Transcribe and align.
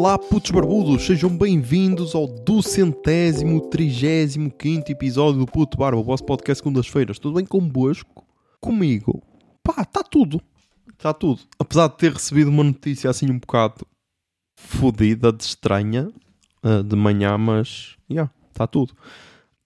Olá, 0.00 0.16
putos 0.16 0.52
barbudos, 0.52 1.04
sejam 1.04 1.28
bem-vindos 1.36 2.14
ao 2.14 2.28
duzentésimo, 2.28 3.60
trigésimo 3.62 4.48
quinto 4.48 4.92
episódio 4.92 5.40
do 5.40 5.46
Puto 5.46 5.76
Barba, 5.76 5.98
o 6.00 6.04
vosso 6.04 6.24
podcast 6.24 6.62
segundas-feiras. 6.62 7.18
Tudo 7.18 7.34
bem 7.34 7.44
convosco? 7.44 8.24
Comigo? 8.60 9.20
Pá, 9.60 9.82
está 9.82 10.04
tudo. 10.04 10.40
Está 10.92 11.12
tudo. 11.12 11.40
Apesar 11.58 11.88
de 11.88 11.96
ter 11.96 12.12
recebido 12.12 12.48
uma 12.48 12.62
notícia 12.62 13.10
assim 13.10 13.28
um 13.28 13.40
bocado 13.40 13.84
fodida, 14.56 15.32
de 15.32 15.42
estranha, 15.42 16.08
uh, 16.62 16.80
de 16.84 16.94
manhã, 16.94 17.36
mas, 17.36 17.96
já, 18.08 18.14
yeah, 18.14 18.32
está 18.52 18.68
tudo. 18.68 18.94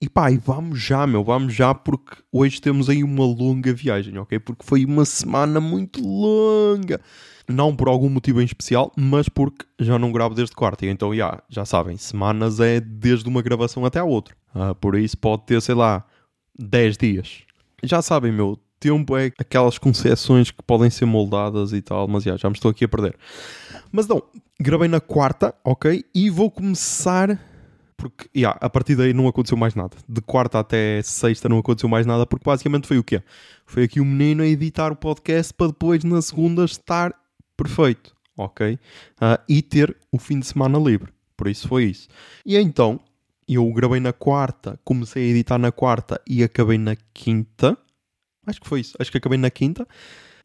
E 0.03 0.09
pá, 0.09 0.29
e 0.29 0.37
vamos 0.37 0.81
já, 0.81 1.07
meu, 1.07 1.23
vamos 1.23 1.53
já, 1.53 1.73
porque 1.73 2.17
hoje 2.29 2.59
temos 2.59 2.89
aí 2.89 3.05
uma 3.05 3.23
longa 3.23 3.73
viagem, 3.73 4.17
ok? 4.17 4.37
Porque 4.37 4.65
foi 4.65 4.83
uma 4.83 5.05
semana 5.05 5.61
muito 5.61 6.05
longa. 6.05 6.99
Não 7.47 7.73
por 7.73 7.87
algum 7.87 8.09
motivo 8.09 8.41
em 8.41 8.43
especial, 8.43 8.91
mas 8.97 9.29
porque 9.29 9.65
já 9.79 9.97
não 9.97 10.11
gravo 10.11 10.35
desde 10.35 10.53
quarta. 10.53 10.85
Então, 10.85 11.15
já, 11.15 11.41
já 11.47 11.63
sabem, 11.63 11.95
semanas 11.95 12.59
é 12.59 12.81
desde 12.81 13.29
uma 13.29 13.41
gravação 13.41 13.85
até 13.85 13.99
a 13.99 14.03
outra. 14.03 14.35
Ah, 14.53 14.75
por 14.75 14.97
isso 14.97 15.17
pode 15.17 15.45
ter, 15.45 15.61
sei 15.61 15.75
lá, 15.75 16.05
10 16.59 16.97
dias. 16.97 17.43
Já 17.81 18.01
sabem, 18.01 18.33
meu, 18.33 18.59
tempo 18.81 19.15
é 19.15 19.31
aquelas 19.39 19.77
concessões 19.79 20.51
que 20.51 20.61
podem 20.63 20.89
ser 20.89 21.05
moldadas 21.05 21.71
e 21.71 21.81
tal, 21.81 22.09
mas 22.09 22.25
já, 22.25 22.35
já 22.35 22.49
me 22.49 22.55
estou 22.57 22.71
aqui 22.71 22.83
a 22.83 22.89
perder. 22.89 23.15
Mas 23.89 24.05
não, 24.05 24.21
gravei 24.59 24.89
na 24.89 24.99
quarta, 24.99 25.55
ok? 25.63 26.03
E 26.13 26.29
vou 26.29 26.51
começar 26.51 27.39
porque 28.03 28.29
yeah, 28.35 28.57
a 28.59 28.69
partir 28.69 28.97
daí 28.97 29.13
não 29.13 29.29
aconteceu 29.29 29.57
mais 29.57 29.75
nada. 29.75 29.95
De 30.09 30.19
quarta 30.19 30.59
até 30.59 31.01
sexta 31.01 31.47
não 31.47 31.57
aconteceu 31.57 31.87
mais 31.87 32.05
nada, 32.05 32.25
porque 32.25 32.43
basicamente 32.43 32.85
foi 32.85 32.97
o 32.97 33.03
quê? 33.03 33.23
Foi 33.65 33.83
aqui 33.83 34.01
o 34.01 34.05
menino 34.05 34.43
a 34.43 34.45
editar 34.45 34.91
o 34.91 34.95
podcast 34.95 35.53
para 35.53 35.67
depois 35.67 36.03
na 36.03 36.21
segunda 36.21 36.65
estar 36.65 37.13
perfeito, 37.55 38.13
ok? 38.37 38.73
Uh, 38.73 39.41
e 39.47 39.61
ter 39.61 39.95
o 40.11 40.19
fim 40.19 40.37
de 40.37 40.45
semana 40.45 40.77
livre. 40.77 41.13
Por 41.37 41.47
isso 41.47 41.65
foi 41.65 41.85
isso. 41.85 42.09
E 42.45 42.57
então, 42.57 42.99
eu 43.47 43.71
gravei 43.71 44.01
na 44.01 44.11
quarta, 44.11 44.77
comecei 44.83 45.23
a 45.23 45.29
editar 45.29 45.57
na 45.57 45.71
quarta 45.71 46.21
e 46.27 46.43
acabei 46.43 46.77
na 46.77 46.97
quinta. 47.13 47.77
Acho 48.45 48.59
que 48.59 48.67
foi 48.67 48.81
isso. 48.81 48.97
Acho 48.99 49.09
que 49.09 49.17
acabei 49.17 49.37
na 49.37 49.49
quinta. 49.49 49.87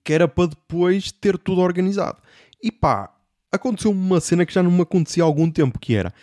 Que 0.04 0.12
era 0.12 0.28
para 0.28 0.50
depois 0.50 1.10
ter 1.10 1.36
tudo 1.36 1.60
organizado. 1.60 2.22
E 2.62 2.70
pá, 2.70 3.12
aconteceu 3.50 3.90
uma 3.90 4.20
cena 4.20 4.46
que 4.46 4.54
já 4.54 4.62
não 4.62 4.70
me 4.70 4.82
acontecia 4.82 5.24
há 5.24 5.26
algum 5.26 5.50
tempo, 5.50 5.78
que 5.80 5.96
era 5.96 6.14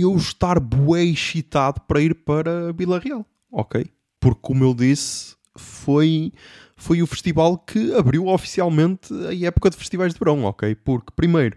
eu 0.00 0.16
estar 0.16 0.60
bué 0.60 1.04
excitado 1.04 1.80
para 1.82 2.00
ir 2.00 2.14
para 2.14 2.72
Vila 2.72 2.98
Real, 2.98 3.24
ok? 3.50 3.86
Porque, 4.20 4.40
como 4.40 4.64
eu 4.64 4.74
disse, 4.74 5.36
foi, 5.56 6.32
foi 6.76 7.02
o 7.02 7.06
festival 7.06 7.58
que 7.58 7.94
abriu 7.94 8.26
oficialmente 8.26 9.12
a 9.26 9.46
época 9.46 9.70
de 9.70 9.76
festivais 9.76 10.12
de 10.12 10.18
verão, 10.18 10.44
ok? 10.44 10.74
Porque, 10.74 11.12
primeiro, 11.14 11.56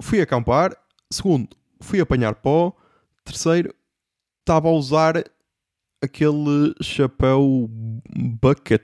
fui 0.00 0.20
acampar, 0.20 0.76
segundo, 1.10 1.48
fui 1.80 2.00
apanhar 2.00 2.34
pó, 2.36 2.74
terceiro, 3.24 3.74
estava 4.40 4.68
a 4.68 4.72
usar 4.72 5.24
aquele 6.02 6.74
chapéu 6.82 7.68
bucket. 8.40 8.82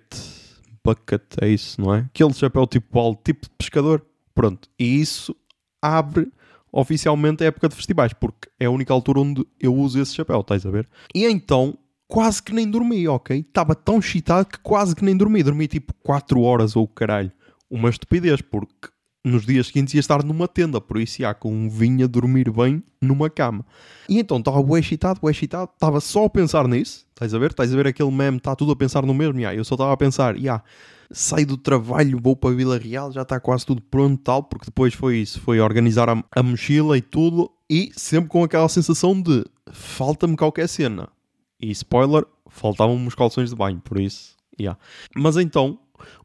Bucket, 0.85 1.23
é 1.43 1.49
isso, 1.49 1.81
não 1.81 1.95
é? 1.95 2.01
Aquele 2.01 2.33
chapéu 2.33 2.67
tipo 2.67 3.21
tipo 3.25 3.43
de 3.43 3.51
pescador. 3.57 4.05
Pronto, 4.35 4.69
e 4.79 5.01
isso 5.01 5.35
abre 5.83 6.33
oficialmente 6.73 7.43
a 7.43 7.47
época 7.47 7.69
de 7.69 7.75
festivais, 7.75 8.13
porque 8.13 8.49
é 8.59 8.67
a 8.67 8.71
única 8.71 8.93
altura 8.93 9.21
onde 9.21 9.47
eu 9.61 9.75
uso 9.75 10.01
esse 10.01 10.15
chapéu, 10.15 10.41
estás 10.41 10.65
a 10.67 10.71
ver? 10.71 10.89
E 11.15 11.25
então, 11.25 11.77
quase 12.07 12.43
que 12.43 12.53
nem 12.53 12.69
dormi, 12.69 13.07
ok? 13.07 13.39
Estava 13.39 13.75
tão 13.75 13.99
excitado 13.99 14.47
que 14.47 14.59
quase 14.59 14.97
que 14.97 15.05
nem 15.05 15.17
dormi. 15.17 15.43
Dormi 15.43 15.69
tipo 15.69 15.93
4 16.03 16.41
horas 16.41 16.75
ou 16.75 16.89
caralho. 16.89 17.31
Uma 17.71 17.91
estupidez, 17.91 18.41
porque 18.41 18.89
nos 19.25 19.45
dias 19.45 19.67
seguintes 19.67 19.95
ia 19.95 20.01
estar 20.01 20.25
numa 20.25 20.49
tenda, 20.49 20.81
por 20.81 20.99
isso 20.99 21.21
ia 21.23 21.35
com 21.35 21.69
vinha 21.69 22.09
dormir 22.09 22.51
bem 22.51 22.83
numa 23.01 23.29
cama. 23.29 23.65
E 24.09 24.19
então 24.19 24.39
estava 24.39 24.63
bué 24.63 24.81
excitado, 24.81 25.21
bué 25.21 25.31
excitado, 25.31 25.71
estava 25.75 26.01
só 26.01 26.25
a 26.25 26.31
pensar 26.31 26.67
nisso, 26.67 27.07
estás 27.19 27.35
a 27.35 27.39
ver? 27.39 27.51
Estás 27.51 27.73
a 27.73 27.77
ver 27.77 27.89
aquele 27.89 28.11
meme, 28.11 28.39
está 28.39 28.55
tudo 28.55 28.73
a 28.73 28.77
pensar 28.77 29.05
no 29.05 29.13
mesmo, 29.13 29.39
yeah, 29.41 29.57
eu 29.57 29.65
só 29.65 29.75
estava 29.75 29.93
a 29.93 29.97
pensar, 29.97 30.37
yeah, 30.37 30.63
saio 31.11 31.47
do 31.47 31.57
trabalho, 31.57 32.21
vou 32.23 32.37
para 32.37 32.51
a 32.51 32.55
Vila 32.55 32.79
Real, 32.79 33.11
já 33.11 33.23
está 33.23 33.41
quase 33.41 33.67
tudo 33.67 33.83
pronto 33.83 34.23
tal, 34.23 34.45
porque 34.45 34.67
depois 34.67 34.95
foi 34.95 35.19
isso, 35.19 35.41
foi 35.41 35.61
organizar 35.61 36.09
a, 36.09 36.23
a 36.31 36.43
mochila 36.43 36.97
e 36.97 37.03
tudo, 37.03 37.51
e 37.69 37.91
sempre 37.97 38.31
com 38.31 38.45
aquela 38.45 38.69
sensação 38.69 39.21
de 39.21 39.45
falta-me 39.73 40.37
qualquer 40.37 40.69
cena. 40.69 41.09
E 41.61 41.71
spoiler, 41.73 42.25
faltavam-me 42.49 43.09
os 43.09 43.15
calções 43.15 43.51
de 43.51 43.57
banho, 43.57 43.81
por 43.81 43.99
isso, 43.99 44.37
yeah. 44.59 44.79
Mas 45.15 45.37
então, 45.37 45.79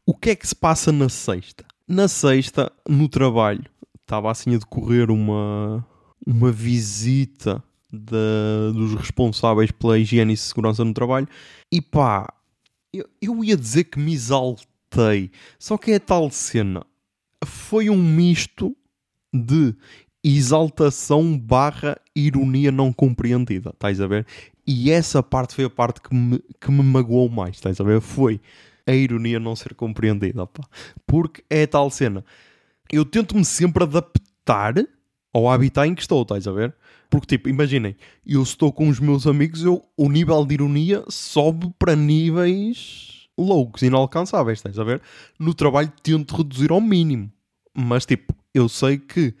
o 0.06 0.14
que 0.14 0.30
é 0.30 0.36
que 0.36 0.46
se 0.46 0.54
passa 0.54 0.92
na 0.92 1.08
sexta? 1.08 1.64
Na 1.88 2.06
sexta, 2.06 2.72
no 2.88 3.08
trabalho, 3.08 3.64
estava 4.00 4.30
assim 4.30 4.54
a 4.54 4.58
decorrer 4.58 5.10
uma, 5.10 5.84
uma 6.24 6.52
visita 6.52 7.62
de, 7.94 8.72
dos 8.72 8.94
responsáveis 8.94 9.70
pela 9.70 9.98
higiene 9.98 10.34
e 10.34 10.36
segurança 10.36 10.84
no 10.84 10.92
trabalho, 10.92 11.28
e 11.72 11.80
pá, 11.80 12.32
eu, 12.92 13.08
eu 13.20 13.44
ia 13.44 13.56
dizer 13.56 13.84
que 13.84 13.98
me 13.98 14.12
exaltei. 14.12 15.30
Só 15.58 15.76
que 15.76 15.92
é 15.92 15.98
tal 15.98 16.30
cena. 16.30 16.84
Foi 17.44 17.90
um 17.90 17.96
misto 17.96 18.76
de 19.32 19.74
exaltação 20.22 21.38
barra 21.38 22.00
ironia 22.16 22.72
não 22.72 22.92
compreendida, 22.92 23.70
estás 23.70 24.00
a 24.00 24.06
ver? 24.06 24.26
E 24.66 24.90
essa 24.90 25.22
parte 25.22 25.54
foi 25.54 25.64
a 25.64 25.70
parte 25.70 26.00
que 26.00 26.14
me, 26.14 26.42
que 26.60 26.70
me 26.70 26.82
magoou 26.82 27.28
mais, 27.28 27.56
estás 27.56 27.78
a 27.80 27.84
ver? 27.84 28.00
Foi 28.00 28.40
a 28.86 28.92
ironia 28.92 29.38
não 29.38 29.54
ser 29.54 29.74
compreendida, 29.74 30.46
pá. 30.46 30.64
Porque 31.06 31.44
é 31.50 31.66
tal 31.66 31.90
cena. 31.90 32.24
Eu 32.90 33.04
tento-me 33.04 33.44
sempre 33.44 33.84
adaptar 33.84 34.74
ao 35.32 35.50
habitat 35.50 35.88
em 35.88 35.94
que 35.94 36.02
estou, 36.02 36.22
estás 36.22 36.46
a 36.46 36.52
ver? 36.52 36.74
Porque, 37.14 37.36
tipo, 37.36 37.48
imaginem, 37.48 37.94
eu 38.26 38.42
estou 38.42 38.72
com 38.72 38.88
os 38.88 38.98
meus 38.98 39.24
amigos, 39.24 39.62
eu, 39.62 39.84
o 39.96 40.08
nível 40.08 40.44
de 40.44 40.54
ironia 40.54 41.04
sobe 41.08 41.72
para 41.78 41.94
níveis 41.94 43.28
loucos, 43.38 43.82
inalcançáveis, 43.82 44.58
estás 44.58 44.76
a 44.80 44.82
ver? 44.82 45.00
No 45.38 45.54
trabalho 45.54 45.92
tento 46.02 46.34
reduzir 46.34 46.72
ao 46.72 46.80
mínimo. 46.80 47.30
Mas 47.72 48.04
tipo, 48.04 48.34
eu 48.52 48.68
sei 48.68 48.98
que 48.98 49.32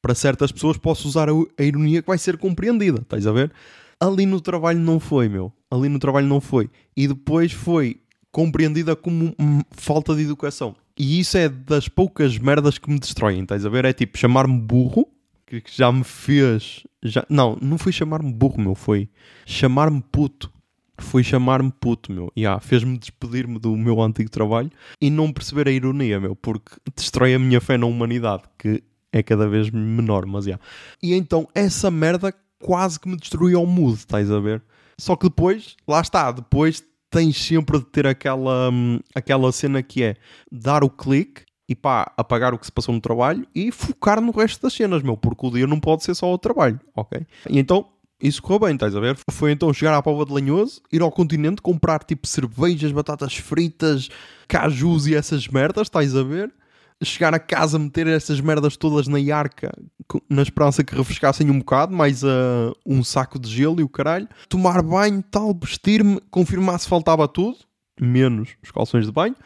para 0.00 0.14
certas 0.14 0.52
pessoas 0.52 0.76
posso 0.76 1.08
usar 1.08 1.28
a, 1.28 1.32
a 1.58 1.64
ironia 1.64 2.00
que 2.00 2.06
vai 2.06 2.16
ser 2.16 2.36
compreendida, 2.36 3.00
estás 3.02 3.26
a 3.26 3.32
ver? 3.32 3.50
Ali 3.98 4.24
no 4.24 4.40
trabalho 4.40 4.78
não 4.78 5.00
foi, 5.00 5.28
meu. 5.28 5.52
Ali 5.68 5.88
no 5.88 5.98
trabalho 5.98 6.28
não 6.28 6.40
foi. 6.40 6.70
E 6.96 7.08
depois 7.08 7.50
foi 7.50 8.00
compreendida 8.30 8.94
como 8.94 9.34
falta 9.72 10.14
de 10.14 10.22
educação. 10.22 10.76
E 10.96 11.18
isso 11.18 11.36
é 11.36 11.48
das 11.48 11.88
poucas 11.88 12.38
merdas 12.38 12.78
que 12.78 12.88
me 12.88 13.00
destroem, 13.00 13.42
estás 13.42 13.66
a 13.66 13.68
ver? 13.68 13.84
É 13.84 13.92
tipo 13.92 14.16
chamar-me 14.16 14.60
burro, 14.60 15.08
que 15.46 15.62
já 15.66 15.90
me 15.92 16.04
fez. 16.04 16.82
Já... 17.02 17.24
Não, 17.28 17.56
não 17.60 17.78
foi 17.78 17.92
chamar-me 17.92 18.32
burro, 18.32 18.60
meu. 18.60 18.74
Foi 18.74 19.08
chamar-me 19.46 20.02
puto 20.02 20.52
foi 20.98 21.22
chamar-me 21.22 21.70
puto, 21.70 22.12
meu. 22.12 22.32
Yeah, 22.36 22.60
Fez-me 22.60 22.96
despedir-me 22.96 23.58
do 23.58 23.76
meu 23.76 24.00
antigo 24.00 24.30
trabalho 24.30 24.70
e 25.00 25.10
não 25.10 25.32
perceber 25.32 25.68
a 25.68 25.70
ironia, 25.70 26.18
meu, 26.18 26.34
porque 26.34 26.72
destrói 26.96 27.34
a 27.34 27.38
minha 27.38 27.60
fé 27.60 27.76
na 27.76 27.86
humanidade, 27.86 28.44
que 28.58 28.82
é 29.12 29.22
cada 29.22 29.48
vez 29.48 29.70
menor, 29.70 30.26
mas 30.26 30.46
yeah. 30.46 30.62
E 31.02 31.14
então 31.14 31.48
essa 31.54 31.90
merda 31.90 32.34
quase 32.58 32.98
que 32.98 33.08
me 33.08 33.16
destruiu 33.16 33.62
o 33.62 33.66
mood, 33.66 33.98
estás 33.98 34.30
a 34.30 34.40
ver? 34.40 34.62
Só 34.98 35.14
que 35.16 35.28
depois, 35.28 35.76
lá 35.86 36.00
está, 36.00 36.32
depois 36.32 36.82
tens 37.10 37.36
sempre 37.36 37.78
de 37.78 37.84
ter 37.86 38.06
aquela, 38.06 38.70
hum, 38.70 38.98
aquela 39.14 39.52
cena 39.52 39.82
que 39.82 40.02
é 40.02 40.16
dar 40.50 40.82
o 40.82 40.90
clique 40.90 41.44
e 41.68 41.74
pá, 41.74 42.12
apagar 42.16 42.54
o 42.54 42.58
que 42.58 42.66
se 42.66 42.72
passou 42.72 42.94
no 42.94 43.00
trabalho 43.00 43.46
e 43.54 43.72
focar 43.72 44.20
no 44.20 44.30
resto 44.30 44.62
das 44.62 44.72
cenas, 44.72 45.02
meu, 45.02 45.16
porque 45.16 45.46
o 45.46 45.50
dia 45.50 45.66
não 45.66 45.80
pode 45.80 46.04
ser 46.04 46.14
só 46.14 46.32
o 46.32 46.38
trabalho, 46.38 46.80
ok? 46.94 47.26
E 47.50 47.58
então 47.58 47.88
isso 48.20 48.40
correu 48.40 48.60
bem, 48.60 48.74
estás 48.74 48.94
a 48.94 49.00
ver? 49.00 49.18
Foi 49.30 49.52
então 49.52 49.72
chegar 49.74 49.94
à 49.94 50.00
Pova 50.00 50.24
de 50.24 50.32
Lanhoso, 50.32 50.80
ir 50.92 51.02
ao 51.02 51.10
continente, 51.10 51.60
comprar 51.60 52.02
tipo 52.02 52.26
cervejas, 52.26 52.92
batatas 52.92 53.36
fritas, 53.36 54.08
cajus 54.48 55.06
e 55.06 55.14
essas 55.14 55.48
merdas, 55.48 55.86
estás 55.86 56.14
a 56.16 56.22
ver? 56.22 56.52
Chegar 57.02 57.34
a 57.34 57.38
casa, 57.38 57.78
meter 57.78 58.06
essas 58.06 58.40
merdas 58.40 58.74
todas 58.74 59.06
na 59.06 59.18
arca, 59.36 59.70
na 60.30 60.40
esperança 60.40 60.82
que 60.82 60.94
refrescassem 60.94 61.50
um 61.50 61.58
bocado, 61.58 61.94
mais 61.94 62.22
uh, 62.22 62.72
um 62.86 63.04
saco 63.04 63.38
de 63.38 63.50
gelo 63.50 63.80
e 63.80 63.82
o 63.82 63.88
caralho. 63.88 64.26
Tomar 64.48 64.80
banho, 64.80 65.22
tal, 65.22 65.52
vestir-me, 65.52 66.22
confirmar 66.30 66.78
se 66.80 66.88
faltava 66.88 67.28
tudo, 67.28 67.58
menos 68.00 68.56
os 68.62 68.70
calções 68.70 69.04
de 69.04 69.12
banho, 69.12 69.36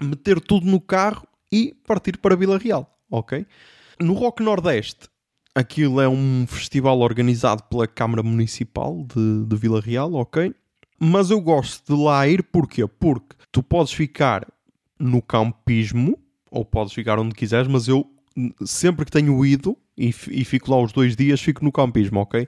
meter 0.00 0.40
tudo 0.40 0.64
no 0.64 0.80
carro 0.80 1.26
e 1.56 1.74
partir 1.86 2.18
para 2.18 2.36
Vila 2.36 2.58
Real, 2.58 2.98
ok? 3.10 3.46
No 4.00 4.12
Rock 4.12 4.42
Nordeste, 4.42 5.08
Aquilo 5.56 6.02
é 6.02 6.06
um 6.06 6.46
festival 6.46 7.00
organizado 7.00 7.62
pela 7.62 7.86
Câmara 7.86 8.22
Municipal 8.22 9.06
de, 9.06 9.46
de 9.46 9.56
Vila 9.56 9.80
Real, 9.80 10.12
ok? 10.12 10.54
Mas 11.00 11.30
eu 11.30 11.40
gosto 11.40 11.96
de 11.96 12.02
lá 12.02 12.28
ir 12.28 12.42
porquê? 12.42 12.86
Porque 12.86 13.34
tu 13.50 13.62
podes 13.62 13.90
ficar 13.90 14.46
no 15.00 15.22
campismo, 15.22 16.18
ou 16.50 16.62
podes 16.62 16.92
ficar 16.92 17.18
onde 17.18 17.34
quiseres, 17.34 17.68
mas 17.68 17.88
eu 17.88 18.06
sempre 18.66 19.06
que 19.06 19.10
tenho 19.10 19.42
ido 19.46 19.74
e, 19.96 20.08
e, 20.08 20.44
fico 20.44 20.70
lá 20.70 20.78
os 20.78 20.92
dois 20.92 21.16
dias, 21.16 21.40
fico 21.40 21.64
no 21.64 21.72
campismo, 21.72 22.20
ok? 22.20 22.46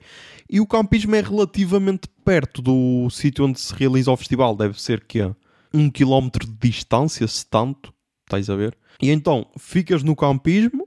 E 0.50 0.60
o 0.60 0.66
campismo 0.66 1.14
é 1.14 1.22
relativamente 1.22 2.08
perto 2.22 2.60
do 2.60 3.08
sítio 3.08 3.46
onde 3.46 3.58
se 3.58 3.72
realiza 3.74 4.12
o 4.12 4.16
festival, 4.18 4.54
deve 4.54 4.78
ser 4.78 5.02
que 5.06 5.22
é 5.22 5.34
um 5.72 5.88
quilómetro 5.88 6.46
de 6.46 6.68
distância, 6.68 7.26
se 7.26 7.46
tanto, 7.46 7.90
estás 8.28 8.48
a 8.48 8.56
ver? 8.56 8.76
E 9.00 9.10
então 9.10 9.46
ficas 9.58 10.02
no 10.02 10.14
campismo 10.14 10.86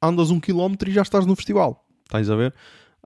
andas 0.00 0.30
um 0.30 0.40
quilómetro 0.40 0.88
e 0.88 0.92
já 0.92 1.02
estás 1.02 1.26
no 1.26 1.34
festival. 1.34 1.84
Estás 2.04 2.30
a 2.30 2.36
ver? 2.36 2.54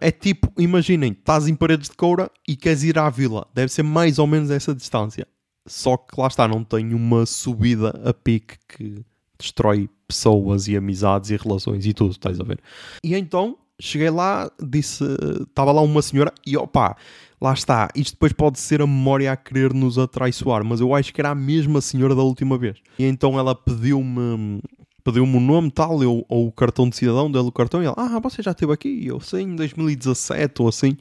É 0.01 0.11
tipo, 0.11 0.51
imaginem, 0.59 1.13
estás 1.13 1.49
em 1.49 1.55
Paredes 1.55 1.91
de 1.91 1.97
Coura 1.97 2.31
e 2.47 2.57
queres 2.57 2.83
ir 2.83 2.99
à 2.99 3.09
vila. 3.11 3.47
Deve 3.55 3.71
ser 3.71 3.83
mais 3.83 4.19
ou 4.19 4.27
menos 4.27 4.51
essa 4.51 4.75
distância. 4.75 5.27
Só 5.67 5.97
que 5.97 6.19
lá 6.19 6.27
está, 6.27 6.49
não 6.49 6.65
tem 6.65 6.95
uma 6.95 7.27
subida 7.27 7.91
a 8.05 8.15
pique 8.15 8.57
que 8.67 9.05
destrói 9.39 9.89
pessoas 10.07 10.69
e 10.69 10.77
amizades 10.77 11.31
e 11.31 11.37
relações 11.37 11.87
e 11.87 11.93
tudo, 11.93 12.13
estás 12.13 12.41
a 12.41 12.45
ver? 12.45 12.61
E 13.05 13.15
então 13.15 13.57
cheguei 13.81 14.11
lá, 14.11 14.51
disse, 14.63 15.05
estava 15.43 15.73
lá 15.73 15.81
uma 15.81 16.03
senhora 16.03 16.33
e 16.47 16.57
opá, 16.57 16.97
lá 17.41 17.53
está, 17.53 17.89
isto 17.95 18.13
depois 18.13 18.33
pode 18.33 18.59
ser 18.59 18.83
a 18.83 18.87
memória 18.87 19.33
a 19.33 19.37
querer 19.37 19.73
nos 19.73 19.99
atraiçoar, 19.99 20.65
mas 20.65 20.81
eu 20.81 20.95
acho 20.95 21.13
que 21.13 21.21
era 21.21 21.31
a 21.31 21.35
mesma 21.35 21.81
senhora 21.81 22.15
da 22.15 22.23
última 22.23 22.59
vez. 22.59 22.79
E 22.99 23.05
então 23.05 23.39
ela 23.39 23.55
pediu-me 23.55 24.61
pediu-me 25.03 25.37
o 25.37 25.41
nome 25.41 25.71
tal, 25.71 26.03
eu, 26.03 26.27
ou 26.29 26.49
o 26.49 26.53
cartão 26.53 26.89
de 26.89 26.97
cidadão, 26.97 27.31
deu 27.31 27.47
o 27.47 27.53
cartão 27.53 27.83
e 27.83 27.87
ela, 27.87 27.95
ah, 27.97 28.21
você 28.21 28.43
já 28.43 28.51
esteve 28.51 28.73
aqui? 28.73 29.07
Eu 29.07 29.19
sei, 29.19 29.43
em 29.43 29.57
2017 29.57 30.61
ou 30.61 30.69
assim. 30.69 30.97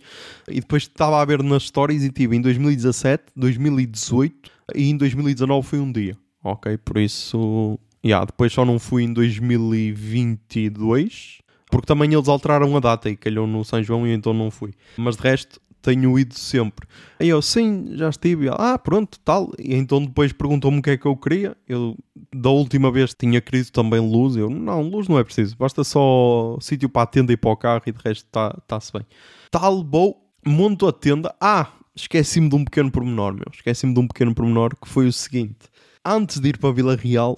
E 0.47 0.61
depois 0.61 0.83
estava 0.83 1.21
a 1.21 1.25
ver 1.25 1.43
nas 1.43 1.63
stories 1.63 2.03
e 2.03 2.09
tive 2.09 2.37
em 2.37 2.41
2017, 2.41 3.25
2018 3.35 4.51
e 4.75 4.89
em 4.89 4.97
2019 4.97 5.67
foi 5.67 5.79
um 5.79 5.91
dia. 5.91 6.17
Ok, 6.43 6.77
por 6.77 6.97
isso, 6.97 7.77
yeah, 8.03 8.25
depois 8.25 8.53
só 8.53 8.63
não 8.63 8.79
fui 8.79 9.03
em 9.03 9.11
2022 9.11 11.39
porque 11.69 11.85
também 11.85 12.13
eles 12.13 12.27
alteraram 12.27 12.75
a 12.75 12.79
data 12.79 13.09
e 13.09 13.15
calhou 13.15 13.45
no 13.45 13.63
São 13.63 13.81
João 13.81 14.07
e 14.07 14.13
então 14.13 14.33
não 14.33 14.49
fui. 14.49 14.73
Mas 14.97 15.15
de 15.15 15.23
resto, 15.23 15.61
tenho 15.81 16.17
ido 16.17 16.33
sempre. 16.33 16.87
Aí 17.19 17.29
eu, 17.29 17.41
sim, 17.41 17.89
já 17.95 18.09
estive. 18.09 18.49
Ah, 18.49 18.77
pronto, 18.77 19.19
tal. 19.19 19.51
E 19.57 19.75
então 19.75 20.03
depois 20.03 20.33
perguntou-me 20.33 20.79
o 20.79 20.81
que 20.81 20.91
é 20.91 20.97
que 20.97 21.05
eu 21.05 21.15
queria. 21.15 21.55
Eu, 21.67 21.95
da 22.33 22.49
última 22.49 22.91
vez, 22.91 23.13
tinha 23.13 23.39
querido 23.39 23.71
também 23.71 23.99
luz. 23.99 24.35
Eu, 24.35 24.49
não, 24.49 24.81
luz 24.81 25.07
não 25.07 25.17
é 25.19 25.23
preciso. 25.23 25.55
Basta 25.57 25.83
só 25.83 26.57
sítio 26.59 26.89
para 26.89 27.03
a 27.03 27.07
tenda 27.07 27.31
e 27.31 27.37
para 27.37 27.51
o 27.51 27.57
carro 27.57 27.83
e 27.85 27.91
de 27.91 27.99
resto 28.03 28.27
está-se 28.57 28.91
bem. 28.91 29.05
Tal, 29.51 29.83
vou, 29.83 30.17
monto 30.45 30.87
a 30.87 30.93
tenda. 30.93 31.33
Ah, 31.39 31.71
esqueci-me 31.95 32.49
de 32.49 32.55
um 32.55 32.63
pequeno 32.63 32.91
pormenor, 32.91 33.33
meu. 33.33 33.47
Esqueci-me 33.53 33.93
de 33.93 33.99
um 33.99 34.07
pequeno 34.07 34.33
pormenor 34.33 34.75
que 34.75 34.87
foi 34.87 35.07
o 35.07 35.13
seguinte. 35.13 35.69
Antes 36.03 36.39
de 36.39 36.49
ir 36.49 36.57
para 36.57 36.69
a 36.69 36.73
Vila 36.73 36.95
Real, 36.95 37.37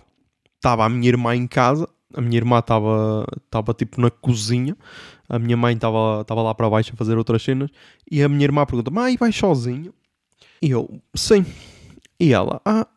estava 0.55 0.85
a 0.85 0.89
minha 0.89 1.09
irmã 1.09 1.35
em 1.35 1.47
casa 1.47 1.87
a 2.13 2.21
minha 2.21 2.37
irmã 2.37 2.59
estava 2.59 3.25
estava 3.45 3.73
tipo 3.73 3.99
na 4.01 4.09
cozinha, 4.09 4.77
a 5.29 5.39
minha 5.39 5.57
mãe 5.57 5.75
estava 5.75 6.21
estava 6.21 6.41
lá 6.41 6.53
para 6.53 6.69
baixo 6.69 6.91
a 6.93 6.97
fazer 6.97 7.17
outras 7.17 7.43
cenas 7.43 7.69
e 8.09 8.21
a 8.21 8.29
minha 8.29 8.43
irmã 8.43 8.65
pergunta: 8.65 8.91
"Mãe, 8.91 9.17
vais 9.17 9.35
sozinho?" 9.35 9.93
E 10.61 10.71
eu: 10.71 11.01
"Sim." 11.15 11.45
E 12.19 12.33
ela: 12.33 12.61
"Ah, 12.65 12.87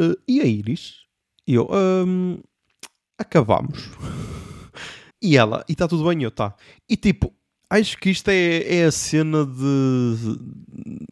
uh, 0.00 0.16
e 0.26 0.40
a 0.40 0.44
Iris?" 0.44 1.02
E 1.46 1.54
eu: 1.54 1.68
um, 1.70 2.38
"Acabamos." 3.18 3.90
e 5.22 5.36
ela: 5.36 5.64
"E 5.68 5.72
está 5.72 5.86
tudo 5.88 6.08
bem?" 6.08 6.20
E 6.20 6.24
eu: 6.24 6.30
"Tá." 6.30 6.54
E 6.88 6.96
tipo, 6.96 7.32
acho 7.68 7.98
que 7.98 8.10
isto 8.10 8.28
é, 8.28 8.78
é 8.80 8.84
a 8.84 8.92
cena 8.92 9.44
de 9.46 10.38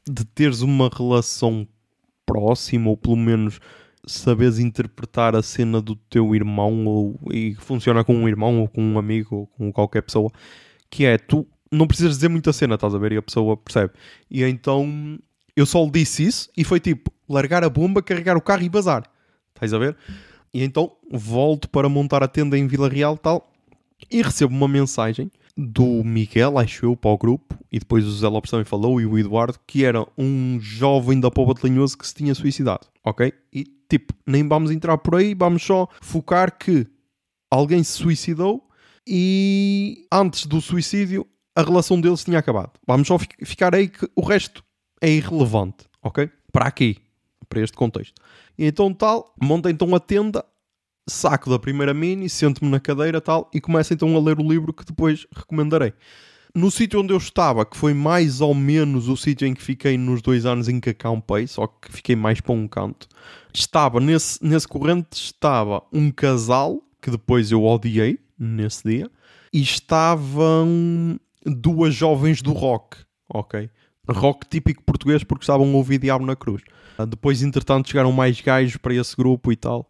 de 0.08 0.24
teres 0.24 0.60
uma 0.60 0.88
relação 0.88 1.66
próxima 2.26 2.90
ou 2.90 2.96
pelo 2.96 3.16
menos 3.16 3.60
saberes 4.06 4.58
interpretar 4.58 5.36
a 5.36 5.42
cena 5.42 5.80
do 5.80 5.94
teu 5.94 6.34
irmão 6.34 6.84
ou, 6.86 7.20
e 7.32 7.54
funciona 7.56 8.02
com 8.02 8.14
um 8.14 8.28
irmão 8.28 8.60
ou 8.60 8.68
com 8.68 8.82
um 8.82 8.98
amigo 8.98 9.36
ou 9.36 9.46
com 9.46 9.72
qualquer 9.72 10.02
pessoa, 10.02 10.30
que 10.88 11.04
é 11.04 11.18
tu 11.18 11.46
não 11.70 11.86
precisas 11.86 12.16
dizer 12.16 12.28
muita 12.28 12.52
cena, 12.52 12.74
estás 12.74 12.94
a 12.94 12.98
ver? 12.98 13.12
E 13.12 13.16
a 13.16 13.22
pessoa 13.22 13.56
percebe. 13.56 13.92
E 14.30 14.42
então 14.42 15.18
eu 15.54 15.64
só 15.66 15.84
lhe 15.84 15.90
disse 15.90 16.24
isso 16.24 16.50
e 16.56 16.64
foi 16.64 16.80
tipo 16.80 17.12
largar 17.28 17.62
a 17.62 17.70
bomba, 17.70 18.02
carregar 18.02 18.36
o 18.36 18.40
carro 18.40 18.62
e 18.62 18.68
bazar. 18.68 19.04
Estás 19.54 19.72
a 19.72 19.78
ver? 19.78 19.96
E 20.52 20.64
então 20.64 20.92
volto 21.10 21.68
para 21.68 21.88
montar 21.88 22.22
a 22.22 22.28
tenda 22.28 22.58
em 22.58 22.66
Vila 22.66 22.88
Real 22.88 23.16
tal 23.16 23.52
e 24.10 24.22
recebo 24.22 24.54
uma 24.54 24.68
mensagem 24.68 25.30
do 25.56 26.02
Miguel, 26.04 26.58
acho 26.58 26.86
eu, 26.86 26.96
para 26.96 27.10
o 27.10 27.18
grupo, 27.18 27.54
e 27.70 27.78
depois 27.78 28.06
o 28.06 28.12
Zé 28.12 28.28
Lopes 28.28 28.50
também 28.50 28.64
falou, 28.64 29.00
e 29.00 29.04
o 29.04 29.18
Eduardo, 29.18 29.58
que 29.66 29.84
era 29.84 30.06
um 30.16 30.58
jovem 30.60 31.20
da 31.20 31.30
Pova 31.30 31.52
de 31.52 31.62
Lanhoso 31.62 31.98
que 31.98 32.06
se 32.06 32.14
tinha 32.14 32.34
suicidado, 32.34 32.86
ok? 33.04 33.32
E 33.52 33.66
tipo, 33.90 34.14
nem 34.26 34.46
vamos 34.46 34.70
entrar 34.70 34.96
por 34.98 35.16
aí, 35.16 35.34
vamos 35.34 35.62
só 35.62 35.88
focar 36.00 36.56
que 36.56 36.86
alguém 37.50 37.82
se 37.82 37.92
suicidou 37.92 38.68
e 39.06 40.06
antes 40.12 40.46
do 40.46 40.60
suicídio 40.60 41.26
a 41.54 41.62
relação 41.62 42.00
deles 42.00 42.24
tinha 42.24 42.38
acabado. 42.38 42.72
Vamos 42.86 43.08
só 43.08 43.18
ficar 43.18 43.74
aí 43.74 43.88
que 43.88 44.08
o 44.14 44.22
resto 44.22 44.64
é 45.02 45.10
irrelevante, 45.10 45.84
ok? 46.02 46.30
Para 46.52 46.66
aqui, 46.66 46.98
para 47.48 47.60
este 47.60 47.76
contexto. 47.76 48.14
E 48.56 48.64
então 48.64 48.94
tal, 48.94 49.34
monta 49.42 49.70
então 49.70 49.92
a 49.94 50.00
tenda 50.00 50.44
saco 51.08 51.50
da 51.50 51.58
primeira 51.58 51.92
mini, 51.92 52.28
sento-me 52.28 52.70
na 52.70 52.78
cadeira 52.78 53.20
tal 53.20 53.50
e 53.52 53.60
começo 53.60 53.92
então 53.92 54.14
a 54.16 54.20
ler 54.20 54.38
o 54.38 54.48
livro 54.48 54.72
que 54.72 54.84
depois 54.84 55.26
recomendarei. 55.34 55.92
No 56.54 56.70
sítio 56.70 57.00
onde 57.00 57.12
eu 57.12 57.18
estava, 57.18 57.64
que 57.64 57.76
foi 57.76 57.94
mais 57.94 58.40
ou 58.40 58.54
menos 58.54 59.08
o 59.08 59.16
sítio 59.16 59.46
em 59.46 59.54
que 59.54 59.62
fiquei 59.62 59.96
nos 59.96 60.20
dois 60.20 60.44
anos 60.44 60.68
em 60.68 60.80
que 60.80 60.90
acampei, 60.90 61.46
só 61.46 61.66
que 61.66 61.92
fiquei 61.92 62.16
mais 62.16 62.40
para 62.40 62.52
um 62.52 62.66
canto, 62.66 63.08
estava 63.54 64.00
nesse, 64.00 64.44
nesse 64.44 64.66
corrente 64.66 65.08
estava 65.12 65.82
um 65.92 66.10
casal 66.10 66.82
que 67.00 67.10
depois 67.10 67.52
eu 67.52 67.64
odiei 67.64 68.18
nesse 68.38 68.88
dia 68.88 69.10
e 69.52 69.62
estavam 69.62 71.18
duas 71.44 71.94
jovens 71.94 72.42
do 72.42 72.52
rock, 72.52 72.96
ok? 73.28 73.70
Rock 74.08 74.48
típico 74.48 74.82
português 74.82 75.22
porque 75.22 75.44
estavam 75.44 75.70
a 75.70 75.76
ouvir 75.76 75.98
Diabo 75.98 76.26
na 76.26 76.34
Cruz. 76.34 76.62
Depois, 77.08 77.42
entretanto, 77.42 77.88
chegaram 77.88 78.12
mais 78.12 78.40
gajos 78.40 78.76
para 78.76 78.94
esse 78.94 79.16
grupo 79.16 79.52
e 79.52 79.56
tal. 79.56 79.88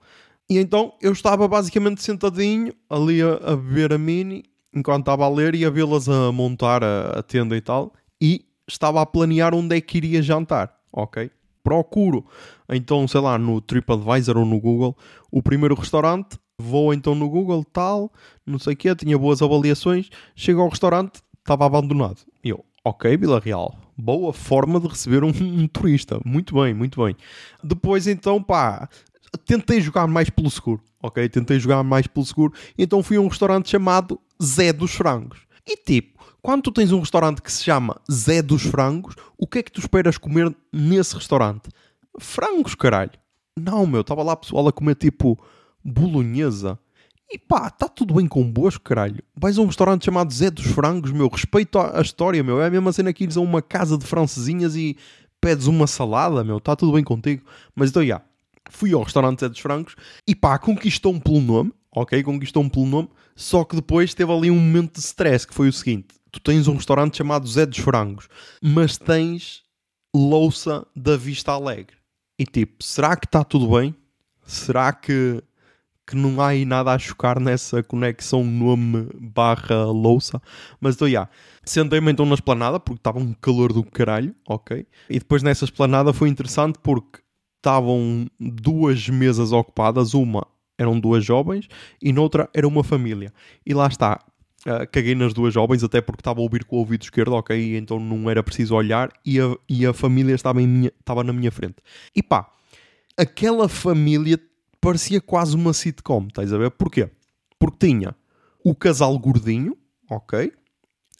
E 0.48 0.58
então 0.58 0.92
eu 1.00 1.12
estava 1.12 1.46
basicamente 1.48 2.02
sentadinho 2.02 2.74
ali 2.88 3.22
a, 3.22 3.34
a 3.34 3.56
beber 3.56 3.92
a 3.92 3.98
mini 3.98 4.44
enquanto 4.74 5.02
estava 5.02 5.24
a 5.24 5.28
ler 5.28 5.54
e 5.54 5.64
a 5.64 5.70
vê-las 5.70 6.08
a 6.08 6.32
montar 6.32 6.82
a, 6.84 7.18
a, 7.18 7.22
tenda 7.22 7.56
e 7.56 7.60
tal. 7.60 7.92
E 8.20 8.44
estava 8.68 9.00
a 9.00 9.06
planear 9.06 9.54
onde 9.54 9.76
é 9.76 9.80
que 9.80 9.98
iria 9.98 10.22
jantar, 10.22 10.74
ok? 10.92 11.30
Procuro 11.62 12.24
então, 12.68 13.06
sei 13.06 13.20
lá, 13.20 13.36
no 13.36 13.60
TripAdvisor 13.60 14.38
ou 14.38 14.44
no 14.44 14.60
Google 14.60 14.96
o 15.30 15.42
primeiro 15.42 15.74
restaurante. 15.74 16.38
Vou 16.58 16.92
então 16.92 17.14
no 17.14 17.28
Google, 17.28 17.64
tal, 17.64 18.12
não 18.46 18.58
sei 18.58 18.74
o 18.74 18.76
quê, 18.76 18.94
tinha 18.94 19.18
boas 19.18 19.40
avaliações. 19.40 20.10
Chego 20.36 20.60
ao 20.60 20.68
restaurante, 20.68 21.22
estava 21.38 21.64
abandonado. 21.64 22.18
E 22.44 22.50
eu, 22.50 22.62
ok, 22.84 23.16
Vila 23.16 23.40
Real, 23.40 23.74
boa 23.96 24.32
forma 24.32 24.78
de 24.78 24.86
receber 24.86 25.24
um, 25.24 25.28
um, 25.28 25.66
turista. 25.66 26.20
Muito 26.24 26.54
bem, 26.54 26.74
muito 26.74 27.02
bem. 27.02 27.16
Depois, 27.64 28.06
então, 28.06 28.42
pá, 28.42 28.88
tentei 29.38 29.80
jogar 29.80 30.06
mais 30.06 30.30
pelo 30.30 30.50
seguro, 30.50 30.82
ok? 31.02 31.28
Tentei 31.28 31.58
jogar 31.58 31.82
mais 31.82 32.06
pelo 32.06 32.26
seguro, 32.26 32.52
então 32.76 33.02
fui 33.02 33.16
a 33.16 33.20
um 33.20 33.28
restaurante 33.28 33.68
chamado 33.68 34.20
Zé 34.42 34.72
dos 34.72 34.92
Frangos. 34.92 35.40
E 35.66 35.76
tipo, 35.76 36.20
quando 36.42 36.62
tu 36.62 36.72
tens 36.72 36.90
um 36.90 37.00
restaurante 37.00 37.42
que 37.42 37.52
se 37.52 37.64
chama 37.64 38.00
Zé 38.10 38.42
dos 38.42 38.62
Frangos, 38.62 39.14
o 39.36 39.46
que 39.46 39.58
é 39.58 39.62
que 39.62 39.70
tu 39.70 39.80
esperas 39.80 40.16
comer 40.16 40.54
nesse 40.72 41.14
restaurante? 41.14 41.68
Frangos, 42.18 42.74
caralho. 42.74 43.12
Não, 43.58 43.86
meu, 43.86 44.00
estava 44.00 44.22
lá 44.22 44.34
pessoal 44.34 44.66
a 44.68 44.72
comer 44.72 44.94
tipo 44.94 45.38
bolonhesa. 45.84 46.78
E 47.30 47.38
pá, 47.38 47.68
está 47.68 47.88
tudo 47.88 48.14
bem 48.14 48.26
convosco, 48.26 48.82
caralho. 48.82 49.22
Vais 49.36 49.56
a 49.56 49.62
um 49.62 49.66
restaurante 49.66 50.04
chamado 50.04 50.32
Zé 50.32 50.50
dos 50.50 50.66
Frangos, 50.66 51.12
meu. 51.12 51.28
Respeito 51.28 51.78
a, 51.78 52.00
história, 52.00 52.42
meu. 52.42 52.60
É 52.60 52.66
a 52.66 52.70
mesma 52.70 52.92
cena 52.92 53.12
que 53.12 53.22
ires 53.22 53.36
a 53.36 53.40
uma 53.40 53.62
casa 53.62 53.96
de 53.96 54.04
francesinhas 54.04 54.74
e 54.74 54.96
pedes 55.40 55.66
uma 55.66 55.86
salada, 55.86 56.42
meu. 56.42 56.56
Está 56.56 56.74
tudo 56.74 56.92
bem 56.92 57.04
contigo. 57.04 57.44
Mas 57.74 57.90
então, 57.90 58.02
já. 58.02 58.06
Yeah, 58.06 58.24
fui 58.70 58.92
ao 58.92 59.02
restaurante 59.02 59.40
Zé 59.40 59.48
dos 59.48 59.58
Francos 59.58 59.94
e 60.26 60.34
pá, 60.34 60.58
conquistou-me 60.58 61.20
pelo 61.20 61.40
nome, 61.40 61.72
ok? 61.94 62.22
Conquistou-me 62.22 62.70
pelo 62.70 62.86
nome, 62.86 63.08
só 63.36 63.64
que 63.64 63.76
depois 63.76 64.14
teve 64.14 64.32
ali 64.32 64.50
um 64.50 64.58
momento 64.58 64.94
de 64.94 65.00
stress 65.00 65.46
que 65.46 65.54
foi 65.54 65.68
o 65.68 65.72
seguinte: 65.72 66.08
tu 66.30 66.40
tens 66.40 66.68
um 66.68 66.74
restaurante 66.74 67.18
chamado 67.18 67.46
Zé 67.46 67.66
dos 67.66 67.78
Frangos, 67.78 68.28
mas 68.62 68.96
tens 68.96 69.62
louça 70.14 70.86
da 70.94 71.16
Vista 71.16 71.52
Alegre. 71.52 71.96
E 72.38 72.44
tipo, 72.44 72.82
será 72.82 73.16
que 73.16 73.26
está 73.26 73.44
tudo 73.44 73.68
bem? 73.78 73.94
Será 74.46 74.92
que, 74.92 75.42
que 76.06 76.16
não 76.16 76.40
há 76.40 76.48
aí 76.48 76.64
nada 76.64 76.92
a 76.92 76.98
chocar 76.98 77.38
nessa 77.38 77.82
conexão 77.82 78.42
nome 78.42 79.08
barra 79.14 79.84
louça? 79.84 80.40
Mas 80.80 80.94
então. 80.94 81.06
Yeah. 81.06 81.30
Sentei-me 81.62 82.10
então 82.10 82.24
na 82.24 82.34
esplanada, 82.34 82.80
porque 82.80 82.98
estava 82.98 83.18
um 83.18 83.34
calor 83.34 83.72
do 83.72 83.84
caralho, 83.84 84.34
ok? 84.48 84.86
E 85.08 85.18
depois 85.18 85.42
nessa 85.42 85.64
esplanada 85.64 86.12
foi 86.12 86.28
interessante 86.28 86.78
porque 86.82 87.20
estavam 87.60 88.26
duas 88.38 89.08
mesas 89.08 89.52
ocupadas, 89.52 90.14
uma 90.14 90.46
eram 90.78 90.98
duas 90.98 91.22
jovens 91.22 91.68
e 92.02 92.10
noutra 92.10 92.48
era 92.54 92.66
uma 92.66 92.82
família. 92.82 93.30
E 93.66 93.74
lá 93.74 93.86
está, 93.86 94.18
uh, 94.66 94.90
caguei 94.90 95.14
nas 95.14 95.34
duas 95.34 95.52
jovens, 95.52 95.84
até 95.84 96.00
porque 96.00 96.22
estava 96.22 96.40
a 96.40 96.42
ouvir 96.42 96.64
com 96.64 96.76
o 96.76 96.78
ouvido 96.78 97.02
esquerdo, 97.02 97.34
ok? 97.34 97.76
Então 97.76 98.00
não 98.00 98.30
era 98.30 98.42
preciso 98.42 98.74
olhar 98.74 99.10
e 99.24 99.38
a, 99.38 99.54
e 99.68 99.84
a 99.84 99.92
família 99.92 100.34
estava, 100.34 100.58
minha, 100.60 100.90
estava 100.98 101.22
na 101.22 101.34
minha 101.34 101.52
frente. 101.52 101.76
E 102.16 102.22
pá, 102.22 102.50
aquela 103.14 103.68
família 103.68 104.40
parecia 104.80 105.20
quase 105.20 105.54
uma 105.54 105.74
sitcom, 105.74 106.26
estás 106.28 106.50
a 106.50 106.56
ver? 106.56 106.70
Porquê? 106.70 107.10
Porque 107.58 107.86
tinha 107.86 108.16
o 108.64 108.74
casal 108.74 109.18
gordinho, 109.18 109.76
ok? 110.08 110.50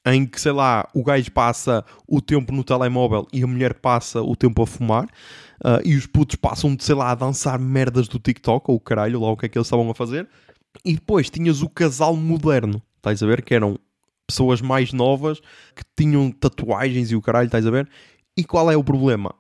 Em 0.07 0.27
que, 0.27 0.41
sei 0.41 0.53
lá, 0.53 0.89
o 0.95 1.05
gajo 1.05 1.31
passa 1.33 1.85
o 2.07 2.21
tempo 2.21 2.53
no 2.53 2.65
telemóvel 2.65 3.27
e 3.33 3.43
a 3.43 3.47
mulher 3.47 3.75
passa 3.75 4.23
o 4.23 4.35
tempo 4.35 4.63
a 4.63 4.67
fumar, 4.67 5.05
uh, 5.05 5.81
e 5.85 5.95
os 5.95 6.07
putos 6.07 6.37
passam, 6.37 6.77
sei 6.79 6.95
lá, 6.95 7.11
a 7.11 7.15
dançar 7.15 7.59
merdas 7.59 8.09
do 8.09 8.19
TikTok, 8.19 8.71
ou 8.71 8.81
caralho, 8.81 9.21
lá 9.21 9.31
o 9.31 9.37
que 9.37 9.47
é 9.47 9.49
que 9.49 9.59
eles 9.59 9.67
estavam 9.67 9.91
a 9.91 9.95
fazer. 9.95 10.29
E 10.85 10.95
depois 10.95 11.29
tinhas 11.29 11.63
o 11.63 11.69
casal 11.69 12.17
moderno, 12.17 12.83
estás 12.97 13.23
a 13.23 13.27
ver? 13.27 13.43
Que 13.43 13.55
eram 13.55 13.79
pessoas 14.27 14.61
mais 14.61 14.93
novas 14.93 15.41
que 15.75 15.83
tinham 15.97 16.31
tatuagens 16.31 17.11
e 17.11 17.17
o 17.17 17.21
caralho, 17.21 17.47
estás 17.47 17.67
a 17.67 17.71
ver? 17.71 17.89
E 18.37 18.45
qual 18.45 18.71
é 18.71 18.77
o 18.77 18.85
problema? 18.85 19.35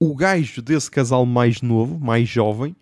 O 0.00 0.14
gajo 0.14 0.60
desse 0.60 0.90
casal 0.90 1.24
mais 1.24 1.62
novo, 1.62 1.98
mais 1.98 2.28
jovem, 2.28 2.76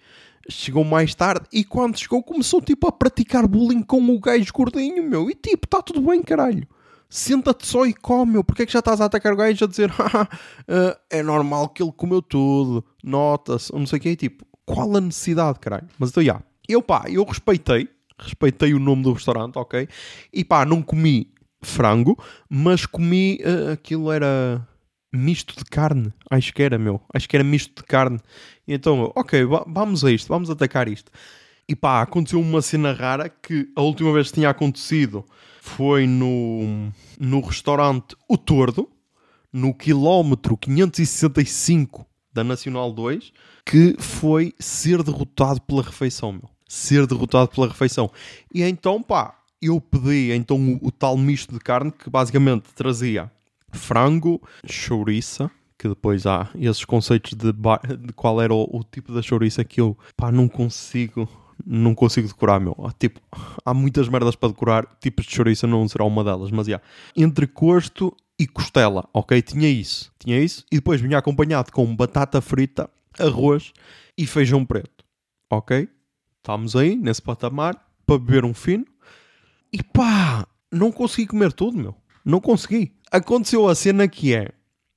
chegou 0.48 0.82
mais 0.82 1.14
tarde 1.14 1.46
e 1.52 1.62
quando 1.62 1.98
chegou 1.98 2.22
começou 2.22 2.60
tipo 2.60 2.88
a 2.88 2.92
praticar 2.92 3.46
bullying 3.46 3.82
com 3.82 4.02
o 4.10 4.18
gajo 4.18 4.52
gordinho, 4.52 5.08
meu. 5.08 5.30
E 5.30 5.34
tipo, 5.34 5.66
está 5.66 5.82
tudo 5.82 6.00
bem, 6.00 6.22
caralho. 6.22 6.66
Senta-te 7.14 7.66
só 7.66 7.84
e 7.84 7.92
come, 7.92 8.32
meu. 8.32 8.42
Porquê 8.42 8.62
é 8.62 8.66
que 8.66 8.72
já 8.72 8.78
estás 8.78 8.98
a 8.98 9.04
atacar 9.04 9.34
o 9.34 9.36
gajo 9.36 9.62
a 9.62 9.68
dizer 9.68 9.90
uh, 9.90 10.96
é 11.10 11.22
normal 11.22 11.68
que 11.68 11.82
ele 11.82 11.92
comeu 11.92 12.22
tudo, 12.22 12.82
nota-se, 13.04 13.70
não 13.70 13.86
sei 13.86 13.98
o 13.98 14.00
que. 14.00 14.16
tipo, 14.16 14.46
qual 14.64 14.96
a 14.96 15.00
necessidade, 15.00 15.60
caralho? 15.60 15.86
Mas 15.98 16.08
então, 16.08 16.22
já. 16.22 16.42
Eu, 16.66 16.80
pá, 16.80 17.04
eu 17.10 17.22
respeitei, 17.22 17.86
respeitei 18.18 18.72
o 18.72 18.78
nome 18.78 19.02
do 19.02 19.12
restaurante, 19.12 19.58
ok? 19.58 19.86
E 20.32 20.42
pá, 20.42 20.64
não 20.64 20.80
comi 20.80 21.30
frango, 21.60 22.16
mas 22.48 22.86
comi, 22.86 23.38
uh, 23.44 23.72
aquilo 23.72 24.10
era 24.10 24.66
misto 25.12 25.54
de 25.54 25.66
carne, 25.66 26.14
acho 26.30 26.54
que 26.54 26.62
era, 26.62 26.78
meu. 26.78 26.98
Acho 27.12 27.28
que 27.28 27.36
era 27.36 27.44
misto 27.44 27.82
de 27.82 27.86
carne. 27.86 28.20
E 28.66 28.72
então, 28.72 29.12
ok, 29.14 29.44
vamos 29.66 30.02
a 30.02 30.10
isto, 30.10 30.28
vamos 30.28 30.48
atacar 30.48 30.88
isto. 30.88 31.12
E 31.68 31.76
pá, 31.76 32.00
aconteceu 32.00 32.40
uma 32.40 32.62
cena 32.62 32.94
rara 32.94 33.28
que 33.28 33.68
a 33.76 33.82
última 33.82 34.14
vez 34.14 34.32
tinha 34.32 34.48
acontecido 34.48 35.26
foi 35.64 36.08
no, 36.08 36.92
no 37.20 37.40
restaurante 37.40 38.16
O 38.28 38.36
Tordo, 38.36 38.90
no 39.52 39.72
quilómetro 39.72 40.56
565 40.56 42.04
da 42.32 42.42
Nacional 42.42 42.92
2, 42.92 43.32
que 43.64 43.94
foi 43.96 44.52
ser 44.58 45.04
derrotado 45.04 45.60
pela 45.60 45.82
refeição, 45.82 46.32
meu. 46.32 46.50
Ser 46.68 47.06
derrotado 47.06 47.48
pela 47.48 47.68
refeição. 47.68 48.10
E 48.52 48.60
então, 48.64 49.00
pá, 49.00 49.38
eu 49.62 49.80
pedi 49.80 50.32
então 50.32 50.58
o, 50.58 50.88
o 50.88 50.90
tal 50.90 51.16
misto 51.16 51.54
de 51.54 51.60
carne 51.60 51.92
que 51.92 52.10
basicamente 52.10 52.64
trazia 52.74 53.30
frango, 53.70 54.42
chouriça, 54.66 55.48
que 55.78 55.88
depois 55.88 56.26
há 56.26 56.50
esses 56.56 56.84
conceitos 56.84 57.34
de, 57.34 57.52
de 57.52 58.12
qual 58.14 58.42
era 58.42 58.52
o, 58.52 58.64
o, 58.64 58.82
tipo 58.82 59.12
da 59.12 59.22
chouriça 59.22 59.64
que 59.64 59.80
eu 59.80 59.96
pá, 60.16 60.32
não 60.32 60.48
consigo 60.48 61.28
não 61.66 61.94
consigo 61.94 62.28
decorar, 62.28 62.60
meu. 62.60 62.76
Tipo, 62.98 63.20
há 63.64 63.74
muitas 63.74 64.08
merdas 64.08 64.36
para 64.36 64.50
decorar, 64.50 64.86
tipos 65.00 65.26
de 65.26 65.34
chouriça 65.34 65.66
não 65.66 65.86
será 65.88 66.04
uma 66.04 66.24
delas, 66.24 66.50
mas 66.50 66.66
já. 66.66 66.72
Yeah. 66.72 66.86
Entre 67.16 67.46
costo 67.46 68.14
e 68.38 68.46
costela, 68.46 69.08
ok? 69.12 69.40
Tinha 69.42 69.68
isso, 69.68 70.12
tinha 70.18 70.38
isso, 70.38 70.64
e 70.70 70.76
depois 70.76 71.00
vinha 71.00 71.18
acompanhado 71.18 71.70
com 71.70 71.94
batata 71.94 72.40
frita, 72.40 72.88
arroz 73.18 73.72
e 74.16 74.26
feijão 74.26 74.64
preto, 74.64 75.04
ok? 75.50 75.88
Estamos 76.38 76.74
aí, 76.74 76.96
nesse 76.96 77.22
patamar, 77.22 77.76
para 78.04 78.18
beber 78.18 78.44
um 78.44 78.54
fino, 78.54 78.84
e 79.72 79.82
pá, 79.82 80.46
não 80.70 80.90
consegui 80.90 81.28
comer 81.28 81.52
tudo, 81.52 81.78
meu. 81.78 81.94
Não 82.24 82.40
consegui 82.40 82.92
aconteceu 83.12 83.68
a 83.68 83.74
cena 83.74 84.08
que 84.08 84.34
é. 84.34 84.48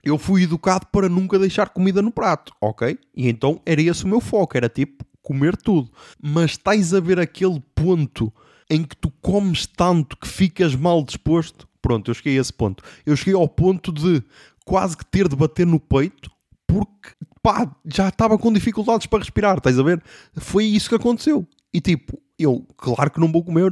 Eu 0.01 0.17
fui 0.17 0.43
educado 0.43 0.88
para 0.88 1.10
nunca 1.10 1.38
deixar 1.38 1.69
comida 1.69 2.01
no 2.01 2.12
prato, 2.12 2.53
ok? 2.62 2.98
E 3.13 3.27
então 3.27 3.60
era 3.65 3.81
esse 3.81 4.05
o 4.05 4.07
meu 4.07 4.22
foco, 4.22 4.55
era 4.55 4.69
tipo 4.69 5.03
comer 5.25 5.58
tudo. 5.58 5.89
Mas 6.22 6.51
estás 6.51 6.94
a 6.94 7.00
ver 7.00 7.20
aquele 7.20 7.62
ponto 7.74 8.32
em 8.70 8.84
que 8.84 8.96
tu 8.96 9.12
comes 9.22 9.65
tanto 9.65 10.15
que 10.17 10.27
ficas 10.27 10.75
mal 10.75 11.03
disposto? 11.03 11.67
Pronto, 11.82 12.10
eu 12.10 12.15
cheguei 12.15 12.38
a 12.38 12.41
esse 12.41 12.53
ponto. 12.53 12.84
Eu 13.05 13.15
cheguei 13.15 13.34
ao 13.34 13.48
ponto 13.48 13.91
de 13.91 14.24
quase 14.63 14.96
que 14.96 15.05
ter 15.05 15.27
de 15.27 15.36
bater 15.36 15.65
no 15.65 15.79
peito 15.79 16.32
porque, 16.67 17.12
pá, 17.41 17.70
já 17.86 18.10
estava 18.10 18.38
com 18.38 18.51
dificuldades 18.51 19.08
para 19.08 19.20
respirar, 19.20 19.58
estás 19.58 19.77
a 19.77 19.84
ver? 19.84 20.01
Foi 20.38 20.65
isso 20.65 20.89
que 20.89 20.96
aconteceu. 20.96 21.48
E 21.74 21.79
tipo, 21.79 22.20
eu, 22.38 22.65
claro 22.77 23.12
que 23.12 23.20
não 23.20 23.32
vou 23.32 23.44
comer 23.44 23.72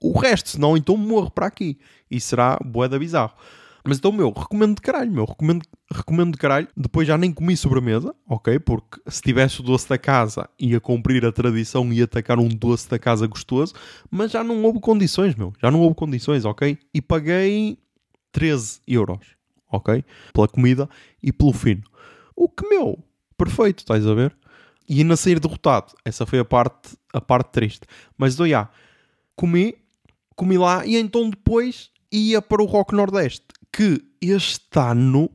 o 0.00 0.18
resto, 0.18 0.50
senão 0.50 0.76
então 0.76 0.96
morro 0.96 1.30
para 1.30 1.46
aqui. 1.46 1.78
E 2.10 2.20
será 2.20 2.58
boeda 2.64 2.98
bizarro. 2.98 3.34
Mas 3.84 3.98
então, 3.98 4.12
meu, 4.12 4.30
recomendo 4.30 4.76
de 4.76 4.80
caralho, 4.80 5.10
meu, 5.10 5.24
recomendo, 5.24 5.64
recomendo 5.90 6.32
de 6.32 6.38
caralho. 6.38 6.68
Depois 6.76 7.06
já 7.06 7.18
nem 7.18 7.32
comi 7.32 7.56
sobremesa, 7.56 8.14
ok? 8.28 8.58
Porque 8.60 9.00
se 9.08 9.20
tivesse 9.20 9.60
o 9.60 9.62
doce 9.62 9.88
da 9.88 9.98
casa, 9.98 10.48
ia 10.58 10.80
cumprir 10.80 11.24
a 11.26 11.32
tradição 11.32 11.92
e 11.92 12.00
atacar 12.00 12.38
um 12.38 12.48
doce 12.48 12.88
da 12.88 12.98
casa 12.98 13.26
gostoso, 13.26 13.74
mas 14.08 14.30
já 14.30 14.44
não 14.44 14.62
houve 14.62 14.78
condições, 14.78 15.34
meu, 15.34 15.52
já 15.60 15.70
não 15.70 15.80
houve 15.80 15.96
condições, 15.96 16.44
ok? 16.44 16.78
E 16.94 17.02
paguei 17.02 17.76
13 18.30 18.80
euros, 18.86 19.26
ok? 19.68 20.04
Pela 20.32 20.46
comida 20.46 20.88
e 21.20 21.32
pelo 21.32 21.52
fino. 21.52 21.82
O 22.36 22.48
que, 22.48 22.66
meu, 22.68 23.02
perfeito, 23.36 23.80
estás 23.80 24.06
a 24.06 24.14
ver? 24.14 24.36
E 24.88 25.00
ainda 25.00 25.16
sair 25.16 25.40
derrotado. 25.40 25.92
Essa 26.04 26.24
foi 26.24 26.38
a 26.38 26.44
parte, 26.44 26.96
a 27.12 27.20
parte 27.20 27.50
triste. 27.50 27.86
Mas, 28.16 28.34
então, 28.34 28.46
já, 28.46 28.68
comi, 29.34 29.74
comi 30.36 30.56
lá 30.56 30.86
e 30.86 30.96
então 30.96 31.28
depois 31.28 31.90
ia 32.12 32.40
para 32.40 32.62
o 32.62 32.66
Rock 32.66 32.94
Nordeste 32.94 33.46
que 33.72 34.04
este 34.20 34.78
ano, 34.78 35.30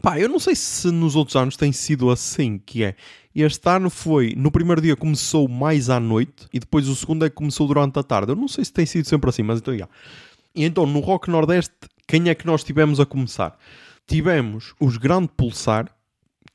pá, 0.00 0.18
eu 0.18 0.28
não 0.28 0.38
sei 0.38 0.54
se 0.54 0.90
nos 0.90 1.16
outros 1.16 1.36
anos 1.36 1.56
tem 1.56 1.72
sido 1.72 2.08
assim, 2.10 2.58
que 2.58 2.84
é, 2.84 2.94
este 3.34 3.68
ano 3.68 3.90
foi, 3.90 4.34
no 4.36 4.50
primeiro 4.50 4.80
dia 4.80 4.96
começou 4.96 5.48
mais 5.48 5.90
à 5.90 5.98
noite 5.98 6.46
e 6.52 6.60
depois 6.60 6.88
o 6.88 6.94
segundo 6.94 7.24
é 7.24 7.28
que 7.28 7.36
começou 7.36 7.66
durante 7.66 7.98
a 7.98 8.02
tarde. 8.02 8.32
Eu 8.32 8.36
não 8.36 8.48
sei 8.48 8.64
se 8.64 8.72
tem 8.72 8.86
sido 8.86 9.06
sempre 9.06 9.28
assim, 9.30 9.42
mas 9.42 9.58
então, 9.58 9.76
já. 9.76 9.88
E 10.54 10.64
então, 10.64 10.86
no 10.86 11.00
Rock 11.00 11.30
Nordeste, 11.30 11.74
quem 12.06 12.28
é 12.28 12.34
que 12.34 12.46
nós 12.46 12.64
tivemos 12.64 12.98
a 12.98 13.06
começar? 13.06 13.56
Tivemos 14.06 14.74
os 14.80 14.96
Grande 14.96 15.28
Pulsar, 15.36 15.86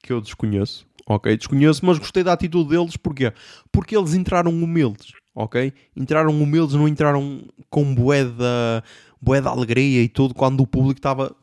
que 0.04 0.12
eu 0.12 0.20
desconheço, 0.20 0.86
ok? 1.08 1.36
Desconheço, 1.38 1.86
mas 1.86 1.98
gostei 1.98 2.24
da 2.24 2.34
atitude 2.34 2.70
deles, 2.70 2.98
porquê? 2.98 3.32
Porque 3.72 3.96
eles 3.96 4.14
entraram 4.14 4.52
humildes, 4.52 5.14
ok? 5.34 5.72
Entraram 5.96 6.32
humildes, 6.32 6.76
não 6.76 6.88
entraram 6.88 7.46
com 7.70 7.96
boeda 7.96 8.84
bué 9.26 9.42
de 9.42 9.48
alegria 9.48 10.04
e 10.04 10.08
tudo 10.08 10.36
quando 10.36 10.62
o 10.62 10.68
público 10.68 11.00
estava 11.00 11.36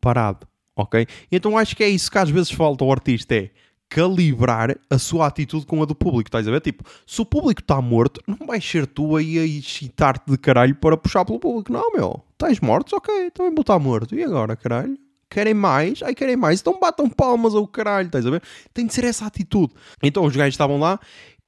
parado, 0.00 0.46
ok? 0.76 1.06
Então 1.30 1.58
acho 1.58 1.74
que 1.76 1.82
é 1.82 1.88
isso 1.88 2.10
que 2.10 2.18
às 2.18 2.30
vezes 2.30 2.52
falta 2.52 2.84
ao 2.84 2.92
artista, 2.92 3.34
é 3.34 3.50
calibrar 3.88 4.76
a 4.88 4.98
sua 4.98 5.26
atitude 5.26 5.66
com 5.66 5.82
a 5.82 5.86
do 5.86 5.94
público, 5.94 6.28
estás 6.28 6.46
a 6.46 6.50
ver? 6.50 6.60
Tipo, 6.60 6.84
se 7.06 7.20
o 7.20 7.26
público 7.26 7.60
está 7.60 7.80
morto, 7.80 8.20
não 8.26 8.46
vais 8.46 8.64
ser 8.64 8.86
tu 8.86 9.16
aí 9.16 9.38
a 9.38 9.44
excitar-te 9.44 10.30
de 10.30 10.38
caralho 10.38 10.74
para 10.76 10.96
puxar 10.96 11.24
pelo 11.24 11.38
público. 11.38 11.72
Não, 11.72 11.92
meu, 11.92 12.22
estás 12.32 12.60
morto? 12.60 12.96
Ok, 12.96 13.30
também 13.32 13.52
vou 13.52 13.60
estar 13.60 13.78
morto. 13.78 14.14
E 14.14 14.22
agora, 14.22 14.56
caralho? 14.56 14.96
Querem 15.28 15.54
mais? 15.54 16.02
Ai, 16.02 16.14
querem 16.14 16.36
mais? 16.36 16.60
Então 16.60 16.78
batam 16.78 17.08
palmas 17.08 17.54
ao 17.54 17.66
caralho, 17.66 18.06
estás 18.06 18.26
a 18.26 18.30
ver? 18.30 18.42
Tem 18.72 18.86
de 18.86 18.94
ser 18.94 19.04
essa 19.04 19.26
atitude. 19.26 19.72
Então 20.02 20.24
os 20.24 20.34
gajos 20.34 20.54
estavam 20.54 20.78
lá, 20.78 20.98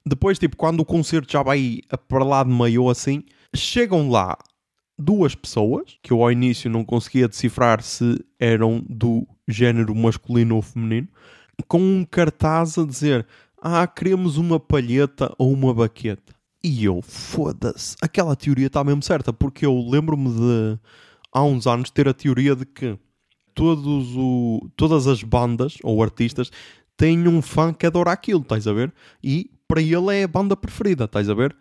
depois, 0.07 0.39
tipo, 0.39 0.57
quando 0.57 0.81
o 0.81 0.85
concerto 0.85 1.31
já 1.31 1.43
vai 1.43 1.81
para 2.09 2.25
lá 2.25 2.43
de 2.43 2.51
meio 2.51 2.89
assim, 2.89 3.25
chegam 3.55 4.11
lá 4.11 4.37
duas 4.99 5.35
pessoas, 5.35 5.97
que 6.03 6.13
eu 6.13 6.23
ao 6.23 6.33
início 6.33 6.69
não 6.69 6.85
conseguia 6.85 7.29
decifrar 7.29 7.83
se 7.83 8.23
eram 8.39 8.85
do 8.89 9.27
género 9.47 9.95
masculino 9.95 10.57
ou 10.57 10.63
feminino, 10.63 11.09
com 11.67 11.81
um 11.81 12.05
cartaz 12.05 12.77
a 12.77 12.85
dizer: 12.85 13.27
Ah, 13.61 13.87
queremos 13.87 14.37
uma 14.37 14.59
palheta 14.59 15.33
ou 15.39 15.53
uma 15.53 15.73
baqueta. 15.73 16.35
E 16.63 16.85
eu, 16.85 17.01
foda-se, 17.01 17.97
aquela 18.03 18.35
teoria 18.35 18.67
está 18.67 18.83
mesmo 18.83 19.03
certa, 19.03 19.33
porque 19.33 19.65
eu 19.65 19.79
lembro-me 19.89 20.29
de 20.31 20.79
há 21.33 21.43
uns 21.45 21.67
anos 21.69 21.91
ter 21.91 22.09
a 22.09 22.15
teoria 22.15 22.57
de 22.57 22.67
que 22.67 22.99
todos 23.55 24.17
o, 24.17 24.69
todas 24.77 25.07
as 25.07 25.23
bandas 25.23 25.79
ou 25.85 26.03
artistas 26.03 26.51
têm 26.97 27.29
um 27.29 27.41
fã 27.41 27.73
que 27.73 27.87
adora 27.87 28.11
aquilo, 28.11 28.41
estás 28.41 28.67
a 28.67 28.73
ver? 28.73 28.93
E 29.23 29.51
para 29.69 29.81
ele 29.81 30.17
é 30.17 30.25
a 30.25 30.29
banda 30.29 30.57
preferida, 30.57 31.05
estás 31.05 31.31
a 31.31 31.35
ver? 31.35 31.57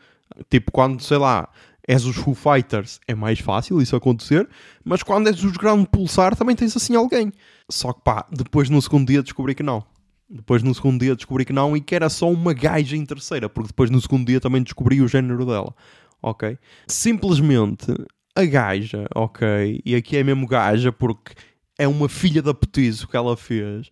Tipo, 0.50 0.72
quando, 0.72 1.01
sei 1.01 1.17
lá, 1.17 1.48
és 1.88 2.03
os 2.06 2.17
Foo 2.17 2.36
Fighters, 2.36 3.00
é 3.08 3.15
mais 3.15 3.39
fácil 3.39 3.82
isso 3.82 3.96
acontecer, 3.96 4.48
mas 4.84 5.01
quando 5.01 5.27
és 5.27 5.41
os 5.44 5.56
Grande 5.56 5.88
Pulsar 5.88 6.36
também 6.36 6.56
tens 6.56 6.75
assim 6.75 6.96
alguém. 6.96 7.32
Só 7.70 7.94
que 7.94 8.01
pá, 8.01 8.27
depois 8.29 8.70
no 8.70 8.82
segundo 8.82 9.08
dia 9.08 9.24
descobri 9.24 9.56
que 9.56 9.63
não. 9.63 9.84
Depois 10.29 10.62
no 10.62 10.75
segundo 10.75 11.00
dia 11.00 11.15
descobri 11.15 11.46
que 11.46 11.53
não 11.53 11.77
e 11.77 11.79
que 11.79 11.96
era 11.96 12.10
só 12.10 12.29
uma 12.29 12.53
gaja 12.53 12.98
em 12.98 13.06
terceira, 13.06 13.48
porque 13.48 13.70
depois 13.70 13.89
no 13.89 14.01
segundo 14.01 14.27
dia 14.27 14.41
também 14.41 14.62
descobri 14.62 15.01
o 15.01 15.08
género 15.08 15.46
dela. 15.46 15.74
Ok? 16.22 16.58
Simplesmente 16.86 17.94
a 18.36 18.44
gaja, 18.44 19.08
ok? 19.15 19.82
E 19.86 19.96
aqui 19.96 20.17
é 20.17 20.24
mesmo 20.24 20.46
gaja 20.46 20.91
porque 20.91 21.34
é 21.77 21.88
uma 21.88 22.10
filha 22.10 22.41
da 22.41 22.53
petizo 22.53 23.08
que 23.08 23.15
ela 23.15 23.38
fez 23.38 23.89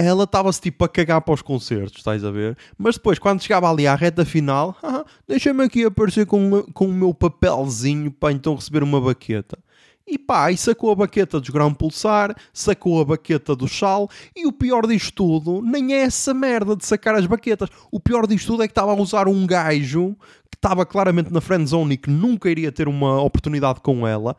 ela 0.00 0.24
estava-se 0.24 0.60
tipo 0.60 0.84
a 0.84 0.88
cagar 0.88 1.20
para 1.20 1.34
os 1.34 1.42
concertos, 1.42 1.98
estás 1.98 2.24
a 2.24 2.30
ver? 2.30 2.56
Mas 2.78 2.96
depois, 2.96 3.18
quando 3.18 3.42
chegava 3.42 3.70
ali 3.70 3.86
à 3.86 3.94
reta 3.94 4.24
final, 4.24 4.76
ah, 4.82 5.04
deixa-me 5.26 5.64
aqui 5.64 5.84
aparecer 5.84 6.26
com, 6.26 6.62
com 6.72 6.86
o 6.86 6.92
meu 6.92 7.14
papelzinho 7.14 8.10
para 8.10 8.32
então 8.32 8.54
receber 8.54 8.82
uma 8.82 9.00
baqueta. 9.00 9.58
E 10.06 10.18
pá, 10.18 10.50
e 10.50 10.56
sacou 10.56 10.90
a 10.90 10.94
baqueta 10.96 11.38
dos 11.38 11.50
grão 11.50 11.72
pulsar, 11.72 12.34
sacou 12.52 13.00
a 13.00 13.04
baqueta 13.04 13.54
do 13.54 13.68
chal, 13.68 14.10
e 14.34 14.44
o 14.44 14.52
pior 14.52 14.84
disto 14.84 15.12
tudo 15.14 15.62
nem 15.62 15.94
é 15.94 16.00
essa 16.00 16.34
merda 16.34 16.74
de 16.74 16.84
sacar 16.84 17.14
as 17.14 17.26
baquetas. 17.26 17.68
O 17.92 18.00
pior 18.00 18.26
disto 18.26 18.48
tudo 18.48 18.64
é 18.64 18.66
que 18.66 18.72
estava 18.72 18.90
a 18.90 18.96
usar 18.96 19.28
um 19.28 19.46
gajo 19.46 20.16
que 20.50 20.56
estava 20.56 20.84
claramente 20.84 21.32
na 21.32 21.40
friend 21.40 21.64
zone 21.68 21.94
e 21.94 21.96
que 21.96 22.10
nunca 22.10 22.50
iria 22.50 22.72
ter 22.72 22.88
uma 22.88 23.22
oportunidade 23.22 23.80
com 23.82 24.04
ela, 24.04 24.36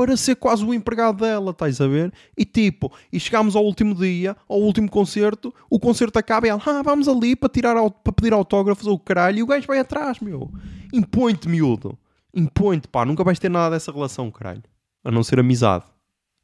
para 0.00 0.16
ser 0.16 0.36
quase 0.36 0.64
o 0.64 0.72
empregado 0.72 1.18
dela, 1.18 1.50
estás 1.50 1.78
a 1.78 1.86
ver? 1.86 2.10
E 2.34 2.46
tipo, 2.46 2.90
e 3.12 3.20
chegámos 3.20 3.54
ao 3.54 3.62
último 3.62 3.94
dia, 3.94 4.34
ao 4.48 4.58
último 4.58 4.90
concerto, 4.90 5.54
o 5.68 5.78
concerto 5.78 6.18
acaba 6.18 6.46
e 6.46 6.48
ela, 6.48 6.62
ah, 6.64 6.82
vamos 6.82 7.06
ali 7.06 7.36
para, 7.36 7.50
tirar, 7.50 7.74
para 7.90 8.12
pedir 8.14 8.32
autógrafos 8.32 8.86
ou 8.86 8.94
o 8.94 8.98
caralho, 8.98 9.40
e 9.40 9.42
o 9.42 9.46
gajo 9.46 9.66
vai 9.66 9.78
atrás, 9.78 10.18
meu. 10.18 10.50
Impõe-te, 10.90 11.50
miúdo. 11.50 11.98
Impõe-te, 12.34 12.88
pá, 12.88 13.04
nunca 13.04 13.22
vais 13.22 13.38
ter 13.38 13.50
nada 13.50 13.74
dessa 13.74 13.92
relação, 13.92 14.30
caralho. 14.30 14.62
A 15.04 15.10
não 15.10 15.22
ser 15.22 15.38
amizade. 15.38 15.84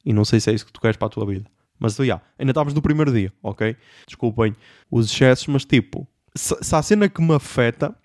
E 0.04 0.12
não 0.12 0.26
sei 0.26 0.38
se 0.38 0.50
é 0.50 0.52
isso 0.52 0.66
que 0.66 0.72
tu 0.72 0.78
queres 0.78 0.98
para 0.98 1.06
a 1.06 1.10
tua 1.10 1.24
vida. 1.24 1.46
Mas, 1.78 1.94
então, 1.94 2.04
yeah, 2.04 2.22
ainda 2.38 2.50
estavas 2.50 2.74
no 2.74 2.82
primeiro 2.82 3.10
dia, 3.10 3.32
ok? 3.42 3.74
Desculpem 4.06 4.54
os 4.90 5.10
excessos, 5.10 5.46
mas 5.46 5.64
tipo, 5.64 6.06
se, 6.34 6.54
se 6.60 6.74
há 6.74 6.82
cena 6.82 7.08
que 7.08 7.22
me 7.22 7.34
afeta 7.34 7.96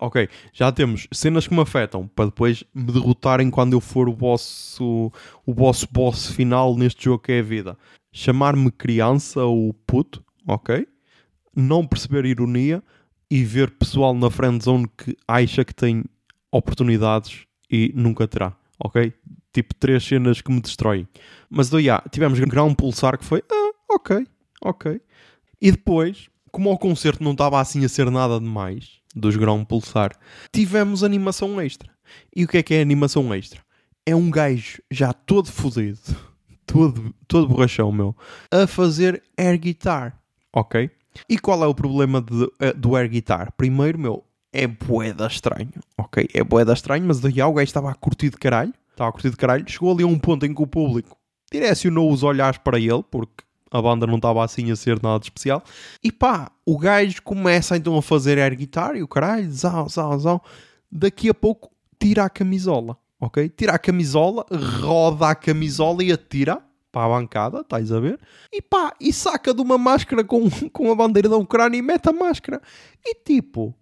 ok, 0.00 0.28
já 0.52 0.70
temos 0.72 1.06
cenas 1.12 1.46
que 1.46 1.54
me 1.54 1.60
afetam 1.60 2.06
para 2.08 2.26
depois 2.26 2.64
me 2.74 2.92
derrotarem 2.92 3.50
quando 3.50 3.72
eu 3.72 3.80
for 3.80 4.08
o 4.08 4.12
boss, 4.12 4.78
o, 4.80 5.12
o 5.46 5.54
boss 5.54 6.26
final 6.30 6.76
neste 6.76 7.04
jogo 7.04 7.22
que 7.22 7.32
é 7.32 7.40
a 7.40 7.42
vida. 7.42 7.78
Chamar-me 8.12 8.70
criança 8.70 9.44
ou 9.44 9.72
puto, 9.72 10.24
ok? 10.46 10.86
Não 11.54 11.86
perceber 11.86 12.24
ironia 12.24 12.82
e 13.30 13.44
ver 13.44 13.70
pessoal 13.72 14.14
na 14.14 14.30
friend 14.30 14.64
zone 14.64 14.88
que 14.96 15.16
acha 15.26 15.64
que 15.64 15.74
tem 15.74 16.04
oportunidades 16.50 17.44
e 17.70 17.92
nunca 17.94 18.26
terá, 18.26 18.56
ok? 18.82 19.12
Tipo, 19.52 19.74
três 19.74 20.04
cenas 20.04 20.40
que 20.40 20.50
me 20.50 20.60
destroem. 20.60 21.06
Mas, 21.50 21.68
do, 21.68 21.78
yeah, 21.78 22.02
tivemos 22.10 22.38
grão 22.40 22.74
pulsar 22.74 23.18
que 23.18 23.24
foi, 23.24 23.42
ah, 23.50 23.70
ok, 23.90 24.26
ok. 24.62 25.00
E 25.60 25.70
depois, 25.70 26.28
como 26.50 26.70
o 26.70 26.78
concerto 26.78 27.22
não 27.22 27.32
estava 27.32 27.60
assim 27.60 27.84
a 27.84 27.88
ser 27.88 28.10
nada 28.10 28.38
demais, 28.38 28.97
dos 29.18 29.36
grão 29.36 29.64
pulsar, 29.64 30.12
tivemos 30.52 31.02
animação 31.02 31.60
extra. 31.60 31.90
E 32.34 32.44
o 32.44 32.48
que 32.48 32.58
é 32.58 32.62
que 32.62 32.74
é 32.74 32.80
animação 32.80 33.34
extra? 33.34 33.60
É 34.06 34.14
um 34.14 34.30
gajo 34.30 34.80
já 34.90 35.12
todo 35.12 35.50
fodido, 35.50 36.00
todo, 36.64 37.14
todo 37.26 37.48
borrachão, 37.48 37.92
meu, 37.92 38.16
a 38.50 38.66
fazer 38.66 39.22
air 39.36 39.58
guitar, 39.58 40.18
ok? 40.52 40.90
E 41.28 41.38
qual 41.38 41.62
é 41.64 41.66
o 41.66 41.74
problema 41.74 42.22
de, 42.22 42.44
uh, 42.44 42.52
do 42.76 42.96
air 42.96 43.08
guitar? 43.08 43.52
Primeiro, 43.52 43.98
meu, 43.98 44.24
é 44.52 44.66
boeda 44.66 45.26
estranho, 45.26 45.72
ok? 45.96 46.28
É 46.32 46.42
boeda 46.42 46.72
estranho, 46.72 47.04
mas 47.04 47.20
daí 47.20 47.42
o 47.42 47.52
gajo 47.52 47.64
estava 47.64 47.90
a 47.90 47.94
curtir 47.94 48.30
de 48.30 48.36
caralho, 48.36 48.72
estava 48.90 49.10
a 49.10 49.12
curtir 49.12 49.30
de 49.30 49.36
caralho, 49.36 49.64
chegou 49.68 49.92
ali 49.92 50.04
a 50.04 50.06
um 50.06 50.18
ponto 50.18 50.46
em 50.46 50.54
que 50.54 50.62
o 50.62 50.66
público 50.66 51.16
direcionou 51.50 52.12
os 52.12 52.22
olhares 52.22 52.58
para 52.58 52.78
ele, 52.78 53.02
porque 53.10 53.44
a 53.70 53.82
banda 53.82 54.06
não 54.06 54.16
estava 54.16 54.44
assim 54.44 54.70
a 54.70 54.76
ser 54.76 55.02
nada 55.02 55.22
especial. 55.22 55.62
E 56.02 56.10
pá, 56.10 56.50
o 56.64 56.78
gajo 56.78 57.22
começa 57.22 57.76
então 57.76 57.96
a 57.96 58.02
fazer 58.02 58.38
air 58.38 58.56
guitar 58.56 58.96
e 58.96 59.02
o 59.02 59.08
caralho, 59.08 59.50
zau, 59.50 59.88
zau, 59.88 60.18
zau. 60.18 60.44
Daqui 60.90 61.28
a 61.28 61.34
pouco 61.34 61.70
tira 61.98 62.24
a 62.24 62.30
camisola, 62.30 62.96
ok? 63.20 63.48
Tira 63.48 63.74
a 63.74 63.78
camisola, 63.78 64.46
roda 64.80 65.28
a 65.28 65.34
camisola 65.34 66.02
e 66.02 66.12
atira 66.12 66.62
para 66.90 67.04
a 67.04 67.08
bancada, 67.08 67.60
estás 67.60 67.92
a 67.92 68.00
ver? 68.00 68.18
E 68.52 68.62
pá, 68.62 68.94
e 68.98 69.12
saca 69.12 69.52
de 69.52 69.60
uma 69.60 69.76
máscara 69.76 70.24
com, 70.24 70.48
com 70.72 70.90
a 70.90 70.94
bandeira 70.94 71.28
da 71.28 71.36
Ucrânia 71.36 71.78
e 71.78 71.82
mete 71.82 72.08
a 72.08 72.12
máscara. 72.12 72.62
E 73.04 73.14
tipo, 73.14 73.74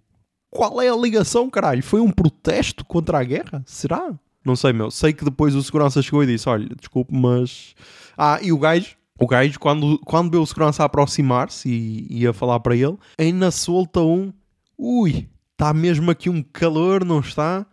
qual 0.50 0.80
é 0.82 0.88
a 0.88 0.96
ligação, 0.96 1.48
caralho? 1.48 1.82
Foi 1.82 2.00
um 2.00 2.10
protesto 2.10 2.84
contra 2.84 3.20
a 3.20 3.24
guerra? 3.24 3.62
Será? 3.66 4.12
Não 4.44 4.56
sei, 4.56 4.72
meu. 4.72 4.90
Sei 4.90 5.12
que 5.12 5.24
depois 5.24 5.54
o 5.54 5.62
segurança 5.62 6.00
chegou 6.00 6.22
e 6.22 6.26
disse: 6.26 6.48
Olha, 6.48 6.68
desculpe, 6.76 7.14
mas. 7.14 7.74
Ah, 8.16 8.38
e 8.40 8.52
o 8.52 8.58
gajo 8.58 8.96
o 9.18 9.26
gajo, 9.26 9.58
quando, 9.58 9.98
quando 10.00 10.30
vê 10.30 10.36
o 10.36 10.46
segurança 10.46 10.84
aproximar-se 10.84 11.68
e 11.68 12.22
ia 12.22 12.32
falar 12.32 12.60
para 12.60 12.76
ele, 12.76 12.96
ainda 13.18 13.50
solta 13.50 14.00
um 14.00 14.32
ui, 14.78 15.28
está 15.52 15.72
mesmo 15.72 16.10
aqui 16.10 16.28
um 16.28 16.42
calor, 16.42 17.04
não 17.04 17.20
está? 17.20 17.66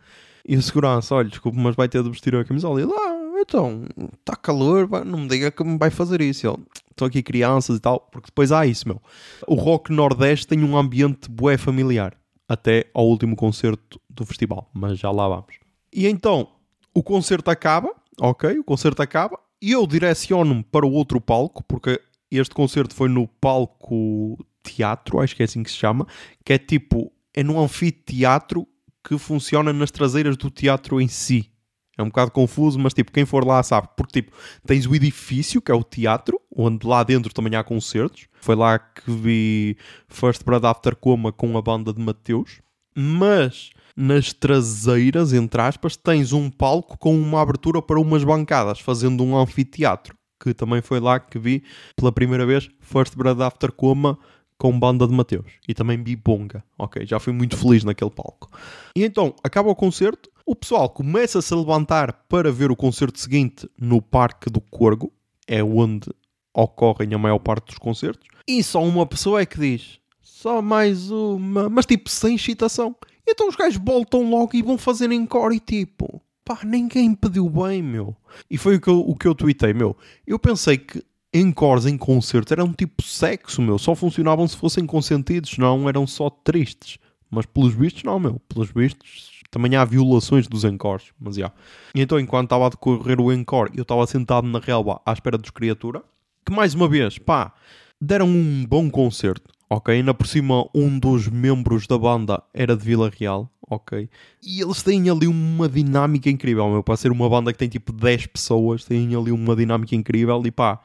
E 0.48 0.56
o 0.56 0.62
segurança, 0.62 1.16
olha, 1.16 1.30
desculpe, 1.30 1.58
mas 1.58 1.76
vai 1.76 1.88
ter 1.88 2.04
de 2.04 2.10
vestir 2.10 2.36
a 2.36 2.44
camisola. 2.44 2.80
E 2.80 2.84
ele, 2.84 2.94
ah, 2.94 3.40
então, 3.42 3.86
está 4.20 4.36
calor, 4.36 4.90
não 5.06 5.20
me 5.20 5.28
diga 5.28 5.52
que 5.52 5.64
me 5.64 5.78
vai 5.78 5.90
fazer 5.90 6.22
isso. 6.22 6.48
Ele, 6.48 6.58
estou 6.92 7.08
aqui 7.08 7.22
crianças 7.22 7.78
e 7.78 7.80
tal, 7.80 8.00
porque 8.00 8.28
depois 8.28 8.52
há 8.52 8.66
isso, 8.66 8.88
meu. 8.88 9.02
O 9.48 9.56
rock 9.56 9.92
nordeste 9.92 10.48
tem 10.48 10.64
um 10.64 10.78
ambiente 10.78 11.30
bué 11.30 11.58
familiar, 11.58 12.16
até 12.48 12.90
ao 12.94 13.06
último 13.08 13.36
concerto 13.36 14.00
do 14.10 14.26
festival, 14.26 14.70
mas 14.74 14.98
já 14.98 15.12
lá 15.12 15.28
vamos. 15.28 15.56
E 15.92 16.08
então, 16.08 16.48
o 16.94 17.04
concerto 17.04 17.50
acaba, 17.52 17.94
ok, 18.20 18.60
o 18.60 18.64
concerto 18.64 19.02
acaba, 19.02 19.40
eu 19.72 19.88
direciono-me 19.88 20.64
para 20.64 20.86
o 20.86 20.92
outro 20.92 21.22
palco, 21.22 21.64
porque 21.64 22.02
este 22.30 22.54
concerto 22.54 22.94
foi 22.94 23.08
no 23.08 23.28
palco 23.28 24.38
teatro, 24.64 25.20
acho 25.20 25.36
que 25.36 25.44
é 25.44 25.46
assim 25.46 25.64
que 25.64 25.70
se 25.70 25.78
chama, 25.78 26.08
que 26.44 26.54
é 26.54 26.58
tipo, 26.58 27.12
é 27.34 27.44
num 27.44 27.60
anfiteatro 27.60 28.68
que 29.04 29.18
funciona 29.18 29.72
nas 29.74 29.92
traseiras 29.92 30.38
do 30.38 30.50
teatro 30.50 31.00
em 31.00 31.08
si. 31.08 31.50
É 31.98 32.02
um 32.02 32.08
bocado 32.08 32.32
confuso, 32.32 32.80
mas 32.80 32.94
tipo, 32.94 33.12
quem 33.12 33.26
for 33.26 33.46
lá 33.46 33.62
sabe. 33.62 33.88
Porque 33.96 34.22
tipo, 34.22 34.36
tens 34.66 34.88
o 34.88 34.96
edifício, 34.96 35.62
que 35.62 35.72
é 35.72 35.76
o 35.76 35.84
teatro, 35.84 36.42
onde 36.56 36.88
lá 36.88 37.04
dentro 37.04 37.32
também 37.34 37.56
há 37.56 37.64
concertos. 37.64 38.28
Foi 38.42 38.56
lá 38.56 38.80
que 38.80 39.12
vi 39.12 39.78
First 40.08 40.44
Blood 40.44 40.66
After 40.66 40.96
Coma 40.96 41.32
com 41.32 41.56
a 41.56 41.62
banda 41.62 41.94
de 41.94 42.02
Mateus. 42.02 42.62
Mas 42.96 43.72
nas 43.96 44.34
traseiras, 44.34 45.34
entre 45.34 45.62
aspas, 45.62 45.96
tens 45.96 46.34
um 46.34 46.50
palco 46.50 46.98
com 46.98 47.16
uma 47.16 47.42
abertura 47.42 47.82
para 47.82 48.00
umas 48.00 48.24
bancadas, 48.24 48.80
fazendo 48.80 49.24
um 49.24 49.38
anfiteatro. 49.38 50.16
Que 50.42 50.54
também 50.54 50.82
foi 50.82 51.00
lá 51.00 51.20
que 51.20 51.40
vi 51.40 51.64
pela 51.96 52.12
primeira 52.12 52.46
vez 52.46 52.70
First 52.80 53.16
Blood 53.16 53.42
After 53.42 53.72
Coma 53.72 54.18
com 54.58 54.78
banda 54.78 55.08
de 55.08 55.14
Mateus. 55.14 55.54
E 55.68 55.74
também 55.74 56.02
vi 56.02 56.16
Bonga. 56.16 56.64
Ok, 56.78 57.06
já 57.06 57.20
fui 57.20 57.34
muito 57.34 57.56
feliz 57.58 57.84
naquele 57.84 58.12
palco. 58.12 58.50
E 58.96 59.04
então, 59.04 59.36
acaba 59.44 59.70
o 59.70 59.76
concerto, 59.76 60.30
o 60.46 60.56
pessoal 60.56 60.90
começa 60.90 61.40
a 61.40 61.42
se 61.42 61.54
levantar 61.56 62.26
para 62.28 62.52
ver 62.52 62.72
o 62.72 62.76
concerto 62.76 63.20
seguinte 63.20 63.70
no 63.80 64.02
Parque 64.02 64.50
do 64.50 64.60
Corgo. 64.60 65.12
É 65.48 65.64
onde 65.64 66.10
ocorrem 66.54 67.14
a 67.14 67.18
maior 67.18 67.40
parte 67.40 67.68
dos 67.68 67.78
concertos. 67.78 68.28
E 68.48 68.62
só 68.64 68.84
uma 68.84 69.06
pessoa 69.06 69.42
é 69.42 69.46
que 69.46 69.60
diz: 69.60 70.00
só 70.44 70.62
mais 70.62 71.10
uma. 71.10 71.70
Mas 71.70 71.86
tipo, 71.86 72.10
sem 72.10 72.36
excitação. 72.36 72.94
Então 73.26 73.48
os 73.48 73.56
gajos 73.56 73.82
voltam 73.82 74.30
logo 74.30 74.52
e 74.54 74.62
vão 74.62 74.78
fazer 74.78 75.10
encore 75.14 75.56
e 75.56 75.60
tipo, 75.62 76.22
pá, 76.44 76.60
ninguém 76.66 77.16
pediu 77.16 77.50
bem, 77.50 77.82
meu. 77.82 78.14
E 78.52 78.58
foi 78.58 78.76
o 78.76 78.82
que 78.82 78.90
eu, 78.90 79.00
o 79.00 79.16
que 79.16 79.26
eu 79.26 79.34
tuitei, 79.34 79.74
meu. 79.74 79.96
Eu 80.28 80.38
pensei 80.38 80.78
que 80.78 81.02
encores 81.34 81.86
em 81.86 81.98
concertos 81.98 82.52
eram 82.52 82.74
tipo 82.74 83.02
sexo, 83.02 83.62
meu. 83.62 83.80
Só 83.80 83.96
funcionavam 83.96 84.46
se 84.46 84.58
fossem 84.58 84.86
consentidos, 84.86 85.58
não 85.58 85.88
eram 85.88 86.06
só 86.06 86.30
tristes. 86.30 86.98
Mas 87.32 87.46
pelos 87.46 87.74
vistos, 87.74 88.04
não, 88.04 88.20
meu. 88.20 88.42
Pelos 88.50 88.70
vistos, 88.70 89.42
também 89.50 89.78
há 89.78 89.86
violações 89.86 90.46
dos 90.46 90.66
encores. 90.66 91.06
Mas 91.18 91.38
já. 91.38 91.54
Então, 91.96 92.20
enquanto 92.20 92.48
estava 92.48 92.66
a 92.66 92.70
decorrer 92.70 93.22
o 93.22 93.32
encore, 93.32 93.72
eu 93.74 93.84
estava 93.84 94.06
sentado 94.06 94.46
na 94.46 94.60
relva 94.60 95.00
à 95.06 95.14
espera 95.14 95.38
dos 95.38 95.52
criatura. 95.52 96.04
Que 96.46 96.52
mais 96.52 96.74
uma 96.74 96.90
vez, 96.90 97.18
pá, 97.18 97.54
deram 98.02 98.28
um 98.28 98.66
bom 98.66 98.90
concerto 98.90 99.53
ok? 99.74 99.96
Ainda 99.96 100.14
por 100.14 100.28
cima, 100.28 100.68
um 100.74 101.00
dos 101.00 101.28
membros 101.28 101.88
da 101.88 101.98
banda 101.98 102.42
era 102.54 102.78
de 102.78 102.84
Vila 102.84 103.10
Real, 103.10 103.52
ok? 103.68 104.08
E 104.42 104.62
eles 104.62 104.84
têm 104.84 105.10
ali 105.10 105.28
uma 105.28 105.68
dinâmica 105.68 106.30
incrível, 106.30 106.70
meu. 106.70 106.84
Para 106.84 106.96
ser 106.96 107.12
uma 107.12 107.28
banda 107.28 107.52
que 107.52 107.58
tem 107.58 107.68
tipo 107.68 107.92
10 107.92 108.28
pessoas, 108.28 108.86
têm 108.86 109.16
ali 109.16 109.32
uma 109.32 109.56
dinâmica 109.56 109.96
incrível. 109.96 110.42
E 110.46 110.52
pá, 110.52 110.80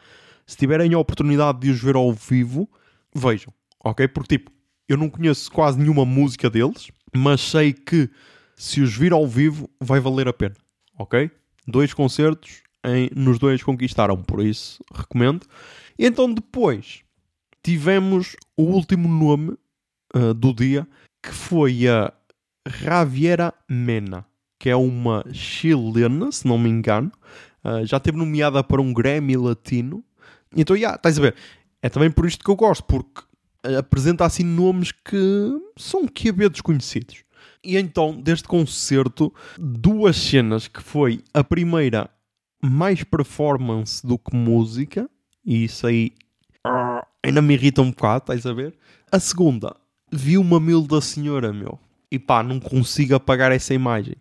se 0.47 0.57
tiverem 0.57 0.95
a 0.95 0.99
oportunidade 0.99 1.61
de 1.61 1.71
os 1.71 1.81
ver 1.81 1.97
ao 1.97 2.13
vivo, 2.13 2.69
vejam, 3.15 3.53
ok? 3.85 4.09
Porque 4.09 4.39
tipo, 4.39 4.51
eu 4.89 4.97
não 4.97 5.11
conheço 5.11 5.53
quase 5.53 5.79
nenhuma 5.79 6.07
música 6.07 6.49
deles, 6.49 6.91
mas 7.15 7.43
sei 7.43 7.75
que 7.75 8.09
se 8.57 8.81
os 8.81 8.97
vir 8.97 9.13
ao 9.13 9.27
vivo, 9.27 9.69
vai 9.79 10.01
valer 10.01 10.29
a 10.29 10.33
pena, 10.33 10.57
ok? 10.99 11.31
Dois 11.67 11.93
concertos, 11.93 12.63
em, 12.85 13.11
nos 13.15 13.39
dois 13.39 13.63
conquistaram, 13.63 14.23
por 14.23 14.45
isso 14.45 14.83
recomendo. 14.95 15.47
E 15.99 16.07
então 16.07 16.33
depois 16.33 17.03
tivemos 17.63 18.37
o 18.57 18.63
último 18.63 19.09
nome 19.09 19.57
uh, 20.15 20.35
do 20.35 20.53
dia, 20.53 20.87
que 21.23 21.31
foi 21.31 21.89
a 21.89 22.13
Javiera 22.67 23.53
Mena, 23.69 24.27
que 24.59 24.69
é 24.69 24.77
uma 24.77 25.25
chilena, 25.33 26.31
se 26.33 26.47
não 26.47 26.59
me 26.59 26.69
engano. 26.69 27.13
Uh, 27.65 27.85
já 27.85 27.99
teve 27.99 28.17
nomeada 28.17 28.63
para 28.63 28.81
um 28.81 28.93
Grammy 28.93 29.37
Latino. 29.37 30.05
Então, 30.57 30.77
já, 30.77 30.81
yeah, 30.81 30.97
estás 30.97 31.19
a 31.19 31.23
ver? 31.23 31.35
É 31.83 31.89
também 31.89 32.11
por 32.11 32.27
isto 32.27 32.45
que 32.45 32.51
eu 32.51 32.57
gosto, 32.57 32.85
porque 32.85 33.23
apresenta 33.77 34.25
assim 34.25 34.45
nomes 34.45 34.93
que 34.93 35.61
são 35.77 36.07
que 36.07 36.29
haver 36.31 36.51
desconhecidos. 36.51 37.23
E 37.65 37.77
então, 37.77 38.21
deste 38.21 38.47
concerto, 38.47 39.33
duas 39.59 40.17
cenas 40.17 40.69
que 40.69 40.83
foi 40.83 41.23
a 41.35 41.43
primeira 41.43 42.09
mais 42.63 43.05
performance 43.05 44.05
do 44.07 44.19
que 44.19 44.35
música, 44.35 45.09
e 45.45 45.65
isso 45.65 45.87
aí 45.87 46.13
ainda 47.25 47.43
me 47.43 47.55
irrita 47.55 47.83
um 47.83 47.91
bocado, 47.91 48.25
estás 48.33 48.47
a 48.47 48.53
ver? 48.53 48.75
A 49.11 49.19
segunda, 49.19 49.75
vi 50.13 50.39
uma 50.39 50.61
mil 50.61 50.83
da 50.83 51.01
senhora, 51.01 51.53
meu. 51.53 51.79
E 52.11 52.19
pá, 52.19 52.43
não 52.43 52.59
consigo 52.59 53.15
apagar 53.15 53.53
essa 53.53 53.75
imagem. 53.75 54.17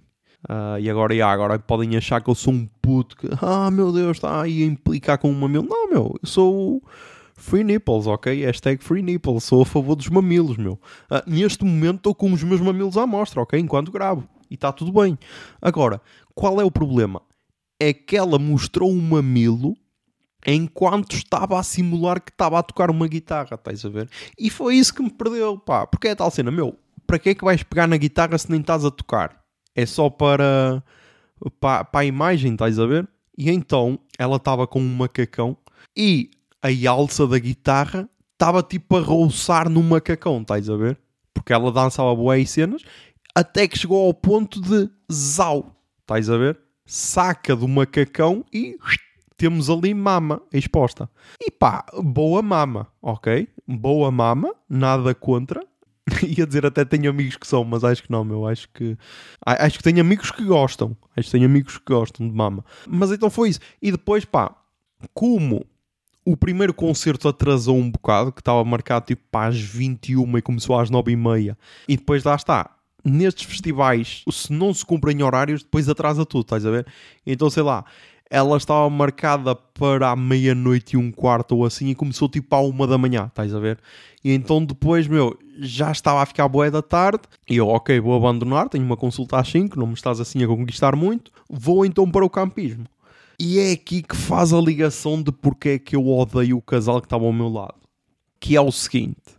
Uh, 0.47 0.79
e 0.79 0.89
agora, 0.89 1.13
yeah, 1.13 1.33
agora 1.33 1.57
podem 1.57 1.97
achar 1.97 2.21
que 2.21 2.29
eu 2.29 2.35
sou 2.35 2.53
um 2.53 2.67
puto 2.81 3.17
que, 3.17 3.27
ah 3.41 3.71
meu 3.71 3.91
Deus, 3.91 4.17
está 4.17 4.41
aí 4.41 4.63
a 4.63 4.65
implicar 4.65 5.17
com 5.17 5.29
uma 5.29 5.47
mil. 5.47 5.63
Não, 5.63 5.89
meu, 5.89 6.15
eu 6.21 6.27
sou, 6.27 6.81
Free 7.39 7.63
nipples, 7.63 8.07
ok? 8.07 8.43
Hashtag 8.43 8.83
free 8.83 9.03
nipples. 9.03 9.43
Sou 9.43 9.61
a 9.61 9.65
favor 9.65 9.95
dos 9.95 10.09
mamilos, 10.09 10.57
meu. 10.57 10.73
Uh, 11.09 11.21
neste 11.27 11.63
momento 11.63 11.97
estou 11.97 12.15
com 12.15 12.33
os 12.33 12.43
meus 12.43 12.59
mamilos 12.59 12.97
à 12.97 13.05
mostra, 13.05 13.39
ok? 13.39 13.59
Enquanto 13.59 13.91
gravo. 13.91 14.27
E 14.49 14.55
está 14.55 14.71
tudo 14.71 14.91
bem. 14.91 15.17
Agora, 15.61 16.01
qual 16.33 16.59
é 16.59 16.65
o 16.65 16.71
problema? 16.71 17.21
É 17.79 17.93
que 17.93 18.17
ela 18.17 18.39
mostrou 18.39 18.91
um 18.91 18.99
mamilo 18.99 19.77
enquanto 20.47 21.13
estava 21.13 21.59
a 21.59 21.63
simular 21.63 22.21
que 22.21 22.31
estava 22.31 22.57
a 22.57 22.63
tocar 22.63 22.89
uma 22.89 23.07
guitarra, 23.07 23.55
estás 23.55 23.83
a 23.83 23.89
ver? 23.89 24.09
E 24.39 24.49
foi 24.49 24.75
isso 24.75 24.93
que 24.93 25.03
me 25.03 25.09
perdeu, 25.09 25.57
pá. 25.59 25.85
Porque 25.85 26.07
é 26.07 26.15
tal 26.15 26.31
cena, 26.31 26.49
meu, 26.49 26.79
para 27.05 27.19
que 27.19 27.29
é 27.29 27.35
que 27.35 27.43
vais 27.43 27.61
pegar 27.63 27.85
na 27.85 27.97
guitarra 27.97 28.37
se 28.37 28.49
nem 28.49 28.61
estás 28.61 28.85
a 28.85 28.91
tocar? 28.91 29.43
É 29.75 29.85
só 29.85 30.09
para, 30.09 30.81
para, 31.59 31.83
para 31.83 31.99
a 31.99 32.05
imagem, 32.05 32.53
estás 32.53 32.79
a 32.79 32.85
ver? 32.85 33.07
E 33.37 33.51
então 33.51 33.99
ela 34.17 34.37
estava 34.37 34.65
com 34.65 34.79
um 34.79 34.95
macacão 34.95 35.55
e 35.95 36.31
a 36.63 36.89
alça 36.89 37.27
da 37.27 37.37
guitarra 37.37 38.09
estava 38.33 38.63
tipo 38.63 38.95
a 38.95 39.01
roçar 39.01 39.69
no 39.69 39.83
macacão, 39.83 40.41
estás 40.41 40.69
a 40.69 40.77
ver? 40.77 40.97
Porque 41.33 41.51
ela 41.51 41.71
dançava 41.71 42.15
boas 42.15 42.49
cenas 42.49 42.81
até 43.35 43.67
que 43.67 43.77
chegou 43.77 44.07
ao 44.07 44.13
ponto 44.13 44.59
de 44.61 44.89
zau, 45.11 45.75
estás 46.01 46.29
a 46.29 46.37
ver? 46.37 46.57
Saca 46.85 47.55
do 47.55 47.67
macacão 47.67 48.43
e 48.51 48.77
temos 49.37 49.69
ali 49.69 49.93
mama 49.93 50.41
exposta. 50.51 51.09
E 51.39 51.51
pá, 51.51 51.85
boa 52.01 52.41
mama, 52.41 52.87
ok? 53.01 53.47
Boa 53.67 54.11
mama, 54.11 54.53
nada 54.67 55.13
contra. 55.13 55.63
Ia 56.25 56.47
dizer 56.47 56.65
até 56.65 56.83
tenho 56.83 57.09
amigos 57.09 57.37
que 57.37 57.45
são, 57.47 57.63
mas 57.63 57.83
acho 57.83 58.03
que 58.03 58.11
não, 58.11 58.23
meu. 58.23 58.47
Acho 58.47 58.67
que 58.73 58.97
acho 59.45 59.77
que 59.77 59.83
tenho 59.83 60.01
amigos 60.01 60.31
que 60.31 60.43
gostam. 60.43 60.97
Acho 61.15 61.27
que 61.27 61.31
tenho 61.31 61.45
amigos 61.45 61.77
que 61.77 61.93
gostam 61.93 62.27
de 62.27 62.33
mama. 62.33 62.65
Mas 62.87 63.11
então 63.11 63.29
foi 63.29 63.49
isso. 63.49 63.59
E 63.81 63.91
depois, 63.91 64.25
pá, 64.25 64.55
como 65.13 65.65
o 66.25 66.35
primeiro 66.35 66.73
concerto 66.73 67.29
atrasou 67.29 67.77
um 67.77 67.89
bocado, 67.89 68.31
que 68.31 68.41
estava 68.41 68.63
marcado 68.65 69.05
tipo 69.05 69.21
para 69.31 69.47
as 69.47 69.59
21 69.59 70.37
e 70.37 70.41
começou 70.41 70.77
às 70.77 70.89
9 70.89 71.11
e 71.11 71.15
meia. 71.15 71.57
E 71.87 71.95
depois 71.95 72.23
lá 72.23 72.35
está. 72.35 72.71
Nestes 73.05 73.45
festivais, 73.45 74.25
se 74.29 74.51
não 74.51 74.73
se 74.73 74.85
cumprem 74.85 75.23
horários, 75.23 75.63
depois 75.63 75.87
atrasa 75.87 76.25
tudo, 76.25 76.41
estás 76.41 76.65
a 76.65 76.71
ver? 76.71 76.85
Então 77.25 77.49
sei 77.49 77.63
lá, 77.63 77.85
ela 78.29 78.57
estava 78.57 78.89
marcada 78.89 79.55
para 79.55 80.11
a 80.11 80.15
meia-noite 80.15 80.95
e 80.95 80.97
um 80.97 81.11
quarto 81.11 81.55
ou 81.55 81.65
assim 81.65 81.87
e 81.89 81.95
começou 81.95 82.27
tipo 82.27 82.55
à 82.55 82.61
uma 82.61 82.85
da 82.85 82.97
manhã, 82.97 83.27
estás 83.27 83.53
a 83.53 83.59
ver? 83.59 83.79
E 84.23 84.31
então 84.33 84.63
depois, 84.63 85.07
meu, 85.07 85.37
já 85.59 85.91
estava 85.91 86.21
a 86.21 86.25
ficar 86.25 86.47
boa 86.47 86.69
da 86.69 86.81
tarde 86.81 87.23
e 87.49 87.57
eu, 87.57 87.67
ok, 87.67 87.99
vou 87.99 88.15
abandonar, 88.15 88.69
tenho 88.69 88.83
uma 88.83 88.97
consulta 88.97 89.37
às 89.37 89.47
5, 89.49 89.79
não 89.79 89.87
me 89.87 89.93
estás 89.93 90.19
assim 90.19 90.43
a 90.43 90.47
conquistar 90.47 90.95
muito, 90.95 91.31
vou 91.49 91.85
então 91.85 92.09
para 92.09 92.25
o 92.25 92.29
campismo. 92.29 92.85
E 93.39 93.59
é 93.59 93.71
aqui 93.71 94.01
que 94.01 94.15
faz 94.15 94.51
a 94.51 94.59
ligação 94.59 95.21
de 95.21 95.31
porque 95.31 95.69
é 95.69 95.79
que 95.79 95.95
eu 95.95 96.07
odeio 96.07 96.57
o 96.57 96.61
casal 96.61 96.99
que 96.99 97.05
estava 97.05 97.23
ao 97.23 97.33
meu 97.33 97.47
lado. 97.47 97.75
Que 98.39 98.55
é 98.55 98.61
o 98.61 98.71
seguinte, 98.71 99.37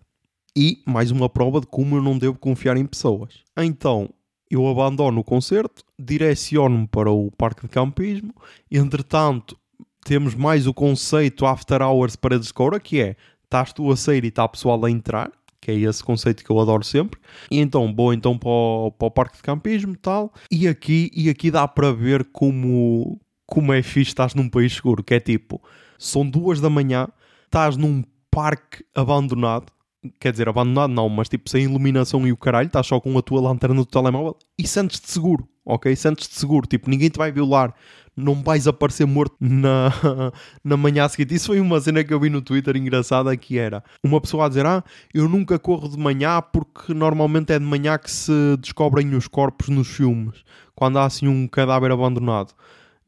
e 0.57 0.83
mais 0.85 1.11
uma 1.11 1.29
prova 1.29 1.61
de 1.61 1.66
como 1.66 1.96
eu 1.96 2.03
não 2.03 2.18
devo 2.18 2.38
confiar 2.38 2.77
em 2.77 2.87
pessoas. 2.87 3.42
Então, 3.57 4.11
eu 4.50 4.66
abandono 4.66 5.20
o 5.20 5.24
concerto, 5.24 5.82
direciono-me 5.98 6.87
para 6.87 7.11
o 7.11 7.30
parque 7.32 7.62
de 7.62 7.68
campismo, 7.68 8.34
entretanto, 8.70 9.58
temos 10.04 10.34
mais 10.34 10.66
o 10.66 10.74
conceito 10.74 11.44
After 11.44 11.82
Hours 11.82 12.16
para 12.16 12.38
Descoura, 12.38 12.80
que 12.80 13.00
é, 13.00 13.16
estás 13.44 13.72
tu 13.72 13.90
a 13.90 13.96
sair 13.96 14.24
e 14.24 14.28
está 14.28 14.44
a 14.44 14.48
pessoal 14.48 14.82
a 14.84 14.90
entrar, 14.90 15.30
que 15.61 15.70
é 15.70 15.74
esse 15.74 16.02
conceito 16.02 16.44
que 16.44 16.50
eu 16.50 16.58
adoro 16.58 16.84
sempre. 16.84 17.20
E 17.50 17.58
então, 17.58 17.92
vou 17.94 18.14
então 18.14 18.38
para 18.38 18.48
o, 18.48 18.92
para 18.92 19.06
o 19.06 19.11
parque 19.11 19.37
de 19.37 19.42
campismo 19.42 19.96
tal, 19.96 20.32
e 20.50 20.66
aqui, 20.66 21.11
e 21.14 21.28
aqui 21.28 21.50
dá 21.50 21.68
para 21.68 21.92
ver 21.92 22.24
como, 22.32 23.20
como 23.46 23.72
é 23.72 23.82
fixe 23.82 24.11
estás 24.11 24.34
num 24.34 24.48
país 24.48 24.74
seguro, 24.74 25.04
que 25.04 25.14
é 25.14 25.20
tipo, 25.20 25.62
são 25.98 26.28
duas 26.28 26.61
da 26.61 26.70
manhã, 26.70 27.08
estás 27.44 27.76
num 27.76 28.02
parque 28.30 28.84
abandonado, 28.94 29.72
quer 30.18 30.32
dizer, 30.32 30.48
abandonado 30.48 30.92
não, 30.92 31.08
mas 31.08 31.28
tipo 31.28 31.48
sem 31.48 31.64
iluminação 31.64 32.26
e 32.26 32.32
o 32.32 32.36
caralho, 32.36 32.66
estás 32.66 32.86
só 32.86 33.00
com 33.00 33.16
a 33.16 33.22
tua 33.22 33.40
lanterna 33.40 33.76
do 33.76 33.86
telemóvel 33.86 34.36
e 34.58 34.66
sentes-te 34.66 35.10
seguro, 35.10 35.48
ok? 35.64 35.94
Sentes-te 35.94 36.38
seguro, 36.38 36.66
tipo, 36.66 36.90
ninguém 36.90 37.08
te 37.08 37.18
vai 37.18 37.32
violar, 37.32 37.74
não 38.18 38.34
vais 38.34 38.66
aparecer 38.66 39.06
morto 39.06 39.36
na, 39.40 39.92
na 40.64 40.76
manhã 40.76 41.08
seguinte. 41.08 41.34
Isso 41.34 41.46
foi 41.46 41.60
uma 41.60 41.80
cena 41.80 42.02
que 42.02 42.12
eu 42.12 42.18
vi 42.18 42.28
no 42.28 42.42
Twitter 42.42 42.76
engraçada 42.76 43.36
que 43.36 43.58
era 43.58 43.82
uma 44.02 44.20
pessoa 44.20 44.46
a 44.46 44.48
dizer: 44.48 44.66
Ah, 44.66 44.82
eu 45.14 45.28
nunca 45.28 45.58
corro 45.58 45.88
de 45.88 45.96
manhã 45.96 46.42
porque 46.42 46.92
normalmente 46.92 47.52
é 47.52 47.58
de 47.58 47.64
manhã 47.64 47.96
que 47.96 48.10
se 48.10 48.32
descobrem 48.58 49.14
os 49.14 49.28
corpos 49.28 49.68
nos 49.68 49.88
filmes, 49.88 50.42
quando 50.74 50.98
há 50.98 51.04
assim 51.04 51.28
um 51.28 51.46
cadáver 51.46 51.92
abandonado. 51.92 52.52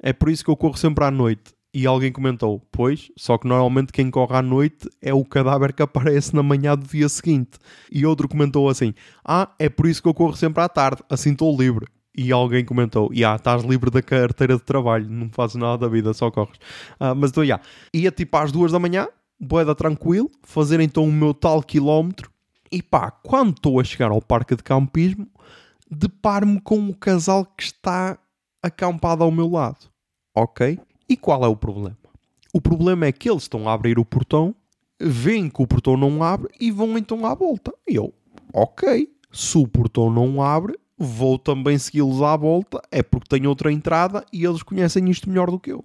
É 0.02 0.12
por 0.12 0.30
isso 0.30 0.44
que 0.44 0.50
eu 0.50 0.56
corro 0.56 0.78
sempre 0.78 1.04
à 1.04 1.10
noite. 1.10 1.52
E 1.72 1.87
alguém 1.87 2.11
comentou: 2.11 2.61
Pois, 2.72 3.12
só 3.16 3.38
que 3.38 3.46
normalmente 3.46 3.92
quem 3.92 4.11
corre 4.11 4.37
à 4.37 4.42
noite 4.42 4.88
é 5.00 5.14
o 5.14 5.24
cadáver 5.24 5.72
que 5.72 5.83
aparece 5.83 6.35
na 6.35 6.42
manhã 6.42 6.76
do 6.76 6.87
dia 6.87 7.09
seguinte. 7.09 7.59
E 7.90 8.04
outro 8.04 8.28
comentou 8.28 8.68
assim: 8.68 8.92
Ah, 9.24 9.48
é 9.59 9.68
por 9.68 9.87
isso 9.87 10.02
que 10.02 10.09
eu 10.09 10.14
corro 10.14 10.37
sempre 10.37 10.62
à 10.62 10.68
tarde, 10.68 11.02
assim 11.09 11.33
estou 11.33 11.56
livre. 11.56 11.87
E 12.16 12.33
alguém 12.33 12.64
comentou: 12.64 13.12
Ya, 13.12 13.18
yeah, 13.18 13.37
estás 13.37 13.62
livre 13.62 13.90
da 13.90 14.02
carteira 14.02 14.56
de 14.56 14.62
trabalho, 14.62 15.09
não 15.09 15.30
fazes 15.30 15.56
nada 15.56 15.78
da 15.78 15.88
vida, 15.88 16.12
só 16.12 16.30
corres. 16.30 16.59
Ah, 16.98 17.14
mas 17.14 17.30
então, 17.30 17.44
ya, 17.44 17.56
yeah. 17.56 17.64
ia 17.94 18.11
tipo 18.11 18.37
às 18.37 18.50
duas 18.50 18.72
da 18.72 18.78
manhã, 18.80 19.06
boeda 19.38 19.74
tranquilo, 19.74 20.28
fazer 20.42 20.80
então 20.80 21.04
o 21.04 21.12
meu 21.12 21.33
tal 21.33 21.62
quilómetro. 21.62 22.30
E 22.72 22.83
pá, 22.83 23.11
quando 23.11 23.56
estou 23.56 23.80
a 23.80 23.85
chegar 23.85 24.11
ao 24.11 24.22
parque 24.22 24.56
de 24.56 24.62
campismo, 24.62 25.28
deparo-me 25.90 26.61
com 26.61 26.88
o 26.88 26.94
casal 26.94 27.44
que 27.44 27.64
está 27.64 28.18
acampado 28.62 29.24
ao 29.24 29.30
meu 29.30 29.48
lado. 29.48 29.88
Ok? 30.35 30.78
E 31.11 31.16
qual 31.16 31.44
é 31.44 31.49
o 31.49 31.57
problema? 31.57 31.99
O 32.55 32.61
problema 32.61 33.05
é 33.05 33.11
que 33.11 33.29
eles 33.29 33.42
estão 33.42 33.68
a 33.68 33.73
abrir 33.73 33.99
o 33.99 34.05
portão, 34.05 34.55
veem 35.01 35.51
que 35.51 35.61
o 35.61 35.66
portão 35.66 35.96
não 35.96 36.23
abre 36.23 36.49
e 36.61 36.70
vão 36.70 36.96
então 36.96 37.27
à 37.27 37.35
volta. 37.35 37.75
E 37.88 37.96
eu, 37.96 38.14
ok, 38.55 39.11
se 39.33 39.59
o 39.59 39.66
portão 39.66 40.09
não 40.09 40.40
abre, 40.40 40.79
vou 40.96 41.37
também 41.37 41.77
segui-los 41.77 42.23
à 42.23 42.37
volta, 42.37 42.81
é 42.92 43.03
porque 43.03 43.29
tem 43.29 43.44
outra 43.49 43.73
entrada 43.73 44.25
e 44.33 44.44
eles 44.44 44.62
conhecem 44.62 45.11
isto 45.11 45.29
melhor 45.29 45.51
do 45.51 45.59
que 45.59 45.73
eu. 45.73 45.85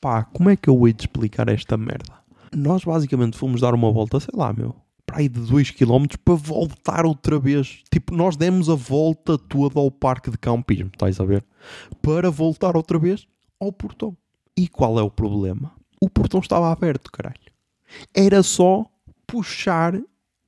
Pá, 0.00 0.22
como 0.22 0.48
é 0.48 0.54
que 0.54 0.70
eu 0.70 0.86
hei 0.86 0.92
de 0.92 1.02
explicar 1.02 1.48
esta 1.48 1.76
merda? 1.76 2.14
Nós 2.54 2.84
basicamente 2.84 3.36
fomos 3.36 3.60
dar 3.60 3.74
uma 3.74 3.90
volta, 3.90 4.20
sei 4.20 4.34
lá, 4.34 4.52
meu, 4.52 4.76
para 5.04 5.18
aí 5.18 5.28
de 5.28 5.40
2km 5.40 6.16
para 6.24 6.34
voltar 6.34 7.04
outra 7.04 7.40
vez. 7.40 7.82
Tipo, 7.90 8.14
nós 8.14 8.36
demos 8.36 8.70
a 8.70 8.76
volta 8.76 9.36
toda 9.36 9.80
ao 9.80 9.90
parque 9.90 10.30
de 10.30 10.38
campismo, 10.38 10.90
estás 10.92 11.18
a 11.18 11.24
ver? 11.24 11.44
Para 12.00 12.30
voltar 12.30 12.76
outra 12.76 13.00
vez 13.00 13.26
ao 13.58 13.72
portão. 13.72 14.16
E 14.60 14.68
qual 14.68 15.00
é 15.00 15.02
o 15.02 15.10
problema? 15.10 15.72
O 15.98 16.10
portão 16.10 16.38
estava 16.38 16.70
aberto, 16.70 17.10
caralho. 17.10 17.50
Era 18.14 18.42
só 18.42 18.84
puxar 19.26 19.98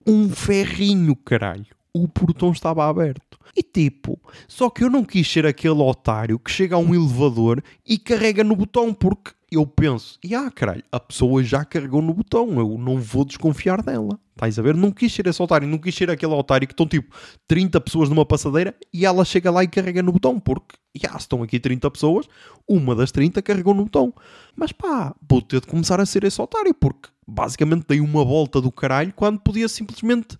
um 0.06 0.28
ferrinho, 0.28 1.16
caralho. 1.16 1.64
O 1.94 2.06
portão 2.06 2.52
estava 2.52 2.86
aberto. 2.86 3.38
E 3.56 3.62
tipo, 3.62 4.20
só 4.46 4.68
que 4.68 4.84
eu 4.84 4.90
não 4.90 5.02
quis 5.02 5.26
ser 5.26 5.46
aquele 5.46 5.80
otário 5.80 6.38
que 6.38 6.50
chega 6.50 6.76
a 6.76 6.78
um 6.78 6.94
elevador 6.94 7.64
e 7.86 7.96
carrega 7.96 8.44
no 8.44 8.54
botão, 8.54 8.92
porque 8.92 9.30
eu 9.54 9.66
penso, 9.66 10.18
e 10.24 10.34
ah, 10.34 10.50
caralho, 10.50 10.82
a 10.90 10.98
pessoa 10.98 11.44
já 11.44 11.64
carregou 11.64 12.00
no 12.00 12.14
botão, 12.14 12.58
eu 12.58 12.78
não 12.78 12.98
vou 12.98 13.24
desconfiar 13.24 13.82
dela. 13.82 14.18
Estás 14.34 14.58
a 14.58 14.62
ver? 14.62 14.74
Não 14.74 14.90
quis 14.90 15.12
ser 15.12 15.26
esse 15.26 15.42
otário, 15.42 15.68
não 15.68 15.76
quis 15.76 15.94
ser 15.94 16.10
aquele 16.10 16.32
otário 16.32 16.66
que 16.66 16.72
estão 16.72 16.86
tipo 16.86 17.14
30 17.46 17.78
pessoas 17.82 18.08
numa 18.08 18.24
passadeira 18.24 18.74
e 18.92 19.04
ela 19.04 19.24
chega 19.24 19.50
lá 19.50 19.62
e 19.62 19.68
carrega 19.68 20.02
no 20.02 20.10
botão, 20.10 20.40
porque 20.40 20.76
já 20.96 21.14
estão 21.16 21.42
aqui 21.42 21.60
30 21.60 21.90
pessoas, 21.90 22.26
uma 22.66 22.94
das 22.94 23.12
30 23.12 23.42
carregou 23.42 23.74
no 23.74 23.84
botão. 23.84 24.14
Mas 24.56 24.72
pá, 24.72 25.14
vou 25.28 25.42
ter 25.42 25.60
de 25.60 25.66
começar 25.66 26.00
a 26.00 26.06
ser 26.06 26.24
esse 26.24 26.40
otário, 26.40 26.74
porque 26.74 27.10
basicamente 27.26 27.84
dei 27.86 28.00
uma 28.00 28.24
volta 28.24 28.60
do 28.60 28.72
caralho 28.72 29.12
quando 29.14 29.38
podia 29.38 29.68
simplesmente 29.68 30.38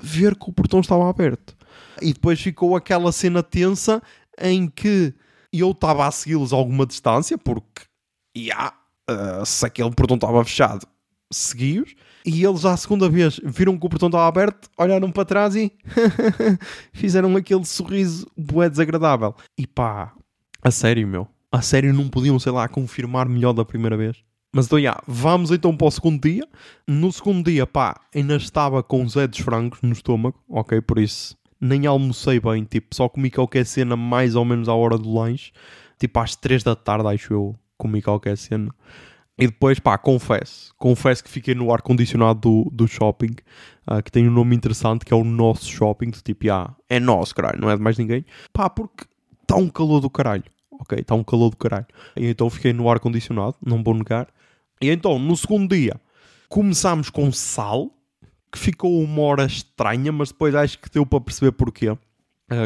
ver 0.00 0.34
que 0.36 0.48
o 0.48 0.52
portão 0.52 0.80
estava 0.80 1.08
aberto. 1.08 1.54
E 2.00 2.14
depois 2.14 2.40
ficou 2.40 2.74
aquela 2.76 3.12
cena 3.12 3.42
tensa 3.42 4.02
em 4.40 4.68
que 4.68 5.12
eu 5.52 5.70
estava 5.72 6.06
a 6.06 6.10
segui-los 6.10 6.52
a 6.52 6.56
alguma 6.56 6.86
distância, 6.86 7.36
porque 7.36 7.87
yeah, 8.38 8.74
uh, 9.10 9.44
se 9.44 9.66
aquele 9.66 9.90
portão 9.90 10.16
estava 10.16 10.44
fechado, 10.44 10.86
segui-os. 11.32 11.94
E 12.24 12.44
eles, 12.44 12.64
à 12.64 12.76
segunda 12.76 13.08
vez, 13.08 13.40
viram 13.44 13.78
que 13.78 13.86
o 13.86 13.88
portão 13.88 14.08
estava 14.08 14.26
aberto, 14.26 14.68
olharam 14.76 15.10
para 15.10 15.24
trás 15.24 15.56
e 15.56 15.72
fizeram 16.92 17.34
aquele 17.36 17.64
sorriso 17.64 18.26
bué 18.36 18.68
desagradável. 18.68 19.34
E 19.56 19.66
pá, 19.66 20.12
a 20.62 20.70
sério, 20.70 21.06
meu. 21.06 21.26
A 21.50 21.62
sério, 21.62 21.94
não 21.94 22.08
podiam, 22.08 22.38
sei 22.38 22.52
lá, 22.52 22.68
confirmar 22.68 23.28
melhor 23.28 23.54
da 23.54 23.64
primeira 23.64 23.96
vez. 23.96 24.18
Mas 24.54 24.66
então, 24.66 24.80
já, 24.80 25.00
vamos 25.06 25.50
então 25.50 25.76
para 25.76 25.86
o 25.86 25.90
segundo 25.90 26.20
dia. 26.20 26.46
No 26.86 27.12
segundo 27.12 27.50
dia, 27.50 27.66
pá, 27.66 28.00
ainda 28.14 28.36
estava 28.36 28.82
com 28.82 29.08
Zé 29.08 29.26
dos 29.26 29.38
frangos 29.38 29.78
no 29.82 29.92
estômago, 29.92 30.38
ok? 30.48 30.80
Por 30.80 30.98
isso, 30.98 31.36
nem 31.60 31.86
almocei 31.86 32.40
bem, 32.40 32.64
tipo, 32.64 32.94
só 32.94 33.08
comi 33.08 33.30
qualquer 33.30 33.64
cena 33.64 33.96
mais 33.96 34.34
ou 34.34 34.44
menos 34.44 34.68
à 34.68 34.74
hora 34.74 34.98
do 34.98 35.12
lanche. 35.12 35.52
Tipo, 35.98 36.20
às 36.20 36.36
3 36.36 36.62
da 36.62 36.76
tarde, 36.76 37.08
acho 37.08 37.32
eu, 37.32 37.56
comi 37.78 38.02
qualquer 38.02 38.36
cena. 38.36 38.74
E 39.38 39.46
depois, 39.46 39.78
pá, 39.78 39.96
confesso, 39.96 40.74
confesso 40.76 41.22
que 41.22 41.30
fiquei 41.30 41.54
no 41.54 41.72
ar-condicionado 41.72 42.40
do, 42.40 42.70
do 42.72 42.88
shopping, 42.88 43.36
uh, 43.88 44.02
que 44.02 44.10
tem 44.10 44.28
um 44.28 44.32
nome 44.32 44.56
interessante, 44.56 45.04
que 45.04 45.14
é 45.14 45.16
o 45.16 45.22
nosso 45.22 45.70
shopping, 45.70 46.10
de 46.10 46.20
tipo, 46.20 46.50
ah, 46.50 46.74
é 46.88 46.98
nosso, 46.98 47.34
caralho, 47.34 47.60
não 47.60 47.70
é 47.70 47.76
de 47.76 47.82
mais 47.82 47.96
ninguém. 47.96 48.24
Pá, 48.52 48.68
porque 48.68 49.04
está 49.40 49.54
um 49.54 49.68
calor 49.68 50.00
do 50.00 50.10
caralho, 50.10 50.44
ok? 50.72 50.98
Está 50.98 51.14
um 51.14 51.22
calor 51.22 51.50
do 51.50 51.56
caralho. 51.56 51.86
E 52.16 52.26
então 52.26 52.50
fiquei 52.50 52.72
no 52.72 52.90
ar-condicionado, 52.90 53.54
não 53.64 53.82
vou 53.82 53.94
negar. 53.94 54.26
E 54.82 54.90
então, 54.90 55.18
no 55.20 55.36
segundo 55.36 55.72
dia, 55.72 56.00
Começámos 56.48 57.10
com 57.10 57.30
Sal, 57.30 57.90
que 58.50 58.58
ficou 58.58 59.02
uma 59.02 59.20
hora 59.20 59.44
estranha, 59.44 60.10
mas 60.10 60.30
depois 60.30 60.54
acho 60.54 60.78
que 60.78 60.88
deu 60.88 61.04
para 61.04 61.20
perceber 61.20 61.52
porquê. 61.52 61.90
Uh, 61.90 61.98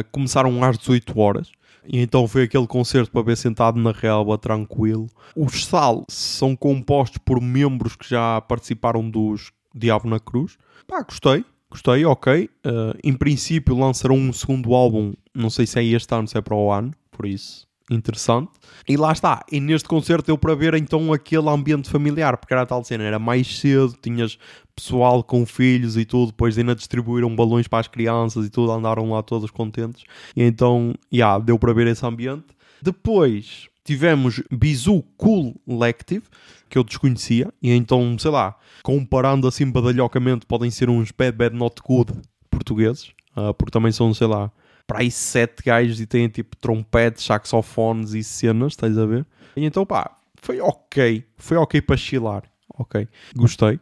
começaram 0.09 0.63
às 0.63 0.77
18 0.77 1.19
horas. 1.19 1.51
E 1.85 1.99
então 1.99 2.27
foi 2.27 2.43
aquele 2.43 2.67
concerto 2.67 3.11
para 3.11 3.21
ver 3.23 3.37
sentado 3.37 3.79
na 3.79 3.91
relva, 3.91 4.37
tranquilo. 4.37 5.07
Os 5.35 5.65
Sal 5.65 6.05
são 6.07 6.55
compostos 6.55 7.19
por 7.19 7.41
membros 7.41 7.95
que 7.95 8.09
já 8.09 8.39
participaram 8.41 9.09
dos 9.09 9.51
Diabo 9.73 10.09
na 10.09 10.19
Cruz. 10.19 10.57
Pá, 10.87 11.01
gostei. 11.01 11.43
Gostei, 11.69 12.05
ok. 12.05 12.49
Uh, 12.65 12.97
em 13.03 13.13
princípio 13.13 13.75
lançaram 13.75 14.15
um 14.15 14.31
segundo 14.31 14.75
álbum, 14.75 15.13
não 15.33 15.49
sei 15.49 15.65
se 15.65 15.79
é 15.79 15.83
este 15.83 16.13
ano, 16.13 16.27
se 16.27 16.37
é 16.37 16.41
para 16.41 16.55
o 16.55 16.71
ano, 16.71 16.91
por 17.11 17.25
isso 17.25 17.67
interessante. 17.95 18.51
E 18.87 18.97
lá 18.97 19.11
está, 19.11 19.45
e 19.51 19.59
neste 19.59 19.87
concerto 19.87 20.27
deu 20.27 20.37
para 20.37 20.55
ver 20.55 20.73
então 20.73 21.13
aquele 21.13 21.49
ambiente 21.49 21.89
familiar, 21.89 22.37
porque 22.37 22.53
era 22.53 22.65
tal 22.65 22.83
cena, 22.83 23.03
era 23.03 23.19
mais 23.19 23.59
cedo, 23.59 23.95
tinhas 24.01 24.37
pessoal 24.75 25.23
com 25.23 25.45
filhos 25.45 25.95
e 25.97 26.05
tudo, 26.05 26.27
depois 26.31 26.57
ainda 26.57 26.75
distribuíram 26.75 27.33
balões 27.35 27.67
para 27.67 27.79
as 27.79 27.87
crianças 27.87 28.45
e 28.45 28.49
tudo, 28.49 28.71
andaram 28.71 29.11
lá 29.11 29.21
todos 29.21 29.51
contentes. 29.51 30.03
E 30.35 30.43
então, 30.43 30.93
já, 31.11 31.17
yeah, 31.17 31.43
deu 31.43 31.57
para 31.57 31.73
ver 31.73 31.87
esse 31.87 32.05
ambiente. 32.05 32.45
Depois 32.81 33.69
tivemos 33.83 34.41
Bizu 34.51 35.03
Collective, 35.17 36.23
que 36.69 36.77
eu 36.77 36.83
desconhecia, 36.83 37.53
e 37.61 37.71
então, 37.71 38.17
sei 38.17 38.31
lá, 38.31 38.57
comparando 38.81 39.47
assim 39.47 39.69
badalhocamente, 39.69 40.45
podem 40.45 40.71
ser 40.71 40.89
uns 40.89 41.11
Bad 41.11 41.37
Bad 41.37 41.55
Not 41.55 41.81
Good 41.85 42.13
portugueses, 42.49 43.11
uh, 43.37 43.53
porque 43.53 43.71
também 43.71 43.91
são, 43.91 44.13
sei 44.13 44.27
lá, 44.27 44.51
para 44.85 44.99
aí 44.99 45.11
sete 45.11 45.63
gajos 45.63 45.99
e 45.99 46.05
têm 46.05 46.27
tipo 46.27 46.55
trompetes, 46.57 47.23
saxofones 47.23 48.13
e 48.13 48.23
cenas, 48.23 48.73
estás 48.73 48.97
a 48.97 49.05
ver? 49.05 49.25
E 49.55 49.65
então 49.65 49.85
pá, 49.85 50.17
foi 50.41 50.59
ok, 50.59 51.25
foi 51.37 51.57
ok 51.57 51.81
para 51.81 51.97
chilar, 51.97 52.43
ok, 52.77 53.07
gostei. 53.35 53.79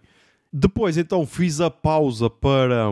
Depois 0.53 0.97
então 0.97 1.25
fiz 1.25 1.61
a 1.61 1.69
pausa 1.69 2.29
para, 2.29 2.91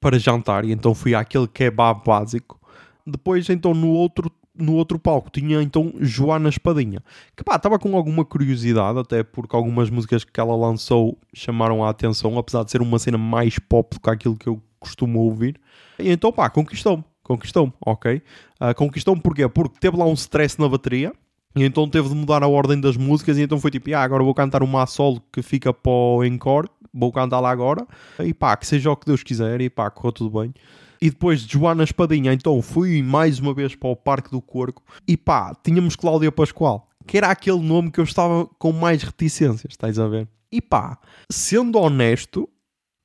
para 0.00 0.18
jantar 0.18 0.64
e 0.64 0.72
então 0.72 0.94
fui 0.94 1.14
àquele 1.14 1.48
kebab 1.48 2.02
básico. 2.04 2.60
Depois 3.06 3.48
então 3.48 3.74
no 3.74 3.88
outro 3.88 4.30
no 4.54 4.74
outro 4.74 4.98
palco 4.98 5.30
tinha 5.30 5.62
então 5.62 5.92
Joana 6.00 6.48
Espadinha, 6.48 7.02
que 7.36 7.42
pá, 7.42 7.56
estava 7.56 7.78
com 7.78 7.96
alguma 7.96 8.24
curiosidade, 8.24 8.98
até 8.98 9.22
porque 9.22 9.56
algumas 9.56 9.88
músicas 9.88 10.22
que 10.22 10.38
ela 10.38 10.54
lançou 10.54 11.18
chamaram 11.32 11.84
a 11.84 11.90
atenção, 11.90 12.36
apesar 12.38 12.64
de 12.64 12.70
ser 12.70 12.82
uma 12.82 12.98
cena 12.98 13.16
mais 13.16 13.58
pop 13.58 13.94
do 13.94 14.00
que 14.00 14.10
aquilo 14.10 14.36
que 14.36 14.48
eu 14.48 14.62
costumo 14.78 15.20
ouvir. 15.20 15.58
E 15.98 16.10
então 16.10 16.32
pá, 16.32 16.50
conquistou-me. 16.50 17.04
Conquistou-me, 17.30 17.72
ok? 17.86 18.20
Uh, 18.60 18.74
Conquistou-me 18.74 19.22
porquê? 19.22 19.48
Porque 19.48 19.78
teve 19.78 19.96
lá 19.96 20.04
um 20.04 20.14
stress 20.14 20.58
na 20.58 20.68
bateria 20.68 21.12
e 21.54 21.62
então 21.62 21.88
teve 21.88 22.08
de 22.08 22.14
mudar 22.16 22.42
a 22.42 22.48
ordem 22.48 22.80
das 22.80 22.96
músicas 22.96 23.38
e 23.38 23.42
então 23.42 23.60
foi 23.60 23.70
tipo, 23.70 23.94
ah, 23.94 24.02
agora 24.02 24.24
vou 24.24 24.34
cantar 24.34 24.64
uma 24.64 24.84
solo 24.84 25.22
que 25.32 25.40
fica 25.40 25.72
para 25.72 25.92
o 25.92 26.24
encore, 26.24 26.68
vou 26.92 27.12
cantar 27.12 27.38
lá 27.38 27.48
agora 27.48 27.86
e 28.18 28.34
pá, 28.34 28.56
que 28.56 28.66
seja 28.66 28.90
o 28.90 28.96
que 28.96 29.06
Deus 29.06 29.22
quiser 29.22 29.60
e 29.60 29.70
pá, 29.70 29.88
correu 29.92 30.10
tudo 30.10 30.40
bem. 30.40 30.52
E 31.00 31.08
depois 31.08 31.42
de 31.42 31.52
Joana 31.52 31.84
Espadinha, 31.84 32.32
então 32.32 32.60
fui 32.60 33.00
mais 33.00 33.38
uma 33.38 33.54
vez 33.54 33.76
para 33.76 33.90
o 33.90 33.94
Parque 33.94 34.32
do 34.32 34.42
Corco 34.42 34.82
e 35.06 35.16
pá, 35.16 35.54
tínhamos 35.62 35.94
Cláudia 35.94 36.32
Pascoal, 36.32 36.88
que 37.06 37.16
era 37.16 37.28
aquele 37.28 37.60
nome 37.60 37.92
que 37.92 38.00
eu 38.00 38.04
estava 38.04 38.44
com 38.58 38.72
mais 38.72 39.04
reticências, 39.04 39.70
estás 39.70 40.00
a 40.00 40.08
ver? 40.08 40.26
E 40.50 40.60
pá, 40.60 40.98
sendo 41.30 41.78
honesto, 41.78 42.48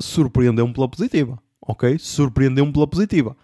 surpreendeu-me 0.01 0.73
pela 0.73 0.89
positiva, 0.89 1.37
ok? 1.61 1.99
Surpreendeu-me 1.99 2.73
pela 2.73 2.87
positiva. 2.87 3.37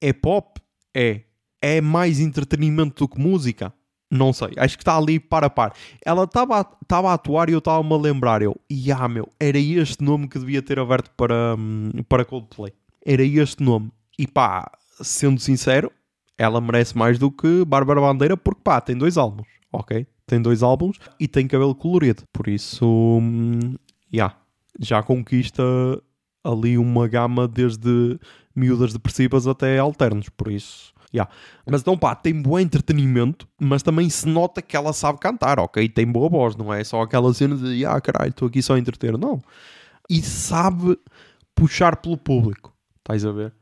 É 0.00 0.12
pop? 0.12 0.60
É. 0.94 1.22
É 1.60 1.80
mais 1.80 2.20
entretenimento 2.20 3.04
do 3.04 3.08
que 3.08 3.20
música? 3.20 3.72
Não 4.10 4.32
sei. 4.32 4.50
Acho 4.56 4.76
que 4.76 4.82
está 4.82 4.96
ali 4.96 5.20
par 5.20 5.44
a 5.44 5.50
par. 5.50 5.74
Ela 6.04 6.24
estava 6.24 7.10
a 7.10 7.14
atuar 7.14 7.50
e 7.50 7.52
eu 7.52 7.58
estava-me 7.58 7.92
a 7.92 7.96
lembrar. 7.96 8.40
Eu, 8.42 8.56
e 8.70 8.90
ah, 8.90 9.08
meu, 9.08 9.28
era 9.38 9.58
este 9.58 10.02
nome 10.02 10.28
que 10.28 10.38
devia 10.38 10.62
ter 10.62 10.78
aberto 10.78 11.10
para, 11.16 11.56
hum, 11.58 11.90
para 12.08 12.24
Coldplay. 12.24 12.72
Era 13.04 13.22
este 13.22 13.62
nome. 13.62 13.90
E 14.18 14.26
pá, 14.26 14.70
sendo 15.02 15.40
sincero, 15.40 15.92
ela 16.36 16.60
merece 16.60 16.96
mais 16.96 17.18
do 17.18 17.30
que 17.30 17.64
Bárbara 17.64 18.00
Bandeira 18.00 18.36
porque 18.36 18.62
pá, 18.62 18.80
tem 18.80 18.96
dois 18.96 19.16
álbuns, 19.16 19.48
ok? 19.72 20.06
Tem 20.26 20.40
dois 20.40 20.62
álbuns 20.62 20.98
e 21.18 21.28
tem 21.28 21.46
cabelo 21.46 21.74
colorido. 21.74 22.22
Por 22.32 22.48
isso, 22.48 22.86
hum, 22.86 23.74
yeah, 24.12 24.36
já 24.80 25.02
conquista 25.02 25.62
ali 26.44 26.78
uma 26.78 27.08
gama 27.08 27.46
desde 27.46 28.18
miúdas 28.58 28.92
depressivas 28.92 29.46
até 29.46 29.78
alternos, 29.78 30.28
por 30.28 30.50
isso. 30.50 30.92
Yeah. 31.12 31.30
Mas 31.66 31.80
então 31.80 31.96
pá, 31.96 32.14
tem 32.14 32.40
bom 32.40 32.58
entretenimento, 32.58 33.48
mas 33.58 33.82
também 33.82 34.10
se 34.10 34.28
nota 34.28 34.60
que 34.60 34.76
ela 34.76 34.92
sabe 34.92 35.18
cantar, 35.18 35.58
ok? 35.58 35.88
Tem 35.88 36.06
boa 36.06 36.28
voz, 36.28 36.54
não 36.54 36.72
é 36.72 36.84
só 36.84 37.00
aquela 37.00 37.32
cena 37.32 37.56
de 37.56 37.84
ah 37.86 38.00
caralho, 38.00 38.30
estou 38.30 38.48
aqui 38.48 38.60
só 38.60 38.74
a 38.74 38.78
entreter, 38.78 39.16
não. 39.16 39.40
E 40.08 40.20
sabe 40.22 40.98
puxar 41.54 41.96
pelo 41.96 42.16
público, 42.16 42.74
estás 42.98 43.24
a 43.24 43.32
ver? 43.32 43.54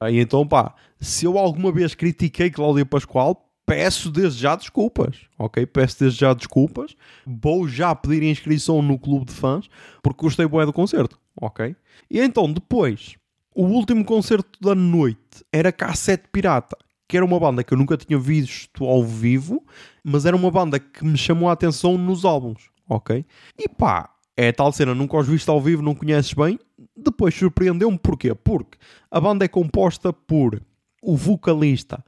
Aí 0.00 0.20
então 0.20 0.46
pá, 0.46 0.74
se 1.00 1.24
eu 1.24 1.36
alguma 1.38 1.72
vez 1.72 1.94
critiquei 1.94 2.50
Cláudia 2.50 2.86
Pascoal, 2.86 3.48
peço 3.66 4.10
desde 4.10 4.40
já 4.40 4.54
desculpas, 4.54 5.16
ok? 5.38 5.66
Peço 5.66 6.00
desde 6.00 6.20
já 6.20 6.34
desculpas. 6.34 6.94
Vou 7.26 7.66
já 7.66 7.94
pedir 7.94 8.22
inscrição 8.22 8.80
no 8.80 8.98
clube 8.98 9.26
de 9.26 9.32
fãs, 9.32 9.68
porque 10.02 10.22
gostei 10.22 10.46
bué 10.46 10.64
do 10.66 10.72
concerto, 10.72 11.18
ok? 11.36 11.74
E 12.10 12.20
então 12.20 12.52
depois 12.52 13.16
o 13.54 13.64
último 13.64 14.04
concerto 14.04 14.58
da 14.60 14.74
noite 14.74 15.44
era 15.52 15.72
Cassete 15.72 16.28
Pirata, 16.30 16.76
que 17.08 17.16
era 17.16 17.26
uma 17.26 17.38
banda 17.38 17.62
que 17.62 17.74
eu 17.74 17.78
nunca 17.78 17.96
tinha 17.96 18.18
visto 18.18 18.84
ao 18.84 19.04
vivo, 19.04 19.64
mas 20.02 20.24
era 20.24 20.34
uma 20.34 20.50
banda 20.50 20.78
que 20.78 21.04
me 21.04 21.16
chamou 21.16 21.48
a 21.48 21.52
atenção 21.52 21.98
nos 21.98 22.24
álbuns, 22.24 22.70
ok? 22.88 23.24
E 23.58 23.68
pá, 23.68 24.10
é 24.36 24.50
tal 24.50 24.72
cena, 24.72 24.94
nunca 24.94 25.18
os 25.18 25.28
viste 25.28 25.48
ao 25.50 25.60
vivo, 25.60 25.82
não 25.82 25.94
conheces 25.94 26.32
bem. 26.32 26.58
Depois 26.96 27.34
surpreendeu-me 27.34 27.98
porquê? 27.98 28.34
Porque 28.34 28.78
a 29.10 29.20
banda 29.20 29.44
é 29.44 29.48
composta 29.48 30.12
por 30.12 30.62
o 31.02 31.16
vocalista, 31.16 32.02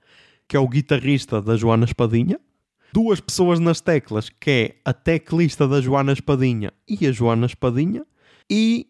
que 0.48 0.56
é 0.56 0.60
o 0.60 0.68
guitarrista 0.68 1.42
da 1.42 1.56
Joana 1.56 1.84
Espadinha, 1.84 2.40
duas 2.92 3.20
pessoas 3.20 3.58
nas 3.58 3.80
teclas, 3.80 4.28
que 4.28 4.50
é 4.50 4.74
a 4.84 4.92
teclista 4.92 5.66
da 5.66 5.80
Joana 5.80 6.12
Espadinha 6.12 6.72
e 6.88 7.06
a 7.06 7.12
Joana 7.12 7.46
Espadinha, 7.46 8.06
e 8.48 8.86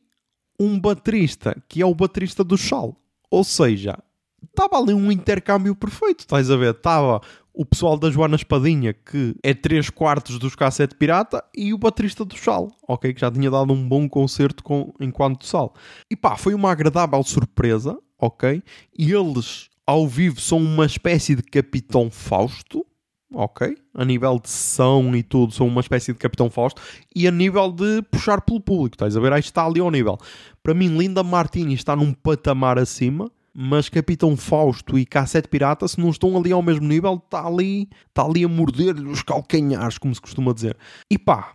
um 0.58 0.78
baterista 0.78 1.56
que 1.68 1.82
é 1.82 1.86
o 1.86 1.94
baterista 1.94 2.44
do 2.44 2.56
Chal. 2.56 2.96
Ou 3.30 3.42
seja, 3.42 3.98
estava 4.42 4.78
ali 4.78 4.94
um 4.94 5.10
intercâmbio 5.10 5.74
perfeito, 5.74 6.20
estás 6.20 6.50
a 6.50 6.56
ver? 6.56 6.74
Estava 6.74 7.20
o 7.52 7.64
pessoal 7.64 7.96
da 7.96 8.10
Joana 8.10 8.34
Espadinha, 8.34 8.92
que 8.92 9.36
é 9.42 9.54
3 9.54 9.88
quartos 9.90 10.38
dos 10.38 10.56
cassete 10.56 10.96
pirata, 10.96 11.42
e 11.56 11.72
o 11.72 11.78
baterista 11.78 12.24
do 12.24 12.36
Chal, 12.36 12.72
ok? 12.86 13.14
Que 13.14 13.20
já 13.20 13.30
tinha 13.30 13.50
dado 13.50 13.72
um 13.72 13.88
bom 13.88 14.08
concerto 14.08 14.62
com, 14.62 14.92
enquanto 15.00 15.46
Sal. 15.46 15.72
E 16.10 16.16
pá, 16.16 16.36
foi 16.36 16.52
uma 16.52 16.72
agradável 16.72 17.22
surpresa, 17.22 17.96
ok? 18.18 18.60
E 18.98 19.12
eles, 19.12 19.68
ao 19.86 20.08
vivo, 20.08 20.40
são 20.40 20.58
uma 20.58 20.84
espécie 20.84 21.36
de 21.36 21.42
Capitão 21.42 22.10
Fausto, 22.10 22.84
ok? 23.32 23.76
A 23.94 24.04
nível 24.04 24.38
de 24.38 24.48
sessão 24.48 25.14
e 25.14 25.22
tudo, 25.22 25.52
são 25.52 25.66
uma 25.66 25.80
espécie 25.80 26.12
de 26.12 26.18
Capitão 26.18 26.50
Fausto. 26.50 26.80
E 27.14 27.26
a 27.26 27.30
nível 27.30 27.70
de 27.70 28.02
puxar 28.10 28.40
pelo 28.40 28.60
público, 28.60 28.94
estás 28.94 29.16
a 29.16 29.20
ver? 29.20 29.32
Aí 29.32 29.40
está 29.40 29.64
ali 29.64 29.80
ao 29.80 29.90
nível. 29.90 30.18
Para 30.62 30.74
mim, 30.74 30.96
Linda 30.96 31.22
Martini 31.22 31.74
está 31.74 31.94
num 31.94 32.12
patamar 32.12 32.78
acima, 32.78 33.30
mas 33.54 33.88
Capitão 33.88 34.36
Fausto 34.36 34.98
e 34.98 35.06
Cassete 35.06 35.48
Pirata, 35.48 35.86
se 35.86 36.00
não 36.00 36.10
estão 36.10 36.36
ali 36.36 36.52
ao 36.52 36.62
mesmo 36.62 36.86
nível, 36.86 37.22
está 37.24 37.46
ali, 37.46 37.88
está 38.08 38.24
ali 38.24 38.44
a 38.44 38.48
morder-lhe 38.48 39.08
os 39.08 39.22
calcanhares, 39.22 39.96
como 39.96 40.14
se 40.14 40.20
costuma 40.20 40.52
dizer. 40.52 40.76
E 41.10 41.16
pá, 41.16 41.54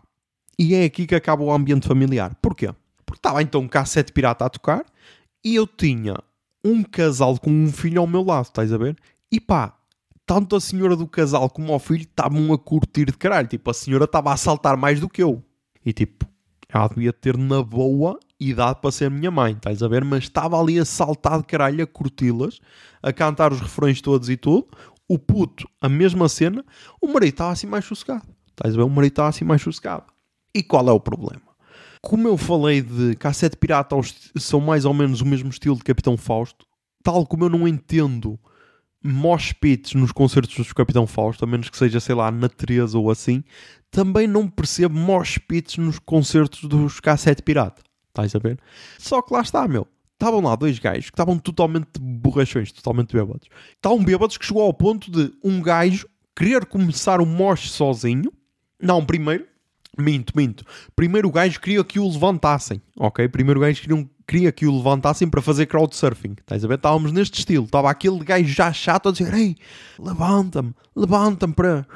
e 0.57 0.75
é 0.75 0.85
aqui 0.85 1.05
que 1.05 1.15
acaba 1.15 1.43
o 1.43 1.51
ambiente 1.51 1.87
familiar. 1.87 2.35
Porquê? 2.41 2.69
Porque 3.05 3.19
estava 3.19 3.41
então 3.41 3.67
Cassete 3.67 4.13
Pirata 4.13 4.45
a 4.45 4.49
tocar 4.49 4.85
e 5.43 5.55
eu 5.55 5.65
tinha 5.65 6.15
um 6.63 6.83
casal 6.83 7.37
com 7.39 7.49
um 7.49 7.71
filho 7.71 8.01
ao 8.01 8.07
meu 8.07 8.23
lado, 8.23 8.45
estás 8.45 8.71
a 8.71 8.77
ver? 8.77 8.97
E 9.31 9.39
pá, 9.39 9.73
tanto 10.29 10.55
a 10.55 10.61
senhora 10.61 10.95
do 10.95 11.07
casal 11.07 11.49
como 11.49 11.73
o 11.73 11.79
filho 11.79 12.03
estavam 12.03 12.53
a 12.53 12.57
curtir 12.59 13.05
de 13.05 13.13
caralho. 13.13 13.47
Tipo, 13.47 13.71
a 13.71 13.73
senhora 13.73 14.03
estava 14.05 14.31
a 14.31 14.37
saltar 14.37 14.77
mais 14.77 14.99
do 14.99 15.09
que 15.09 15.23
eu. 15.23 15.43
E 15.83 15.91
tipo, 15.91 16.23
ela 16.71 16.87
devia 16.87 17.11
ter 17.11 17.35
na 17.35 17.63
boa 17.63 18.19
idade 18.39 18.79
para 18.79 18.91
ser 18.91 19.09
minha 19.09 19.31
mãe, 19.31 19.53
estás 19.53 19.81
a 19.81 19.87
ver? 19.87 20.05
Mas 20.05 20.25
estava 20.25 20.61
ali 20.61 20.77
a 20.77 20.85
saltar 20.85 21.39
de 21.39 21.45
caralho, 21.45 21.83
a 21.83 21.87
curti-las, 21.87 22.59
a 23.01 23.11
cantar 23.11 23.51
os 23.51 23.59
refrões 23.59 24.01
todos 24.01 24.29
e 24.29 24.37
tudo. 24.37 24.67
O 25.07 25.17
puto, 25.17 25.67
a 25.81 25.89
mesma 25.89 26.29
cena. 26.29 26.63
O 27.01 27.07
marido 27.07 27.31
estava 27.31 27.51
assim 27.51 27.65
mais 27.65 27.85
sossegado. 27.85 28.27
Estás 28.49 28.75
a 28.75 28.77
ver? 28.77 28.83
O 28.83 28.89
marido 28.89 29.13
estava 29.13 29.29
assim 29.29 29.43
mais 29.43 29.63
sossegado. 29.63 30.03
E 30.53 30.61
qual 30.61 30.87
é 30.87 30.91
o 30.91 30.99
problema? 30.99 31.41
Como 32.03 32.27
eu 32.27 32.37
falei 32.37 32.83
de 32.83 33.15
Cassete 33.15 33.57
Pirata 33.57 33.95
são 34.37 34.61
mais 34.61 34.85
ou 34.85 34.93
menos 34.93 35.21
o 35.21 35.25
mesmo 35.25 35.49
estilo 35.49 35.75
de 35.75 35.83
Capitão 35.83 36.15
Fausto, 36.15 36.67
tal 37.03 37.25
como 37.25 37.45
eu 37.45 37.49
não 37.49 37.67
entendo 37.67 38.39
mosh 39.03 39.53
pits 39.53 39.93
nos 39.93 40.11
concertos 40.11 40.67
do 40.67 40.75
Capitão 40.75 41.07
Fausto, 41.07 41.43
a 41.43 41.47
menos 41.47 41.69
que 41.69 41.77
seja, 41.77 41.99
sei 41.99 42.15
lá, 42.15 42.29
na 42.31 42.49
Teresa 42.49 42.97
ou 42.97 43.09
assim, 43.09 43.43
também 43.89 44.27
não 44.27 44.47
percebo 44.47 44.97
mosh 44.97 45.37
pits 45.37 45.77
nos 45.77 45.99
concertos 45.99 46.63
dos 46.63 46.99
Cassete 46.99 47.41
Pirata. 47.41 47.81
Estás 48.09 48.35
a 48.35 48.39
ver? 48.39 48.59
Só 48.97 49.21
que 49.21 49.33
lá 49.33 49.41
está, 49.41 49.67
meu. 49.67 49.87
Estavam 50.13 50.41
lá 50.41 50.55
dois 50.55 50.77
gajos 50.79 51.05
que 51.05 51.15
estavam 51.15 51.39
totalmente 51.39 51.87
borrachões, 51.97 52.71
totalmente 52.73 53.15
bêbados. 53.15 53.47
Estavam 53.75 54.03
bêbados 54.03 54.37
que 54.37 54.45
chegou 54.45 54.63
ao 54.63 54.73
ponto 54.73 55.09
de 55.09 55.31
um 55.41 55.61
gajo 55.61 56.07
querer 56.35 56.65
começar 56.65 57.21
o 57.21 57.25
mosh 57.25 57.71
sozinho. 57.71 58.31
Não, 58.81 59.05
primeiro, 59.05 59.45
Minto, 59.97 60.33
minto. 60.35 60.63
Primeiro 60.95 61.27
o 61.27 61.31
gajo 61.31 61.59
queria 61.59 61.83
que 61.83 61.99
o 61.99 62.07
levantassem, 62.07 62.81
ok? 62.97 63.27
Primeiro 63.27 63.59
o 63.59 63.61
gajo 63.61 63.81
queria, 63.81 64.07
queria 64.29 64.51
que 64.51 64.67
o 64.67 64.77
levantassem 64.77 65.27
para 65.27 65.41
fazer 65.41 65.65
crowdsurfing. 65.65 66.35
Estás 66.39 66.63
a 66.63 66.67
ver? 66.67 66.75
Estávamos 66.75 67.11
neste 67.11 67.39
estilo. 67.39 67.65
Estava 67.65 67.89
aquele 67.89 68.19
gajo 68.19 68.47
já 68.47 68.71
chato 68.71 69.09
a 69.09 69.11
dizer: 69.11 69.33
Ei, 69.33 69.55
levanta-me, 69.97 70.73
levanta-me 70.95 71.53
para. 71.53 71.87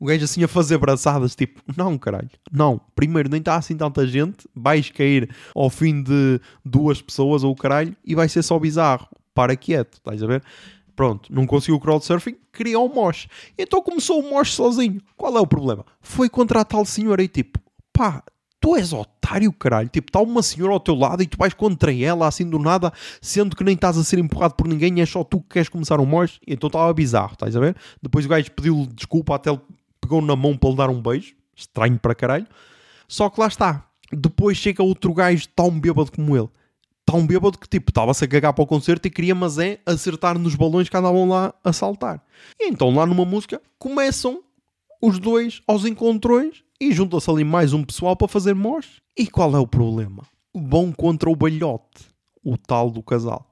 O 0.00 0.06
gajo 0.06 0.24
assim 0.24 0.42
a 0.42 0.48
fazer 0.48 0.76
braçadas, 0.78 1.36
tipo, 1.36 1.62
não, 1.76 1.96
caralho, 1.96 2.28
não. 2.50 2.80
Primeiro, 2.94 3.28
nem 3.28 3.38
está 3.38 3.54
assim 3.56 3.76
tanta 3.76 4.06
gente, 4.06 4.48
vais 4.54 4.90
cair 4.90 5.30
ao 5.54 5.70
fim 5.70 6.02
de 6.02 6.40
duas 6.64 7.00
pessoas 7.00 7.44
ou 7.44 7.52
o 7.52 7.56
caralho 7.56 7.94
e 8.04 8.14
vai 8.14 8.28
ser 8.28 8.42
só 8.42 8.58
bizarro. 8.58 9.08
Para 9.34 9.56
quieto, 9.56 9.94
estás 9.94 10.22
a 10.22 10.26
ver? 10.26 10.42
Pronto, 10.96 11.32
não 11.32 11.46
conseguiu 11.46 11.76
o 11.76 11.80
crowdsurfing, 11.80 12.36
criou 12.52 12.90
um 12.90 12.94
mosh. 12.94 13.28
Então 13.58 13.82
começou 13.82 14.20
o 14.20 14.30
mosh 14.30 14.54
sozinho. 14.54 15.00
Qual 15.16 15.36
é 15.36 15.40
o 15.40 15.46
problema? 15.46 15.84
Foi 16.00 16.28
contra 16.28 16.60
a 16.60 16.64
tal 16.64 16.84
senhora 16.84 17.22
e 17.22 17.28
tipo, 17.28 17.58
pá, 17.92 18.22
tu 18.64 18.74
és 18.76 18.94
otário, 18.94 19.52
caralho. 19.52 19.90
Tipo, 19.90 20.08
está 20.08 20.20
uma 20.22 20.42
senhora 20.42 20.72
ao 20.72 20.80
teu 20.80 20.94
lado 20.94 21.22
e 21.22 21.26
tu 21.26 21.36
vais 21.36 21.52
contra 21.52 21.94
ela 21.94 22.26
assim 22.26 22.48
do 22.48 22.58
nada, 22.58 22.90
sendo 23.20 23.54
que 23.54 23.62
nem 23.62 23.74
estás 23.74 23.98
a 23.98 24.02
ser 24.02 24.18
empurrado 24.18 24.54
por 24.54 24.66
ninguém 24.66 24.98
e 24.98 25.02
é 25.02 25.06
só 25.06 25.22
tu 25.22 25.38
que 25.42 25.50
queres 25.50 25.68
começar 25.68 26.00
um 26.00 26.06
mosh. 26.06 26.40
Então 26.46 26.68
estava 26.68 26.90
bizarro, 26.94 27.34
estás 27.34 27.54
a 27.54 27.60
ver? 27.60 27.76
Depois 28.02 28.24
o 28.24 28.28
gajo 28.30 28.50
pediu 28.52 28.88
desculpa, 28.94 29.34
até 29.34 29.50
ele 29.50 29.60
pegou 30.00 30.22
na 30.22 30.34
mão 30.34 30.56
para 30.56 30.70
lhe 30.70 30.76
dar 30.76 30.88
um 30.88 31.02
beijo. 31.02 31.34
Estranho 31.54 31.98
para 31.98 32.14
caralho. 32.14 32.46
Só 33.06 33.28
que 33.28 33.38
lá 33.38 33.48
está. 33.48 33.86
Depois 34.10 34.56
chega 34.56 34.82
outro 34.82 35.12
gajo 35.12 35.46
tão 35.54 35.78
bêbado 35.78 36.10
como 36.10 36.34
ele 36.34 36.48
um 37.12 37.26
bêbado 37.26 37.58
que 37.58 37.68
tipo 37.68 37.90
estava-se 37.90 38.24
a 38.24 38.26
cagar 38.26 38.52
para 38.52 38.64
o 38.64 38.66
concerto 38.66 39.06
e 39.06 39.10
queria, 39.10 39.36
mas 39.36 39.56
é 39.58 39.78
acertar 39.86 40.36
nos 40.36 40.56
balões 40.56 40.88
que 40.88 40.96
andavam 40.96 41.28
lá 41.28 41.54
a 41.62 41.72
saltar. 41.72 42.20
E 42.58 42.68
então 42.68 42.92
lá 42.92 43.06
numa 43.06 43.24
música 43.24 43.62
começam 43.78 44.42
os 45.00 45.20
dois 45.20 45.62
aos 45.66 45.84
encontrões 45.84 46.64
e 46.80 46.92
junta-se 46.92 47.30
ali 47.30 47.44
mais 47.44 47.72
um 47.72 47.84
pessoal 47.84 48.16
para 48.16 48.28
fazer 48.28 48.54
mosh. 48.54 49.00
E 49.16 49.26
qual 49.26 49.54
é 49.54 49.58
o 49.58 49.66
problema? 49.66 50.24
Vão 50.54 50.92
contra 50.92 51.30
o 51.30 51.36
balhote, 51.36 52.06
o 52.42 52.56
tal 52.56 52.90
do 52.90 53.02
casal. 53.02 53.46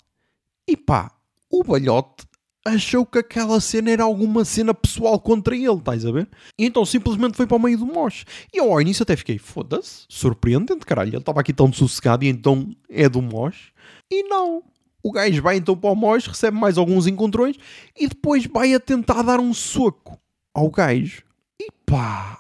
E 0.68 0.76
pá, 0.76 1.10
o 1.50 1.62
balhote 1.62 2.26
achou 2.64 3.04
que 3.04 3.18
aquela 3.18 3.60
cena 3.60 3.90
era 3.90 4.04
alguma 4.04 4.44
cena 4.44 4.72
pessoal 4.72 5.18
contra 5.18 5.56
ele, 5.56 5.74
estás 5.74 6.06
a 6.06 6.12
ver? 6.12 6.28
E 6.58 6.64
então 6.64 6.84
simplesmente 6.84 7.36
foi 7.36 7.46
para 7.46 7.56
o 7.56 7.60
meio 7.60 7.78
do 7.78 7.86
mosh. 7.86 8.24
E 8.52 8.58
eu 8.58 8.72
ao 8.72 8.80
início 8.80 9.02
até 9.02 9.16
fiquei, 9.16 9.38
foda-se, 9.38 10.04
surpreendente, 10.08 10.86
caralho, 10.86 11.10
ele 11.10 11.18
estava 11.18 11.40
aqui 11.40 11.52
tão 11.52 11.72
sossegado 11.72 12.24
e 12.24 12.28
então 12.28 12.74
é 12.88 13.08
do 13.08 13.20
mosh. 13.20 13.72
E 14.10 14.22
não. 14.24 14.62
O 15.02 15.10
gajo 15.10 15.42
vai 15.42 15.56
então 15.56 15.76
para 15.76 15.90
o 15.90 15.96
mosh, 15.96 16.28
recebe 16.28 16.56
mais 16.56 16.78
alguns 16.78 17.06
encontrões 17.06 17.56
e 17.98 18.06
depois 18.06 18.46
vai 18.46 18.72
a 18.72 18.78
tentar 18.80 19.22
dar 19.22 19.40
um 19.40 19.52
soco 19.52 20.18
ao 20.54 20.70
gajo. 20.70 21.24
E 21.60 21.68
pá, 21.84 22.38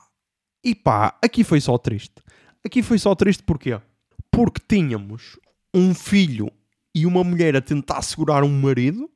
e 0.64 0.74
pá, 0.74 1.16
aqui 1.22 1.42
foi 1.42 1.60
só 1.60 1.76
triste. 1.76 2.14
Aqui 2.64 2.82
foi 2.82 2.98
só 2.98 3.14
triste 3.14 3.42
porquê? 3.42 3.80
Porque 4.30 4.62
tínhamos 4.68 5.38
um 5.74 5.94
filho 5.94 6.50
e 6.94 7.06
uma 7.06 7.24
mulher 7.24 7.56
a 7.56 7.60
tentar 7.60 8.02
segurar 8.02 8.44
um 8.44 8.60
marido 8.60 9.10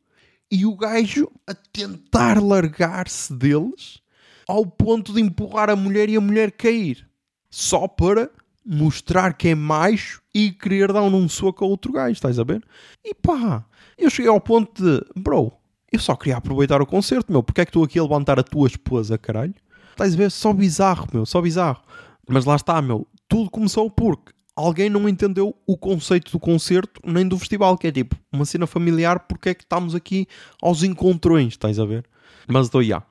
e 0.51 0.65
o 0.65 0.75
gajo 0.77 1.31
a 1.47 1.55
tentar 1.55 2.43
largar-se 2.43 3.33
deles 3.33 4.01
ao 4.49 4.65
ponto 4.65 5.13
de 5.13 5.21
empurrar 5.21 5.71
a 5.71 5.77
mulher 5.77 6.09
e 6.09 6.17
a 6.17 6.21
mulher 6.21 6.53
cair. 6.53 7.09
Só 7.51 7.87
para 7.87 8.31
mostrar 8.65 9.35
que 9.35 9.49
é 9.49 9.55
macho 9.55 10.21
e 10.35 10.51
querer 10.51 10.93
dar 10.93 11.03
um 11.03 11.29
soco 11.29 11.65
a 11.65 11.69
outro 11.69 11.93
gajo, 11.93 12.13
estás 12.13 12.39
a 12.39 12.45
ver? 12.45 12.65
E 13.05 13.15
pá, 13.15 13.65
eu 13.97 14.11
cheguei 14.11 14.31
ao 14.31 14.41
ponto 14.41 14.83
de, 14.83 15.05
bro, 15.17 15.53
eu 15.91 16.01
só 16.01 16.17
queria 16.17 16.37
aproveitar 16.37 16.83
o 16.83 16.87
concerto, 16.87 17.31
meu, 17.31 17.43
porque 17.43 17.61
é 17.61 17.65
que 17.65 17.71
estou 17.71 17.85
aqui 17.85 17.99
a 17.99 18.03
levantar 18.03 18.39
a 18.39 18.43
tua 18.43 18.67
esposa, 18.67 19.17
caralho? 19.17 19.55
Estás 19.97 20.13
a 20.13 20.17
ver? 20.19 20.31
Só 20.31 20.53
bizarro, 20.53 21.09
meu, 21.11 21.25
só 21.25 21.41
bizarro. 21.41 21.81
Mas 22.29 22.45
lá 22.45 22.55
está, 22.55 22.83
meu, 22.83 23.09
tudo 23.27 23.51
começou 23.51 23.91
porque 23.91 24.31
alguém 24.55 24.91
não 24.91 25.09
entendeu 25.09 25.57
o 25.67 25.75
conceito 25.75 26.31
do 26.31 26.39
concerto 26.39 27.01
nem 27.03 27.27
do 27.27 27.39
festival, 27.39 27.79
que 27.79 27.87
é 27.87 27.93
tipo 27.93 28.15
uma 28.31 28.45
cena 28.45 28.67
familiar, 28.67 29.21
porque 29.21 29.49
é 29.49 29.55
que 29.55 29.63
estamos 29.65 29.95
aqui 29.95 30.27
aos 30.61 30.83
encontrões, 30.83 31.55
estás 31.55 31.81
a 31.81 31.87
ver? 31.87 32.05
Mas 32.47 32.69
dou 32.69 32.83
já. 32.83 33.03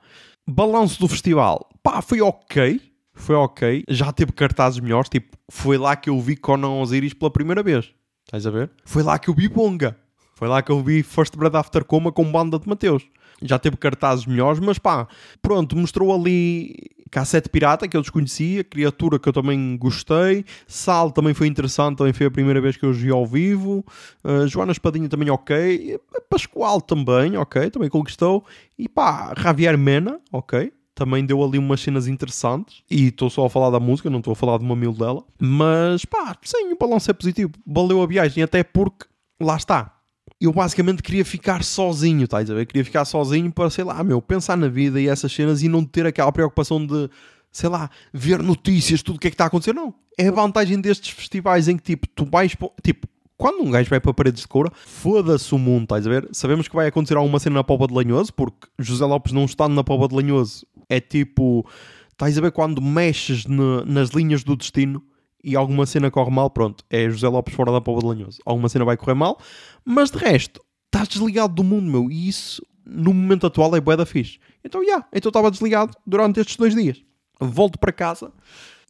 Balanço 0.46 1.00
do 1.00 1.08
festival, 1.08 1.68
pá, 1.82 2.00
foi 2.00 2.20
ok, 2.20 2.80
foi 3.12 3.34
ok, 3.34 3.82
já 3.88 4.12
teve 4.12 4.30
cartazes 4.30 4.78
melhores, 4.78 5.08
tipo, 5.08 5.36
foi 5.50 5.76
lá 5.76 5.96
que 5.96 6.08
eu 6.08 6.20
vi 6.20 6.36
Conan 6.36 6.80
Osiris 6.80 7.14
pela 7.14 7.32
primeira 7.32 7.64
vez, 7.64 7.90
estás 8.24 8.46
a 8.46 8.50
ver? 8.50 8.70
Foi 8.84 9.02
lá 9.02 9.18
que 9.18 9.28
eu 9.28 9.34
vi 9.34 9.48
Bonga, 9.48 9.96
foi 10.36 10.46
lá 10.46 10.62
que 10.62 10.70
eu 10.70 10.80
vi 10.84 11.02
First 11.02 11.36
Bread 11.36 11.56
After 11.56 11.84
Coma 11.84 12.12
com 12.12 12.30
banda 12.30 12.60
de 12.60 12.68
Mateus. 12.68 13.02
Já 13.42 13.58
teve 13.58 13.76
cartazes 13.76 14.24
melhores, 14.24 14.60
mas 14.60 14.78
pá, 14.78 15.06
pronto, 15.42 15.76
mostrou 15.76 16.14
ali 16.14 16.74
Cassete 17.10 17.48
Pirata, 17.48 17.86
que 17.86 17.96
eu 17.96 18.00
desconhecia, 18.00 18.64
Criatura, 18.64 19.18
que 19.18 19.28
eu 19.28 19.32
também 19.32 19.76
gostei, 19.76 20.44
Sal 20.66 21.10
também 21.10 21.34
foi 21.34 21.46
interessante, 21.46 21.98
também 21.98 22.12
foi 22.12 22.26
a 22.26 22.30
primeira 22.30 22.60
vez 22.60 22.76
que 22.76 22.84
eu 22.84 22.92
vi 22.92 23.10
ao 23.10 23.26
vivo, 23.26 23.84
uh, 24.24 24.46
Joana 24.48 24.72
Espadinha 24.72 25.08
também 25.08 25.30
ok, 25.30 26.00
Pascoal 26.30 26.80
também, 26.80 27.36
ok, 27.36 27.70
também 27.70 27.88
conquistou, 27.88 28.44
e 28.78 28.88
pá, 28.88 29.34
Javier 29.36 29.76
Mena, 29.76 30.18
ok, 30.32 30.72
também 30.94 31.24
deu 31.24 31.44
ali 31.44 31.58
umas 31.58 31.80
cenas 31.82 32.08
interessantes. 32.08 32.82
E 32.90 33.08
estou 33.08 33.28
só 33.28 33.44
a 33.44 33.50
falar 33.50 33.68
da 33.68 33.78
música, 33.78 34.08
não 34.08 34.20
estou 34.20 34.32
a 34.32 34.36
falar 34.36 34.56
de 34.56 34.64
uma 34.64 34.74
mil 34.74 34.94
dela. 34.94 35.22
Mas 35.38 36.06
pá, 36.06 36.34
sim, 36.42 36.72
o 36.72 36.76
balanço 36.78 37.10
é 37.10 37.14
positivo. 37.14 37.52
Valeu 37.66 38.00
a 38.00 38.06
viagem, 38.06 38.42
até 38.42 38.64
porque 38.64 39.04
lá 39.38 39.56
está 39.56 39.95
eu 40.40 40.52
basicamente 40.52 41.02
queria 41.02 41.24
ficar 41.24 41.64
sozinho, 41.64 42.24
estás 42.24 42.50
a 42.50 42.54
ver? 42.54 42.66
Queria 42.66 42.84
ficar 42.84 43.04
sozinho 43.04 43.50
para, 43.50 43.70
sei 43.70 43.84
lá, 43.84 44.02
meu, 44.04 44.20
pensar 44.20 44.56
na 44.56 44.68
vida 44.68 45.00
e 45.00 45.08
essas 45.08 45.32
cenas 45.32 45.62
e 45.62 45.68
não 45.68 45.84
ter 45.84 46.06
aquela 46.06 46.30
preocupação 46.30 46.84
de, 46.84 47.08
sei 47.50 47.68
lá, 47.68 47.90
ver 48.12 48.42
notícias, 48.42 49.02
tudo 49.02 49.16
o 49.16 49.18
que 49.18 49.28
é 49.28 49.30
que 49.30 49.34
está 49.34 49.44
a 49.44 49.46
acontecer. 49.46 49.72
Não. 49.72 49.94
É 50.18 50.28
a 50.28 50.32
vantagem 50.32 50.80
destes 50.80 51.10
festivais 51.10 51.68
em 51.68 51.76
que, 51.76 51.82
tipo, 51.82 52.06
tu 52.08 52.26
vais. 52.26 52.54
Tipo, 52.82 53.08
quando 53.36 53.62
um 53.62 53.70
gajo 53.70 53.88
vai 53.88 54.00
para 54.00 54.14
paredes 54.14 54.42
de 54.42 54.48
coura, 54.48 54.70
foda-se 54.86 55.54
o 55.54 55.58
mundo, 55.58 55.84
estás 55.84 56.06
a 56.06 56.10
ver? 56.10 56.28
Sabemos 56.32 56.68
que 56.68 56.76
vai 56.76 56.86
acontecer 56.86 57.16
alguma 57.16 57.38
cena 57.38 57.56
na 57.56 57.64
Popa 57.64 57.86
de 57.86 57.94
Lanhoso, 57.94 58.32
porque 58.32 58.66
José 58.78 59.04
Lopes 59.04 59.32
não 59.32 59.44
estando 59.44 59.74
na 59.74 59.84
Popa 59.84 60.08
de 60.08 60.14
Lanhoso 60.14 60.66
é 60.88 61.00
tipo. 61.00 61.66
Estás 62.10 62.38
a 62.38 62.40
ver 62.40 62.50
quando 62.50 62.80
mexes 62.80 63.44
nas 63.46 64.10
linhas 64.10 64.42
do 64.42 64.56
destino 64.56 65.02
e 65.42 65.54
alguma 65.56 65.86
cena 65.86 66.10
corre 66.10 66.30
mal, 66.30 66.50
pronto, 66.50 66.84
é 66.90 67.08
José 67.08 67.28
Lopes 67.28 67.54
fora 67.54 67.72
da 67.72 67.80
Póvoa 67.80 68.00
de 68.00 68.06
Lanhoso. 68.06 68.38
Alguma 68.44 68.68
cena 68.68 68.84
vai 68.84 68.96
correr 68.96 69.14
mal, 69.14 69.38
mas 69.84 70.10
de 70.10 70.18
resto, 70.18 70.60
estás 70.86 71.08
desligado 71.08 71.54
do 71.54 71.64
mundo, 71.64 71.90
meu, 71.90 72.10
e 72.10 72.28
isso 72.28 72.64
no 72.84 73.12
momento 73.12 73.46
atual 73.46 73.74
é 73.76 73.80
bué 73.80 73.96
da 73.96 74.06
fixe. 74.06 74.38
Então, 74.64 74.80
já, 74.82 74.86
yeah, 74.86 75.08
então 75.12 75.28
estava 75.28 75.50
desligado 75.50 75.96
durante 76.06 76.40
estes 76.40 76.56
dois 76.56 76.74
dias. 76.74 77.02
Volto 77.40 77.78
para 77.78 77.92
casa 77.92 78.32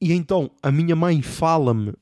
e 0.00 0.12
então 0.12 0.50
a 0.62 0.70
minha 0.70 0.94
mãe 0.94 1.22
fala-me 1.22 1.94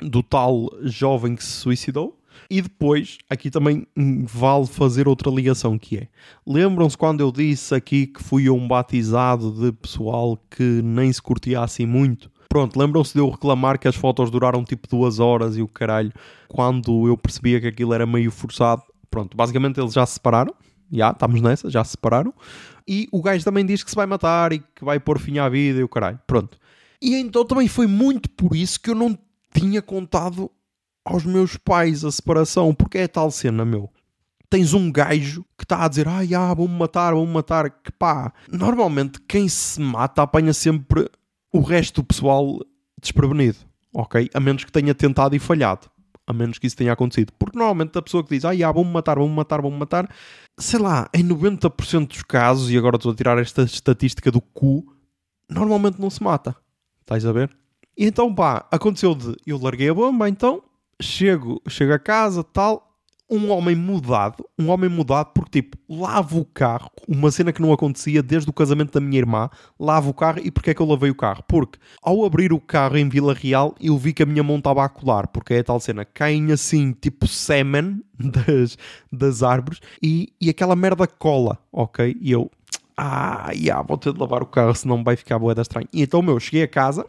do 0.00 0.22
tal 0.22 0.68
jovem 0.82 1.34
que 1.34 1.44
se 1.44 1.52
suicidou. 1.52 2.16
E 2.48 2.62
depois, 2.62 3.18
aqui 3.28 3.50
também 3.50 3.86
vale 4.24 4.66
fazer 4.66 5.08
outra 5.08 5.30
ligação 5.30 5.76
que 5.76 5.98
é. 5.98 6.08
Lembram-se 6.46 6.96
quando 6.96 7.20
eu 7.20 7.32
disse 7.32 7.74
aqui 7.74 8.06
que 8.06 8.22
fui 8.22 8.48
um 8.48 8.66
batizado 8.66 9.50
de 9.50 9.72
pessoal 9.72 10.38
que 10.50 10.62
nem 10.62 11.12
se 11.12 11.20
curtia 11.20 11.60
assim 11.60 11.84
muito? 11.84 12.30
Pronto, 12.48 12.78
lembram-se 12.78 13.12
de 13.12 13.18
eu 13.18 13.28
reclamar 13.28 13.78
que 13.78 13.86
as 13.86 13.94
fotos 13.94 14.30
duraram 14.30 14.64
tipo 14.64 14.88
duas 14.88 15.18
horas 15.18 15.56
e 15.56 15.62
o 15.62 15.68
caralho, 15.68 16.12
quando 16.48 17.06
eu 17.06 17.16
percebia 17.16 17.60
que 17.60 17.66
aquilo 17.66 17.92
era 17.92 18.06
meio 18.06 18.30
forçado. 18.30 18.82
Pronto, 19.10 19.36
basicamente 19.36 19.78
eles 19.78 19.92
já 19.92 20.06
se 20.06 20.14
separaram. 20.14 20.54
Já, 20.90 21.10
estamos 21.10 21.40
nessa, 21.42 21.68
já 21.68 21.84
se 21.84 21.90
separaram. 21.90 22.32
E 22.86 23.06
o 23.12 23.20
gajo 23.20 23.44
também 23.44 23.66
diz 23.66 23.84
que 23.84 23.90
se 23.90 23.96
vai 23.96 24.06
matar 24.06 24.52
e 24.54 24.60
que 24.60 24.82
vai 24.82 24.98
pôr 24.98 25.18
fim 25.18 25.38
à 25.38 25.48
vida 25.48 25.80
e 25.80 25.82
o 25.82 25.88
caralho. 25.88 26.18
Pronto. 26.26 26.58
E 27.02 27.14
então 27.16 27.44
também 27.44 27.68
foi 27.68 27.86
muito 27.86 28.30
por 28.30 28.56
isso 28.56 28.80
que 28.80 28.90
eu 28.90 28.94
não 28.94 29.16
tinha 29.52 29.82
contado 29.82 30.50
aos 31.04 31.24
meus 31.24 31.56
pais 31.56 32.04
a 32.04 32.10
separação, 32.10 32.74
porque 32.74 32.98
é 32.98 33.08
tal 33.08 33.30
cena, 33.30 33.64
meu. 33.64 33.90
Tens 34.50 34.72
um 34.72 34.90
gajo 34.90 35.44
que 35.58 35.64
está 35.64 35.84
a 35.84 35.88
dizer, 35.88 36.08
ah, 36.08 36.24
já, 36.24 36.54
vamos 36.54 36.78
matar, 36.78 37.12
vamos 37.12 37.28
matar, 37.28 37.70
que 37.70 37.92
pá, 37.92 38.32
normalmente 38.50 39.20
quem 39.28 39.46
se 39.48 39.78
mata 39.80 40.22
apanha 40.22 40.54
sempre 40.54 41.08
o 41.58 41.60
resto 41.60 42.02
do 42.02 42.06
pessoal 42.06 42.60
desprevenido, 43.02 43.58
ok? 43.92 44.30
A 44.32 44.38
menos 44.38 44.62
que 44.62 44.70
tenha 44.70 44.94
tentado 44.94 45.34
e 45.34 45.40
falhado. 45.40 45.90
A 46.24 46.32
menos 46.32 46.56
que 46.56 46.68
isso 46.68 46.76
tenha 46.76 46.92
acontecido. 46.92 47.32
Porque 47.36 47.58
normalmente 47.58 47.98
a 47.98 48.02
pessoa 48.02 48.22
que 48.22 48.30
diz, 48.30 48.44
ah, 48.44 48.52
yeah, 48.52 48.72
vão-me 48.72 48.92
matar, 48.92 49.18
vão-me 49.18 49.34
matar, 49.34 49.60
vão-me 49.60 49.76
matar, 49.76 50.08
sei 50.56 50.78
lá, 50.78 51.08
em 51.12 51.26
90% 51.26 52.06
dos 52.06 52.22
casos, 52.22 52.70
e 52.70 52.78
agora 52.78 52.94
estou 52.94 53.10
a 53.10 53.14
tirar 53.14 53.38
esta 53.38 53.62
estatística 53.62 54.30
do 54.30 54.40
cu, 54.40 54.84
normalmente 55.50 56.00
não 56.00 56.10
se 56.10 56.22
mata. 56.22 56.54
Estás 57.00 57.26
a 57.26 57.32
ver? 57.32 57.50
E 57.96 58.06
então, 58.06 58.32
pá, 58.32 58.68
aconteceu 58.70 59.12
de 59.14 59.34
eu 59.44 59.58
larguei 59.60 59.88
a 59.88 59.94
bomba, 59.94 60.28
então 60.28 60.62
chego, 61.02 61.60
chego 61.68 61.92
a 61.92 61.98
casa, 61.98 62.44
tal, 62.44 62.87
um 63.30 63.50
homem 63.50 63.74
mudado, 63.74 64.44
um 64.58 64.70
homem 64.70 64.88
mudado 64.88 65.30
porque 65.34 65.62
tipo, 65.62 65.76
lavo 65.88 66.40
o 66.40 66.44
carro, 66.44 66.90
uma 67.06 67.30
cena 67.30 67.52
que 67.52 67.60
não 67.60 67.72
acontecia 67.72 68.22
desde 68.22 68.48
o 68.48 68.52
casamento 68.52 68.92
da 68.92 69.00
minha 69.00 69.18
irmã, 69.18 69.50
lavo 69.78 70.10
o 70.10 70.14
carro 70.14 70.40
e 70.42 70.50
porque 70.50 70.70
é 70.70 70.74
que 70.74 70.80
eu 70.80 70.86
lavei 70.86 71.10
o 71.10 71.14
carro? 71.14 71.42
Porque 71.46 71.78
ao 72.02 72.24
abrir 72.24 72.52
o 72.52 72.60
carro 72.60 72.96
em 72.96 73.08
Vila 73.08 73.34
Real 73.34 73.74
eu 73.80 73.98
vi 73.98 74.12
que 74.12 74.22
a 74.22 74.26
minha 74.26 74.42
mão 74.42 74.56
estava 74.56 74.84
a 74.84 74.88
colar, 74.88 75.26
porque 75.28 75.54
é 75.54 75.58
a 75.58 75.64
tal 75.64 75.80
cena, 75.80 76.04
caem 76.04 76.52
assim 76.52 76.92
tipo 76.92 77.26
semen 77.26 78.02
das, 78.18 78.78
das 79.12 79.42
árvores 79.42 79.80
e, 80.02 80.32
e 80.40 80.48
aquela 80.48 80.74
merda 80.74 81.06
cola, 81.06 81.58
ok? 81.72 82.16
E 82.20 82.32
eu, 82.32 82.50
ah, 82.96 83.50
yeah, 83.52 83.82
vou 83.82 83.98
ter 83.98 84.12
de 84.12 84.18
lavar 84.18 84.42
o 84.42 84.46
carro 84.46 84.74
senão 84.74 85.04
vai 85.04 85.16
ficar 85.16 85.38
boeda 85.38 85.62
estranho. 85.62 85.88
E 85.92 86.02
então, 86.02 86.22
meu, 86.22 86.40
cheguei 86.40 86.62
a 86.62 86.68
casa, 86.68 87.06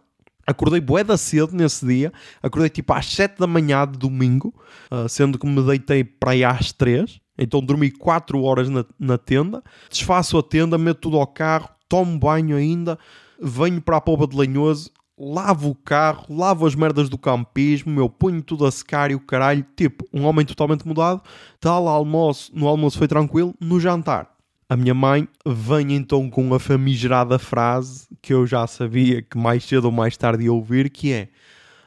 Acordei 0.49 0.81
bué 0.81 1.03
da 1.03 1.15
cedo 1.15 1.55
nesse 1.55 1.85
dia, 1.85 2.11
acordei 2.41 2.71
tipo 2.71 2.91
às 2.91 3.05
7 3.05 3.37
da 3.37 3.45
manhã 3.45 3.85
de 3.85 3.99
domingo, 3.99 4.51
uh, 4.91 5.07
sendo 5.07 5.37
que 5.37 5.45
me 5.45 5.61
deitei 5.61 6.03
para 6.03 6.31
aí 6.31 6.43
às 6.43 6.71
3, 6.71 7.21
então 7.37 7.61
dormi 7.61 7.91
4 7.91 8.41
horas 8.41 8.67
na, 8.67 8.83
na 8.97 9.15
tenda, 9.15 9.61
desfaço 9.91 10.39
a 10.39 10.41
tenda, 10.41 10.75
meto 10.75 11.01
tudo 11.01 11.17
ao 11.17 11.27
carro, 11.27 11.69
tomo 11.87 12.17
banho 12.17 12.57
ainda, 12.57 12.97
venho 13.39 13.79
para 13.79 13.97
a 13.97 14.01
Poba 14.01 14.25
de 14.25 14.35
Lanhoso, 14.35 14.89
lavo 15.15 15.69
o 15.69 15.75
carro, 15.75 16.25
lavo 16.35 16.65
as 16.65 16.73
merdas 16.73 17.09
do 17.09 17.17
campismo, 17.17 17.93
meu, 17.93 18.09
ponho 18.09 18.41
tudo 18.41 18.65
a 18.65 18.71
secar 18.71 19.11
e 19.11 19.15
o 19.15 19.19
caralho, 19.19 19.63
tipo, 19.75 20.03
um 20.11 20.25
homem 20.25 20.47
totalmente 20.47 20.87
mudado, 20.87 21.21
tal 21.59 21.87
almoço, 21.87 22.51
no 22.55 22.67
almoço 22.67 22.97
foi 22.97 23.07
tranquilo, 23.07 23.53
no 23.61 23.79
jantar 23.79 24.38
a 24.69 24.77
minha 24.77 24.93
mãe 24.93 25.27
vem 25.45 25.95
então 25.95 26.29
com 26.29 26.53
a 26.53 26.59
famigerada 26.59 27.39
frase 27.39 28.07
que 28.21 28.31
eu 28.31 28.45
já 28.45 28.67
sabia 28.67 29.21
que 29.21 29.37
mais 29.37 29.63
cedo 29.63 29.85
ou 29.85 29.91
mais 29.91 30.15
tarde 30.15 30.43
ia 30.43 30.53
ouvir, 30.53 30.89
que 30.91 31.11
é 31.11 31.29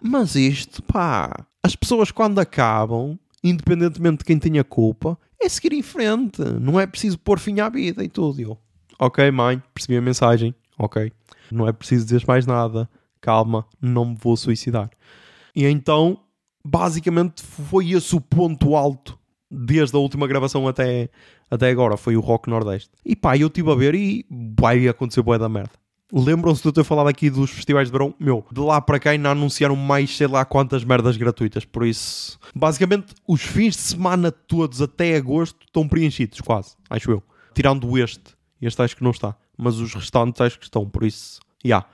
mas 0.03 0.35
isto, 0.35 0.83
pá, 0.83 1.47
as 1.63 1.77
pessoas 1.77 2.11
quando 2.11 2.41
acabam, 2.41 3.17
independentemente 3.43 4.19
de 4.19 4.25
quem 4.25 4.37
tenha 4.37 4.65
culpa, 4.65 5.17
é 5.41 5.49
seguir 5.49 5.73
em 5.73 5.83
frente, 5.83 6.43
não 6.61 6.79
é 6.79 6.87
preciso 6.87 7.17
pôr 7.19 7.39
fim 7.39 7.61
à 7.61 7.69
vida 7.69 8.03
e 8.03 8.09
tudo. 8.09 8.41
Eu, 8.41 8.59
ok 8.99 9.31
mãe, 9.31 9.63
percebi 9.73 9.97
a 9.97 10.03
mensagem, 10.03 10.53
ok, 10.77 11.13
não 11.53 11.69
é 11.69 11.73
preciso 11.73 12.05
dizer 12.05 12.25
mais 12.27 12.47
nada, 12.47 12.91
calma, 13.21 13.65
não 13.81 14.07
me 14.07 14.17
vou 14.17 14.37
suicidar. 14.37 14.91
E 15.55 15.65
então, 15.67 16.19
basicamente 16.65 17.43
foi 17.43 17.93
esse 17.93 18.17
o 18.17 18.21
ponto 18.21 18.75
alto 18.75 19.17
desde 19.49 19.95
a 19.95 20.01
última 20.01 20.27
gravação 20.27 20.67
até, 20.67 21.11
até 21.53 21.69
agora, 21.69 21.99
foi 21.99 22.17
o 22.17 22.21
Rock 22.21 22.49
Nordeste. 22.49 22.89
E 23.05 23.15
pá, 23.15 23.37
eu 23.37 23.49
estive 23.49 23.71
a 23.71 23.75
ver 23.75 23.95
e 23.95 24.25
vai 24.57 24.89
acontecer 24.89 25.21
boa 25.21 25.39
da 25.39 25.51
merda. 25.51 25.73
Lembram-se 26.11 26.63
de 26.63 26.69
eu 26.69 26.73
ter 26.73 26.83
falado 26.83 27.09
aqui 27.09 27.29
dos 27.29 27.51
festivais 27.51 27.89
de 27.89 27.93
verão? 27.93 28.15
Meu, 28.19 28.43
de 28.51 28.59
lá 28.59 28.81
para 28.81 28.99
cá 28.99 29.11
ainda 29.11 29.29
anunciaram 29.29 29.77
mais 29.77 30.17
sei 30.17 30.27
lá 30.27 30.47
quantas 30.47 30.83
merdas 30.83 31.19
gratuitas. 31.19 31.67
Por 31.67 31.87
isso, 31.87 32.39
basicamente, 32.55 33.15
os 33.29 33.43
fins 33.43 33.77
de 33.77 33.83
semana 33.83 34.33
todos 34.33 34.81
até 34.81 35.15
agosto 35.15 35.59
estão 35.67 35.87
preenchidos, 35.87 36.41
quase, 36.41 36.75
acho 36.89 37.11
eu. 37.11 37.23
Tirando 37.55 37.99
este. 37.99 38.35
Este 38.61 38.81
acho 38.81 38.97
que 38.97 39.05
não 39.05 39.11
está. 39.11 39.37
Mas 39.55 39.77
os 39.77 39.93
restantes 39.93 40.41
acho 40.41 40.59
que 40.59 40.65
estão, 40.65 40.89
por 40.89 41.05
isso, 41.05 41.39
já. 41.63 41.69
Yeah. 41.69 41.87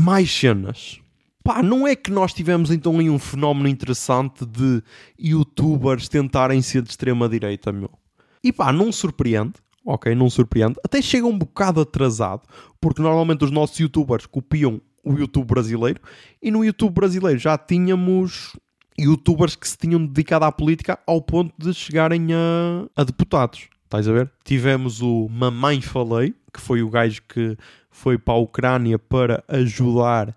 Mais 0.00 0.32
cenas. 0.32 1.00
Pá, 1.44 1.62
não 1.62 1.86
é 1.86 1.94
que 1.94 2.10
nós 2.10 2.32
tivemos 2.32 2.72
então 2.72 2.98
aí 2.98 3.08
um 3.08 3.20
fenómeno 3.20 3.68
interessante 3.68 4.44
de 4.44 4.82
youtubers 5.16 6.08
tentarem 6.08 6.60
ser 6.60 6.82
de 6.82 6.90
extrema-direita, 6.90 7.70
meu. 7.70 7.99
E 8.42 8.52
pá, 8.52 8.72
não 8.72 8.90
surpreende, 8.90 9.54
ok? 9.84 10.14
Não 10.14 10.30
surpreende. 10.30 10.76
Até 10.84 11.02
chega 11.02 11.26
um 11.26 11.36
bocado 11.36 11.80
atrasado, 11.80 12.42
porque 12.80 13.02
normalmente 13.02 13.44
os 13.44 13.50
nossos 13.50 13.78
youtubers 13.78 14.26
copiam 14.26 14.80
o 15.04 15.14
YouTube 15.14 15.46
brasileiro 15.46 16.00
e 16.42 16.50
no 16.50 16.64
YouTube 16.64 16.92
brasileiro 16.92 17.38
já 17.38 17.56
tínhamos 17.56 18.56
youtubers 18.98 19.56
que 19.56 19.66
se 19.66 19.78
tinham 19.78 20.04
dedicado 20.04 20.44
à 20.44 20.52
política 20.52 20.98
ao 21.06 21.22
ponto 21.22 21.54
de 21.58 21.72
chegarem 21.72 22.28
a, 22.34 22.86
a 22.94 23.04
deputados. 23.04 23.68
Estás 23.84 24.06
a 24.06 24.12
ver? 24.12 24.30
Tivemos 24.44 25.00
o 25.00 25.28
Mamãe 25.28 25.80
Falei, 25.80 26.34
que 26.52 26.60
foi 26.60 26.82
o 26.82 26.90
gajo 26.90 27.22
que 27.28 27.56
foi 27.90 28.18
para 28.18 28.34
a 28.34 28.38
Ucrânia 28.38 28.98
para 28.98 29.42
ajudar 29.48 30.36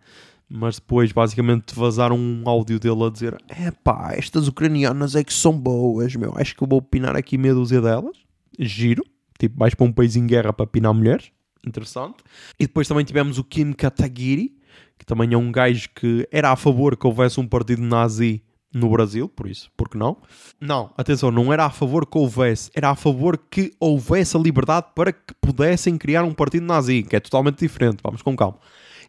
mas 0.55 0.75
depois 0.75 1.11
basicamente 1.11 1.73
vazaram 1.73 2.15
um 2.15 2.43
áudio 2.45 2.79
dele 2.79 3.03
a 3.03 3.09
dizer: 3.09 3.35
é 3.49 3.71
pá, 3.71 4.13
estas 4.13 4.47
ucranianas 4.47 5.15
é 5.15 5.23
que 5.23 5.33
são 5.33 5.57
boas, 5.57 6.15
meu. 6.15 6.31
Acho 6.37 6.55
que 6.55 6.63
eu 6.63 6.67
vou 6.67 6.79
pinar 6.79 7.15
aqui 7.15 7.39
meia 7.39 7.55
dúzia 7.55 7.81
delas. 7.81 8.15
Giro, 8.59 9.03
tipo, 9.39 9.57
vais 9.57 9.73
para 9.73 9.87
um 9.87 9.91
país 9.91 10.15
em 10.15 10.27
guerra 10.27 10.53
para 10.53 10.67
pinar 10.67 10.93
mulheres. 10.93 11.31
Interessante. 11.65 12.17
E 12.59 12.67
depois 12.67 12.87
também 12.87 13.03
tivemos 13.03 13.39
o 13.39 13.43
Kim 13.43 13.73
Kataguiri, 13.73 14.55
que 14.99 15.05
também 15.07 15.33
é 15.33 15.37
um 15.37 15.51
gajo 15.51 15.89
que 15.95 16.27
era 16.31 16.51
a 16.51 16.55
favor 16.55 16.95
que 16.95 17.07
houvesse 17.07 17.39
um 17.39 17.47
partido 17.47 17.81
nazi 17.81 18.43
no 18.71 18.91
Brasil, 18.91 19.27
por 19.27 19.47
isso, 19.47 19.71
porque 19.75 19.97
não? 19.97 20.17
Não, 20.61 20.91
atenção, 20.95 21.31
não 21.31 21.51
era 21.51 21.65
a 21.65 21.69
favor 21.71 22.05
que 22.05 22.17
houvesse, 22.17 22.69
era 22.75 22.89
a 22.89 22.95
favor 22.95 23.37
que 23.37 23.71
houvesse 23.79 24.35
a 24.37 24.39
liberdade 24.39 24.87
para 24.95 25.11
que 25.11 25.33
pudessem 25.41 25.97
criar 25.97 26.23
um 26.23 26.33
partido 26.33 26.65
nazi, 26.65 27.03
que 27.03 27.15
é 27.15 27.19
totalmente 27.19 27.59
diferente, 27.59 27.99
vamos 28.03 28.21
com 28.21 28.35
calma. 28.35 28.59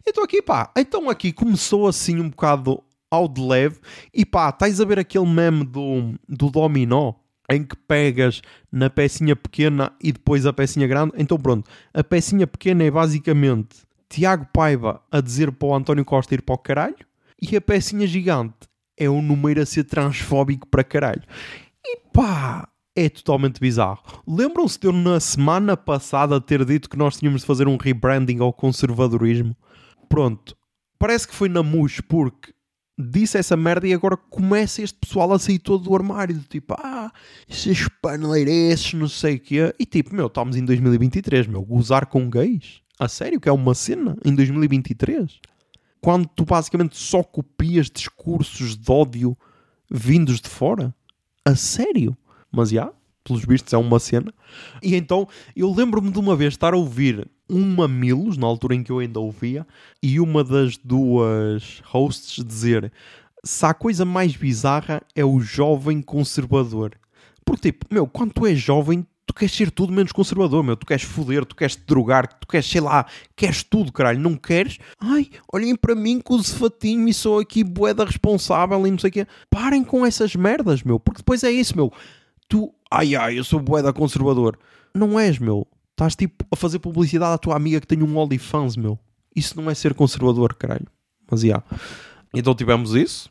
Então 0.07 0.23
aqui, 0.23 0.41
pá, 0.41 0.71
então 0.77 1.09
aqui 1.09 1.33
começou 1.33 1.87
assim 1.87 2.19
um 2.19 2.29
bocado 2.29 2.83
ao 3.09 3.27
de 3.27 3.41
leve 3.41 3.79
e 4.13 4.25
pá, 4.25 4.49
estás 4.49 4.79
a 4.79 4.85
ver 4.85 4.99
aquele 4.99 5.25
meme 5.25 5.65
do, 5.65 6.13
do 6.29 6.51
dominó 6.51 7.13
em 7.49 7.63
que 7.63 7.75
pegas 7.75 8.41
na 8.71 8.89
pecinha 8.89 9.35
pequena 9.35 9.91
e 10.01 10.11
depois 10.11 10.45
a 10.45 10.53
pecinha 10.53 10.87
grande. 10.87 11.13
Então 11.17 11.37
pronto, 11.37 11.69
a 11.93 12.03
pecinha 12.03 12.45
pequena 12.45 12.83
é 12.83 12.91
basicamente 12.91 13.77
Tiago 14.07 14.47
Paiva 14.53 15.01
a 15.11 15.21
dizer 15.21 15.51
para 15.51 15.67
o 15.67 15.75
António 15.75 16.05
Costa 16.05 16.35
ir 16.35 16.41
para 16.41 16.55
o 16.55 16.57
caralho 16.57 17.05
e 17.41 17.55
a 17.55 17.61
pecinha 17.61 18.05
gigante 18.05 18.69
é 18.97 19.09
o 19.09 19.21
número 19.21 19.61
a 19.61 19.65
ser 19.65 19.85
transfóbico 19.85 20.67
para 20.67 20.83
caralho. 20.83 21.23
E 21.83 21.97
pá, 22.13 22.67
é 22.95 23.09
totalmente 23.09 23.59
bizarro. 23.59 24.01
Lembram-se 24.27 24.79
de 24.79 24.87
eu 24.87 24.93
na 24.93 25.19
semana 25.19 25.75
passada 25.75 26.39
ter 26.39 26.63
dito 26.63 26.89
que 26.89 26.97
nós 26.97 27.17
tínhamos 27.17 27.41
de 27.41 27.47
fazer 27.47 27.67
um 27.67 27.77
rebranding 27.77 28.39
ao 28.39 28.53
conservadorismo? 28.53 29.55
Pronto, 30.15 30.55
parece 30.97 31.27
que 31.27 31.35
foi 31.35 31.49
na 31.49 31.61
MUS 31.61 31.99
porque 31.99 32.53
disse 32.97 33.37
essa 33.37 33.57
merda 33.57 33.85
e 33.85 33.93
agora 33.93 34.15
começa 34.15 34.81
este 34.81 34.97
pessoal 34.97 35.33
a 35.33 35.37
sair 35.37 35.59
todo 35.59 35.83
do 35.83 35.93
armário, 35.93 36.39
tipo, 36.47 36.73
ah, 36.79 37.11
esses 37.49 37.89
paneleirenses, 38.01 38.93
não 38.93 39.09
sei 39.09 39.35
o 39.35 39.39
quê. 39.41 39.75
E 39.77 39.85
tipo, 39.85 40.15
meu, 40.15 40.27
estamos 40.27 40.55
em 40.55 40.63
2023, 40.63 41.47
meu, 41.47 41.61
gozar 41.61 42.05
com 42.05 42.29
gays? 42.29 42.79
A 42.97 43.09
sério, 43.09 43.41
que 43.41 43.49
é 43.49 43.51
uma 43.51 43.75
cena 43.75 44.15
em 44.23 44.33
2023? 44.33 45.41
Quando 45.99 46.29
tu 46.33 46.45
basicamente 46.45 46.95
só 46.95 47.21
copias 47.21 47.89
discursos 47.89 48.77
de 48.77 48.89
ódio 48.89 49.37
vindos 49.91 50.39
de 50.39 50.47
fora? 50.47 50.95
A 51.43 51.57
sério? 51.57 52.17
Mas 52.49 52.69
já, 52.69 52.89
pelos 53.25 53.43
vistos 53.43 53.73
é 53.73 53.77
uma 53.77 53.99
cena. 53.99 54.31
E 54.81 54.95
então, 54.95 55.27
eu 55.55 55.73
lembro-me 55.73 56.11
de 56.11 56.19
uma 56.19 56.35
vez 56.35 56.53
estar 56.53 56.73
a 56.73 56.77
ouvir 56.77 57.27
um 57.49 57.65
Mamilos, 57.75 58.37
na 58.37 58.47
altura 58.47 58.75
em 58.75 58.83
que 58.83 58.91
eu 58.91 58.99
ainda 58.99 59.19
ouvia, 59.19 59.67
e 60.01 60.19
uma 60.19 60.43
das 60.43 60.77
duas 60.77 61.81
hosts 61.85 62.43
dizer 62.45 62.91
se 63.43 63.65
a 63.65 63.73
coisa 63.73 64.05
mais 64.05 64.35
bizarra 64.35 65.01
é 65.15 65.23
o 65.23 65.39
jovem 65.39 66.01
conservador. 66.01 66.93
Porque, 67.45 67.71
tipo, 67.71 67.85
meu, 67.91 68.07
quando 68.07 68.33
tu 68.33 68.47
és 68.47 68.59
jovem, 68.59 69.05
tu 69.25 69.33
queres 69.33 69.53
ser 69.53 69.69
tudo 69.69 69.93
menos 69.93 70.11
conservador, 70.11 70.63
meu. 70.63 70.75
Tu 70.75 70.85
queres 70.85 71.03
foder, 71.03 71.45
tu 71.45 71.55
queres 71.55 71.75
te 71.75 71.83
drogar, 71.85 72.27
tu 72.39 72.47
queres, 72.47 72.65
sei 72.65 72.81
lá, 72.81 73.05
queres 73.35 73.61
tudo, 73.61 73.91
caralho. 73.91 74.19
Não 74.19 74.35
queres? 74.35 74.79
Ai, 74.99 75.29
olhem 75.53 75.75
para 75.75 75.93
mim 75.93 76.19
com 76.19 76.35
o 76.35 76.43
fatinho 76.43 77.07
e 77.07 77.13
sou 77.13 77.39
aqui 77.39 77.63
boeda 77.63 78.03
responsável 78.03 78.85
e 78.87 78.91
não 78.91 78.97
sei 78.97 79.09
o 79.09 79.13
quê. 79.13 79.27
Parem 79.47 79.83
com 79.83 80.03
essas 80.03 80.35
merdas, 80.35 80.81
meu. 80.81 80.99
Porque 80.99 81.19
depois 81.19 81.43
é 81.43 81.51
isso, 81.51 81.75
meu. 81.75 81.93
Tu, 82.49 82.73
ai, 82.95 83.15
ai, 83.15 83.39
eu 83.39 83.43
sou 83.43 83.59
boeda 83.59 83.91
conservador. 83.93 84.57
Não 84.93 85.19
és, 85.19 85.37
meu. 85.39 85.67
Estás 85.91 86.15
tipo 86.15 86.45
a 86.51 86.55
fazer 86.55 86.79
publicidade 86.79 87.33
à 87.33 87.37
tua 87.37 87.55
amiga 87.55 87.79
que 87.79 87.87
tem 87.87 88.01
um 88.03 88.17
OnlyFans, 88.17 88.75
meu. 88.75 88.99
Isso 89.35 89.59
não 89.59 89.69
é 89.69 89.75
ser 89.75 89.93
conservador, 89.93 90.53
caralho. 90.55 90.87
Mas 91.29 91.41
já. 91.41 91.47
Yeah. 91.47 91.65
Então 92.33 92.55
tivemos 92.55 92.93
isso. 92.93 93.29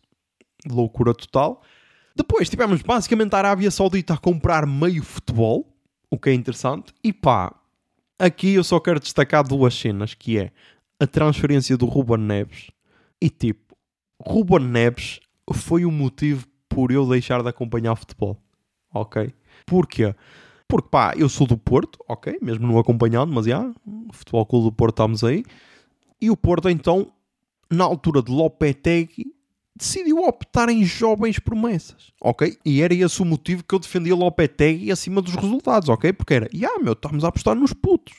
Loucura 0.66 1.14
total. 1.14 1.62
Depois 2.16 2.48
tivemos 2.48 2.80
basicamente 2.82 3.34
a 3.34 3.38
Arábia 3.38 3.70
Saudita 3.70 4.14
a 4.14 4.18
comprar 4.18 4.66
meio 4.66 5.02
futebol. 5.02 5.66
O 6.10 6.18
que 6.18 6.30
é 6.30 6.34
interessante. 6.34 6.92
E 7.02 7.12
pá, 7.12 7.54
aqui 8.18 8.54
eu 8.54 8.64
só 8.64 8.78
quero 8.78 9.00
destacar 9.00 9.46
duas 9.46 9.74
cenas, 9.74 10.14
que 10.14 10.38
é 10.38 10.52
a 11.00 11.06
transferência 11.06 11.76
do 11.76 11.86
Ruben 11.86 12.18
Neves. 12.18 12.70
E 13.20 13.28
tipo, 13.28 13.76
Ruben 14.20 14.60
Neves 14.60 15.20
foi 15.52 15.84
o 15.84 15.90
motivo 15.90 16.46
por 16.68 16.90
eu 16.92 17.06
deixar 17.08 17.42
de 17.42 17.48
acompanhar 17.48 17.96
futebol. 17.96 18.40
Ok? 18.92 19.32
Porquê? 19.66 20.14
Porque 20.68 20.88
pá, 20.88 21.14
eu 21.16 21.28
sou 21.28 21.46
do 21.46 21.58
Porto, 21.58 21.98
ok, 22.08 22.38
mesmo 22.40 22.66
não 22.66 22.78
acompanhado, 22.78 23.30
mas 23.32 23.46
já, 23.46 23.70
Futebol 24.12 24.46
Clube 24.46 24.64
do 24.66 24.72
Porto 24.72 24.94
estamos 24.94 25.22
aí. 25.22 25.44
E 26.20 26.30
o 26.30 26.36
Porto 26.36 26.68
então, 26.68 27.12
na 27.70 27.84
altura 27.84 28.22
de 28.22 28.32
Lopetegui, 28.32 29.34
decidiu 29.76 30.18
optar 30.18 30.68
em 30.68 30.84
jovens 30.84 31.38
promessas, 31.38 32.12
ok? 32.20 32.56
E 32.64 32.80
era 32.80 32.94
esse 32.94 33.20
o 33.20 33.24
motivo 33.24 33.64
que 33.64 33.74
eu 33.74 33.78
defendia 33.78 34.14
Lopetegui 34.14 34.90
acima 34.90 35.20
dos 35.20 35.34
resultados, 35.34 35.88
ok? 35.88 36.12
Porque 36.12 36.34
era, 36.34 36.48
já 36.52 36.78
meu, 36.78 36.92
estamos 36.92 37.24
a 37.24 37.28
apostar 37.28 37.54
nos 37.54 37.72
putos. 37.72 38.14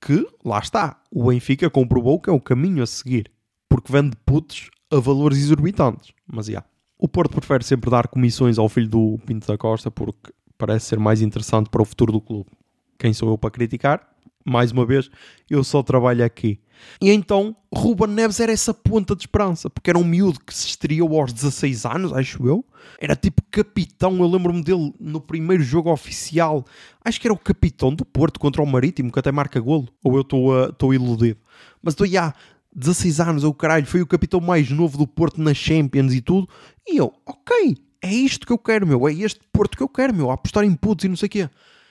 Que, 0.00 0.24
lá 0.44 0.60
está, 0.60 1.00
o 1.10 1.28
Benfica 1.28 1.68
comprovou 1.68 2.20
que 2.20 2.30
é 2.30 2.32
o 2.32 2.40
caminho 2.40 2.82
a 2.82 2.86
seguir. 2.86 3.30
Porque 3.68 3.92
vende 3.92 4.16
putos 4.24 4.70
a 4.90 5.00
valores 5.00 5.38
exorbitantes. 5.38 6.12
Mas 6.26 6.46
já. 6.46 6.64
O 6.96 7.08
Porto 7.08 7.32
prefere 7.32 7.64
sempre 7.64 7.90
dar 7.90 8.08
comissões 8.08 8.58
ao 8.58 8.68
filho 8.68 8.88
do 8.88 9.18
Pinto 9.24 9.46
da 9.46 9.56
Costa 9.56 9.90
porque 9.90 10.32
parece 10.58 10.86
ser 10.86 10.98
mais 10.98 11.22
interessante 11.22 11.70
para 11.70 11.80
o 11.80 11.84
futuro 11.84 12.12
do 12.12 12.20
clube. 12.20 12.50
Quem 12.98 13.12
sou 13.12 13.30
eu 13.30 13.38
para 13.38 13.50
criticar? 13.50 14.06
Mais 14.44 14.72
uma 14.72 14.84
vez, 14.84 15.10
eu 15.48 15.62
só 15.62 15.82
trabalho 15.82 16.24
aqui. 16.24 16.58
E 17.02 17.10
então, 17.10 17.54
Ruben 17.74 18.08
Neves 18.08 18.40
era 18.40 18.52
essa 18.52 18.72
ponta 18.72 19.14
de 19.14 19.22
esperança, 19.22 19.68
porque 19.68 19.90
era 19.90 19.98
um 19.98 20.04
miúdo 20.04 20.40
que 20.40 20.54
se 20.54 20.68
estreou 20.68 21.20
aos 21.20 21.32
16 21.32 21.84
anos, 21.84 22.12
acho 22.12 22.46
eu. 22.46 22.64
Era 23.00 23.14
tipo 23.14 23.42
capitão, 23.50 24.16
eu 24.18 24.26
lembro-me 24.26 24.62
dele 24.62 24.94
no 24.98 25.20
primeiro 25.20 25.62
jogo 25.62 25.92
oficial. 25.92 26.64
Acho 27.04 27.20
que 27.20 27.26
era 27.26 27.34
o 27.34 27.38
capitão 27.38 27.94
do 27.94 28.04
Porto 28.04 28.40
contra 28.40 28.62
o 28.62 28.66
Marítimo, 28.66 29.12
que 29.12 29.18
até 29.18 29.30
marca 29.30 29.60
golo. 29.60 29.88
Ou 30.02 30.16
eu 30.16 30.22
estou 30.22 30.94
iludido. 30.94 31.38
Mas 31.82 31.92
estou, 31.92 32.06
já, 32.06 32.32
16 32.74 33.20
anos, 33.20 33.44
o 33.44 33.52
caralho, 33.52 33.86
foi 33.86 34.00
o 34.00 34.06
capitão 34.06 34.40
mais 34.40 34.70
novo 34.70 34.96
do 34.96 35.06
Porto 35.06 35.42
na 35.42 35.52
Champions 35.52 36.14
e 36.14 36.20
tudo. 36.20 36.48
E 36.86 36.96
eu, 36.96 37.12
ok, 37.26 37.76
é 38.02 38.12
isto 38.12 38.46
que 38.46 38.52
eu 38.52 38.58
quero, 38.58 38.86
meu, 38.86 39.08
é 39.08 39.12
este 39.12 39.40
Porto 39.52 39.76
que 39.76 39.82
eu 39.82 39.88
quero, 39.88 40.14
meu, 40.14 40.30
a 40.30 40.34
apostar 40.34 40.64
em 40.64 40.74
putos 40.74 41.04
e 41.04 41.08
não 41.08 41.16
sei 41.16 41.26
o 41.26 41.30
quê. 41.30 41.50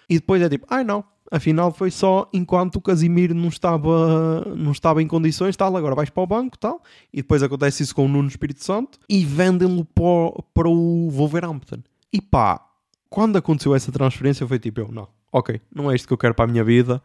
E 0.09 0.15
depois 0.15 0.41
é 0.41 0.49
tipo, 0.49 0.65
ai 0.69 0.83
não, 0.83 1.03
afinal 1.31 1.73
foi 1.73 1.91
só 1.91 2.29
enquanto 2.33 2.77
o 2.77 2.81
Casimiro 2.81 3.33
não 3.33 3.49
estava, 3.49 4.45
não 4.55 4.71
estava 4.71 5.01
em 5.01 5.07
condições, 5.07 5.55
tal, 5.55 5.75
agora 5.75 5.95
vais 5.95 6.09
para 6.09 6.23
o 6.23 6.27
banco, 6.27 6.57
tal. 6.57 6.81
E 7.11 7.17
depois 7.17 7.43
acontece 7.43 7.83
isso 7.83 7.93
com 7.93 8.05
o 8.05 8.07
Nuno 8.07 8.27
Espírito 8.27 8.63
Santo 8.63 8.99
e 9.09 9.25
vendem-lo 9.25 9.85
para, 9.85 10.43
para 10.53 10.69
o 10.69 11.09
Wolverhampton. 11.09 11.79
E 12.11 12.21
pá, 12.21 12.65
quando 13.09 13.37
aconteceu 13.37 13.75
essa 13.75 13.91
transferência 13.91 14.47
foi 14.47 14.59
tipo, 14.59 14.79
eu, 14.79 14.89
não, 14.91 15.07
ok, 15.31 15.59
não 15.73 15.91
é 15.91 15.95
isto 15.95 16.07
que 16.07 16.13
eu 16.13 16.17
quero 16.17 16.33
para 16.33 16.45
a 16.45 16.47
minha 16.47 16.63
vida. 16.63 17.01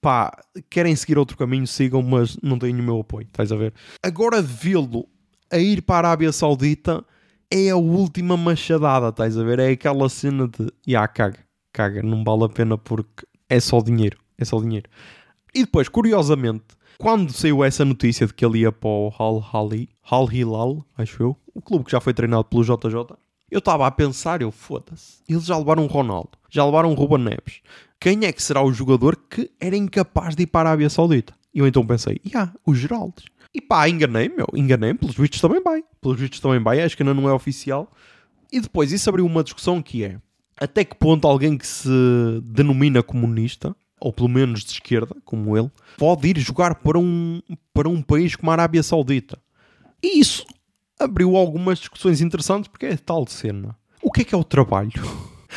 Pá, 0.00 0.32
querem 0.70 0.94
seguir 0.94 1.18
outro 1.18 1.36
caminho, 1.36 1.66
sigam, 1.66 2.02
mas 2.02 2.38
não 2.42 2.58
têm 2.58 2.72
o 2.78 2.82
meu 2.82 3.00
apoio, 3.00 3.26
estás 3.26 3.50
a 3.50 3.56
ver? 3.56 3.74
Agora 4.02 4.40
vê-lo 4.40 5.06
a 5.50 5.58
ir 5.58 5.82
para 5.82 5.96
a 5.96 6.10
Arábia 6.10 6.30
Saudita 6.30 7.04
é 7.50 7.70
a 7.70 7.76
última 7.76 8.36
machadada, 8.36 9.08
estás 9.08 9.38
a 9.38 9.42
ver? 9.42 9.58
É 9.58 9.70
aquela 9.70 10.08
cena 10.08 10.46
de, 10.46 10.64
ya, 10.64 10.70
yeah, 10.86 11.08
caga, 11.08 11.38
caga, 11.72 12.02
não 12.02 12.22
vale 12.22 12.44
a 12.44 12.48
pena 12.48 12.76
porque 12.76 13.26
é 13.48 13.58
só 13.58 13.80
dinheiro, 13.80 14.18
é 14.36 14.44
só 14.44 14.60
dinheiro. 14.60 14.88
E 15.54 15.60
depois, 15.64 15.88
curiosamente, 15.88 16.64
quando 16.98 17.32
saiu 17.32 17.64
essa 17.64 17.84
notícia 17.84 18.26
de 18.26 18.34
que 18.34 18.44
ele 18.44 18.60
ia 18.60 18.72
para 18.72 18.88
o 18.88 19.12
Al 19.18 19.44
Hali, 19.52 19.88
Al 20.10 20.30
Hilal, 20.30 20.84
acho 20.96 21.22
eu, 21.22 21.36
o 21.54 21.62
clube 21.62 21.84
que 21.84 21.92
já 21.92 22.00
foi 22.00 22.12
treinado 22.12 22.44
pelo 22.44 22.64
JJ, 22.64 23.16
eu 23.50 23.60
estava 23.60 23.86
a 23.86 23.90
pensar, 23.90 24.42
eu 24.42 24.50
foda-se, 24.50 25.22
eles 25.26 25.46
já 25.46 25.56
levaram 25.56 25.84
o 25.84 25.88
Ronaldo, 25.88 26.30
já 26.50 26.64
levaram 26.64 26.92
o 26.92 26.94
Ruben 26.94 27.24
Neves. 27.24 27.62
Quem 27.98 28.26
é 28.26 28.32
que 28.32 28.42
será 28.42 28.62
o 28.62 28.72
jogador 28.72 29.16
que 29.16 29.50
era 29.58 29.76
incapaz 29.76 30.36
de 30.36 30.42
ir 30.42 30.48
para 30.48 30.68
a 30.68 30.72
Arábia 30.72 30.90
Saudita? 30.90 31.34
E 31.54 31.60
eu 31.60 31.66
então 31.66 31.86
pensei, 31.86 32.20
ah, 32.26 32.28
yeah, 32.28 32.54
o 32.66 32.74
Geraldes. 32.74 33.24
E 33.54 33.60
pá, 33.60 33.88
enganei, 33.88 34.28
meu, 34.28 34.46
enganei, 34.54 34.94
pelos 34.94 35.16
vistos 35.16 35.40
também 35.40 35.62
vai. 35.62 35.82
Pelos 36.00 36.18
vistos 36.18 36.40
também 36.40 36.62
vai, 36.62 36.80
acho 36.80 36.96
que 36.96 37.02
ainda 37.02 37.14
não 37.14 37.28
é 37.28 37.32
oficial. 37.32 37.90
E 38.52 38.60
depois 38.60 38.92
isso 38.92 39.08
abriu 39.08 39.26
uma 39.26 39.42
discussão 39.42 39.82
que 39.82 40.04
é 40.04 40.18
até 40.60 40.84
que 40.84 40.96
ponto 40.96 41.26
alguém 41.26 41.56
que 41.56 41.66
se 41.66 41.88
denomina 42.42 43.02
comunista, 43.02 43.74
ou 44.00 44.12
pelo 44.12 44.28
menos 44.28 44.64
de 44.64 44.72
esquerda, 44.72 45.16
como 45.24 45.56
ele, 45.56 45.70
pode 45.96 46.28
ir 46.28 46.38
jogar 46.38 46.76
para 46.76 46.98
um, 46.98 47.40
para 47.72 47.88
um 47.88 48.02
país 48.02 48.36
como 48.36 48.50
a 48.50 48.54
Arábia 48.54 48.82
Saudita. 48.82 49.38
E 50.02 50.20
isso 50.20 50.44
abriu 50.98 51.36
algumas 51.36 51.78
discussões 51.78 52.20
interessantes, 52.20 52.68
porque 52.68 52.86
é 52.86 52.96
tal 52.96 53.26
cena. 53.26 53.76
O 54.02 54.10
que 54.10 54.22
é 54.22 54.24
que 54.24 54.34
é 54.34 54.38
o 54.38 54.44
trabalho? 54.44 54.92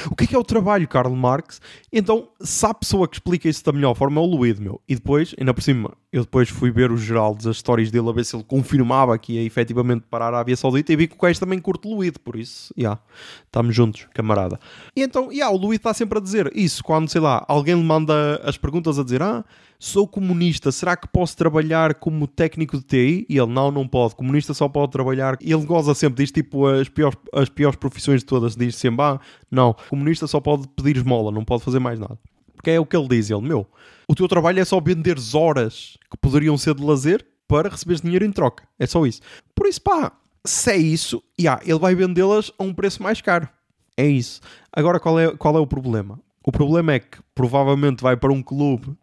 O 0.10 0.16
que 0.16 0.24
é 0.24 0.28
que 0.28 0.36
é 0.36 0.40
o 0.40 0.44
trabalho, 0.44 0.88
Karl 0.88 1.14
Marx? 1.16 1.62
Então, 1.92 2.30
se 2.40 2.66
a 2.66 2.74
pessoa 2.74 3.08
que 3.08 3.16
explica 3.16 3.48
isso 3.48 3.64
da 3.64 3.72
melhor 3.72 3.96
forma 3.96 4.20
é 4.20 4.24
o 4.24 4.28
Luído, 4.28 4.62
meu. 4.62 4.82
E 4.88 4.96
depois, 4.96 5.36
ainda 5.38 5.54
por 5.54 5.62
cima, 5.62 5.94
eu 6.12 6.22
depois 6.24 6.50
fui 6.50 6.72
ver 6.72 6.92
o 6.92 6.98
geral 6.98 7.36
das 7.36 7.56
histórias 7.56 7.92
dele 7.92 8.10
a 8.10 8.12
ver 8.12 8.26
se 8.26 8.36
ele 8.36 8.44
confirmava 8.44 9.18
que 9.18 9.34
ia 9.34 9.44
efetivamente 9.44 10.06
para 10.10 10.26
a 10.26 10.28
Arábia 10.28 10.56
Saudita 10.56 10.92
e 10.92 10.96
vi 10.96 11.08
que 11.08 11.16
o 11.16 11.20
gajo 11.20 11.40
também 11.40 11.60
curte 11.60 11.88
Luído, 11.88 12.20
por 12.20 12.36
isso, 12.36 12.74
já, 12.76 12.82
yeah, 12.82 13.02
estamos 13.46 13.76
juntos, 13.76 14.08
camarada. 14.14 14.60
E 14.96 15.02
então, 15.02 15.32
yeah, 15.32 15.54
o 15.54 15.58
Luído 15.58 15.76
está 15.76 15.94
sempre 15.94 16.18
a 16.18 16.22
dizer 16.22 16.52
isso, 16.56 16.84
quando, 16.84 17.10
sei 17.10 17.22
lá, 17.22 17.46
alguém 17.48 17.76
lhe 17.76 17.84
manda 17.84 18.42
as 18.44 18.58
perguntas 18.58 19.00
a 19.00 19.04
dizer, 19.04 19.22
ah, 19.22 19.46
sou 19.82 20.08
comunista, 20.08 20.72
será 20.72 20.96
que 20.96 21.08
posso 21.08 21.36
trabalhar 21.36 21.96
como 21.96 22.28
técnico 22.28 22.78
de 22.78 22.84
TI? 22.84 23.26
E 23.28 23.36
ele, 23.40 23.52
não, 23.52 23.72
não 23.72 23.88
pode, 23.88 24.14
comunista 24.14 24.54
só 24.54 24.70
pode 24.70 24.92
trabalhar. 24.92 25.36
Ele 25.42 25.66
goza 25.66 25.96
sempre, 25.96 26.24
diz 26.24 26.32
tipo 26.32 26.68
as 26.68 26.88
piores, 26.88 27.18
as 27.34 27.50
piores 27.50 27.76
profissões 27.76 28.20
de 28.20 28.28
todas, 28.28 28.56
diz 28.56 28.76
sempre, 28.76 29.04
ah, 29.04 29.20
não, 29.50 29.76
comunista 29.90 30.28
só 30.28 30.40
pode 30.40 30.68
pedir 30.68 30.98
esmola, 30.98 31.32
não 31.32 31.44
pode 31.44 31.64
fazer 31.64 31.80
mais 31.80 32.00
nada. 32.00 32.16
Porque 32.56 32.70
é 32.70 32.80
o 32.80 32.86
que 32.86 32.96
ele 32.96 33.08
diz, 33.08 33.32
ele, 33.32 33.42
meu, 33.42 33.66
o 34.08 34.14
teu 34.14 34.28
trabalho 34.28 34.60
é 34.60 34.66
só 34.66 34.80
vender 34.80 35.18
horas 35.34 35.98
que 36.12 36.18
poderiam 36.18 36.56
ser 36.60 36.76
de 36.76 36.84
lazer 36.84 37.26
para 37.48 37.68
receberes 37.68 38.02
dinheiro 38.02 38.24
em 38.24 38.32
troca. 38.32 38.64
É 38.78 38.86
só 38.86 39.04
isso. 39.04 39.22
Por 39.56 39.66
isso, 39.66 39.82
pá, 39.82 40.12
se 40.46 40.70
é 40.74 40.78
isso, 40.78 41.24
yeah, 41.40 41.60
ele 41.66 41.80
vai 41.80 41.96
vendê-las 41.96 42.52
a 42.60 42.64
um 42.64 42.72
preço 42.72 43.02
mais 43.02 43.20
caro. 43.20 43.50
É 43.98 44.06
isso. 44.06 44.42
Agora, 44.72 45.00
qual 45.00 45.20
é, 45.20 45.36
qual 45.36 45.58
é 45.58 45.60
o 45.60 45.66
problema? 45.66 46.20
O 46.46 46.52
problema 46.52 46.94
é 46.94 47.00
que 47.00 47.18
provavelmente 47.34 48.04
vai 48.04 48.16
para 48.16 48.32
um 48.32 48.44
clube 48.44 48.96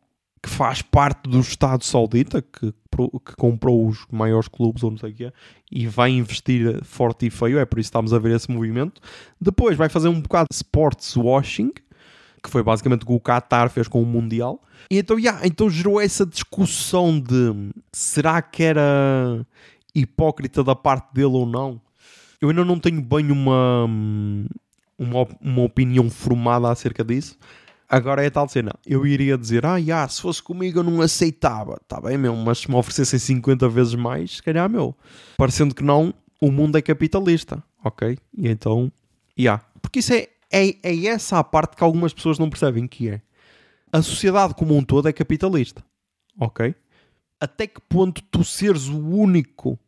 que 0.42 0.48
faz 0.48 0.82
parte 0.82 1.28
do 1.28 1.40
Estado 1.40 1.84
Saudita, 1.84 2.42
que, 2.42 2.72
que 2.72 3.36
comprou 3.36 3.86
os 3.86 4.06
maiores 4.10 4.48
clubes 4.48 4.82
ou 4.82 4.90
não 4.90 4.98
sei 4.98 5.10
o 5.10 5.14
quê, 5.14 5.32
e 5.70 5.86
vai 5.86 6.10
investir 6.10 6.82
forte 6.84 7.26
e 7.26 7.30
feio, 7.30 7.58
é 7.58 7.64
por 7.64 7.78
isso 7.78 7.88
que 7.88 7.96
estamos 7.96 8.12
a 8.12 8.18
ver 8.18 8.34
esse 8.34 8.50
movimento. 8.50 9.00
Depois 9.40 9.76
vai 9.76 9.88
fazer 9.88 10.08
um 10.08 10.20
bocado 10.20 10.46
de 10.50 10.56
sports 10.56 11.16
washing, 11.16 11.72
que 12.42 12.50
foi 12.50 12.62
basicamente 12.62 13.02
o 13.02 13.06
que 13.06 13.12
o 13.12 13.20
Qatar 13.20 13.68
fez 13.70 13.88
com 13.88 14.02
o 14.02 14.06
Mundial. 14.06 14.60
E 14.90 14.98
então, 14.98 15.18
yeah, 15.18 15.46
então 15.46 15.68
gerou 15.68 16.00
essa 16.00 16.24
discussão 16.24 17.18
de 17.18 17.72
será 17.92 18.40
que 18.40 18.62
era 18.62 19.44
hipócrita 19.94 20.62
da 20.62 20.74
parte 20.74 21.12
dele 21.12 21.34
ou 21.34 21.46
não? 21.46 21.80
Eu 22.40 22.50
ainda 22.50 22.64
não 22.64 22.78
tenho 22.78 23.02
bem 23.02 23.32
uma, 23.32 23.84
uma, 24.96 25.26
uma 25.40 25.62
opinião 25.62 26.08
formada 26.08 26.70
acerca 26.70 27.04
disso, 27.04 27.36
Agora 27.88 28.22
é 28.22 28.28
tal 28.28 28.48
cena. 28.48 28.72
Eu 28.86 29.06
iria 29.06 29.38
dizer, 29.38 29.64
ah, 29.64 29.76
yeah, 29.76 30.06
se 30.08 30.20
fosse 30.20 30.42
comigo 30.42 30.80
eu 30.80 30.84
não 30.84 31.00
aceitava. 31.00 31.80
Tá 31.88 32.00
bem, 32.00 32.18
meu, 32.18 32.36
mas 32.36 32.58
se 32.58 32.70
me 32.70 32.76
oferecessem 32.76 33.18
50 33.18 33.68
vezes 33.68 33.94
mais, 33.94 34.36
se 34.36 34.42
calhar, 34.42 34.68
meu. 34.68 34.94
Parecendo 35.38 35.74
que 35.74 35.82
não, 35.82 36.12
o 36.40 36.52
mundo 36.52 36.76
é 36.76 36.82
capitalista, 36.82 37.62
ok? 37.82 38.18
E 38.36 38.48
então, 38.48 38.92
yeah. 39.38 39.64
Porque 39.80 40.00
isso 40.00 40.12
é, 40.12 40.28
é, 40.52 40.76
é 40.82 41.06
essa 41.06 41.38
a 41.38 41.44
parte 41.44 41.76
que 41.76 41.84
algumas 41.84 42.12
pessoas 42.12 42.38
não 42.38 42.50
percebem 42.50 42.86
que 42.86 43.08
é. 43.08 43.22
A 43.90 44.02
sociedade 44.02 44.54
como 44.54 44.76
um 44.76 44.84
todo 44.84 45.08
é 45.08 45.12
capitalista, 45.12 45.82
ok? 46.38 46.74
Até 47.40 47.66
que 47.66 47.80
ponto 47.80 48.22
tu 48.30 48.44
seres 48.44 48.88
o 48.88 48.98
único 48.98 49.78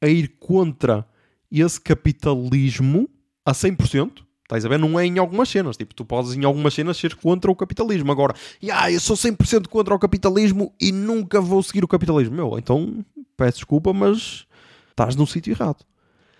a 0.00 0.08
ir 0.08 0.28
contra 0.38 1.06
esse 1.50 1.78
capitalismo 1.78 3.08
a 3.44 3.52
100%, 3.52 4.24
Estás 4.54 4.66
a 4.66 4.68
ver? 4.68 4.78
Não 4.78 4.98
é 4.98 5.06
em 5.06 5.18
algumas 5.18 5.48
cenas. 5.48 5.76
Tipo, 5.76 5.94
tu 5.94 6.04
podes 6.04 6.34
em 6.34 6.44
algumas 6.44 6.74
cenas 6.74 6.96
ser 6.96 7.14
contra 7.16 7.50
o 7.50 7.56
capitalismo. 7.56 8.12
Agora, 8.12 8.34
yeah, 8.62 8.90
eu 8.90 9.00
sou 9.00 9.16
100% 9.16 9.66
contra 9.68 9.94
o 9.94 9.98
capitalismo 9.98 10.72
e 10.80 10.92
nunca 10.92 11.40
vou 11.40 11.62
seguir 11.62 11.84
o 11.84 11.88
capitalismo. 11.88 12.36
Meu, 12.36 12.58
então 12.58 13.04
peço 13.36 13.58
desculpa, 13.58 13.92
mas 13.92 14.46
estás 14.90 15.16
no 15.16 15.26
sítio 15.26 15.52
errado. 15.52 15.84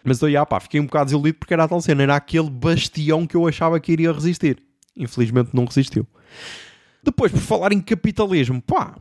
Mas 0.04 0.20
eu, 0.20 0.28
yeah, 0.28 0.46
pá, 0.46 0.60
fiquei 0.60 0.78
um 0.78 0.84
bocado 0.84 1.06
desiludido 1.06 1.38
porque 1.38 1.54
era 1.54 1.64
a 1.64 1.68
tal 1.68 1.80
cena. 1.80 2.02
Era 2.02 2.16
aquele 2.16 2.50
bastião 2.50 3.26
que 3.26 3.36
eu 3.36 3.46
achava 3.48 3.80
que 3.80 3.92
iria 3.92 4.12
resistir. 4.12 4.58
Infelizmente 4.96 5.50
não 5.52 5.64
resistiu. 5.64 6.06
Depois, 7.02 7.32
por 7.32 7.40
falar 7.40 7.72
em 7.72 7.80
capitalismo, 7.80 8.62
pá, 8.62 8.96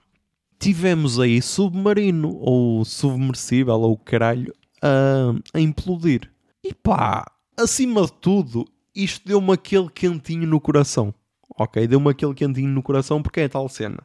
tivemos 0.60 1.20
aí 1.20 1.42
submarino 1.42 2.36
ou 2.40 2.84
submersível 2.84 3.76
ou 3.76 3.98
caralho 3.98 4.54
a, 4.82 5.36
a 5.54 5.60
implodir. 5.60 6.32
E 6.64 6.74
pá, 6.74 7.30
acima 7.58 8.06
de 8.06 8.14
tudo, 8.14 8.66
isto 8.96 9.28
deu-me 9.28 9.52
aquele 9.52 9.90
quentinho 9.90 10.48
no 10.48 10.60
coração. 10.60 11.14
Ok? 11.58 11.88
Deu-me 11.88 12.10
aquele 12.10 12.34
quentinho 12.34 12.70
no 12.70 12.82
coração 12.82 13.22
porque 13.22 13.42
é 13.42 13.48
tal 13.48 13.70
cena. 13.70 14.00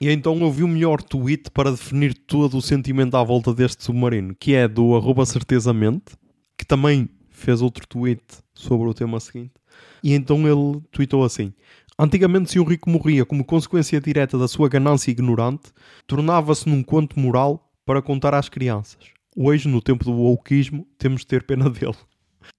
E 0.00 0.10
então 0.10 0.38
eu 0.40 0.50
vi 0.50 0.64
o 0.64 0.68
melhor 0.68 1.02
tweet 1.02 1.50
para 1.50 1.70
definir 1.70 2.14
todo 2.14 2.56
o 2.56 2.62
sentimento 2.62 3.16
à 3.16 3.22
volta 3.22 3.54
deste 3.54 3.84
submarino, 3.84 4.34
que 4.34 4.54
é 4.54 4.66
do 4.66 4.96
arroba 4.96 5.24
certezamente, 5.24 6.16
que 6.58 6.64
também 6.64 7.08
fez 7.30 7.62
outro 7.62 7.86
tweet 7.86 8.22
sobre 8.54 8.88
o 8.88 8.94
tema 8.94 9.20
seguinte. 9.20 9.52
E 10.02 10.12
então 10.12 10.38
ele 10.46 10.80
tweetou 10.90 11.24
assim: 11.24 11.52
Antigamente, 11.98 12.50
se 12.50 12.58
um 12.58 12.64
rico 12.64 12.90
morria 12.90 13.24
como 13.24 13.44
consequência 13.44 14.00
direta 14.00 14.38
da 14.38 14.48
sua 14.48 14.68
ganância 14.68 15.10
ignorante, 15.10 15.72
tornava-se 16.06 16.68
num 16.68 16.82
conto 16.82 17.20
moral 17.20 17.70
para 17.84 18.02
contar 18.02 18.34
às 18.34 18.48
crianças. 18.48 18.98
Hoje, 19.36 19.68
no 19.68 19.80
tempo 19.80 20.04
do 20.04 20.12
wokeismo, 20.12 20.86
temos 20.98 21.20
de 21.20 21.28
ter 21.28 21.44
pena 21.44 21.68
dele. 21.70 21.94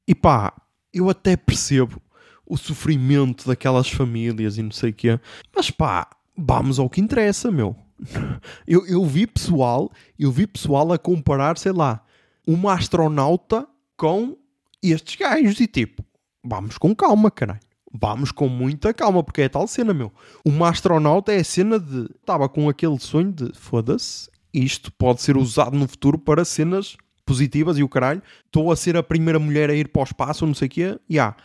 E 0.07 0.15
pá, 0.15 0.53
eu 0.93 1.09
até 1.09 1.35
percebo 1.35 2.01
o 2.45 2.57
sofrimento 2.57 3.47
daquelas 3.47 3.89
famílias 3.89 4.57
e 4.57 4.63
não 4.63 4.71
sei 4.71 4.91
o 4.91 4.93
quê, 4.93 5.19
mas 5.55 5.71
pá, 5.71 6.09
vamos 6.37 6.77
ao 6.79 6.89
que 6.89 7.01
interessa, 7.01 7.51
meu. 7.51 7.75
Eu, 8.67 8.85
eu 8.85 9.05
vi 9.05 9.25
pessoal, 9.25 9.89
eu 10.19 10.29
vi 10.29 10.45
pessoal 10.45 10.91
a 10.91 10.97
comparar, 10.97 11.57
sei 11.57 11.71
lá, 11.71 12.03
uma 12.45 12.73
astronauta 12.73 13.65
com 13.95 14.35
estes 14.81 15.15
gajos 15.15 15.59
e 15.61 15.67
tipo, 15.67 16.03
vamos 16.43 16.77
com 16.77 16.93
calma, 16.93 17.31
caralho. 17.31 17.61
Vamos 17.93 18.31
com 18.31 18.49
muita 18.49 18.93
calma, 18.93 19.23
porque 19.23 19.43
é 19.43 19.49
tal 19.49 19.67
cena, 19.67 19.93
meu. 19.93 20.11
Uma 20.43 20.69
astronauta 20.69 21.31
é 21.31 21.39
a 21.39 21.43
cena 21.43 21.79
de. 21.79 22.09
Estava 22.19 22.49
com 22.49 22.67
aquele 22.67 22.99
sonho 22.99 23.31
de 23.31 23.51
foda-se, 23.53 24.29
isto 24.53 24.91
pode 24.91 25.21
ser 25.21 25.37
usado 25.37 25.77
no 25.77 25.87
futuro 25.87 26.17
para 26.17 26.43
cenas 26.43 26.97
positivas 27.25 27.77
e 27.77 27.83
o 27.83 27.89
caralho, 27.89 28.21
estou 28.45 28.71
a 28.71 28.75
ser 28.75 28.97
a 28.97 29.03
primeira 29.03 29.39
mulher 29.39 29.69
a 29.69 29.75
ir 29.75 29.87
para 29.89 30.01
o 30.01 30.03
espaço, 30.03 30.45
não 30.45 30.53
sei 30.53 30.67
o 30.67 30.71
quê, 30.71 30.99
e 31.09 31.15
yeah. 31.15 31.35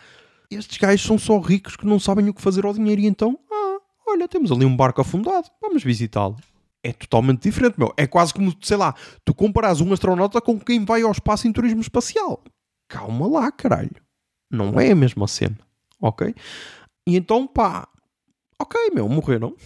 estes 0.50 0.76
gajos 0.78 1.06
são 1.06 1.18
só 1.18 1.38
ricos 1.38 1.76
que 1.76 1.86
não 1.86 1.98
sabem 1.98 2.28
o 2.28 2.34
que 2.34 2.42
fazer 2.42 2.64
ao 2.64 2.72
dinheiro, 2.72 3.00
e 3.00 3.06
então, 3.06 3.38
ah, 3.50 3.78
olha, 4.06 4.28
temos 4.28 4.50
ali 4.50 4.64
um 4.64 4.76
barco 4.76 5.00
afundado, 5.00 5.48
vamos 5.60 5.82
visitá-lo. 5.82 6.36
É 6.82 6.92
totalmente 6.92 7.42
diferente, 7.42 7.74
meu. 7.76 7.92
É 7.96 8.06
quase 8.06 8.32
como, 8.32 8.54
sei 8.62 8.76
lá, 8.76 8.94
tu 9.24 9.34
comparas 9.34 9.80
um 9.80 9.92
astronauta 9.92 10.40
com 10.40 10.58
quem 10.60 10.84
vai 10.84 11.02
ao 11.02 11.10
espaço 11.10 11.48
em 11.48 11.52
turismo 11.52 11.80
espacial. 11.80 12.42
Calma 12.88 13.26
lá, 13.26 13.50
caralho. 13.50 13.90
Não 14.50 14.78
é 14.78 14.92
a 14.92 14.94
mesma 14.94 15.26
cena, 15.26 15.58
ok? 16.00 16.32
E 17.06 17.16
então, 17.16 17.48
pá, 17.48 17.88
ok, 18.60 18.90
meu, 18.94 19.08
morreram. 19.08 19.56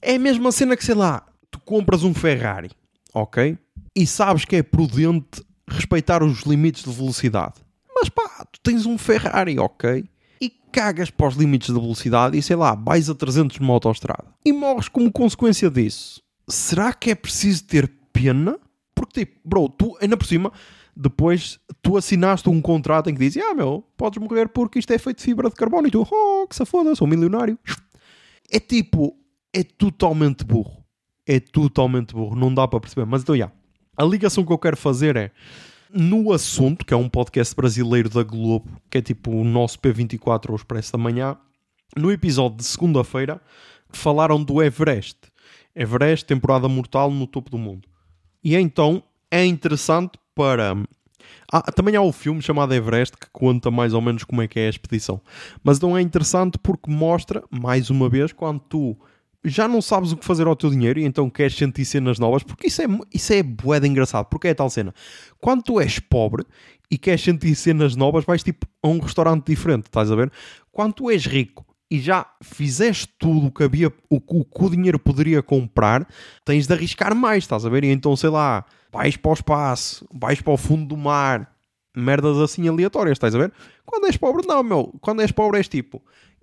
É 0.00 0.14
a 0.14 0.18
mesma 0.18 0.52
cena 0.52 0.76
que, 0.76 0.84
sei 0.84 0.94
lá, 0.94 1.26
tu 1.50 1.60
compras 1.60 2.04
um 2.04 2.14
Ferrari, 2.14 2.70
ok? 3.12 3.58
e 3.94 4.06
sabes 4.06 4.44
que 4.44 4.56
é 4.56 4.62
prudente 4.62 5.42
respeitar 5.70 6.22
os 6.22 6.42
limites 6.42 6.84
de 6.84 6.90
velocidade. 6.90 7.54
Mas 7.94 8.08
pá, 8.08 8.46
tu 8.50 8.60
tens 8.62 8.86
um 8.86 8.98
Ferrari, 8.98 9.58
ok? 9.58 10.04
E 10.40 10.50
cagas 10.72 11.10
para 11.10 11.28
os 11.28 11.34
limites 11.34 11.72
de 11.72 11.80
velocidade 11.80 12.36
e 12.36 12.42
sei 12.42 12.56
lá, 12.56 12.74
vais 12.74 13.10
a 13.10 13.14
300 13.14 13.58
numa 13.58 13.74
autostrada 13.74 14.24
e 14.44 14.52
morres 14.52 14.88
como 14.88 15.10
consequência 15.12 15.70
disso. 15.70 16.22
Será 16.48 16.92
que 16.92 17.10
é 17.10 17.14
preciso 17.14 17.64
ter 17.64 17.90
pena? 18.12 18.58
Porque 18.94 19.24
tipo, 19.24 19.40
bro, 19.44 19.68
tu 19.68 19.96
ainda 20.00 20.16
por 20.16 20.26
cima, 20.26 20.52
depois 20.96 21.58
tu 21.80 21.96
assinaste 21.96 22.48
um 22.48 22.60
contrato 22.60 23.08
em 23.08 23.14
que 23.14 23.28
diz: 23.28 23.36
Ah, 23.42 23.54
meu, 23.54 23.84
podes 23.96 24.20
morrer 24.20 24.48
porque 24.48 24.78
isto 24.78 24.92
é 24.92 24.98
feito 24.98 25.18
de 25.18 25.24
fibra 25.24 25.48
de 25.48 25.54
carbono 25.54 25.88
e 25.88 25.90
tu, 25.90 26.06
oh, 26.10 26.46
que 26.46 26.54
se 26.54 26.64
foda, 26.64 26.94
sou 26.94 27.06
milionário. 27.06 27.58
É 28.50 28.58
tipo, 28.58 29.16
é 29.52 29.62
totalmente 29.62 30.44
burro. 30.44 30.84
É 31.26 31.38
totalmente 31.38 32.14
burro, 32.14 32.34
não 32.34 32.52
dá 32.52 32.66
para 32.66 32.80
perceber. 32.80 33.06
Mas 33.06 33.22
então, 33.22 33.36
já. 33.36 33.52
A 34.00 34.02
ligação 34.02 34.46
que 34.46 34.50
eu 34.50 34.56
quero 34.56 34.78
fazer 34.78 35.14
é 35.14 35.30
no 35.92 36.32
assunto, 36.32 36.86
que 36.86 36.94
é 36.94 36.96
um 36.96 37.06
podcast 37.06 37.54
brasileiro 37.54 38.08
da 38.08 38.22
Globo, 38.22 38.80
que 38.88 38.96
é 38.96 39.02
tipo 39.02 39.30
o 39.30 39.44
nosso 39.44 39.78
P24 39.78 40.48
ou 40.48 40.56
Expresso 40.56 40.92
da 40.92 40.98
Manhã, 40.98 41.36
no 41.94 42.10
episódio 42.10 42.56
de 42.56 42.64
segunda-feira, 42.64 43.42
falaram 43.90 44.42
do 44.42 44.62
Everest. 44.62 45.18
Everest, 45.76 46.24
temporada 46.24 46.66
mortal 46.66 47.10
no 47.10 47.26
topo 47.26 47.50
do 47.50 47.58
mundo. 47.58 47.86
E 48.42 48.56
então 48.56 49.02
é 49.30 49.44
interessante 49.44 50.18
para. 50.34 50.74
Ah, 51.52 51.70
também 51.70 51.94
há 51.94 52.00
o 52.00 52.10
filme 52.10 52.40
chamado 52.40 52.72
Everest 52.72 53.18
que 53.18 53.28
conta 53.30 53.70
mais 53.70 53.92
ou 53.92 54.00
menos 54.00 54.24
como 54.24 54.40
é 54.40 54.48
que 54.48 54.58
é 54.58 54.66
a 54.66 54.70
expedição. 54.70 55.20
Mas 55.62 55.78
não 55.78 55.94
é 55.94 56.00
interessante 56.00 56.56
porque 56.56 56.90
mostra, 56.90 57.44
mais 57.50 57.90
uma 57.90 58.08
vez, 58.08 58.32
quando 58.32 58.60
tu 58.60 58.96
já 59.44 59.66
não 59.66 59.80
sabes 59.80 60.12
o 60.12 60.16
que 60.16 60.24
fazer 60.24 60.46
ao 60.46 60.56
teu 60.56 60.70
dinheiro 60.70 61.00
e 61.00 61.04
então 61.04 61.30
queres 61.30 61.56
sentir 61.56 61.84
cenas 61.84 62.18
novas, 62.18 62.42
porque 62.42 62.66
isso 62.66 62.82
é, 62.82 62.86
isso 63.12 63.32
é 63.32 63.42
bué 63.42 63.80
de 63.80 63.88
engraçado. 63.88 64.26
Porque 64.26 64.48
é 64.48 64.54
tal 64.54 64.68
cena. 64.68 64.94
Quando 65.38 65.62
tu 65.62 65.80
és 65.80 65.98
pobre 65.98 66.44
e 66.90 66.98
queres 66.98 67.22
sentir 67.22 67.54
cenas 67.54 67.96
novas, 67.96 68.24
vais 68.24 68.42
tipo 68.42 68.66
a 68.82 68.88
um 68.88 68.98
restaurante 68.98 69.46
diferente, 69.46 69.86
estás 69.86 70.10
a 70.10 70.16
ver? 70.16 70.30
Quando 70.70 70.94
tu 70.94 71.10
és 71.10 71.24
rico 71.24 71.64
e 71.90 71.98
já 71.98 72.26
fizeste 72.42 73.08
tudo 73.18 73.46
o 73.46 73.50
que 73.50 73.64
havia, 73.64 73.92
o, 74.08 74.20
que 74.20 74.64
o 74.64 74.70
dinheiro 74.70 74.98
poderia 74.98 75.42
comprar, 75.42 76.06
tens 76.44 76.66
de 76.66 76.72
arriscar 76.72 77.14
mais, 77.14 77.44
estás 77.44 77.64
a 77.64 77.68
ver? 77.68 77.84
E 77.84 77.88
então, 77.88 78.14
sei 78.14 78.30
lá, 78.30 78.64
vais 78.92 79.16
para 79.16 79.30
o 79.30 79.34
espaço, 79.34 80.06
vais 80.12 80.40
para 80.40 80.52
o 80.52 80.56
fundo 80.56 80.86
do 80.86 80.96
mar, 80.96 81.52
merdas 81.96 82.38
assim 82.38 82.68
aleatórias, 82.68 83.16
estás 83.16 83.34
a 83.34 83.38
ver? 83.38 83.52
Quando 83.84 84.06
és 84.06 84.16
pobre, 84.16 84.46
não, 84.46 84.62
meu. 84.62 84.94
Quando 85.00 85.22
és 85.22 85.32
pobre 85.32 85.58
és 85.58 85.66
tipo, 85.66 86.00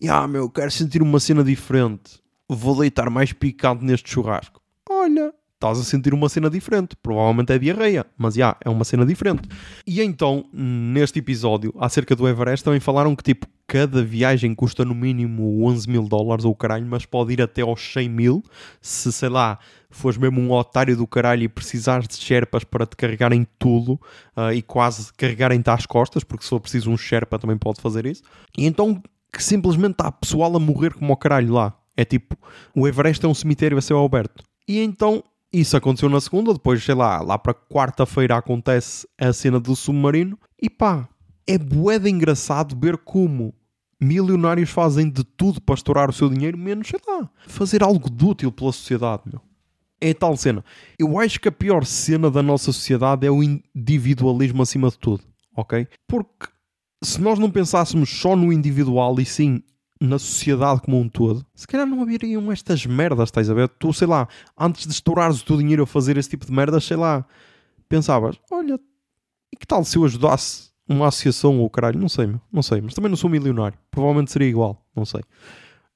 ah, 0.09 0.27
meu, 0.27 0.49
quero 0.49 0.69
sentir 0.71 1.01
uma 1.01 1.19
cena 1.19 1.43
diferente. 1.43 2.19
Vou 2.49 2.77
deitar 2.79 3.09
mais 3.09 3.33
picante 3.33 3.83
neste 3.83 4.09
churrasco. 4.09 4.61
Olha, 4.89 5.33
estás 5.55 5.79
a 5.79 5.83
sentir 5.83 6.13
uma 6.13 6.29
cena 6.29 6.49
diferente. 6.49 6.95
Provavelmente 6.95 7.51
é 7.51 7.59
diarreia, 7.59 8.05
mas 8.17 8.35
já, 8.35 8.55
é 8.63 8.69
uma 8.69 8.85
cena 8.85 9.05
diferente. 9.05 9.49
E 9.85 10.01
então, 10.01 10.45
neste 10.53 11.19
episódio, 11.19 11.73
acerca 11.79 12.15
do 12.15 12.27
Everest, 12.27 12.63
também 12.63 12.79
falaram 12.79 13.15
que, 13.15 13.23
tipo, 13.23 13.47
cada 13.67 14.01
viagem 14.01 14.55
custa 14.55 14.85
no 14.85 14.95
mínimo 14.95 15.65
11 15.65 15.89
mil 15.89 16.03
dólares 16.03 16.45
ou 16.45 16.55
caralho, 16.55 16.85
mas 16.85 17.05
pode 17.05 17.33
ir 17.33 17.41
até 17.41 17.61
aos 17.61 17.81
100 17.81 18.09
mil, 18.09 18.43
se, 18.79 19.11
sei 19.11 19.27
lá, 19.27 19.59
fores 19.89 20.17
mesmo 20.17 20.39
um 20.39 20.51
otário 20.51 20.95
do 20.95 21.05
caralho 21.05 21.43
e 21.43 21.49
precisares 21.49 22.07
de 22.07 22.15
Sherpas 22.15 22.63
para 22.63 22.85
te 22.85 22.95
carregarem 22.95 23.45
tudo 23.59 23.99
uh, 24.37 24.53
e 24.53 24.61
quase 24.61 25.11
carregarem-te 25.13 25.69
às 25.69 25.85
costas, 25.85 26.23
porque 26.23 26.43
se 26.43 26.49
for 26.49 26.61
preciso 26.61 26.89
um 26.89 26.97
Sherpa 26.97 27.37
também 27.37 27.57
pode 27.57 27.81
fazer 27.81 28.05
isso. 28.05 28.23
E 28.57 28.65
então, 28.65 29.01
que 29.33 29.43
simplesmente 29.43 29.95
há 29.99 30.11
pessoal 30.11 30.55
a 30.55 30.59
morrer 30.59 30.93
como 30.93 31.11
o 31.11 31.17
caralho 31.17 31.53
lá. 31.53 31.77
É 31.97 32.05
tipo, 32.05 32.37
o 32.75 32.87
Everest 32.87 33.25
é 33.25 33.27
um 33.27 33.33
cemitério 33.33 33.77
a 33.77 33.81
céu 33.81 34.05
aberto. 34.05 34.43
E 34.67 34.79
então 34.79 35.23
isso 35.51 35.75
aconteceu 35.75 36.09
na 36.09 36.21
segunda, 36.21 36.53
depois, 36.53 36.83
sei 36.83 36.93
lá, 36.93 37.21
lá 37.21 37.37
para 37.37 37.53
quarta-feira 37.53 38.37
acontece 38.37 39.07
a 39.17 39.33
cena 39.33 39.59
do 39.59 39.75
submarino 39.75 40.37
e 40.61 40.69
pá, 40.69 41.09
é 41.47 41.57
bué 41.57 41.97
de 41.97 42.09
engraçado 42.09 42.77
ver 42.79 42.97
como 42.97 43.53
milionários 43.99 44.69
fazem 44.69 45.09
de 45.09 45.23
tudo 45.23 45.59
para 45.59 45.75
estourar 45.75 46.09
o 46.09 46.13
seu 46.13 46.29
dinheiro, 46.29 46.57
menos, 46.57 46.87
sei 46.87 46.99
lá, 47.07 47.29
fazer 47.47 47.81
algo 47.81 48.09
de 48.09 48.25
útil 48.25 48.51
pela 48.51 48.71
sociedade, 48.71 49.23
meu. 49.25 49.41
É 49.99 50.13
tal 50.13 50.37
cena. 50.37 50.63
Eu 50.99 51.19
acho 51.19 51.39
que 51.39 51.47
a 51.47 51.51
pior 51.51 51.83
cena 51.83 52.29
da 52.29 52.43
nossa 52.43 52.65
sociedade 52.65 53.25
é 53.25 53.31
o 53.31 53.41
individualismo 53.41 54.61
acima 54.61 54.89
de 54.91 54.99
tudo, 54.99 55.23
ok? 55.55 55.87
Porque 56.07 56.47
se 57.03 57.19
nós 57.19 57.39
não 57.39 57.49
pensássemos 57.49 58.09
só 58.09 58.35
no 58.35 58.53
individual 58.53 59.19
e 59.19 59.25
sim 59.25 59.63
na 59.99 60.19
sociedade 60.19 60.81
como 60.81 60.99
um 60.99 61.09
todo, 61.09 61.45
se 61.55 61.67
calhar 61.67 61.87
não 61.87 62.01
haveriam 62.01 62.51
estas 62.51 62.85
merdas, 62.85 63.29
estás 63.29 63.49
a 63.49 63.53
ver? 63.53 63.67
Tu, 63.67 63.91
sei 63.93 64.07
lá, 64.07 64.27
antes 64.57 64.85
de 64.85 64.93
estourares 64.93 65.41
o 65.41 65.45
teu 65.45 65.57
dinheiro 65.57 65.83
a 65.83 65.87
fazer 65.87 66.17
esse 66.17 66.29
tipo 66.29 66.45
de 66.45 66.51
merdas, 66.51 66.83
sei 66.83 66.97
lá, 66.97 67.25
pensavas, 67.89 68.37
olha, 68.51 68.79
e 69.51 69.57
que 69.57 69.65
tal 69.65 69.83
se 69.83 69.97
eu 69.97 70.05
ajudasse 70.05 70.69
uma 70.87 71.07
associação 71.07 71.59
ou 71.59 71.69
caralho? 71.69 71.99
Não 71.99 72.09
sei, 72.09 72.33
não 72.51 72.61
sei, 72.61 72.81
mas 72.81 72.93
também 72.93 73.09
não 73.09 73.17
sou 73.17 73.29
milionário, 73.29 73.77
provavelmente 73.91 74.31
seria 74.31 74.47
igual, 74.47 74.85
não 74.95 75.05
sei. 75.05 75.21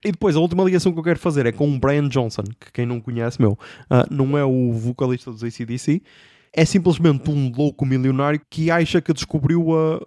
E 0.04 0.12
depois, 0.12 0.36
a 0.36 0.40
última 0.40 0.64
ligação 0.64 0.92
que 0.92 0.98
eu 0.98 1.04
quero 1.04 1.20
fazer 1.20 1.46
é 1.46 1.52
com 1.52 1.72
o 1.72 1.80
Brian 1.80 2.10
Johnson, 2.10 2.44
que 2.60 2.72
quem 2.74 2.88
não 2.88 3.00
conhece, 3.00 3.40
meu, 3.40 3.52
uh, 3.52 4.08
não 4.10 4.36
é 4.36 4.44
o 4.44 4.74
vocalista 4.74 5.32
dos 5.32 5.44
ACDC, 5.44 6.02
é 6.54 6.66
simplesmente 6.66 7.30
um 7.30 7.52
louco 7.56 7.86
milionário 7.86 8.42
que 8.50 8.72
acha 8.72 9.00
que 9.00 9.14
descobriu 9.14 9.70
uh, 9.70 10.00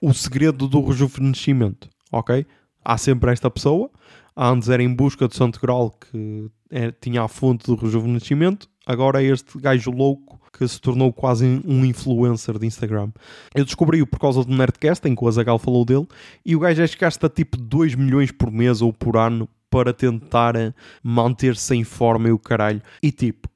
o 0.00 0.14
segredo 0.14 0.68
do 0.68 0.80
rejuvenescimento, 0.82 1.90
ok? 2.12 2.46
Há 2.84 2.98
sempre 2.98 3.30
esta 3.32 3.50
pessoa. 3.50 3.90
Antes 4.36 4.68
era 4.68 4.82
em 4.82 4.92
busca 4.92 5.28
do 5.28 5.34
Santo 5.34 5.60
Graal, 5.60 5.90
que 5.90 6.50
é, 6.70 6.92
tinha 6.92 7.22
a 7.22 7.28
fonte 7.28 7.66
do 7.66 7.74
rejuvenescimento. 7.74 8.68
Agora 8.86 9.22
é 9.22 9.26
este 9.26 9.58
gajo 9.58 9.90
louco 9.90 10.40
que 10.52 10.66
se 10.66 10.80
tornou 10.80 11.12
quase 11.12 11.62
um 11.64 11.84
influencer 11.84 12.58
de 12.58 12.66
Instagram. 12.66 13.10
Eu 13.54 13.64
descobri-o 13.64 14.06
por 14.06 14.18
causa 14.18 14.44
do 14.44 14.52
Nerdcast, 14.52 15.06
em 15.08 15.14
que 15.14 15.24
o 15.24 15.28
Azagal 15.28 15.58
falou 15.58 15.84
dele. 15.84 16.06
E 16.44 16.56
o 16.56 16.60
gajo 16.60 16.82
acho 16.82 16.96
que 16.96 17.00
gasta 17.00 17.28
tipo 17.28 17.56
2 17.56 17.94
milhões 17.94 18.32
por 18.32 18.50
mês 18.50 18.82
ou 18.82 18.92
por 18.92 19.16
ano 19.16 19.48
para 19.68 19.92
tentar 19.92 20.56
eh, 20.56 20.74
manter-se 21.02 21.74
em 21.76 21.84
forma 21.84 22.28
e 22.28 22.32
o 22.32 22.38
caralho. 22.38 22.82
E 23.02 23.12
tipo, 23.12 23.48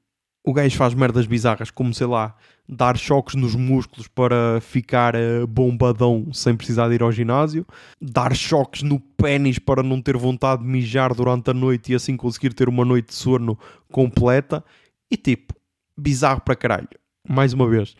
o 0.45 0.53
gajo 0.53 0.77
faz 0.77 0.93
merdas 0.93 1.25
bizarras, 1.25 1.69
como 1.69 1.93
sei 1.93 2.07
lá, 2.07 2.35
dar 2.67 2.97
choques 2.97 3.35
nos 3.35 3.55
músculos 3.55 4.07
para 4.07 4.59
ficar 4.59 5.15
uh, 5.15 5.45
bombadão 5.47 6.27
sem 6.33 6.55
precisar 6.55 6.89
de 6.89 6.95
ir 6.95 7.03
ao 7.03 7.11
ginásio, 7.11 7.65
dar 8.01 8.35
choques 8.35 8.81
no 8.81 8.99
pênis 8.99 9.59
para 9.59 9.83
não 9.83 10.01
ter 10.01 10.17
vontade 10.17 10.63
de 10.63 10.67
mijar 10.67 11.13
durante 11.13 11.51
a 11.51 11.53
noite 11.53 11.91
e 11.91 11.95
assim 11.95 12.17
conseguir 12.17 12.53
ter 12.53 12.67
uma 12.67 12.83
noite 12.83 13.09
de 13.09 13.15
sono 13.15 13.57
completa. 13.91 14.63
E 15.09 15.15
tipo, 15.15 15.53
bizarro 15.97 16.41
para 16.41 16.55
caralho. 16.55 16.89
Mais 17.27 17.53
uma 17.53 17.67
vez, 17.67 17.95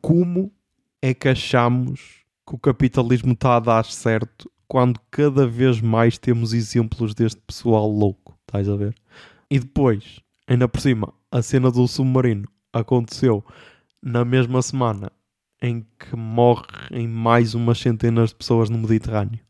como 0.00 0.52
é 1.00 1.14
que 1.14 1.28
achamos 1.28 2.00
que 2.46 2.54
o 2.54 2.58
capitalismo 2.58 3.32
está 3.32 3.56
a 3.56 3.60
dar 3.60 3.84
certo 3.84 4.50
quando 4.66 5.00
cada 5.10 5.46
vez 5.46 5.80
mais 5.80 6.18
temos 6.18 6.52
exemplos 6.52 7.14
deste 7.14 7.40
pessoal 7.40 7.88
louco? 7.88 8.36
Estás 8.46 8.68
a 8.68 8.76
ver? 8.76 8.94
E 9.50 9.58
depois, 9.58 10.20
ainda 10.46 10.68
por 10.68 10.80
cima, 10.80 11.12
a 11.30 11.40
cena 11.42 11.70
do 11.70 11.86
submarino 11.86 12.48
aconteceu 12.72 13.44
na 14.02 14.24
mesma 14.24 14.62
semana 14.62 15.12
em 15.60 15.84
que 15.98 16.16
morrem 16.16 17.08
mais 17.08 17.54
umas 17.54 17.78
centenas 17.78 18.30
de 18.30 18.36
pessoas 18.36 18.70
no 18.70 18.78
Mediterrâneo. 18.78 19.40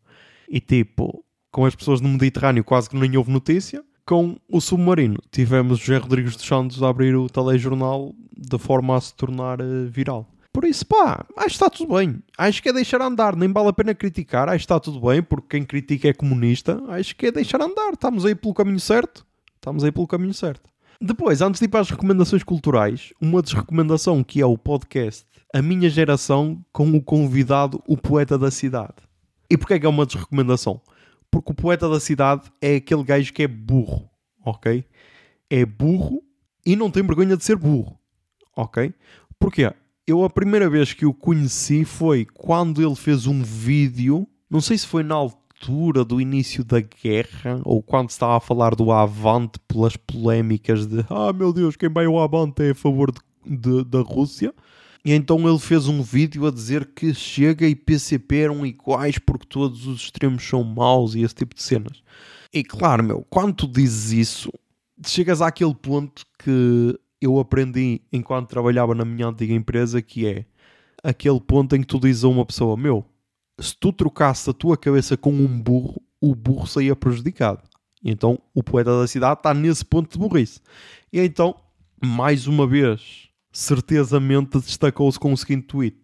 E 0.48 0.60
tipo, 0.60 1.24
com 1.50 1.64
as 1.64 1.74
pessoas 1.74 2.00
no 2.00 2.08
Mediterrâneo 2.08 2.64
quase 2.64 2.88
que 2.88 2.96
nem 2.96 3.16
houve 3.16 3.30
notícia. 3.30 3.84
Com 4.06 4.38
o 4.50 4.58
submarino, 4.58 5.18
tivemos 5.30 5.80
José 5.80 5.98
Rodrigues 5.98 6.34
dos 6.34 6.46
Santos 6.46 6.82
a 6.82 6.88
abrir 6.88 7.14
o 7.14 7.28
telejornal 7.28 8.14
de 8.34 8.58
forma 8.58 8.96
a 8.96 9.00
se 9.00 9.14
tornar 9.14 9.60
uh, 9.60 9.86
viral. 9.86 10.26
Por 10.50 10.64
isso, 10.64 10.86
pá, 10.86 11.26
acho 11.36 11.46
que 11.46 11.52
está 11.52 11.68
tudo 11.68 11.94
bem. 11.94 12.22
Acho 12.36 12.62
que 12.62 12.70
é 12.70 12.72
deixar 12.72 13.02
andar, 13.02 13.36
nem 13.36 13.52
vale 13.52 13.68
a 13.68 13.72
pena 13.72 13.94
criticar. 13.94 14.48
Acho 14.48 14.58
que 14.58 14.64
está 14.64 14.80
tudo 14.80 14.98
bem, 15.06 15.22
porque 15.22 15.48
quem 15.50 15.64
critica 15.64 16.08
é 16.08 16.14
comunista. 16.14 16.82
Acho 16.88 17.14
que 17.14 17.26
é 17.26 17.30
deixar 17.30 17.60
andar. 17.60 17.92
Estamos 17.92 18.24
aí 18.24 18.34
pelo 18.34 18.54
caminho 18.54 18.80
certo. 18.80 19.26
Estamos 19.56 19.84
aí 19.84 19.92
pelo 19.92 20.06
caminho 20.06 20.32
certo. 20.32 20.68
Depois, 21.00 21.40
antes 21.40 21.60
de 21.60 21.66
ir 21.66 21.68
para 21.68 21.78
as 21.78 21.90
recomendações 21.90 22.42
culturais, 22.42 23.12
uma 23.20 23.40
desrecomendação 23.40 24.24
que 24.24 24.40
é 24.40 24.46
o 24.46 24.58
podcast 24.58 25.24
A 25.54 25.62
Minha 25.62 25.88
Geração 25.88 26.60
com 26.72 26.90
o 26.90 27.00
convidado 27.00 27.80
O 27.86 27.96
Poeta 27.96 28.36
da 28.36 28.50
Cidade. 28.50 28.96
E 29.48 29.56
porquê 29.56 29.74
é 29.74 29.78
que 29.78 29.86
é 29.86 29.88
uma 29.88 30.04
desrecomendação? 30.04 30.80
Porque 31.30 31.52
o 31.52 31.54
Poeta 31.54 31.88
da 31.88 32.00
Cidade 32.00 32.50
é 32.60 32.74
aquele 32.74 33.04
gajo 33.04 33.32
que 33.32 33.44
é 33.44 33.46
burro, 33.46 34.10
ok? 34.44 34.84
É 35.48 35.64
burro 35.64 36.20
e 36.66 36.74
não 36.74 36.90
tem 36.90 37.04
vergonha 37.04 37.36
de 37.36 37.44
ser 37.44 37.54
burro, 37.54 37.96
ok? 38.56 38.92
Porquê? 39.38 39.72
Eu 40.04 40.24
a 40.24 40.30
primeira 40.30 40.68
vez 40.68 40.92
que 40.92 41.06
o 41.06 41.14
conheci 41.14 41.84
foi 41.84 42.24
quando 42.24 42.82
ele 42.82 42.96
fez 42.96 43.24
um 43.24 43.40
vídeo, 43.40 44.26
não 44.50 44.60
sei 44.60 44.76
se 44.76 44.86
foi 44.86 45.04
na 45.04 45.14
altura 45.14 45.47
altura 45.58 46.04
do 46.04 46.20
início 46.20 46.64
da 46.64 46.80
guerra, 46.80 47.60
ou 47.64 47.82
quando 47.82 48.10
se 48.10 48.14
estava 48.14 48.36
a 48.36 48.40
falar 48.40 48.74
do 48.74 48.92
Avante 48.92 49.58
pelas 49.66 49.96
polémicas 49.96 50.86
de 50.86 51.04
ah 51.10 51.32
meu 51.32 51.52
Deus, 51.52 51.76
quem 51.76 51.88
vai 51.88 52.06
ao 52.06 52.18
Avante 52.18 52.62
é 52.62 52.70
a 52.70 52.74
favor 52.74 53.10
de, 53.10 53.20
de, 53.44 53.84
da 53.84 54.00
Rússia. 54.00 54.54
E 55.04 55.12
então 55.12 55.48
ele 55.48 55.58
fez 55.58 55.88
um 55.88 56.02
vídeo 56.02 56.46
a 56.46 56.50
dizer 56.50 56.86
que 56.86 57.14
Chega 57.14 57.66
e 57.66 57.74
PCP 57.74 58.36
eram 58.36 58.66
iguais 58.66 59.18
porque 59.18 59.46
todos 59.46 59.86
os 59.86 60.02
extremos 60.02 60.42
são 60.42 60.62
maus 60.62 61.14
e 61.14 61.22
esse 61.22 61.34
tipo 61.34 61.54
de 61.54 61.62
cenas. 61.62 62.02
E 62.52 62.62
claro, 62.62 63.04
meu, 63.04 63.26
quando 63.28 63.54
tu 63.54 63.68
dizes 63.68 64.12
isso, 64.12 64.52
chegas 65.06 65.40
àquele 65.40 65.74
ponto 65.74 66.24
que 66.38 66.98
eu 67.20 67.38
aprendi 67.38 68.00
enquanto 68.12 68.48
trabalhava 68.48 68.94
na 68.94 69.04
minha 69.04 69.28
antiga 69.28 69.52
empresa, 69.52 70.00
que 70.02 70.26
é 70.26 70.44
aquele 71.02 71.40
ponto 71.40 71.76
em 71.76 71.80
que 71.80 71.86
tu 71.86 72.00
dizes 72.00 72.24
a 72.24 72.28
uma 72.28 72.44
pessoa: 72.44 72.76
Meu, 72.76 73.04
se 73.60 73.76
tu 73.76 73.92
trocasses 73.92 74.48
a 74.48 74.52
tua 74.52 74.76
cabeça 74.76 75.16
com 75.16 75.32
um 75.32 75.60
burro, 75.60 76.00
o 76.20 76.34
burro 76.34 76.66
saía 76.66 76.94
prejudicado. 76.94 77.62
Então 78.02 78.38
o 78.54 78.62
poeta 78.62 79.00
da 79.00 79.06
cidade 79.06 79.40
está 79.40 79.52
nesse 79.52 79.84
ponto 79.84 80.12
de 80.12 80.18
burrice. 80.18 80.60
E 81.12 81.20
então, 81.20 81.54
mais 82.00 82.46
uma 82.46 82.66
vez, 82.66 83.28
certezamente 83.52 84.58
destacou-se 84.58 85.18
com 85.18 85.32
o 85.32 85.36
seguinte 85.36 85.66
tweet. 85.66 85.98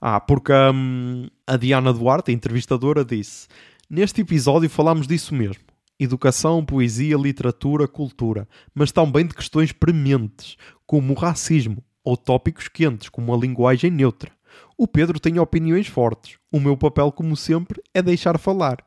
Ah, 0.00 0.20
porque 0.20 0.52
hum, 0.52 1.28
a 1.46 1.56
Diana 1.56 1.92
Duarte, 1.92 2.30
a 2.30 2.34
entrevistadora, 2.34 3.04
disse: 3.04 3.48
Neste 3.90 4.22
episódio 4.22 4.70
falamos 4.70 5.06
disso 5.06 5.34
mesmo. 5.34 5.62
Educação, 5.98 6.64
poesia, 6.64 7.16
literatura, 7.16 7.86
cultura, 7.86 8.48
mas 8.74 8.90
também 8.90 9.26
de 9.26 9.34
questões 9.34 9.70
prementes, 9.70 10.56
como 10.86 11.12
o 11.12 11.16
racismo, 11.16 11.84
ou 12.02 12.16
tópicos 12.16 12.68
quentes, 12.68 13.08
como 13.08 13.32
a 13.32 13.38
linguagem 13.38 13.90
neutra. 13.90 14.32
O 14.76 14.88
Pedro 14.88 15.20
tem 15.20 15.38
opiniões 15.38 15.86
fortes. 15.86 16.38
O 16.50 16.58
meu 16.58 16.76
papel, 16.76 17.12
como 17.12 17.36
sempre, 17.36 17.82
é 17.92 18.02
deixar 18.02 18.38
falar. 18.38 18.84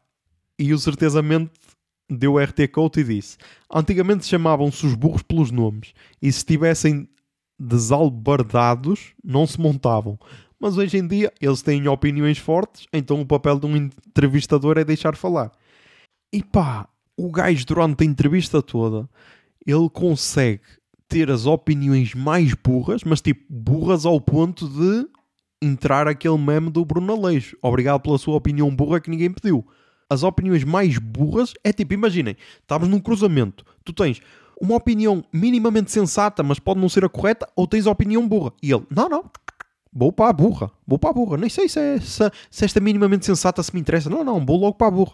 E 0.60 0.74
o 0.74 0.80
certezamente 0.80 1.52
deu 2.10 2.38
RT 2.38 2.68
Coat 2.72 3.00
e 3.00 3.04
disse: 3.04 3.38
Antigamente 3.72 4.26
chamavam-se 4.26 4.86
os 4.86 4.96
burros 4.96 5.22
pelos 5.22 5.52
nomes, 5.52 5.94
e 6.22 6.32
se 6.32 6.40
estivessem 6.40 7.08
desalbardados, 7.60 9.14
não 9.24 9.48
se 9.48 9.60
montavam. 9.60 10.20
Mas 10.60 10.78
hoje 10.78 10.98
em 10.98 11.08
dia 11.08 11.32
eles 11.40 11.62
têm 11.62 11.88
opiniões 11.88 12.38
fortes, 12.38 12.88
então 12.92 13.22
o 13.22 13.26
papel 13.26 13.60
de 13.60 13.66
um 13.66 13.76
entrevistador 13.76 14.78
é 14.78 14.84
deixar 14.84 15.16
falar. 15.16 15.52
E 16.34 16.44
pá, 16.44 16.88
o 17.16 17.32
gajo 17.32 17.66
durante 17.66 18.04
a 18.04 18.08
entrevista 18.08 18.62
toda, 18.62 19.10
ele 19.66 19.90
consegue 19.90 20.62
ter 21.08 21.32
as 21.32 21.46
opiniões 21.46 22.14
mais 22.14 22.54
burras, 22.54 23.04
mas 23.04 23.22
tipo, 23.22 23.46
burras 23.50 24.06
ao 24.06 24.20
ponto 24.20 24.68
de 24.68 25.08
entrar 25.62 26.08
aquele 26.08 26.38
meme 26.38 26.70
do 26.70 26.86
Bruno 26.86 27.14
Aleixo. 27.14 27.58
Obrigado 27.62 28.02
pela 28.02 28.18
sua 28.18 28.36
opinião 28.36 28.74
burra 28.76 29.00
que 29.00 29.10
ninguém 29.10 29.32
pediu. 29.32 29.66
As 30.10 30.24
opiniões 30.24 30.64
mais 30.64 30.98
burras 30.98 31.54
é 31.64 31.74
tipo, 31.74 31.94
imaginem, 31.94 32.38
estamos 32.62 32.88
num 32.88 33.00
cruzamento, 33.00 33.66
tu 33.84 33.92
tens 33.92 34.22
uma 34.60 34.76
opinião 34.76 35.24
minimamente 35.32 35.92
sensata, 35.92 36.42
mas 36.42 36.60
pode 36.60 36.80
não 36.80 36.90
ser 36.90 37.06
a 37.06 37.10
correta, 37.10 37.48
ou 37.56 37.68
tens 37.68 37.86
a 37.86 37.92
opinião 37.92 38.28
burra. 38.28 38.52
E 38.62 38.72
ele, 38.72 38.86
não, 38.90 39.08
não, 39.08 39.32
vou 39.94 40.12
para 40.12 40.30
a 40.30 40.34
burra, 40.34 40.72
vou 40.86 40.98
para 40.98 41.10
a 41.10 41.14
burra. 41.14 41.38
Nem 41.38 41.50
sei 41.50 41.70
se, 41.70 41.80
é, 41.80 42.00
se, 42.00 42.32
se 42.50 42.66
esta 42.66 42.80
minimamente 42.80 43.26
sensata 43.26 43.62
se 43.62 43.74
me 43.74 43.80
interessa. 43.80 44.10
Não, 44.10 44.24
não, 44.24 44.46
vou 44.46 44.58
logo 44.58 44.76
para 44.76 44.88
a 44.88 44.92
burra. 44.92 45.14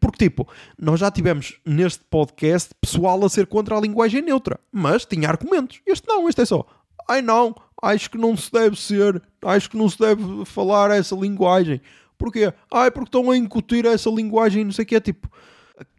Porque, 0.00 0.24
tipo, 0.24 0.48
nós 0.78 1.00
já 1.00 1.10
tivemos 1.10 1.60
neste 1.64 2.04
podcast 2.04 2.74
pessoal 2.80 3.24
a 3.24 3.28
ser 3.28 3.46
contra 3.46 3.76
a 3.76 3.80
linguagem 3.80 4.22
neutra, 4.22 4.58
mas 4.72 5.04
tinha 5.04 5.28
argumentos. 5.28 5.80
Este 5.86 6.08
não, 6.08 6.28
este 6.28 6.42
é 6.42 6.44
só, 6.44 6.66
ai 7.08 7.22
não, 7.22 7.54
acho 7.84 8.10
que 8.10 8.18
não 8.18 8.36
se 8.36 8.50
deve 8.50 8.80
ser, 8.80 9.22
acho 9.42 9.70
que 9.70 9.76
não 9.76 9.88
se 9.88 9.98
deve 9.98 10.44
falar 10.44 10.90
essa 10.90 11.14
linguagem. 11.14 11.80
Porquê? 12.16 12.52
Ai, 12.72 12.90
porque 12.90 13.08
estão 13.08 13.30
a 13.30 13.36
incutir 13.36 13.84
essa 13.86 14.10
linguagem, 14.10 14.64
não 14.64 14.72
sei 14.72 14.84
o 14.84 14.86
que 14.86 14.96
é, 14.96 15.00
tipo 15.00 15.28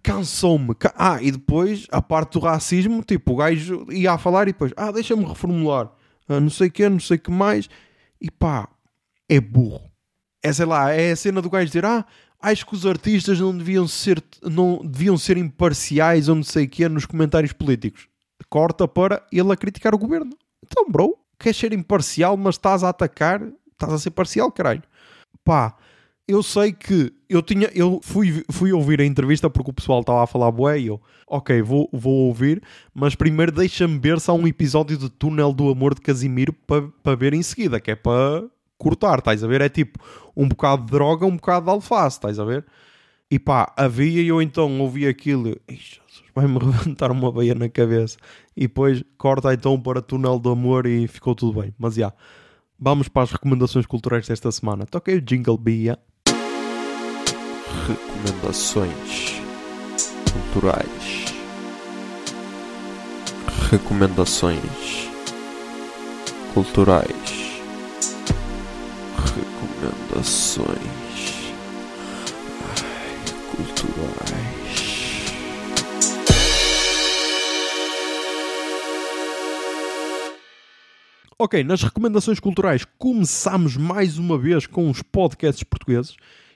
cansou-me. 0.03 0.75
Ah, 0.95 1.21
e 1.21 1.31
depois 1.31 1.87
a 1.91 2.01
parte 2.01 2.33
do 2.33 2.39
racismo, 2.39 3.03
tipo, 3.03 3.33
o 3.33 3.35
gajo 3.37 3.85
ia 3.91 4.13
a 4.13 4.17
falar 4.17 4.47
e 4.47 4.53
depois, 4.53 4.71
ah, 4.77 4.91
deixa-me 4.91 5.25
reformular, 5.25 5.91
ah, 6.27 6.39
não 6.39 6.49
sei 6.49 6.67
o 6.67 6.71
que, 6.71 6.87
não 6.87 6.99
sei 6.99 7.17
o 7.17 7.19
que 7.19 7.31
mais, 7.31 7.69
e 8.21 8.29
pá, 8.29 8.69
é 9.27 9.39
burro. 9.39 9.81
É 10.41 10.53
sei 10.53 10.65
lá, 10.65 10.91
é 10.91 11.11
a 11.11 11.15
cena 11.15 11.41
do 11.41 11.49
gajo 11.49 11.65
dizer, 11.65 11.85
ah, 11.85 12.05
acho 12.41 12.65
que 12.65 12.75
os 12.75 12.85
artistas 12.85 13.39
não 13.39 13.57
deviam 13.57 13.87
ser, 13.87 14.23
não 14.43 14.79
deviam 14.83 15.17
ser 15.17 15.37
imparciais 15.37 16.29
ou 16.29 16.35
não 16.35 16.43
sei 16.43 16.65
o 16.65 16.69
que 16.69 16.87
nos 16.87 17.05
comentários 17.05 17.51
políticos. 17.51 18.07
Corta 18.49 18.87
para 18.87 19.25
ele 19.31 19.51
a 19.51 19.57
criticar 19.57 19.95
o 19.95 19.97
governo. 19.97 20.37
Então, 20.63 20.85
bro, 20.89 21.17
queres 21.39 21.57
ser 21.57 21.73
imparcial, 21.73 22.37
mas 22.37 22.55
estás 22.55 22.83
a 22.83 22.89
atacar, 22.89 23.41
estás 23.71 23.93
a 23.93 23.99
ser 23.99 24.11
parcial, 24.11 24.51
caralho. 24.51 24.83
Pá, 25.43 25.75
eu 26.27 26.41
sei 26.41 26.71
que 26.71 27.13
eu 27.29 27.41
tinha, 27.41 27.69
eu 27.73 27.99
fui, 28.03 28.43
fui 28.51 28.73
ouvir 28.73 28.99
a 28.99 29.05
entrevista 29.05 29.49
porque 29.49 29.69
o 29.69 29.73
pessoal 29.73 29.99
estava 29.99 30.23
a 30.23 30.27
falar 30.27 30.51
bué 30.51 30.79
e 30.79 30.87
eu, 30.87 31.01
ok, 31.27 31.61
vou, 31.61 31.89
vou 31.93 32.27
ouvir, 32.27 32.61
mas 32.93 33.13
primeiro 33.15 33.51
deixa-me 33.51 33.99
ver 33.99 34.19
se 34.19 34.29
há 34.29 34.33
um 34.33 34.47
episódio 34.47 34.97
de 34.97 35.09
Túnel 35.09 35.53
do 35.53 35.69
Amor 35.69 35.93
de 35.93 36.01
Casimiro 36.01 36.51
para 36.51 36.87
pa 37.03 37.15
ver 37.15 37.33
em 37.33 37.43
seguida, 37.43 37.79
que 37.79 37.91
é 37.91 37.95
para 37.95 38.43
cortar, 38.77 39.19
estás 39.19 39.43
a 39.43 39.47
ver? 39.47 39.61
É 39.61 39.69
tipo 39.69 39.99
um 40.35 40.47
bocado 40.47 40.85
de 40.85 40.91
droga, 40.91 41.25
um 41.25 41.35
bocado 41.35 41.65
de 41.65 41.71
alface, 41.71 42.17
estás 42.17 42.39
a 42.39 42.45
ver? 42.45 42.65
E 43.29 43.37
pá, 43.37 43.71
havia 43.77 44.21
e 44.21 44.27
eu 44.27 44.41
então 44.41 44.79
ouvi 44.79 45.07
aquilo, 45.07 45.55
vai-me 46.33 46.57
levantar 46.59 47.11
uma 47.11 47.31
veia 47.31 47.55
na 47.55 47.69
cabeça. 47.69 48.17
E 48.55 48.61
depois 48.61 49.03
corta 49.17 49.53
então 49.53 49.79
para 49.79 50.01
Túnel 50.01 50.39
do 50.39 50.49
Amor 50.49 50.85
e 50.85 51.07
ficou 51.07 51.35
tudo 51.35 51.61
bem. 51.61 51.73
Mas 51.77 51.95
já, 51.95 51.99
yeah, 51.99 52.17
vamos 52.79 53.07
para 53.07 53.23
as 53.23 53.31
recomendações 53.31 53.85
culturais 53.85 54.27
desta 54.27 54.51
semana. 54.51 54.85
Toquei 54.85 55.15
o 55.15 55.21
Jingle 55.21 55.57
Bia 55.57 55.99
recomendações 57.85 59.41
culturais. 60.31 61.25
Recomendações 63.69 65.09
culturais. 66.53 67.61
Recomendações 69.17 70.65
Ai, 72.61 73.15
culturais. 73.51 74.54
Ok, 81.37 81.65
nas 81.65 81.83
recomendações 81.83 82.39
culturais 82.39 82.85
começamos 82.97 83.75
mais 83.75 84.17
uma 84.17 84.37
vez 84.37 84.65
com 84.65 84.89
os 84.89 85.01
podcasts 85.01 85.63
portugueses. 85.63 86.15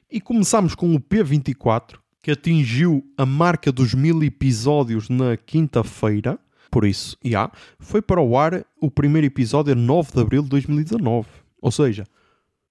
E 0.09 0.21
começamos 0.21 0.73
com 0.73 0.95
o 0.95 0.99
P24, 1.01 1.97
que 2.21 2.31
atingiu 2.31 3.05
a 3.17 3.25
marca 3.25 3.73
dos 3.73 3.93
mil 3.93 4.23
episódios 4.23 5.09
na 5.09 5.35
quinta-feira. 5.35 6.39
Por 6.71 6.85
isso, 6.85 7.17
já, 7.21 7.29
yeah, 7.29 7.53
foi 7.77 8.01
para 8.01 8.21
o 8.21 8.37
ar 8.37 8.65
o 8.79 8.89
primeiro 8.89 9.27
episódio 9.27 9.75
9 9.75 10.13
de 10.13 10.21
abril 10.21 10.43
de 10.43 10.49
2019. 10.49 11.27
Ou 11.61 11.71
seja, 11.71 12.05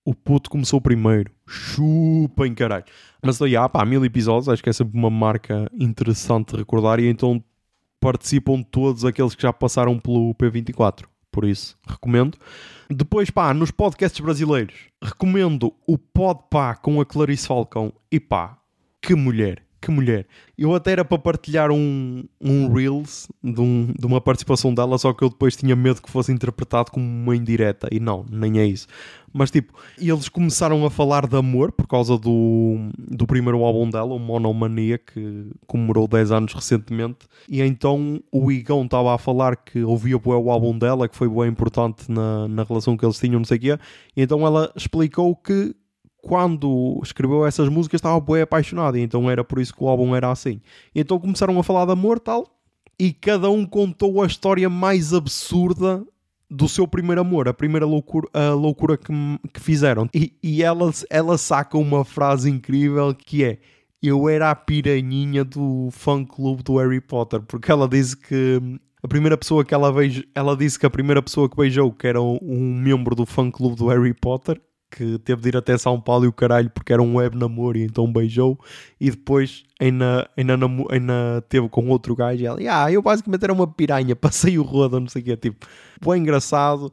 o 0.02 0.14
puto 0.14 0.48
começou 0.48 0.80
primeiro. 0.80 1.30
Chupa 1.46 2.46
em 2.46 2.54
caralho. 2.54 2.86
Mas, 3.22 3.36
já, 3.36 3.44
yeah, 3.44 3.68
pá, 3.68 3.84
mil 3.84 4.02
episódios, 4.02 4.48
acho 4.48 4.62
que 4.62 4.70
é 4.70 4.72
sempre 4.72 4.98
uma 4.98 5.10
marca 5.10 5.70
interessante 5.78 6.52
de 6.52 6.56
recordar. 6.56 7.00
E 7.00 7.06
então 7.06 7.44
participam 8.00 8.62
todos 8.62 9.04
aqueles 9.04 9.34
que 9.34 9.42
já 9.42 9.52
passaram 9.52 9.98
pelo 9.98 10.34
P24 10.34 11.04
por 11.30 11.44
isso 11.44 11.76
recomendo. 11.86 12.38
Depois, 12.90 13.30
pá, 13.30 13.52
nos 13.52 13.70
podcasts 13.70 14.20
brasileiros, 14.20 14.74
recomendo 15.02 15.74
o 15.86 15.98
Podpá 15.98 16.74
com 16.74 17.00
a 17.00 17.06
Clarice 17.06 17.46
Falcão. 17.46 17.92
E 18.10 18.18
pá, 18.18 18.58
que 19.00 19.14
mulher! 19.14 19.67
Que 19.80 19.90
mulher. 19.90 20.26
Eu 20.56 20.74
até 20.74 20.92
era 20.92 21.04
para 21.04 21.18
partilhar 21.18 21.70
um, 21.70 22.24
um 22.40 22.72
Reels 22.72 23.28
de, 23.42 23.60
um, 23.60 23.92
de, 23.98 24.06
uma 24.06 24.20
participação 24.20 24.74
dela, 24.74 24.98
só 24.98 25.12
que 25.12 25.22
eu 25.22 25.28
depois 25.28 25.56
tinha 25.56 25.76
medo 25.76 26.02
que 26.02 26.10
fosse 26.10 26.32
interpretado 26.32 26.90
como 26.90 27.04
uma 27.04 27.36
indireta. 27.36 27.88
E 27.92 28.00
não, 28.00 28.24
nem 28.30 28.58
é 28.58 28.66
isso. 28.66 28.86
Mas 29.32 29.50
tipo, 29.50 29.72
eles 29.98 30.28
começaram 30.28 30.84
a 30.84 30.90
falar 30.90 31.26
de 31.26 31.36
amor 31.36 31.70
por 31.70 31.86
causa 31.86 32.18
do, 32.18 32.76
do 32.96 33.26
primeiro 33.26 33.62
álbum 33.62 33.88
dela, 33.88 34.14
o 34.14 34.18
Monomania, 34.18 34.98
que 34.98 35.50
comemorou 35.66 36.08
10 36.08 36.32
anos 36.32 36.54
recentemente. 36.54 37.26
E 37.48 37.62
então 37.62 38.20
o 38.32 38.50
Igão 38.50 38.84
estava 38.84 39.14
a 39.14 39.18
falar 39.18 39.56
que 39.56 39.82
ouvia 39.82 40.16
o 40.16 40.50
álbum 40.50 40.76
dela, 40.76 41.08
que 41.08 41.16
foi 41.16 41.28
bem 41.28 41.46
importante 41.48 42.10
na, 42.10 42.48
na 42.48 42.64
relação 42.64 42.96
que 42.96 43.04
eles 43.04 43.18
tinham, 43.18 43.38
não 43.38 43.44
sei 43.44 43.58
o 43.58 43.60
quê. 43.60 43.78
E 44.16 44.22
então 44.22 44.44
ela 44.46 44.72
explicou 44.74 45.36
que 45.36 45.74
quando 46.28 47.00
escreveu 47.02 47.46
essas 47.46 47.70
músicas 47.70 47.98
estava 47.98 48.20
bem 48.20 48.42
apaixonado 48.42 48.98
então 48.98 49.30
era 49.30 49.42
por 49.42 49.58
isso 49.58 49.74
que 49.74 49.82
o 49.82 49.88
álbum 49.88 50.14
era 50.14 50.30
assim. 50.30 50.60
Então 50.94 51.18
começaram 51.18 51.58
a 51.58 51.62
falar 51.64 51.86
de 51.86 51.92
amor 51.92 52.20
tal 52.20 52.46
e 52.98 53.12
cada 53.12 53.48
um 53.48 53.64
contou 53.64 54.22
a 54.22 54.26
história 54.26 54.68
mais 54.68 55.14
absurda 55.14 56.04
do 56.50 56.68
seu 56.68 56.86
primeiro 56.86 57.20
amor, 57.20 57.48
a 57.48 57.54
primeira 57.54 57.86
loucura, 57.86 58.28
a 58.32 58.50
loucura 58.52 58.96
que, 58.96 59.12
que 59.52 59.60
fizeram. 59.60 60.08
E, 60.14 60.34
e 60.42 60.62
ela, 60.62 60.90
ela 61.08 61.38
saca 61.38 61.78
uma 61.78 62.04
frase 62.04 62.50
incrível 62.50 63.14
que 63.14 63.44
é 63.44 63.58
eu 64.02 64.28
era 64.28 64.50
a 64.50 64.54
piranhinha 64.54 65.44
do 65.44 65.88
fã 65.90 66.24
clube 66.24 66.62
do 66.62 66.76
Harry 66.76 67.00
Potter, 67.00 67.40
porque 67.42 67.70
ela 67.70 67.88
disse 67.88 68.16
que 68.16 68.60
a 69.02 69.08
primeira 69.08 69.36
pessoa 69.36 69.64
que 69.64 69.74
ela 69.74 69.92
beijou, 69.92 70.24
ela 70.34 70.56
disse 70.56 70.78
que 70.78 70.86
a 70.86 70.90
primeira 70.90 71.22
pessoa 71.22 71.48
que 71.48 71.56
beijou 71.56 71.90
que 71.92 72.06
era 72.06 72.20
um 72.20 72.74
membro 72.80 73.14
do 73.14 73.26
fã 73.26 73.50
clube 73.50 73.76
do 73.76 73.88
Harry 73.88 74.14
Potter 74.14 74.60
que 74.90 75.18
teve 75.18 75.42
de 75.42 75.48
ir 75.48 75.56
até 75.56 75.76
São 75.76 76.00
Paulo 76.00 76.24
e 76.24 76.28
o 76.28 76.32
caralho 76.32 76.70
porque 76.70 76.92
era 76.92 77.02
um 77.02 77.16
web 77.16 77.36
namoro 77.36 77.76
e 77.78 77.82
então 77.82 78.10
beijou 78.10 78.58
e 79.00 79.10
depois 79.10 79.64
ainda, 79.78 80.28
ainda, 80.36 80.54
ainda 80.90 81.44
teve 81.48 81.68
com 81.68 81.88
outro 81.88 82.16
gajo 82.16 82.42
e 82.42 82.46
ela, 82.46 82.58
ah, 82.70 82.90
eu 82.90 83.02
basicamente 83.02 83.44
era 83.44 83.52
uma 83.52 83.66
piranha, 83.66 84.14
passei 84.16 84.58
o 84.58 84.62
rodo, 84.62 85.00
não 85.00 85.08
sei 85.08 85.22
o 85.22 85.24
que, 85.24 85.36
tipo, 85.36 85.66
bem 86.04 86.22
engraçado, 86.22 86.90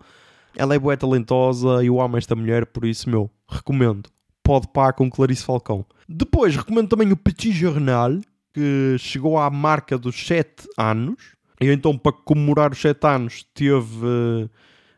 ela 0.56 0.76
é 0.76 0.80
boa 0.80 0.96
talentosa 0.96 1.84
e 1.84 1.88
eu 1.88 2.00
amo 2.00 2.18
esta 2.18 2.36
mulher, 2.36 2.66
por 2.66 2.86
isso, 2.86 3.10
meu, 3.10 3.30
recomendo. 3.48 4.10
Pode 4.44 4.68
pá 4.68 4.94
com 4.94 5.10
Clarice 5.10 5.44
Falcão. 5.44 5.84
Depois 6.08 6.56
recomendo 6.56 6.88
também 6.88 7.12
o 7.12 7.18
Petit 7.18 7.52
Journal, 7.52 8.20
que 8.54 8.96
chegou 9.00 9.40
à 9.40 9.50
marca 9.50 9.98
dos 9.98 10.16
7 10.26 10.68
anos 10.78 11.36
E 11.60 11.70
então, 11.72 11.98
para 11.98 12.12
comemorar 12.12 12.72
os 12.72 12.80
7 12.80 13.06
anos, 13.08 13.46
teve 13.54 14.06
uh, 14.06 14.50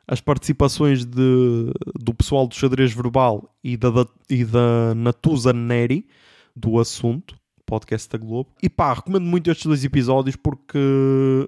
as 0.08 0.22
participações 0.22 1.04
de, 1.06 1.72
do 2.00 2.14
pessoal 2.14 2.48
do 2.48 2.56
xadrez 2.56 2.94
verbal 2.94 3.54
e 3.64 3.76
da, 3.76 3.90
da, 3.90 4.06
e 4.30 4.46
da 4.46 4.96
Natuza 4.96 5.52
Neri, 5.52 6.08
do 6.56 6.80
assunto, 6.80 7.36
podcast 7.66 8.10
da 8.10 8.18
Globo. 8.18 8.50
E 8.64 8.70
pá, 8.70 8.94
recomendo 8.94 9.26
muito 9.26 9.52
estes 9.52 9.66
dois 9.66 9.84
episódios 9.84 10.38
porque 10.38 10.80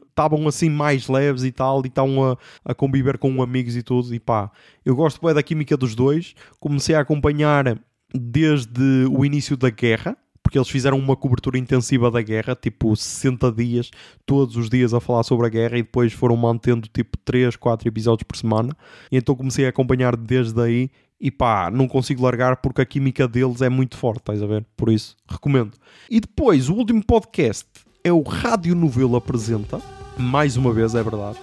estavam 0.09 0.45
assim 0.47 0.69
mais 0.69 1.07
leves 1.07 1.43
e 1.43 1.51
tal, 1.51 1.81
e 1.85 1.87
estavam 1.87 2.31
a, 2.31 2.37
a 2.65 2.75
conviver 2.75 3.17
com 3.17 3.41
amigos 3.41 3.77
e 3.77 3.81
tudo. 3.81 4.13
E 4.13 4.19
pá, 4.19 4.51
eu 4.85 4.95
gosto 4.95 5.25
bem 5.25 5.33
da 5.33 5.41
química 5.41 5.77
dos 5.77 5.95
dois. 5.95 6.35
Comecei 6.59 6.93
a 6.93 6.99
acompanhar 6.99 7.79
desde 8.13 9.07
o 9.09 9.23
início 9.23 9.55
da 9.55 9.69
guerra, 9.69 10.17
porque 10.49 10.57
eles 10.57 10.67
fizeram 10.67 10.97
uma 10.97 11.15
cobertura 11.15 11.59
intensiva 11.59 12.09
da 12.09 12.23
guerra, 12.23 12.55
tipo 12.55 12.95
60 12.95 13.51
dias, 13.51 13.91
todos 14.25 14.55
os 14.55 14.67
dias 14.67 14.95
a 14.95 14.99
falar 14.99 15.21
sobre 15.21 15.45
a 15.45 15.49
guerra 15.49 15.77
e 15.77 15.83
depois 15.83 16.11
foram 16.11 16.35
mantendo 16.35 16.87
tipo 16.91 17.19
3, 17.19 17.55
4 17.55 17.87
episódios 17.87 18.23
por 18.23 18.35
semana. 18.35 18.75
E 19.11 19.17
então 19.17 19.35
comecei 19.35 19.67
a 19.67 19.69
acompanhar 19.69 20.17
desde 20.17 20.59
aí 20.59 20.89
e 21.21 21.29
pá, 21.29 21.69
não 21.69 21.87
consigo 21.87 22.23
largar 22.23 22.57
porque 22.57 22.81
a 22.81 22.85
química 22.85 23.27
deles 23.27 23.61
é 23.61 23.69
muito 23.69 23.95
forte, 23.95 24.21
estás 24.21 24.41
a 24.41 24.47
ver? 24.47 24.65
Por 24.75 24.91
isso, 24.91 25.15
recomendo. 25.29 25.73
E 26.09 26.19
depois, 26.19 26.67
o 26.67 26.73
último 26.73 27.05
podcast 27.05 27.67
é 28.03 28.11
o 28.11 28.23
Rádio 28.23 28.73
Novelo 28.73 29.17
Apresenta, 29.17 29.79
mais 30.17 30.57
uma 30.57 30.73
vez, 30.73 30.95
é 30.95 31.03
verdade, 31.03 31.37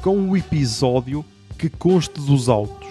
com 0.00 0.16
um 0.16 0.36
episódio 0.36 1.24
que 1.58 1.68
conste 1.68 2.20
dos 2.20 2.48
autos. 2.48 2.86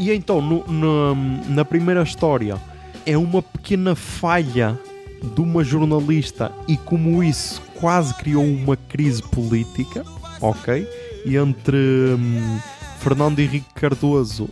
E 0.00 0.10
então, 0.10 0.42
no, 0.42 1.14
na 1.48 1.64
primeira 1.64 2.02
história, 2.02 2.58
é 3.06 3.16
uma 3.16 3.42
pequena 3.42 3.94
falha 3.94 4.78
de 5.22 5.40
uma 5.40 5.62
jornalista 5.62 6.52
e 6.66 6.76
como 6.76 7.22
isso 7.22 7.62
quase 7.78 8.14
criou 8.14 8.44
uma 8.44 8.76
crise 8.76 9.22
política, 9.22 10.04
ok? 10.40 10.86
Entre 11.26 11.76
hum, 12.18 12.58
Fernando 13.00 13.38
Henrique 13.38 13.72
Cardoso 13.74 14.48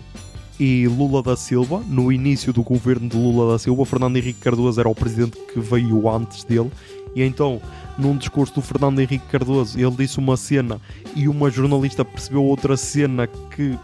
e 0.59 0.89
Lula 0.89 1.23
da 1.23 1.37
Silva, 1.37 1.83
no 1.87 2.11
início 2.11 2.53
do 2.53 2.63
governo 2.63 3.09
de 3.09 3.17
Lula 3.17 3.53
da 3.53 3.59
Silva, 3.59 3.85
Fernando 3.85 4.17
Henrique 4.17 4.41
Cardoso 4.41 4.81
era 4.81 4.89
o 4.89 4.95
presidente 4.95 5.39
que 5.53 5.61
veio 5.61 6.09
antes 6.11 6.45
dele, 6.45 6.71
e 7.15 7.23
então, 7.23 7.61
num 7.97 8.17
discurso 8.17 8.55
do 8.55 8.63
Fernando 8.63 9.01
Henrique 9.01 9.27
Cardoso, 9.31 9.79
ele 9.79 9.91
disse 9.97 10.19
uma 10.19 10.37
cena 10.37 10.81
e 11.15 11.29
uma 11.29 11.51
jornalista 11.51 12.05
percebeu 12.05 12.45
outra 12.45 12.77
cena 12.77 13.27
que 13.27 13.79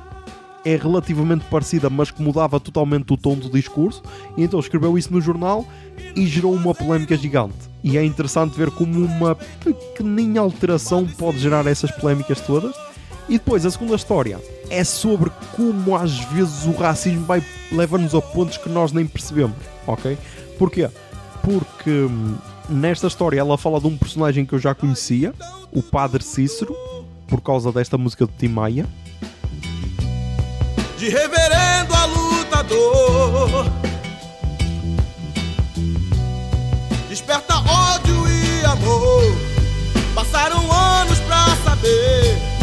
é 0.64 0.76
relativamente 0.76 1.44
parecida, 1.46 1.90
mas 1.90 2.10
que 2.10 2.22
mudava 2.22 2.58
totalmente 2.58 3.12
o 3.12 3.16
tom 3.16 3.36
do 3.36 3.50
discurso, 3.50 4.02
e 4.36 4.42
então 4.42 4.58
escreveu 4.58 4.96
isso 4.96 5.12
no 5.12 5.20
jornal 5.20 5.66
e 6.16 6.26
gerou 6.26 6.54
uma 6.54 6.74
polémica 6.74 7.16
gigante. 7.16 7.54
E 7.82 7.98
é 7.98 8.04
interessante 8.04 8.56
ver 8.56 8.70
como 8.70 9.04
uma 9.04 9.34
pequenina 9.34 10.40
alteração 10.40 11.06
pode 11.06 11.38
gerar 11.38 11.66
essas 11.66 11.90
polémicas 11.90 12.40
todas. 12.40 12.74
E 13.28 13.34
depois, 13.34 13.64
a 13.64 13.70
segunda 13.70 13.94
história 13.94 14.38
é 14.68 14.84
sobre 14.84 15.30
como 15.56 15.96
às 15.96 16.18
vezes 16.26 16.66
o 16.66 16.72
racismo 16.72 17.24
vai 17.24 17.42
leva-nos 17.72 18.14
a 18.14 18.20
pontos 18.20 18.58
que 18.58 18.68
nós 18.68 18.92
nem 18.92 19.06
percebemos, 19.06 19.56
ok? 19.86 20.16
Porquê? 20.58 20.88
Porque 21.42 21.90
hum, 21.90 22.36
nesta 22.68 23.06
história 23.06 23.40
ela 23.40 23.58
fala 23.58 23.80
de 23.80 23.86
um 23.86 23.96
personagem 23.96 24.44
que 24.44 24.54
eu 24.54 24.58
já 24.58 24.74
conhecia, 24.74 25.34
o 25.72 25.82
Padre 25.82 26.22
Cícero, 26.22 26.74
por 27.26 27.40
causa 27.40 27.72
desta 27.72 27.96
música 27.98 28.26
de 28.26 28.32
Tim 28.32 28.48
Maia, 28.48 28.86
de 31.04 31.10
reverendo 31.10 31.94
a 31.94 32.06
lutador. 32.06 33.70
Desperta 37.10 37.56
ódio 37.56 38.26
e 38.26 38.64
amor. 38.64 39.22
Passaram 40.14 40.72
anos 40.72 41.18
pra 41.20 41.44
saber 41.64 42.53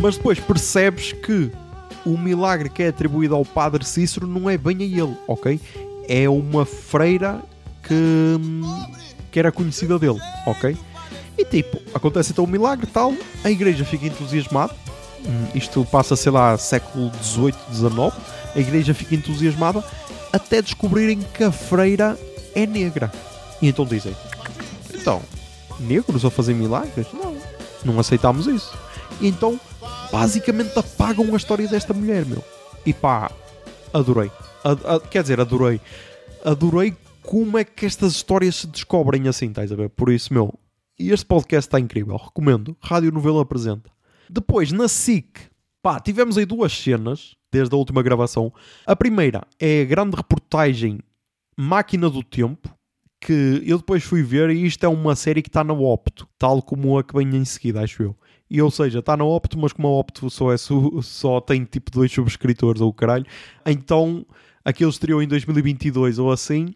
mas 0.00 0.16
depois 0.16 0.40
percebes 0.40 1.12
que 1.12 1.50
o 2.06 2.16
milagre 2.16 2.70
que 2.70 2.82
é 2.82 2.88
atribuído 2.88 3.34
ao 3.34 3.44
Padre 3.44 3.84
Cícero 3.84 4.26
não 4.26 4.48
é 4.48 4.56
bem 4.56 4.78
a 4.78 4.82
ele, 4.82 5.16
ok? 5.28 5.60
É 6.08 6.28
uma 6.28 6.64
freira 6.64 7.40
que, 7.82 8.36
que 9.30 9.38
era 9.38 9.52
conhecida 9.52 9.98
dele, 9.98 10.18
ok? 10.46 10.76
E 11.36 11.44
tipo, 11.44 11.80
acontece 11.94 12.32
então 12.32 12.44
o 12.44 12.48
milagre 12.48 12.86
tal, 12.86 13.14
a 13.44 13.50
igreja 13.50 13.84
fica 13.84 14.06
entusiasmada, 14.06 14.74
hum, 15.24 15.46
isto 15.54 15.84
passa, 15.84 16.16
sei 16.16 16.32
lá, 16.32 16.56
século 16.56 17.12
XVIII, 17.22 17.54
XIX, 17.72 18.14
a 18.54 18.58
igreja 18.58 18.94
fica 18.94 19.14
entusiasmada 19.14 19.84
até 20.32 20.62
descobrirem 20.62 21.20
que 21.34 21.44
a 21.44 21.52
freira 21.52 22.18
é 22.54 22.66
negra. 22.66 23.12
E 23.60 23.68
então 23.68 23.84
dizem, 23.84 24.16
então, 24.94 25.20
negros 25.78 26.24
a 26.24 26.30
fazer 26.30 26.54
milagres? 26.54 27.06
Não, 27.12 27.36
não 27.84 28.00
aceitamos 28.00 28.46
isso. 28.46 28.72
E 29.20 29.28
então 29.28 29.60
basicamente 30.10 30.78
apagam 30.78 31.32
a 31.32 31.36
história 31.36 31.66
desta 31.68 31.94
mulher, 31.94 32.24
meu. 32.26 32.44
E 32.84 32.92
pá, 32.92 33.30
adorei. 33.92 34.30
A, 34.64 34.96
a, 34.96 35.00
quer 35.00 35.22
dizer, 35.22 35.40
adorei. 35.40 35.80
Adorei 36.44 36.96
como 37.22 37.58
é 37.58 37.64
que 37.64 37.86
estas 37.86 38.12
histórias 38.12 38.56
se 38.56 38.66
descobrem 38.66 39.28
assim, 39.28 39.48
estás 39.48 39.70
a 39.70 39.76
ver? 39.76 39.90
Por 39.90 40.10
isso, 40.10 40.32
meu, 40.32 40.58
este 40.98 41.26
podcast 41.26 41.68
está 41.68 41.78
incrível. 41.78 42.16
Recomendo. 42.16 42.76
Rádio 42.80 43.12
Novela 43.12 43.42
apresenta. 43.42 43.90
Depois, 44.28 44.72
na 44.72 44.88
SIC, 44.88 45.38
pá, 45.82 46.00
tivemos 46.00 46.38
aí 46.38 46.44
duas 46.44 46.72
cenas 46.72 47.34
desde 47.52 47.74
a 47.74 47.78
última 47.78 48.02
gravação. 48.02 48.52
A 48.86 48.94
primeira 48.94 49.46
é 49.58 49.82
a 49.82 49.84
grande 49.84 50.16
reportagem 50.16 51.00
Máquina 51.56 52.08
do 52.08 52.22
Tempo, 52.22 52.68
que 53.20 53.62
eu 53.66 53.78
depois 53.78 54.02
fui 54.02 54.22
ver 54.22 54.50
e 54.50 54.64
isto 54.64 54.84
é 54.84 54.88
uma 54.88 55.14
série 55.14 55.42
que 55.42 55.48
está 55.48 55.62
na 55.62 55.74
Opto, 55.74 56.26
tal 56.38 56.62
como 56.62 56.98
a 56.98 57.04
que 57.04 57.14
vem 57.14 57.36
em 57.36 57.44
seguida, 57.44 57.82
acho 57.82 58.02
eu. 58.02 58.16
E 58.50 58.60
ou 58.60 58.70
seja, 58.70 58.98
está 58.98 59.16
na 59.16 59.24
Opto, 59.24 59.56
mas 59.56 59.72
como 59.72 59.86
a 59.86 59.92
Opto 59.92 60.28
só, 60.28 60.52
é 60.52 60.56
só 60.58 61.40
tem 61.40 61.64
tipo 61.64 61.90
dois 61.90 62.10
subscritores 62.10 62.80
ou 62.80 62.88
o 62.88 62.92
caralho, 62.92 63.24
então 63.64 64.26
aquilo 64.64 64.90
estreou 64.90 65.22
em 65.22 65.28
2022 65.28 66.18
ou 66.18 66.32
assim, 66.32 66.74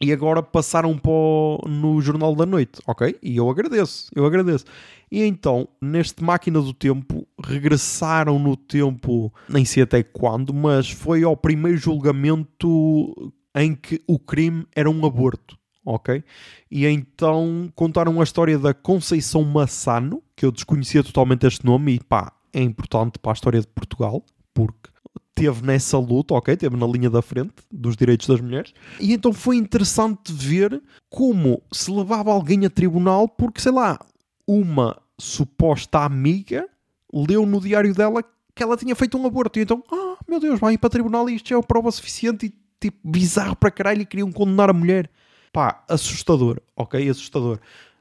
e 0.00 0.12
agora 0.12 0.42
passaram 0.42 0.96
para 0.96 1.10
o, 1.10 1.60
no 1.68 2.00
Jornal 2.00 2.34
da 2.34 2.46
Noite, 2.46 2.80
ok? 2.86 3.18
E 3.22 3.36
eu 3.36 3.50
agradeço, 3.50 4.10
eu 4.14 4.24
agradeço. 4.24 4.64
E 5.12 5.22
então, 5.22 5.68
neste 5.80 6.24
Máquina 6.24 6.60
do 6.60 6.72
Tempo, 6.72 7.26
regressaram 7.44 8.38
no 8.38 8.56
tempo, 8.56 9.30
nem 9.48 9.64
sei 9.64 9.82
até 9.82 10.02
quando, 10.02 10.54
mas 10.54 10.88
foi 10.88 11.22
ao 11.22 11.36
primeiro 11.36 11.76
julgamento 11.76 13.32
em 13.54 13.74
que 13.74 14.00
o 14.06 14.18
crime 14.18 14.64
era 14.74 14.88
um 14.88 15.04
aborto 15.04 15.59
ok? 15.84 16.22
E 16.70 16.86
então 16.86 17.70
contaram 17.74 18.20
a 18.20 18.24
história 18.24 18.58
da 18.58 18.74
Conceição 18.74 19.42
Massano, 19.42 20.22
que 20.36 20.44
eu 20.44 20.52
desconhecia 20.52 21.02
totalmente 21.02 21.46
este 21.46 21.64
nome, 21.64 21.94
e 21.94 22.00
pá, 22.00 22.32
é 22.52 22.62
importante 22.62 23.18
para 23.18 23.32
a 23.32 23.34
história 23.34 23.60
de 23.60 23.66
Portugal, 23.66 24.24
porque 24.52 24.90
teve 25.34 25.64
nessa 25.64 25.98
luta, 25.98 26.34
ok? 26.34 26.56
Teve 26.56 26.76
na 26.76 26.86
linha 26.86 27.08
da 27.08 27.22
frente 27.22 27.54
dos 27.70 27.96
direitos 27.96 28.26
das 28.26 28.40
mulheres. 28.40 28.74
E 29.00 29.12
então 29.12 29.32
foi 29.32 29.56
interessante 29.56 30.32
ver 30.32 30.82
como 31.08 31.62
se 31.72 31.90
levava 31.90 32.30
alguém 32.30 32.66
a 32.66 32.70
tribunal, 32.70 33.28
porque 33.28 33.60
sei 33.60 33.72
lá, 33.72 33.98
uma 34.46 35.00
suposta 35.18 36.00
amiga 36.00 36.68
leu 37.12 37.44
no 37.46 37.60
diário 37.60 37.94
dela 37.94 38.22
que 38.54 38.62
ela 38.62 38.76
tinha 38.76 38.94
feito 38.94 39.16
um 39.16 39.26
aborto. 39.26 39.58
E 39.58 39.62
então, 39.62 39.82
ah, 39.90 40.16
meu 40.28 40.40
Deus, 40.40 40.60
vai 40.60 40.76
para 40.76 40.90
tribunal 40.90 41.28
e 41.28 41.36
isto 41.36 41.48
já 41.48 41.58
é 41.58 41.62
prova 41.62 41.90
suficiente 41.90 42.46
e 42.46 42.54
tipo 42.80 42.98
bizarro 43.04 43.56
para 43.56 43.70
caralho 43.70 44.02
e 44.02 44.06
queriam 44.06 44.30
condenar 44.32 44.70
a 44.70 44.74
mulher. 44.74 45.10
Pá, 45.52 45.84
assustador, 45.88 46.60
ok? 46.76 47.08
Assustador. 47.08 47.58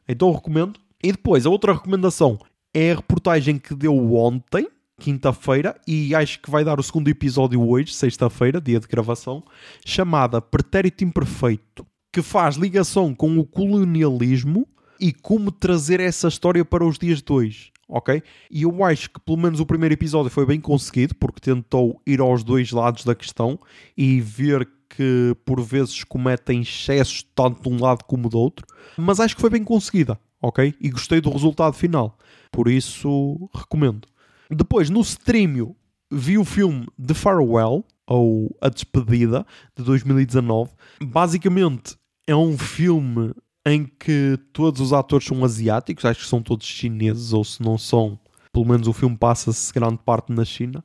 Então 0.08 0.32
recomendo. 0.32 0.80
E 1.02 1.12
depois, 1.12 1.45
a 1.45 1.50
outra 1.50 1.74
recomendação 1.74 2.38
é 2.74 2.91
a 2.91 2.95
reportagem 2.95 3.58
que 3.58 3.74
deu 3.74 4.14
ontem, 4.14 4.68
quinta-feira, 5.00 5.80
e 5.88 6.14
acho 6.14 6.41
que 6.41 6.52
vai 6.52 6.64
dar 6.64 6.80
o 6.80 6.84
segundo 6.84 7.08
episódio 7.08 7.66
hoje, 7.68 7.93
sexta-feira, 7.93 8.60
dia 8.60 8.80
de 8.80 8.88
gravação, 8.88 9.43
chamada 9.86 10.41
Pretérito 10.41 11.04
Imperfeito, 11.04 11.86
que 12.12 12.22
faz 12.22 12.58
ligação 12.58 13.16
com 13.16 13.38
o 13.39 13.45
colonialismo 13.45 14.68
e 15.00 15.14
como 15.14 15.52
trazer 15.52 16.02
essa 16.02 16.28
história 16.28 16.66
para 16.66 16.86
os 16.86 17.00
dias 17.00 17.22
de 17.22 17.32
hoje, 17.32 17.72
ok? 17.88 18.22
E 18.52 18.64
eu 18.64 18.84
acho 18.84 19.10
que 19.10 19.20
pelo 19.22 19.38
menos 19.38 19.62
o 19.62 19.66
primeiro 19.66 19.93
episódio 19.93 20.30
foi 20.30 20.45
bem 20.45 20.60
conseguido, 20.60 21.16
porque 21.16 21.39
tentou 21.39 22.02
ir 22.06 22.20
aos 22.20 22.43
dois 22.43 22.72
lados 22.72 23.06
da 23.06 23.16
questão 23.16 23.58
e 23.97 24.20
ver 24.20 24.68
que 24.90 25.36
por 25.46 25.62
vezes 25.62 26.04
cometem 26.04 26.62
excessos 26.62 27.24
tanto 27.36 27.62
de 27.62 27.70
um 27.70 27.82
lado 27.82 28.04
como 28.06 28.28
do 28.28 28.38
outro, 28.38 28.66
mas 28.98 29.20
acho 29.20 29.36
que 29.36 29.42
foi 29.42 29.50
bem 29.50 29.64
conseguida, 29.64 30.20
ok? 30.42 30.74
E 30.82 30.90
gostei 30.90 31.22
do 31.22 31.30
resultado 31.30 31.74
final, 31.74 32.18
por 32.52 32.68
isso 32.68 33.50
recomendo. 33.54 34.08
Depois, 34.50 34.90
no 34.90 35.02
streamio, 35.02 35.76
vi 36.12 36.38
o 36.38 36.44
filme 36.44 36.88
The 37.06 37.14
Farewell, 37.14 37.86
ou 38.08 38.56
A 38.60 38.70
Despedida, 38.70 39.46
de 39.78 39.84
2019. 39.84 40.72
Basicamente, 41.04 41.96
é 42.28 42.36
um 42.36 42.58
filme 42.58 43.34
em 43.66 43.86
que 43.86 44.38
todos 44.52 44.82
os 44.82 44.92
atores 44.92 45.28
são 45.28 45.46
asiáticos, 45.46 46.06
acho 46.06 46.22
que 46.22 46.28
são 46.28 46.42
todos 46.42 46.66
chineses, 46.66 47.34
ou 47.34 47.44
se 47.44 47.62
não 47.62 47.78
são, 47.78 48.20
pelo 48.52 48.66
menos 48.66 48.88
o 48.88 48.94
filme 48.94 49.16
passa-se 49.16 49.72
grande 49.72 50.00
parte 50.04 50.32
na 50.32 50.44
China. 50.44 50.84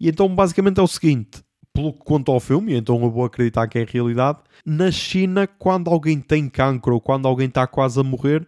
E 0.00 0.08
então, 0.08 0.34
basicamente, 0.34 0.80
é 0.80 0.82
o 0.82 0.88
seguinte: 0.88 1.42
pelo 1.72 1.92
que 1.92 2.00
conta 2.04 2.30
ao 2.30 2.40
filme, 2.40 2.74
então 2.74 3.02
eu 3.02 3.10
vou 3.10 3.24
acreditar 3.24 3.66
que 3.66 3.78
é 3.78 3.86
realidade, 3.88 4.38
na 4.64 4.90
China, 4.90 5.46
quando 5.46 5.90
alguém 5.90 6.20
tem 6.20 6.48
cancro 6.48 6.94
ou 6.94 7.00
quando 7.00 7.26
alguém 7.26 7.48
está 7.48 7.66
quase 7.66 7.98
a 7.98 8.02
morrer, 8.02 8.46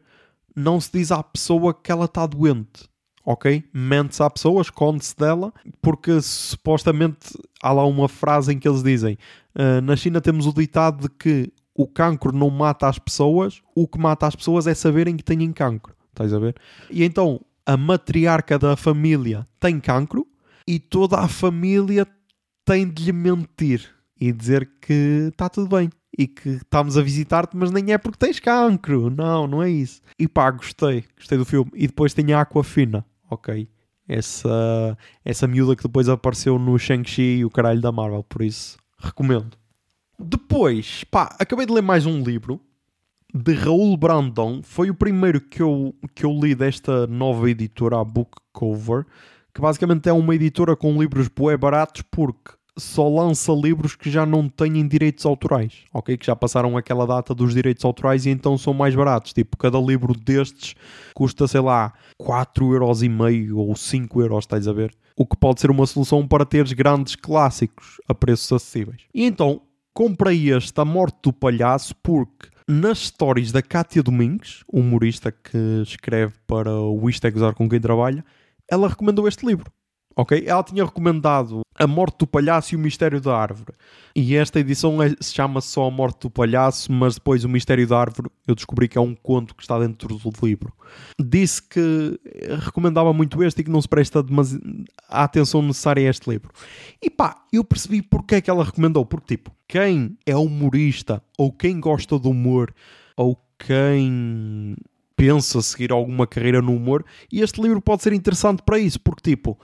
não 0.55 0.81
se 0.81 0.93
diz 0.93 1.11
à 1.11 1.23
pessoa 1.23 1.75
que 1.75 1.91
ela 1.91 2.05
está 2.05 2.27
doente. 2.27 2.89
Ok? 3.27 3.65
Mente-se 3.73 4.23
à 4.23 4.29
pessoa, 4.29 4.61
esconde-se 4.61 5.17
dela, 5.17 5.53
porque 5.81 6.21
supostamente 6.21 7.35
há 7.63 7.73
lá 7.73 7.87
uma 7.87 8.07
frase 8.07 8.53
em 8.53 8.59
que 8.59 8.69
eles 8.69 8.83
dizem: 8.83 9.17
uh, 9.55 9.81
na 9.81 9.97
China 9.97 10.21
temos 10.21 10.47
o 10.47 10.53
ditado 10.53 11.05
de 11.05 11.09
que 11.09 11.51
o 11.75 11.87
cancro 11.87 12.33
não 12.33 12.51
mata 12.51 12.87
as 12.87 12.99
pessoas, 12.99 13.63
o 13.75 13.89
que 13.89 13.99
mata 13.99 14.27
as 14.27 14.37
pessoas 14.37 14.67
é 14.67 14.75
saberem 14.75 15.17
que 15.17 15.25
têm 15.25 15.51
cancro. 15.53 15.95
Estás 16.11 16.35
a 16.35 16.39
ver? 16.39 16.55
E 16.91 17.03
então 17.03 17.41
a 17.65 17.79
matriarca 17.79 18.59
da 18.59 18.77
família 18.77 19.47
tem 19.59 19.81
cancro 19.81 20.27
e 20.67 20.79
toda 20.79 21.19
a 21.19 21.27
família 21.27 22.07
tem 22.65 22.89
de 22.89 23.05
lhe 23.05 23.13
mentir 23.13 23.91
e 24.21 24.33
dizer 24.33 24.69
que 24.81 25.29
está 25.31 25.49
tudo 25.49 25.77
bem 25.77 25.91
e 26.17 26.27
que 26.27 26.51
estamos 26.51 26.97
a 26.97 27.03
visitar-te, 27.03 27.57
mas 27.57 27.71
nem 27.71 27.93
é 27.93 27.99
porque 27.99 28.19
tens 28.19 28.39
cancro. 28.39 29.11
Não, 29.11 29.47
não 29.47 29.63
é 29.63 29.71
isso. 29.71 30.01
E 30.19 30.29
pá, 30.29 30.51
gostei, 30.51 31.05
gostei 31.17 31.37
do 31.37 31.45
filme. 31.45 31.71
E 31.75 31.87
depois 31.87 32.15
tem 32.15 32.33
a 32.33 32.41
Aquafina, 32.41 33.05
ok? 33.31 33.69
Essa, 34.07 34.97
essa 35.25 35.47
miúda 35.47 35.75
que 35.75 35.83
depois 35.83 36.09
apareceu 36.09 36.59
no 36.59 36.79
Shang-Chi 36.79 37.39
e 37.39 37.45
o 37.45 37.51
caralho 37.51 37.81
da 37.81 37.91
Marvel, 37.91 38.23
por 38.23 38.43
isso 38.43 38.79
recomendo. 38.99 39.57
Depois, 40.19 41.05
pá, 41.05 41.35
acabei 41.39 41.67
de 41.67 41.73
ler 41.73 41.83
mais 41.83 42.07
um 42.07 42.23
livro 42.23 42.61
de 43.35 43.53
Raul 43.53 43.97
Brandon. 43.97 44.63
Foi 44.63 44.91
o 44.91 44.95
primeiro 44.95 45.41
que 45.41 45.61
eu, 45.61 45.95
que 46.15 46.25
eu 46.25 46.31
li 46.31 46.55
desta 46.55 47.07
nova 47.07 47.51
editora, 47.51 48.01
a 48.01 48.05
Book 48.05 48.31
Cover, 48.53 49.05
que 49.55 49.61
basicamente 49.61 50.09
é 50.09 50.13
uma 50.13 50.35
editora 50.35 50.75
com 50.75 51.01
livros 51.01 51.29
bué 51.29 51.57
baratos 51.57 52.03
porque 52.11 52.53
só 52.77 53.09
lança 53.09 53.53
livros 53.53 53.95
que 53.95 54.11
já 54.11 54.27
não 54.27 54.49
têm 54.49 54.87
direitos 54.87 55.25
autorais, 55.25 55.85
ok? 55.93 56.17
Que 56.17 56.27
já 56.27 56.35
passaram 56.35 56.77
aquela 56.77 57.07
data 57.07 57.33
dos 57.33 57.55
direitos 57.55 57.85
autorais 57.85 58.27
e 58.27 58.31
então 58.31 58.59
são 58.59 58.75
mais 58.75 58.95
baratos. 58.97 59.33
Tipo, 59.33 59.57
cada 59.57 59.79
livro 59.79 60.13
destes 60.13 60.75
custa, 61.15 61.47
sei 61.47 61.61
lá, 61.61 61.93
4,5€ 62.21 63.57
ou 63.57 63.73
5€, 63.75 64.39
estás 64.41 64.67
a 64.67 64.73
ver? 64.73 64.93
O 65.17 65.25
que 65.25 65.37
pode 65.37 65.61
ser 65.61 65.71
uma 65.71 65.87
solução 65.87 66.27
para 66.27 66.45
teres 66.45 66.73
grandes 66.73 67.15
clássicos 67.15 68.01
a 68.09 68.15
preços 68.15 68.51
acessíveis. 68.51 69.03
E 69.15 69.25
então, 69.25 69.63
comprei 69.93 70.51
este 70.51 70.81
A 70.81 70.85
Morte 70.85 71.19
do 71.23 71.33
Palhaço 71.33 71.95
porque 72.03 72.49
nas 72.67 72.99
stories 72.99 73.53
da 73.53 73.63
Kátia 73.63 74.03
Domingues, 74.03 74.65
humorista 74.73 75.31
que 75.31 75.83
escreve 75.83 76.33
para 76.47 76.73
o 76.73 77.09
Isto 77.09 77.27
é 77.27 77.31
Gozar 77.31 77.55
com 77.55 77.69
quem 77.69 77.81
trabalha, 77.81 78.25
ela 78.75 78.89
recomendou 78.89 79.27
este 79.27 79.47
livro. 79.47 79.71
Ok? 80.17 80.45
Ela 80.47 80.63
tinha 80.63 80.85
recomendado 80.85 81.63
A 81.77 81.87
Morte 81.89 82.19
do 82.19 82.27
Palhaço 82.27 82.73
e 82.73 82.77
o 82.77 82.79
Mistério 82.79 83.21
da 83.21 83.37
Árvore. 83.37 83.73
E 84.15 84.37
esta 84.37 84.61
edição 84.61 85.03
é, 85.03 85.09
se 85.21 85.35
chama 85.35 85.61
só 85.61 85.87
A 85.87 85.91
Morte 85.91 86.21
do 86.23 86.31
Palhaço, 86.31 86.93
mas 86.93 87.17
depois 87.17 87.45
o 87.45 87.49
Mistério 87.49 87.87
da 87.87 87.99
Árvore 87.99 88.31
eu 88.47 88.55
descobri 88.55 88.87
que 88.87 88.97
é 88.97 89.01
um 89.01 89.15
conto 89.15 89.57
que 89.57 89.63
está 89.63 89.77
dentro 89.79 90.17
do 90.17 90.33
livro. 90.41 90.73
Disse 91.21 91.61
que 91.61 92.19
recomendava 92.61 93.13
muito 93.13 93.43
este 93.43 93.61
e 93.61 93.65
que 93.65 93.71
não 93.71 93.83
se 93.83 93.89
presta 93.89 94.25
a 95.09 95.25
atenção 95.25 95.61
necessária 95.63 96.07
a 96.07 96.11
este 96.11 96.31
livro. 96.31 96.53
E 97.03 97.11
pá, 97.11 97.43
eu 97.53 97.65
percebi 97.65 98.01
porque 98.01 98.37
é 98.37 98.41
que 98.41 98.51
ela 98.51 98.65
recomendou. 98.65 99.05
Porque, 99.05 99.37
tipo, 99.37 99.51
quem 99.67 100.17
é 100.25 100.37
humorista 100.37 101.21
ou 101.37 101.51
quem 101.51 101.81
gosta 101.81 102.19
do 102.21 102.31
humor 102.31 102.73
ou 103.17 103.37
quem 103.59 104.77
pensa 105.17 105.63
seguir 105.63 105.93
alguma 105.93 106.27
carreira 106.27 106.61
no 106.61 106.75
humor, 106.75 107.05
e 107.33 107.41
este 107.41 107.61
livro 107.61 107.81
pode 107.81 108.03
ser 108.03 108.13
interessante 108.13 108.63
para 108.63 108.79
isso, 108.79 109.01
porque 109.01 109.31
tipo, 109.31 109.59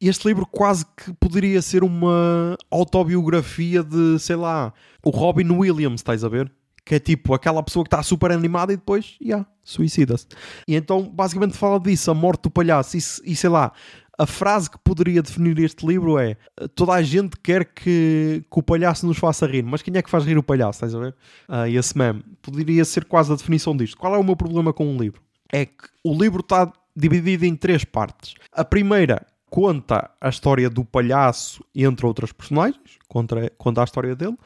este 0.00 0.28
livro 0.28 0.46
quase 0.46 0.84
que 0.96 1.12
poderia 1.14 1.60
ser 1.60 1.82
uma 1.82 2.56
autobiografia 2.70 3.82
de, 3.82 4.18
sei 4.18 4.36
lá, 4.36 4.72
o 5.04 5.10
Robin 5.10 5.50
Williams, 5.50 6.00
estás 6.00 6.22
a 6.22 6.28
ver? 6.28 6.50
Que 6.84 6.94
é 6.94 6.98
tipo 6.98 7.34
aquela 7.34 7.62
pessoa 7.62 7.84
que 7.84 7.88
está 7.88 8.02
super 8.02 8.30
animada 8.30 8.72
e 8.72 8.76
depois, 8.76 9.16
já, 9.20 9.26
yeah, 9.26 9.46
suicida-se. 9.62 10.26
E 10.66 10.74
então, 10.74 11.02
basicamente, 11.02 11.56
fala 11.56 11.78
disso, 11.80 12.10
a 12.10 12.14
morte 12.14 12.42
do 12.42 12.50
palhaço, 12.50 12.96
e, 12.96 13.32
e 13.32 13.36
sei 13.36 13.50
lá, 13.50 13.72
a 14.18 14.26
frase 14.26 14.68
que 14.68 14.78
poderia 14.78 15.22
definir 15.22 15.58
este 15.60 15.86
livro 15.86 16.18
é 16.18 16.36
toda 16.74 16.92
a 16.92 17.02
gente 17.02 17.36
quer 17.40 17.64
que, 17.64 18.44
que, 18.50 18.58
o 18.58 18.62
palhaço 18.62 19.06
nos 19.06 19.16
faça 19.16 19.46
rir, 19.46 19.62
mas 19.62 19.80
quem 19.80 19.96
é 19.96 20.02
que 20.02 20.10
faz 20.10 20.24
rir 20.24 20.36
o 20.36 20.42
palhaço? 20.42 20.84
Estás 20.84 20.94
a 20.94 20.98
ver? 20.98 21.14
Uh, 21.48 21.66
esse 21.68 21.96
meme 21.96 22.24
poderia 22.42 22.84
ser 22.84 23.04
quase 23.04 23.32
a 23.32 23.36
definição 23.36 23.76
disto. 23.76 23.96
Qual 23.96 24.12
é 24.14 24.18
o 24.18 24.24
meu 24.24 24.34
problema 24.34 24.72
com 24.72 24.92
o 24.92 25.00
livro? 25.00 25.22
É 25.52 25.64
que 25.64 25.88
o 26.04 26.12
livro 26.12 26.40
está 26.40 26.70
dividido 26.96 27.46
em 27.46 27.54
três 27.54 27.84
partes. 27.84 28.34
A 28.52 28.64
primeira 28.64 29.24
conta 29.48 30.10
a 30.20 30.28
história 30.28 30.68
do 30.68 30.84
palhaço, 30.84 31.64
entre 31.74 32.04
outras 32.04 32.32
personagens, 32.32 32.98
conta, 33.08 33.50
conta 33.56 33.80
a 33.80 33.84
história 33.84 34.16
dele. 34.16 34.36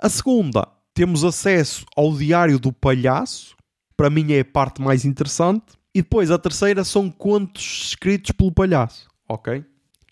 A 0.00 0.08
segunda, 0.08 0.66
temos 0.94 1.22
acesso 1.22 1.84
ao 1.94 2.12
diário 2.16 2.58
do 2.58 2.72
palhaço, 2.72 3.54
para 3.96 4.10
mim 4.10 4.32
é 4.32 4.40
a 4.40 4.44
parte 4.44 4.80
mais 4.80 5.04
interessante. 5.04 5.64
E 5.94 6.00
depois 6.00 6.30
a 6.30 6.38
terceira 6.38 6.84
são 6.84 7.10
contos 7.10 7.88
escritos 7.88 8.32
pelo 8.32 8.50
palhaço, 8.50 9.08
ok? 9.28 9.64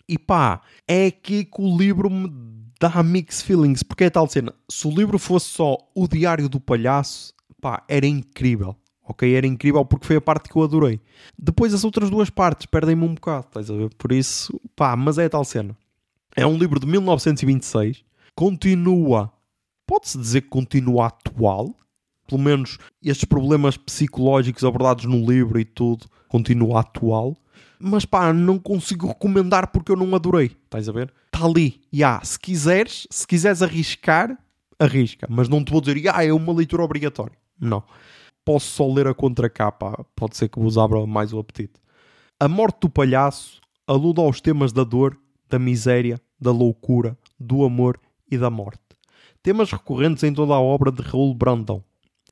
E 0.07 0.17
pá, 0.17 0.61
é 0.87 1.07
aqui 1.07 1.45
que 1.45 1.61
o 1.61 1.77
livro 1.77 2.09
me 2.09 2.29
dá 2.79 3.01
mixed 3.01 3.43
feelings, 3.43 3.81
porque 3.81 4.03
é 4.03 4.09
tal 4.09 4.27
cena. 4.27 4.53
Se 4.69 4.87
o 4.87 4.91
livro 4.91 5.17
fosse 5.17 5.47
só 5.47 5.77
o 5.95 6.07
diário 6.07 6.47
do 6.49 6.59
palhaço, 6.59 7.33
pá, 7.59 7.83
era 7.87 8.05
incrível. 8.05 8.75
Ok, 9.07 9.35
era 9.35 9.45
incrível 9.45 9.83
porque 9.83 10.05
foi 10.05 10.15
a 10.15 10.21
parte 10.21 10.47
que 10.47 10.55
eu 10.55 10.63
adorei. 10.63 10.99
Depois 11.37 11.73
as 11.73 11.83
outras 11.83 12.09
duas 12.09 12.29
partes 12.29 12.65
perdem-me 12.65 13.03
um 13.03 13.15
bocado, 13.15 13.47
estás 13.47 13.69
a 13.69 13.73
ver? 13.73 13.93
Por 13.95 14.11
isso, 14.11 14.59
pá, 14.75 14.95
mas 14.95 15.17
é 15.17 15.27
tal 15.27 15.43
cena. 15.43 15.75
É 16.35 16.45
um 16.45 16.57
livro 16.57 16.79
de 16.79 16.87
1926, 16.87 18.05
continua, 18.33 19.31
pode-se 19.85 20.17
dizer 20.17 20.41
que 20.41 20.47
continua 20.47 21.07
atual, 21.07 21.75
pelo 22.31 22.41
menos 22.41 22.77
estes 23.03 23.25
problemas 23.25 23.75
psicológicos 23.75 24.63
abordados 24.63 25.03
no 25.03 25.17
livro 25.29 25.59
e 25.59 25.65
tudo, 25.65 26.05
continua 26.29 26.79
atual. 26.79 27.35
Mas 27.77 28.05
pá, 28.05 28.31
não 28.31 28.57
consigo 28.57 29.07
recomendar 29.07 29.67
porque 29.67 29.91
eu 29.91 29.97
não 29.97 30.15
adorei. 30.15 30.55
Estás 30.63 30.87
a 30.87 30.93
ver? 30.93 31.13
Está 31.25 31.45
ali. 31.45 31.81
E 31.91 31.99
se 32.23 32.39
quiseres, 32.39 33.05
se 33.11 33.27
quiseres 33.27 33.61
arriscar, 33.61 34.37
arrisca. 34.79 35.27
Mas 35.29 35.49
não 35.49 35.61
te 35.61 35.73
vou 35.73 35.81
dizer, 35.81 36.01
ah, 36.13 36.23
é 36.23 36.31
uma 36.31 36.53
leitura 36.53 36.83
obrigatória. 36.83 37.35
Não. 37.59 37.83
Posso 38.45 38.67
só 38.67 38.87
ler 38.87 39.07
a 39.07 39.13
contracapa. 39.13 40.05
Pode 40.15 40.37
ser 40.37 40.47
que 40.47 40.59
vos 40.59 40.77
abra 40.77 41.05
mais 41.05 41.33
o 41.33 41.39
apetite. 41.39 41.81
A 42.39 42.47
morte 42.47 42.79
do 42.81 42.89
palhaço 42.89 43.59
aluda 43.85 44.21
aos 44.21 44.39
temas 44.39 44.71
da 44.71 44.85
dor, 44.85 45.19
da 45.49 45.59
miséria, 45.59 46.21
da 46.39 46.51
loucura, 46.51 47.17
do 47.37 47.65
amor 47.65 47.99
e 48.31 48.37
da 48.37 48.49
morte. 48.49 48.79
Temas 49.43 49.71
recorrentes 49.71 50.23
em 50.23 50.33
toda 50.33 50.53
a 50.53 50.61
obra 50.61 50.91
de 50.91 51.01
Raul 51.01 51.33
Brandão. 51.33 51.83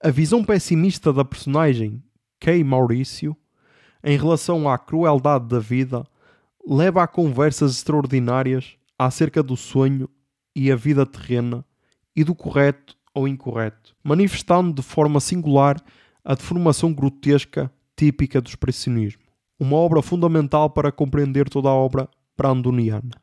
A 0.02 0.10
visão 0.12 0.45
pessimista 0.45 1.12
da 1.12 1.26
personagem 1.26 2.02
Kay 2.39 2.64
Maurício 2.64 3.36
em 4.02 4.18
relação 4.18 4.70
à 4.70 4.78
crueldade 4.78 5.50
da 5.50 5.60
vida 5.60 6.08
leva 6.66 7.04
a 7.04 7.08
conversas 7.08 7.74
extraordinárias 7.74 8.78
acerca 8.97 9.43
do 9.43 9.58
sonho 9.58 10.10
e 10.56 10.72
a 10.72 10.76
vida 10.78 11.06
terrena 11.06 11.66
e 12.16 12.24
do 12.24 12.34
correto 12.34 12.95
ou 13.14 13.28
incorreto, 13.28 13.93
manifestando 14.02 14.72
de 14.72 14.82
forma 14.82 15.20
singular 15.20 15.76
a 16.24 16.34
deformação 16.34 16.93
grotesca 16.93 17.70
típica 17.93 18.39
do 18.39 18.47
expressionismo. 18.47 19.24
Uma 19.60 19.76
obra 19.76 20.02
fundamental 20.02 20.70
para 20.70 20.93
compreender 20.93 21.50
toda 21.50 21.68
a 21.68 21.74
obra 21.74 22.10
brandoniana. 22.38 23.22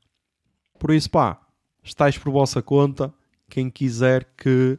Por 0.78 0.90
isso, 0.90 1.08
pá, 1.08 1.40
estáis 1.82 2.18
por 2.18 2.30
vossa 2.30 2.60
conta, 2.60 3.14
quem 3.48 3.70
quiser 3.70 4.28
que 4.36 4.78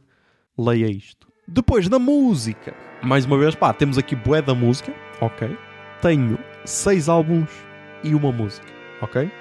leia 0.56 0.88
isto. 0.88 1.27
Depois 1.50 1.88
da 1.88 1.98
música, 1.98 2.74
mais 3.02 3.24
uma 3.24 3.38
vez, 3.38 3.54
pá, 3.54 3.72
temos 3.72 3.96
aqui 3.96 4.14
bué 4.14 4.42
da 4.42 4.54
música, 4.54 4.92
ok? 5.18 5.56
Tenho 6.02 6.38
seis 6.66 7.08
álbuns 7.08 7.48
e 8.04 8.14
uma 8.14 8.30
música, 8.30 8.66
ok? 9.00 9.32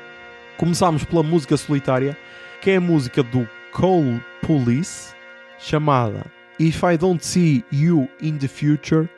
Começámos 0.55 1.03
pela 1.03 1.21
música 1.21 1.57
solitária, 1.57 2.17
que 2.61 2.71
é 2.71 2.77
a 2.77 2.81
música 2.81 3.21
do 3.21 3.45
Cole 3.73 4.23
Police, 4.41 5.13
chamada 5.59 6.25
If 6.57 6.81
I 6.81 6.97
Don't 6.97 7.25
See 7.25 7.65
You 7.73 8.07
in 8.21 8.37
the 8.37 8.47
Future, 8.47 9.09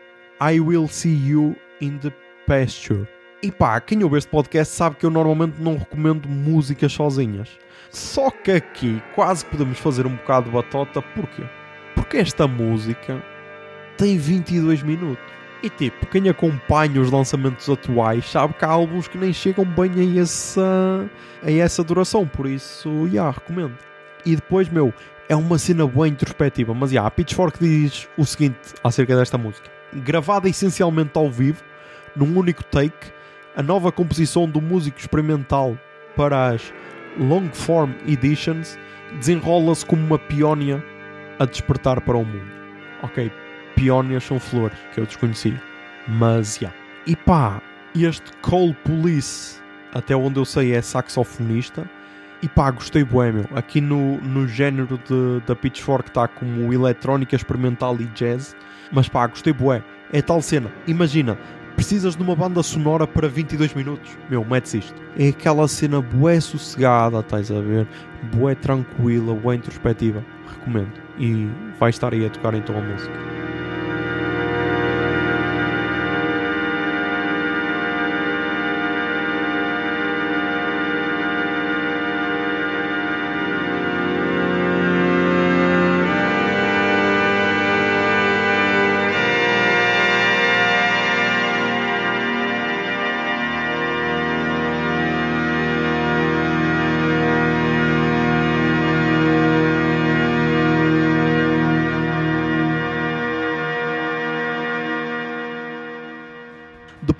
I 0.41 0.59
Will 0.59 0.87
See 0.87 1.29
You 1.29 1.55
in 1.79 1.99
the 1.99 2.11
Pasture. 2.47 3.07
E 3.43 3.51
pá, 3.51 3.79
quem 3.79 4.03
ouve 4.03 4.17
este 4.17 4.31
podcast 4.31 4.73
sabe 4.73 4.95
que 4.95 5.05
eu 5.05 5.11
normalmente 5.11 5.61
não 5.61 5.77
recomendo 5.77 6.27
músicas 6.27 6.91
sozinhas. 6.91 7.49
Só 7.91 8.31
que 8.31 8.49
aqui 8.49 8.99
quase 9.13 9.45
podemos 9.45 9.77
fazer 9.77 10.07
um 10.07 10.15
bocado 10.15 10.47
de 10.47 10.55
batota, 10.55 11.03
porquê? 11.03 11.43
Porque 12.09 12.23
esta 12.23 12.47
música 12.47 13.21
tem 13.95 14.17
22 14.17 14.81
minutos. 14.81 15.23
E 15.61 15.69
tipo, 15.69 16.07
quem 16.07 16.27
acompanha 16.27 16.99
os 16.99 17.11
lançamentos 17.11 17.69
atuais 17.69 18.27
sabe 18.31 18.55
que 18.55 18.65
há 18.65 18.67
álbuns 18.67 19.07
que 19.07 19.15
nem 19.15 19.31
chegam 19.31 19.63
bem 19.63 19.91
a 20.17 20.19
essa, 20.19 21.07
a 21.43 21.51
essa 21.51 21.83
duração. 21.83 22.25
Por 22.25 22.47
isso, 22.47 23.05
já, 23.05 23.13
yeah, 23.13 23.31
recomendo. 23.31 23.77
E 24.25 24.35
depois, 24.35 24.67
meu, 24.69 24.91
é 25.29 25.35
uma 25.35 25.59
cena 25.59 25.85
boa 25.85 26.07
introspectiva. 26.07 26.73
Mas 26.73 26.91
yeah, 26.91 27.07
a 27.07 27.11
Pitchfork 27.11 27.59
diz 27.59 28.09
o 28.17 28.25
seguinte 28.25 28.57
acerca 28.83 29.15
desta 29.15 29.37
música: 29.37 29.69
gravada 29.93 30.49
essencialmente 30.49 31.11
ao 31.13 31.29
vivo, 31.29 31.61
num 32.15 32.39
único 32.39 32.63
take, 32.63 33.11
a 33.55 33.61
nova 33.61 33.91
composição 33.91 34.49
do 34.49 34.59
músico 34.59 34.97
experimental 34.97 35.77
para 36.15 36.55
as 36.55 36.73
long 37.19 37.49
form 37.53 37.91
editions 38.07 38.79
desenrola-se 39.19 39.85
como 39.85 40.03
uma 40.03 40.17
peónia 40.17 40.83
a 41.39 41.45
despertar 41.45 42.01
para 42.01 42.17
o 42.17 42.25
mundo. 42.25 42.51
Ok, 43.01 43.31
peónias 43.75 44.23
são 44.23 44.39
flores 44.39 44.77
que 44.93 44.99
eu 44.99 45.05
desconhecia, 45.05 45.59
mas 46.07 46.55
já. 46.55 46.67
Yeah. 46.67 46.79
E 47.07 47.15
pá, 47.15 47.61
este 47.95 48.31
Cole 48.41 48.75
Police, 48.83 49.59
até 49.93 50.15
onde 50.15 50.39
eu 50.39 50.45
sei, 50.45 50.73
é 50.73 50.81
saxofonista. 50.81 51.89
E 52.41 52.47
pá, 52.47 52.69
gostei 52.71 53.03
bué, 53.03 53.31
meu. 53.31 53.45
Aqui 53.55 53.81
no, 53.81 54.17
no 54.21 54.47
género 54.47 54.99
de, 55.09 55.45
da 55.45 55.55
Pitchfork 55.55 56.09
está 56.09 56.27
como 56.27 56.71
eletrónica 56.73 57.35
experimental 57.35 57.99
e 57.99 58.05
jazz. 58.07 58.55
Mas 58.91 59.09
pá, 59.09 59.27
gostei 59.27 59.53
bué. 59.53 59.83
É 60.11 60.21
tal 60.21 60.41
cena. 60.41 60.71
Imagina, 60.87 61.37
precisas 61.75 62.15
de 62.15 62.23
uma 62.23 62.35
banda 62.35 62.61
sonora 62.61 63.07
para 63.07 63.27
22 63.27 63.73
minutos. 63.73 64.17
Meu, 64.29 64.45
metes 64.45 64.73
isto. 64.73 65.01
É 65.17 65.29
aquela 65.29 65.67
cena 65.67 66.01
bué 66.01 66.39
sossegada, 66.39 67.19
estás 67.19 67.51
a 67.51 67.59
ver? 67.59 67.87
Bué 68.35 68.55
tranquila, 68.55 69.33
bué 69.33 69.55
introspectiva. 69.55 70.23
Recomendo. 70.47 71.08
E 71.19 71.47
vai 71.77 71.89
estar 71.89 72.13
aí 72.13 72.25
a 72.25 72.29
tocar 72.29 72.53
então 72.53 72.77
a 72.77 72.81
música. 72.81 73.38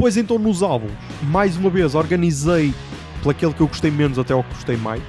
Depois 0.10 0.18
então 0.18 0.40
nos 0.40 0.64
álbuns, 0.64 0.92
mais 1.22 1.56
uma 1.56 1.70
vez 1.70 1.94
organizei 1.94 2.74
pelaquele 3.22 3.54
que 3.54 3.62
eu 3.62 3.68
gostei 3.68 3.92
menos 3.92 4.18
até 4.18 4.34
ao 4.34 4.42
que 4.42 4.56
gostei 4.56 4.76
mais. 4.76 5.04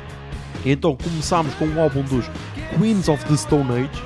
Então 0.63 0.95
começámos 0.95 1.55
com 1.55 1.65
um 1.65 1.81
álbum 1.81 2.03
dos 2.03 2.27
Queens 2.77 3.09
of 3.09 3.25
the 3.25 3.35
Stone 3.35 3.71
Age, 3.73 4.03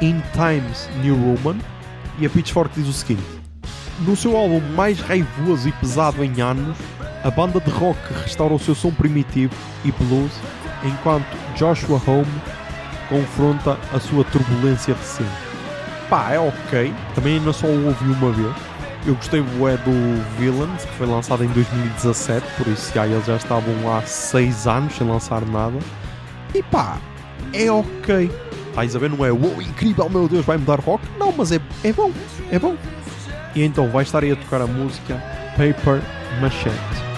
In 0.00 0.22
Times 0.32 0.88
New 1.02 1.14
Roman, 1.14 1.58
e 2.18 2.24
a 2.24 2.30
Pitchfork 2.30 2.72
diz 2.74 2.88
o 2.88 2.92
seguinte: 2.94 3.22
No 3.98 4.16
seu 4.16 4.34
álbum 4.34 4.60
mais 4.74 4.98
raivoso 5.00 5.68
e 5.68 5.72
pesado 5.72 6.24
em 6.24 6.40
anos, 6.40 6.74
a 7.22 7.30
banda 7.30 7.60
de 7.60 7.70
rock 7.72 7.98
restaura 8.24 8.54
o 8.54 8.58
seu 8.58 8.74
som 8.74 8.92
primitivo 8.92 9.52
e 9.84 9.92
blues, 9.92 10.32
enquanto 10.82 11.36
Joshua 11.54 12.00
Home 12.06 12.32
confronta 13.10 13.76
a 13.92 14.00
sua 14.00 14.24
turbulência 14.24 14.94
recente. 14.94 15.28
Pá, 16.08 16.32
é 16.32 16.38
ok, 16.38 16.94
também 17.14 17.36
ainda 17.36 17.52
só 17.52 17.66
o 17.66 17.88
ouvi 17.88 18.10
uma 18.10 18.32
vez 18.32 18.69
eu 19.06 19.14
gostei 19.14 19.40
bué 19.40 19.76
do 19.78 19.90
Villains, 20.38 20.84
que 20.84 20.92
foi 20.94 21.06
lançado 21.06 21.44
em 21.44 21.48
2017, 21.48 22.46
por 22.56 22.66
isso 22.68 22.92
já 22.94 23.06
eles 23.06 23.24
já 23.24 23.36
estavam 23.36 23.74
lá 23.84 23.98
há 23.98 24.02
6 24.02 24.66
anos 24.66 24.94
sem 24.94 25.06
lançar 25.06 25.44
nada. 25.46 25.78
E 26.54 26.62
pá, 26.62 26.98
é 27.52 27.70
ok. 27.70 28.30
Estás 28.68 28.94
a 28.94 28.98
ver, 28.98 29.10
não 29.10 29.24
é 29.24 29.32
uou, 29.32 29.60
incrível, 29.60 30.08
meu 30.08 30.28
Deus, 30.28 30.44
vai 30.44 30.56
mudar 30.56 30.80
rock? 30.80 31.04
Não, 31.18 31.32
mas 31.32 31.50
é, 31.52 31.60
é 31.82 31.92
bom, 31.92 32.12
é 32.50 32.58
bom. 32.58 32.76
E 33.54 33.62
então 33.62 33.88
vai 33.88 34.02
estar 34.02 34.22
aí 34.22 34.32
a 34.32 34.36
tocar 34.36 34.60
a 34.62 34.66
música 34.66 35.20
Paper 35.56 36.00
Machete. 36.40 37.09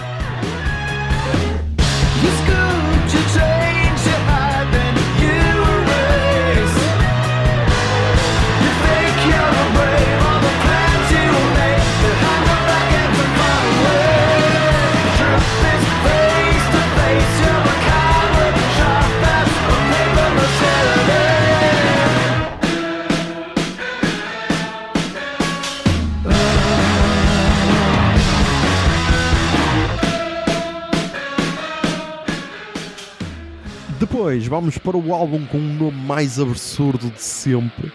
Depois 34.03 34.45
vamos 34.47 34.77
para 34.77 34.97
o 34.97 35.13
álbum 35.13 35.45
com 35.45 35.57
o 35.57 35.61
nome 35.61 35.97
mais 36.05 36.37
absurdo 36.37 37.09
de 37.09 37.21
sempre. 37.21 37.89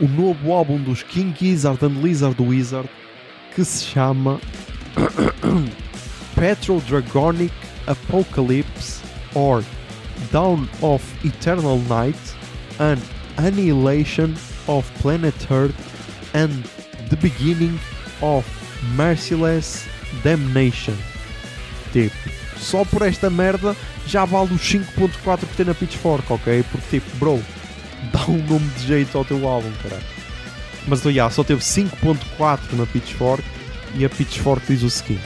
O 0.00 0.06
novo 0.06 0.52
álbum 0.52 0.80
dos 0.80 1.02
King 1.02 1.34
Gizzard 1.36 1.84
and 1.84 2.00
Lizard 2.00 2.40
Wizard 2.40 2.88
que 3.52 3.64
se 3.64 3.84
chama 3.84 4.40
Petrol 6.36 6.80
Dragonic 6.82 7.52
Apocalypse 7.88 9.02
or 9.34 9.64
Dawn 10.30 10.68
of 10.82 11.04
Eternal 11.26 11.78
Night 11.88 12.20
and 12.78 13.00
Annihilation 13.36 14.36
of 14.68 14.88
Planet 15.02 15.34
Earth 15.50 15.74
and 16.32 16.62
the 17.08 17.16
Beginning 17.16 17.76
of 18.22 18.46
Merciless 18.94 19.84
Damnation. 20.22 20.96
Tipo, 21.92 22.39
só 22.60 22.84
por 22.84 23.02
esta 23.02 23.30
merda 23.30 23.76
já 24.06 24.24
vale 24.24 24.54
os 24.54 24.60
5.4 24.62 25.38
que 25.40 25.56
tem 25.56 25.66
na 25.66 25.74
Pitchfork, 25.74 26.32
ok? 26.32 26.64
Porque 26.70 27.00
tipo, 27.00 27.16
bro, 27.16 27.42
dá 28.12 28.24
um 28.28 28.38
nome 28.46 28.68
de 28.78 28.86
jeito 28.86 29.16
ao 29.16 29.24
teu 29.24 29.48
álbum, 29.48 29.70
caralho. 29.82 30.04
Mas 30.86 31.04
yeah, 31.04 31.32
só 31.32 31.42
teve 31.44 31.60
5.4 31.60 32.58
na 32.72 32.86
Pitchfork 32.86 33.44
e 33.94 34.04
a 34.04 34.08
Pitchfork 34.08 34.66
diz 34.66 34.82
o 34.82 34.90
seguinte. 34.90 35.22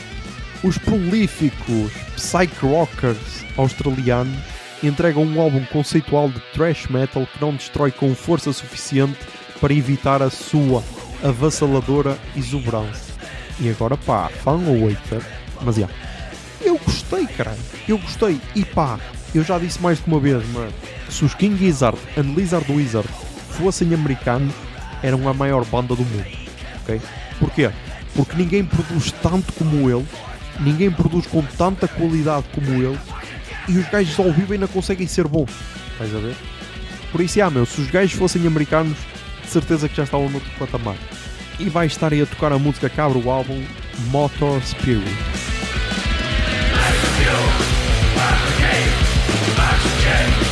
Os 0.62 0.78
prolíficos 0.78 1.93
psych 2.16 2.55
rockers 2.62 3.45
australianos 3.57 4.39
entregam 4.82 5.24
um 5.24 5.41
álbum 5.41 5.64
conceitual 5.66 6.28
de 6.28 6.41
thrash 6.53 6.87
metal 6.89 7.26
que 7.26 7.41
não 7.41 7.55
destrói 7.55 7.91
com 7.91 8.14
força 8.14 8.53
suficiente 8.53 9.18
para 9.61 9.72
evitar 9.72 10.22
a 10.22 10.30
sua 10.30 10.82
avassaladora 11.22 12.18
exuberância. 12.37 13.14
E 13.61 13.70
agora 13.70 13.97
pá, 13.97 14.28
fan 14.28 14.59
ou 14.66 14.91
mas 15.62 15.76
já. 15.76 15.82
Yeah, 15.82 16.13
eu 16.64 16.78
gostei, 16.78 17.26
caralho. 17.26 17.58
Eu 17.86 17.98
gostei. 17.98 18.40
E 18.55 18.64
pá, 18.64 18.98
eu 19.34 19.44
já 19.44 19.59
disse 19.59 19.80
mais 19.80 19.98
de 19.98 20.06
uma 20.06 20.18
vez, 20.18 20.43
mas 20.52 20.72
se 21.09 21.24
os 21.24 21.34
King 21.34 21.56
Gizzard 21.56 21.98
e 22.16 22.20
Lizard 22.20 22.70
Wizard 22.70 23.09
fossem 23.51 23.93
americanos, 23.93 24.52
eram 25.02 25.28
a 25.28 25.34
maior 25.34 25.64
banda 25.64 25.94
do 25.94 26.02
mundo. 26.02 26.26
Ok? 26.82 27.01
Porquê? 27.39 27.70
Porque 28.14 28.36
ninguém 28.36 28.64
produz 28.64 29.12
tanto 29.22 29.52
como 29.55 29.90
eles, 29.90 30.09
ninguém 30.60 30.90
produz 30.90 31.26
com 31.26 31.43
tanta 31.43 31.86
qualidade 31.86 32.47
como 32.55 32.70
eles, 32.82 33.01
e 33.68 33.78
os 33.78 33.89
gajos 33.89 34.18
ao 34.18 34.32
vivo 34.32 34.52
ainda 34.52 34.68
conseguem 34.68 35.06
ser 35.06 35.26
bons. 35.26 35.51
Estás 35.93 36.14
a 36.14 36.18
ver? 36.18 36.36
Por 37.10 37.20
isso, 37.20 37.40
ah, 37.43 37.51
meu, 37.51 37.66
se 37.66 37.80
os 37.80 37.90
gajos 37.90 38.12
fossem 38.12 38.47
americanos, 38.47 38.97
de 39.43 39.48
certeza 39.48 39.89
que 39.89 39.97
já 39.97 40.05
estavam 40.05 40.28
no 40.28 40.36
outro 40.36 40.51
patamar. 40.59 40.97
E 41.59 41.68
vai 41.68 41.86
estar 41.86 42.12
aí 42.12 42.22
a 42.22 42.26
tocar 42.26 42.52
a 42.52 42.59
música 42.59 42.89
que 42.89 43.01
abre 43.01 43.18
o 43.18 43.30
álbum 43.30 43.62
Motor 44.10 44.60
Spirit. 44.62 45.53
Back 47.35 48.40
to 48.40 48.52
the 48.52 48.59
game. 48.61 49.56
Back 49.56 49.82
to 49.82 49.89
the 49.89 50.02
game. 50.05 50.43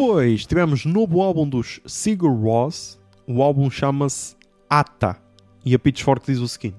Depois 0.00 0.46
tivemos 0.46 0.86
novo 0.86 1.20
álbum 1.20 1.46
dos 1.46 1.78
Sigur 1.84 2.32
Rós. 2.32 2.98
O 3.26 3.42
álbum 3.42 3.70
chama-se 3.70 4.34
Ata. 4.68 5.18
E 5.62 5.74
a 5.74 5.78
Pitchfork 5.78 6.24
diz 6.24 6.38
o 6.38 6.48
seguinte: 6.48 6.78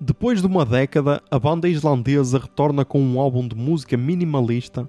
Depois 0.00 0.40
de 0.40 0.46
uma 0.46 0.64
década, 0.64 1.22
a 1.30 1.38
banda 1.38 1.68
islandesa 1.68 2.38
retorna 2.38 2.82
com 2.82 2.98
um 2.98 3.20
álbum 3.20 3.46
de 3.46 3.54
música 3.54 3.94
minimalista, 3.98 4.88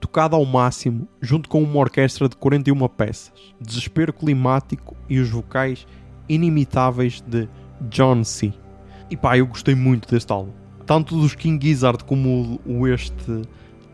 tocada 0.00 0.34
ao 0.34 0.46
máximo, 0.46 1.06
junto 1.20 1.46
com 1.46 1.62
uma 1.62 1.78
orquestra 1.78 2.26
de 2.26 2.36
41 2.36 2.88
peças, 2.88 3.54
desespero 3.60 4.10
climático 4.10 4.96
e 5.06 5.18
os 5.18 5.28
vocais 5.28 5.86
inimitáveis 6.26 7.20
de 7.20 7.46
John 7.90 8.24
C. 8.24 8.50
E 9.10 9.16
pá, 9.16 9.36
eu 9.36 9.46
gostei 9.46 9.74
muito 9.74 10.08
deste 10.08 10.32
álbum. 10.32 10.52
Tanto 10.86 11.20
dos 11.20 11.34
King 11.34 11.62
Gizzard 11.62 12.02
como 12.04 12.58
o 12.64 12.88
este 12.88 13.42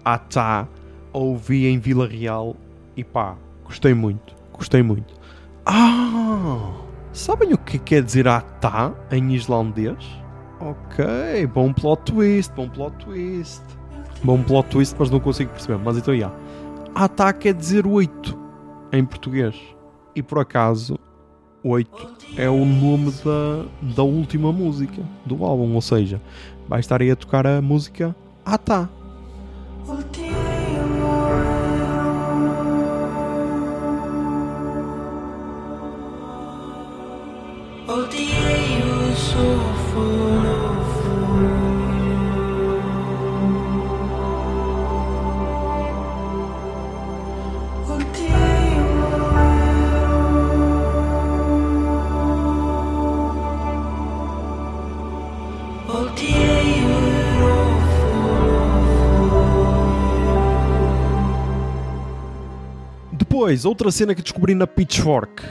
Ata 0.04 0.68
ouvi 1.12 1.66
em 1.66 1.76
Vila 1.80 2.06
Real 2.06 2.54
e 3.00 3.04
pá, 3.04 3.34
gostei 3.64 3.94
muito, 3.94 4.34
gostei 4.52 4.82
muito. 4.82 5.14
Ah! 5.64 6.72
Sabem 7.12 7.54
o 7.54 7.58
que 7.58 7.78
quer 7.78 8.02
dizer 8.02 8.28
Ata 8.28 8.94
em 9.10 9.32
islandês? 9.32 9.96
Ok, 10.60 11.46
bom 11.46 11.72
plot 11.72 12.12
twist, 12.12 12.52
bom 12.54 12.68
plot 12.68 12.94
twist. 12.98 13.62
Bom 14.22 14.42
plot 14.42 14.68
twist, 14.68 14.94
mas 14.98 15.10
não 15.10 15.18
consigo 15.18 15.50
perceber. 15.50 15.78
Mas 15.82 15.96
então, 15.96 16.14
já. 16.14 16.30
Ata 16.94 17.32
quer 17.32 17.54
dizer 17.54 17.86
8 17.86 18.38
em 18.92 19.04
português. 19.04 19.56
E 20.14 20.22
por 20.22 20.38
acaso, 20.38 20.98
8 21.64 22.14
é 22.36 22.50
o 22.50 22.66
nome 22.66 23.12
da, 23.24 23.94
da 23.94 24.02
última 24.02 24.52
música 24.52 25.02
do 25.24 25.42
álbum. 25.42 25.74
Ou 25.74 25.80
seja, 25.80 26.20
vai 26.68 26.80
estar 26.80 27.00
aí 27.00 27.10
a 27.10 27.16
tocar 27.16 27.46
a 27.46 27.62
música 27.62 28.14
Ata. 28.44 28.90
Outra 63.50 63.90
cena 63.90 64.14
que 64.14 64.22
descobri 64.22 64.54
na 64.54 64.64
Pitchfork. 64.64 65.42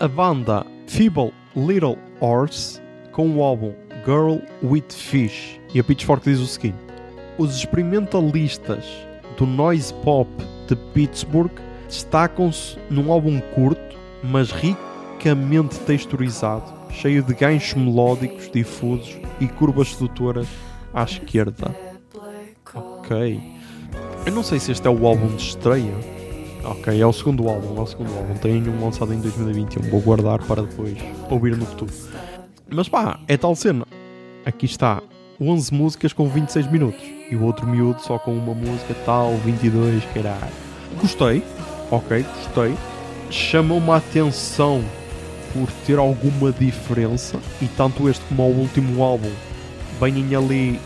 A 0.00 0.08
banda 0.08 0.64
Feeble 0.86 1.30
Little 1.54 1.98
Horse 2.20 2.80
com 3.12 3.28
o 3.36 3.42
álbum 3.42 3.74
Girl 4.06 4.38
with 4.62 4.88
Fish. 4.88 5.60
E 5.74 5.78
a 5.78 5.84
Pitchfork 5.84 6.24
diz 6.24 6.40
o 6.40 6.46
seguinte: 6.46 6.78
Os 7.36 7.54
experimentalistas 7.54 8.82
do 9.36 9.44
noise 9.44 9.92
pop 10.02 10.26
de 10.66 10.74
Pittsburgh 10.94 11.52
destacam-se 11.86 12.78
num 12.88 13.12
álbum 13.12 13.38
curto, 13.54 13.98
mas 14.24 14.50
ricamente 14.50 15.78
texturizado, 15.80 16.64
cheio 16.90 17.22
de 17.22 17.34
ganchos 17.34 17.74
melódicos 17.74 18.50
difusos 18.50 19.18
e 19.38 19.46
curvas 19.46 19.92
sedutoras 19.94 20.48
à 20.94 21.04
esquerda. 21.04 21.76
Ok. 22.74 23.38
Eu 24.24 24.32
não 24.32 24.42
sei 24.42 24.58
se 24.58 24.72
este 24.72 24.86
é 24.86 24.90
o 24.90 25.06
álbum 25.06 25.28
de 25.36 25.42
estreia. 25.42 26.17
Ok, 26.70 27.00
é 27.00 27.06
o 27.06 27.12
segundo 27.14 27.48
álbum, 27.48 27.78
é 27.78 27.80
o 27.80 27.86
segundo 27.86 28.14
álbum. 28.14 28.34
Tem 28.34 28.62
um 28.68 28.84
lançado 28.84 29.14
em 29.14 29.20
2021. 29.20 29.88
Vou 29.88 30.02
guardar 30.02 30.38
para 30.44 30.62
depois 30.62 30.98
ouvir 31.30 31.56
no 31.56 31.64
futuro. 31.64 31.90
Mas 32.68 32.90
pá, 32.90 33.18
é 33.26 33.38
tal 33.38 33.56
cena. 33.56 33.86
Aqui 34.44 34.66
está 34.66 35.02
11 35.40 35.72
músicas 35.72 36.12
com 36.12 36.28
26 36.28 36.70
minutos. 36.70 37.02
E 37.30 37.34
o 37.34 37.42
outro 37.44 37.66
miúdo 37.66 38.02
só 38.02 38.18
com 38.18 38.34
uma 38.34 38.52
música 38.52 38.94
tal, 39.06 39.34
22, 39.38 40.04
caralho. 40.12 40.52
Gostei, 41.00 41.42
ok, 41.90 42.22
gostei. 42.22 42.74
Chamou-me 43.30 43.90
a 43.90 43.96
atenção 43.96 44.84
por 45.54 45.70
ter 45.86 45.98
alguma 45.98 46.52
diferença. 46.52 47.38
E 47.62 47.66
tanto 47.66 48.10
este 48.10 48.22
como 48.26 48.42
o 48.42 48.60
último 48.60 49.02
álbum 49.02 49.32
vêm 49.98 50.36
ali 50.36 50.78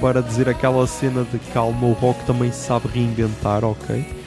para 0.00 0.20
dizer 0.20 0.48
aquela 0.48 0.84
cena 0.88 1.22
de 1.22 1.38
calma. 1.52 1.86
O 1.86 1.92
rock 1.92 2.24
também 2.26 2.50
sabe 2.50 2.88
reinventar, 2.88 3.64
ok? 3.64 4.17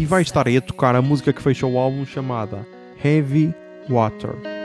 E 0.00 0.06
vai 0.06 0.22
estar 0.22 0.48
aí 0.48 0.56
a 0.56 0.62
tocar 0.62 0.96
a 0.96 1.02
música 1.02 1.30
que 1.30 1.42
fecha 1.42 1.66
o 1.66 1.78
álbum 1.78 2.06
chamada 2.06 2.66
Heavy 3.04 3.54
Water. 3.86 4.59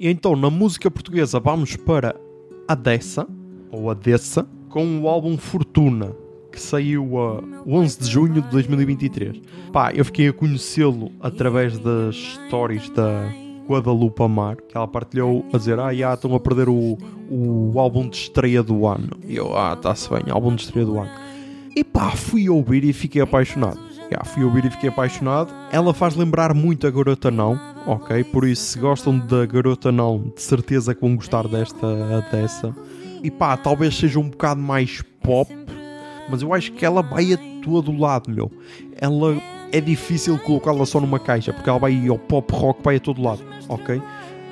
E 0.00 0.08
então 0.08 0.34
na 0.34 0.48
música 0.48 0.90
portuguesa 0.90 1.38
vamos 1.38 1.76
para 1.76 2.18
Adessa, 2.66 3.28
ou 3.70 3.90
Adessa, 3.90 4.48
com 4.70 5.02
o 5.02 5.06
álbum 5.06 5.36
Fortuna, 5.36 6.16
que 6.50 6.58
saiu 6.58 7.18
a 7.18 7.44
11 7.66 8.00
de 8.00 8.10
junho 8.10 8.40
de 8.40 8.48
2023. 8.48 9.42
Pá, 9.70 9.92
eu 9.92 10.02
fiquei 10.02 10.28
a 10.28 10.32
conhecê-lo 10.32 11.12
através 11.20 11.78
das 11.78 12.16
stories 12.16 12.88
da 12.88 13.30
Guadalupe 13.68 14.22
Amar, 14.22 14.56
que 14.56 14.74
ela 14.74 14.88
partilhou 14.88 15.44
a 15.52 15.58
dizer: 15.58 15.78
Ah, 15.78 15.92
já 15.92 16.14
estão 16.14 16.34
a 16.34 16.40
perder 16.40 16.70
o, 16.70 16.96
o 17.30 17.78
álbum 17.78 18.08
de 18.08 18.16
estreia 18.16 18.62
do 18.62 18.86
ano. 18.86 19.18
E 19.28 19.36
eu, 19.36 19.54
ah, 19.54 19.74
está-se 19.74 20.08
bem, 20.08 20.22
álbum 20.30 20.54
de 20.54 20.62
estreia 20.62 20.86
do 20.86 20.98
ano. 20.98 21.10
E 21.76 21.84
pá, 21.84 22.12
fui 22.12 22.48
ouvir 22.48 22.84
e 22.84 22.94
fiquei 22.94 23.20
apaixonado. 23.20 23.89
Já, 24.10 24.24
fui 24.24 24.42
ouvir 24.42 24.64
e 24.64 24.70
fiquei 24.70 24.88
apaixonado. 24.88 25.54
Ela 25.70 25.94
faz 25.94 26.16
lembrar 26.16 26.52
muito 26.52 26.86
a 26.86 26.90
Garota 26.90 27.30
Não, 27.30 27.58
ok? 27.86 28.24
Por 28.24 28.44
isso, 28.44 28.62
se 28.62 28.78
gostam 28.78 29.18
da 29.18 29.46
Garota 29.46 29.92
Não, 29.92 30.32
de 30.34 30.42
certeza 30.42 30.94
que 30.94 31.00
vão 31.00 31.14
gostar 31.14 31.46
desta 31.46 32.20
dessa. 32.32 32.74
E 33.22 33.30
pá, 33.30 33.56
talvez 33.56 33.96
seja 33.96 34.18
um 34.18 34.28
bocado 34.28 34.60
mais 34.60 35.02
pop, 35.22 35.52
mas 36.28 36.42
eu 36.42 36.52
acho 36.52 36.72
que 36.72 36.84
ela 36.84 37.02
vai 37.02 37.32
a 37.32 37.38
todo 37.62 37.96
lado, 37.96 38.30
meu. 38.30 38.50
Ela 38.96 39.40
é 39.72 39.80
difícil 39.80 40.38
colocá-la 40.38 40.84
só 40.86 41.00
numa 41.00 41.18
caixa, 41.18 41.52
porque 41.52 41.68
ela 41.68 41.78
vai 41.78 42.08
ao 42.08 42.18
pop 42.18 42.52
rock, 42.52 42.82
vai 42.82 42.96
a 42.96 43.00
todo 43.00 43.22
lado, 43.22 43.42
ok? 43.68 44.02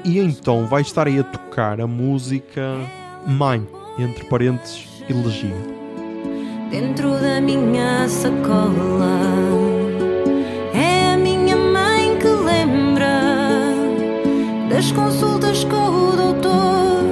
E 0.05 0.19
então 0.19 0.67
vai 0.67 0.83
estar 0.83 1.09
aí 1.09 1.19
a 1.19 1.25
tocar 1.25 1.81
a 1.81 1.87
música 1.87 2.77
Mãe, 3.27 3.67
entre 3.99 4.25
parênteses, 4.25 4.87
elegia. 5.09 5.78
Dentro 6.71 7.19
da 7.19 7.41
minha 7.41 8.07
sacola. 8.09 9.19
É 10.75 11.15
a 11.15 11.17
minha 11.17 11.57
mãe 11.57 12.19
que 12.19 12.29
lembra 12.29 13.23
Das 14.69 14.93
consultas 14.93 15.65
com 15.65 15.77
o 15.77 16.13
doutor. 16.13 17.05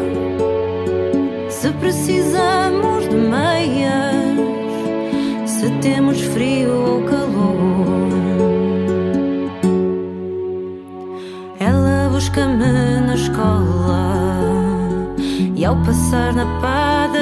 Se 1.49 1.71
precisamos 1.73 3.09
de 3.09 3.17
meias 3.17 4.37
Se 5.47 5.71
temos 5.81 6.21
frio 6.21 6.71
ou 6.71 7.03
calor. 7.05 7.87
Ela 11.59 12.11
busca-me 12.13 13.01
na 13.07 13.15
escola 13.15 14.13
E 15.57 15.65
ao 15.65 15.77
passar 15.77 16.35
na 16.35 16.45
padaria 16.61 17.17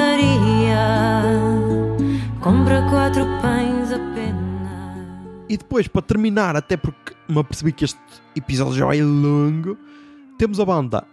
Compra 2.45 2.87
quatro 2.91 3.25
pães 3.41 3.91
apenas. 3.91 4.69
E 5.49 5.57
depois, 5.57 5.87
para 5.87 6.03
terminar, 6.03 6.55
até 6.55 6.77
porque 6.77 7.15
me 7.27 7.39
apercebi 7.39 7.71
que 7.71 7.85
este 7.85 7.99
episódio 8.35 8.75
já 8.75 8.85
vai 8.85 9.01
longo, 9.01 9.75
temos 10.37 10.59
a 10.59 10.65
banda 10.65 11.03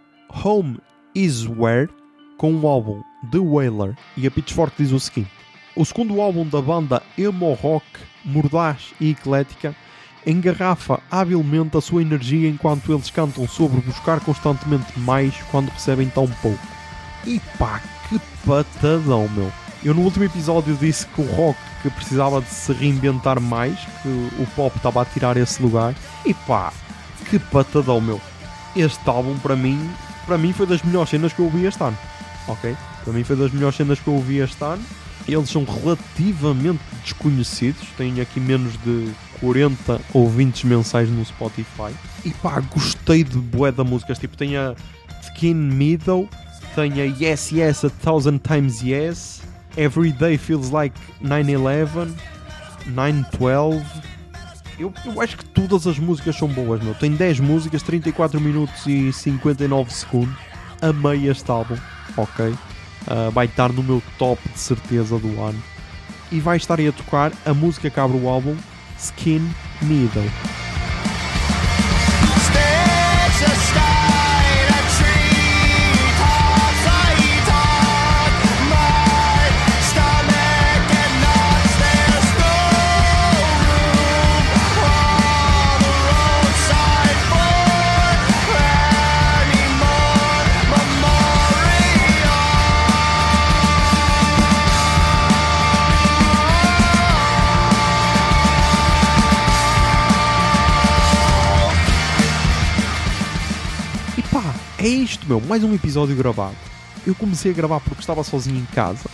Home 0.43 0.77
Is 1.15 1.47
Where 1.47 1.89
com 2.37 2.53
o 2.53 2.67
álbum 2.67 3.01
The 3.31 3.39
Wailer. 3.39 3.97
E 4.15 4.27
a 4.27 4.29
Pitchfork 4.29 4.75
diz 4.77 4.91
o 4.91 4.99
seguinte: 4.99 5.31
O 5.75 5.83
segundo 5.83 6.21
álbum 6.21 6.47
da 6.47 6.61
banda 6.61 7.01
emo 7.17 7.51
rock, 7.53 7.83
mordaz 8.23 8.93
e 9.01 9.09
eclética, 9.09 9.75
engarrafa 10.27 10.99
habilmente 11.09 11.75
a 11.75 11.81
sua 11.81 12.03
energia 12.03 12.47
enquanto 12.47 12.93
eles 12.93 13.09
cantam 13.09 13.47
sobre 13.47 13.81
buscar 13.81 14.19
constantemente 14.19 14.99
mais 14.99 15.35
quando 15.49 15.69
recebem 15.69 16.09
tão 16.09 16.27
pouco. 16.43 16.67
E 17.25 17.41
pá, 17.57 17.81
que 18.07 18.21
patadão, 18.45 19.27
meu! 19.29 19.62
Eu 19.85 19.93
no 19.93 20.01
último 20.01 20.23
episódio 20.23 20.77
disse 20.77 21.05
que 21.07 21.19
o 21.19 21.25
rock 21.25 21.59
que 21.81 21.89
precisava 21.89 22.41
de 22.41 22.47
se 22.47 22.71
reinventar 22.71 23.41
mais, 23.41 23.77
que 24.01 24.07
o 24.41 24.47
pop 24.55 24.75
estava 24.77 25.01
a 25.01 25.05
tirar 25.05 25.35
esse 25.35 25.61
lugar. 25.61 25.93
E 26.25 26.33
pá, 26.33 26.71
que 27.29 27.37
patadão, 27.37 27.99
meu! 27.99 28.21
Este 28.77 29.09
álbum 29.09 29.37
para 29.39 29.57
mim, 29.57 29.89
para 30.25 30.37
mim 30.37 30.53
foi 30.53 30.65
das 30.65 30.81
melhores 30.81 31.09
cenas 31.09 31.33
que 31.33 31.39
eu 31.39 31.45
ouvi 31.45 31.65
este 31.65 31.83
ano. 31.83 31.97
Ok? 32.47 32.73
Para 33.03 33.13
mim 33.13 33.25
foi 33.25 33.35
das 33.35 33.51
melhores 33.51 33.75
cenas 33.75 33.99
que 33.99 34.07
eu 34.07 34.13
ouvi 34.13 34.37
este 34.37 34.63
ano. 34.63 34.81
Eles 35.27 35.49
são 35.49 35.65
relativamente 35.65 36.81
desconhecidos, 37.03 37.85
têm 37.97 38.21
aqui 38.21 38.39
menos 38.39 38.73
de 38.83 39.11
40 39.41 39.99
ouvintes 40.13 40.63
mensais 40.63 41.09
no 41.09 41.25
Spotify. 41.25 41.93
E 42.23 42.31
pá, 42.31 42.61
gostei 42.61 43.25
de 43.25 43.37
bué 43.37 43.71
da 43.71 43.83
música. 43.83 44.13
Tipo, 44.13 44.37
tem 44.37 44.55
a 44.55 44.75
Skin 45.21 45.53
Meadow, 45.53 46.29
tem 46.73 47.01
a 47.01 47.03
Yes 47.03 47.51
Yes 47.51 47.83
a 47.83 47.89
Thousand 47.89 48.39
Times 48.39 48.81
Yes, 48.81 49.41
Every 49.77 50.11
Day 50.11 50.37
Feels 50.37 50.69
Like 50.69 50.99
9-11, 51.21 52.13
9-12. 52.87 53.83
Eu, 54.79 54.91
eu 55.05 55.21
acho 55.21 55.37
que 55.37 55.45
todas 55.45 55.85
as 55.85 55.99
músicas 55.99 56.35
são 56.35 56.47
boas, 56.47 56.81
meu. 56.81 56.95
Tem 56.95 57.11
10 57.11 57.39
músicas, 57.39 57.83
34 57.83 58.39
minutos 58.39 58.85
e 58.87 59.13
59 59.13 59.91
segundos. 59.91 60.35
Amei 60.81 61.29
este 61.29 61.49
álbum, 61.49 61.77
ok? 62.17 62.47
Uh, 62.47 63.31
vai 63.31 63.45
estar 63.45 63.71
no 63.71 63.83
meu 63.83 64.01
top 64.17 64.41
de 64.49 64.59
certeza 64.59 65.17
do 65.19 65.41
ano. 65.41 65.61
E 66.31 66.39
vai 66.39 66.57
estar 66.57 66.79
aí 66.79 66.87
a 66.87 66.91
tocar 66.91 67.31
a 67.45 67.53
música 67.53 67.89
que 67.89 67.99
abre 67.99 68.17
o 68.17 68.27
álbum, 68.27 68.55
Skin 68.97 69.47
Meadow. 69.81 70.62
Meu. 105.33 105.41
Mais 105.41 105.63
um 105.63 105.73
episódio 105.73 106.15
gravado. 106.15 106.55
Eu 107.07 107.15
comecei 107.15 107.51
a 107.51 107.55
gravar 107.55 107.79
porque 107.79 108.01
estava 108.01 108.23
sozinho 108.23 108.59
em 108.59 108.65
casa. 108.65 109.09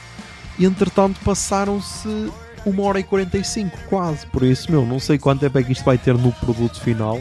E 0.57 0.65
entretanto 0.65 1.17
passaram-se 1.23 2.29
uma 2.65 2.83
hora 2.83 2.99
e 2.99 3.03
45 3.03 3.77
quase. 3.87 4.27
Por 4.27 4.43
isso, 4.43 4.69
meu, 4.69 4.85
não 4.85 4.99
sei 4.99 5.17
quanto 5.17 5.39
tempo 5.39 5.57
é 5.57 5.63
que 5.63 5.71
isto 5.71 5.85
vai 5.85 5.97
ter 5.97 6.17
no 6.17 6.33
produto 6.33 6.81
final. 6.81 7.19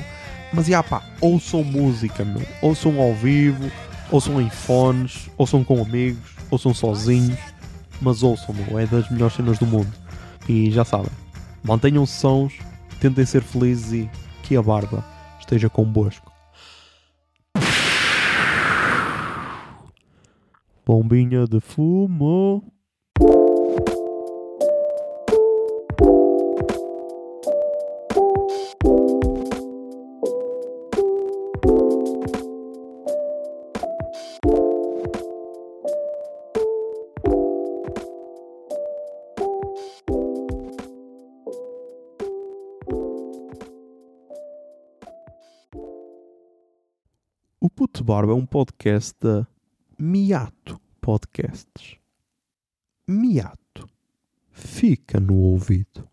Mas, 0.53 0.67
já 0.67 0.83
pá, 0.83 1.03
ouçam 1.21 1.63
música, 1.63 2.25
meu. 2.25 2.43
Ouçam 2.61 3.01
ao 3.01 3.15
vivo, 3.15 3.71
ouçam 4.11 4.41
em 4.41 4.51
fones, 4.51 5.31
ouçam 5.37 5.63
com 5.63 5.81
amigos, 5.81 6.31
ouçam 6.51 6.75
sozinhos. 6.75 7.39
Mas 8.01 8.25
ouçam, 8.25 8.53
meu. 8.53 8.79
É 8.81 8.87
das 8.87 9.09
melhores 9.11 9.37
cenas 9.37 9.59
do 9.59 9.67
mundo. 9.67 9.93
E 10.49 10.73
já 10.73 10.85
sabem, 10.85 11.11
mantenham-se 11.63 12.19
sons, 12.19 12.55
tentem 12.99 13.25
ser 13.25 13.43
felizes 13.43 13.93
e 13.93 14.11
que 14.43 14.57
a 14.57 14.63
barba 14.63 15.05
esteja 15.39 15.69
convosco. 15.69 16.38
Bombinha 20.89 21.47
de 21.47 21.61
fumo. 21.61 22.65
O 47.61 47.69
Puto 47.69 48.03
Barba 48.03 48.33
é 48.33 48.35
um 48.35 48.47
podcast 48.47 49.15
da 49.21 49.47
Miato 50.01 50.81
Podcasts. 51.01 51.97
Miato. 53.09 53.89
Fica 54.53 55.19
no 55.19 55.35
ouvido. 55.35 56.09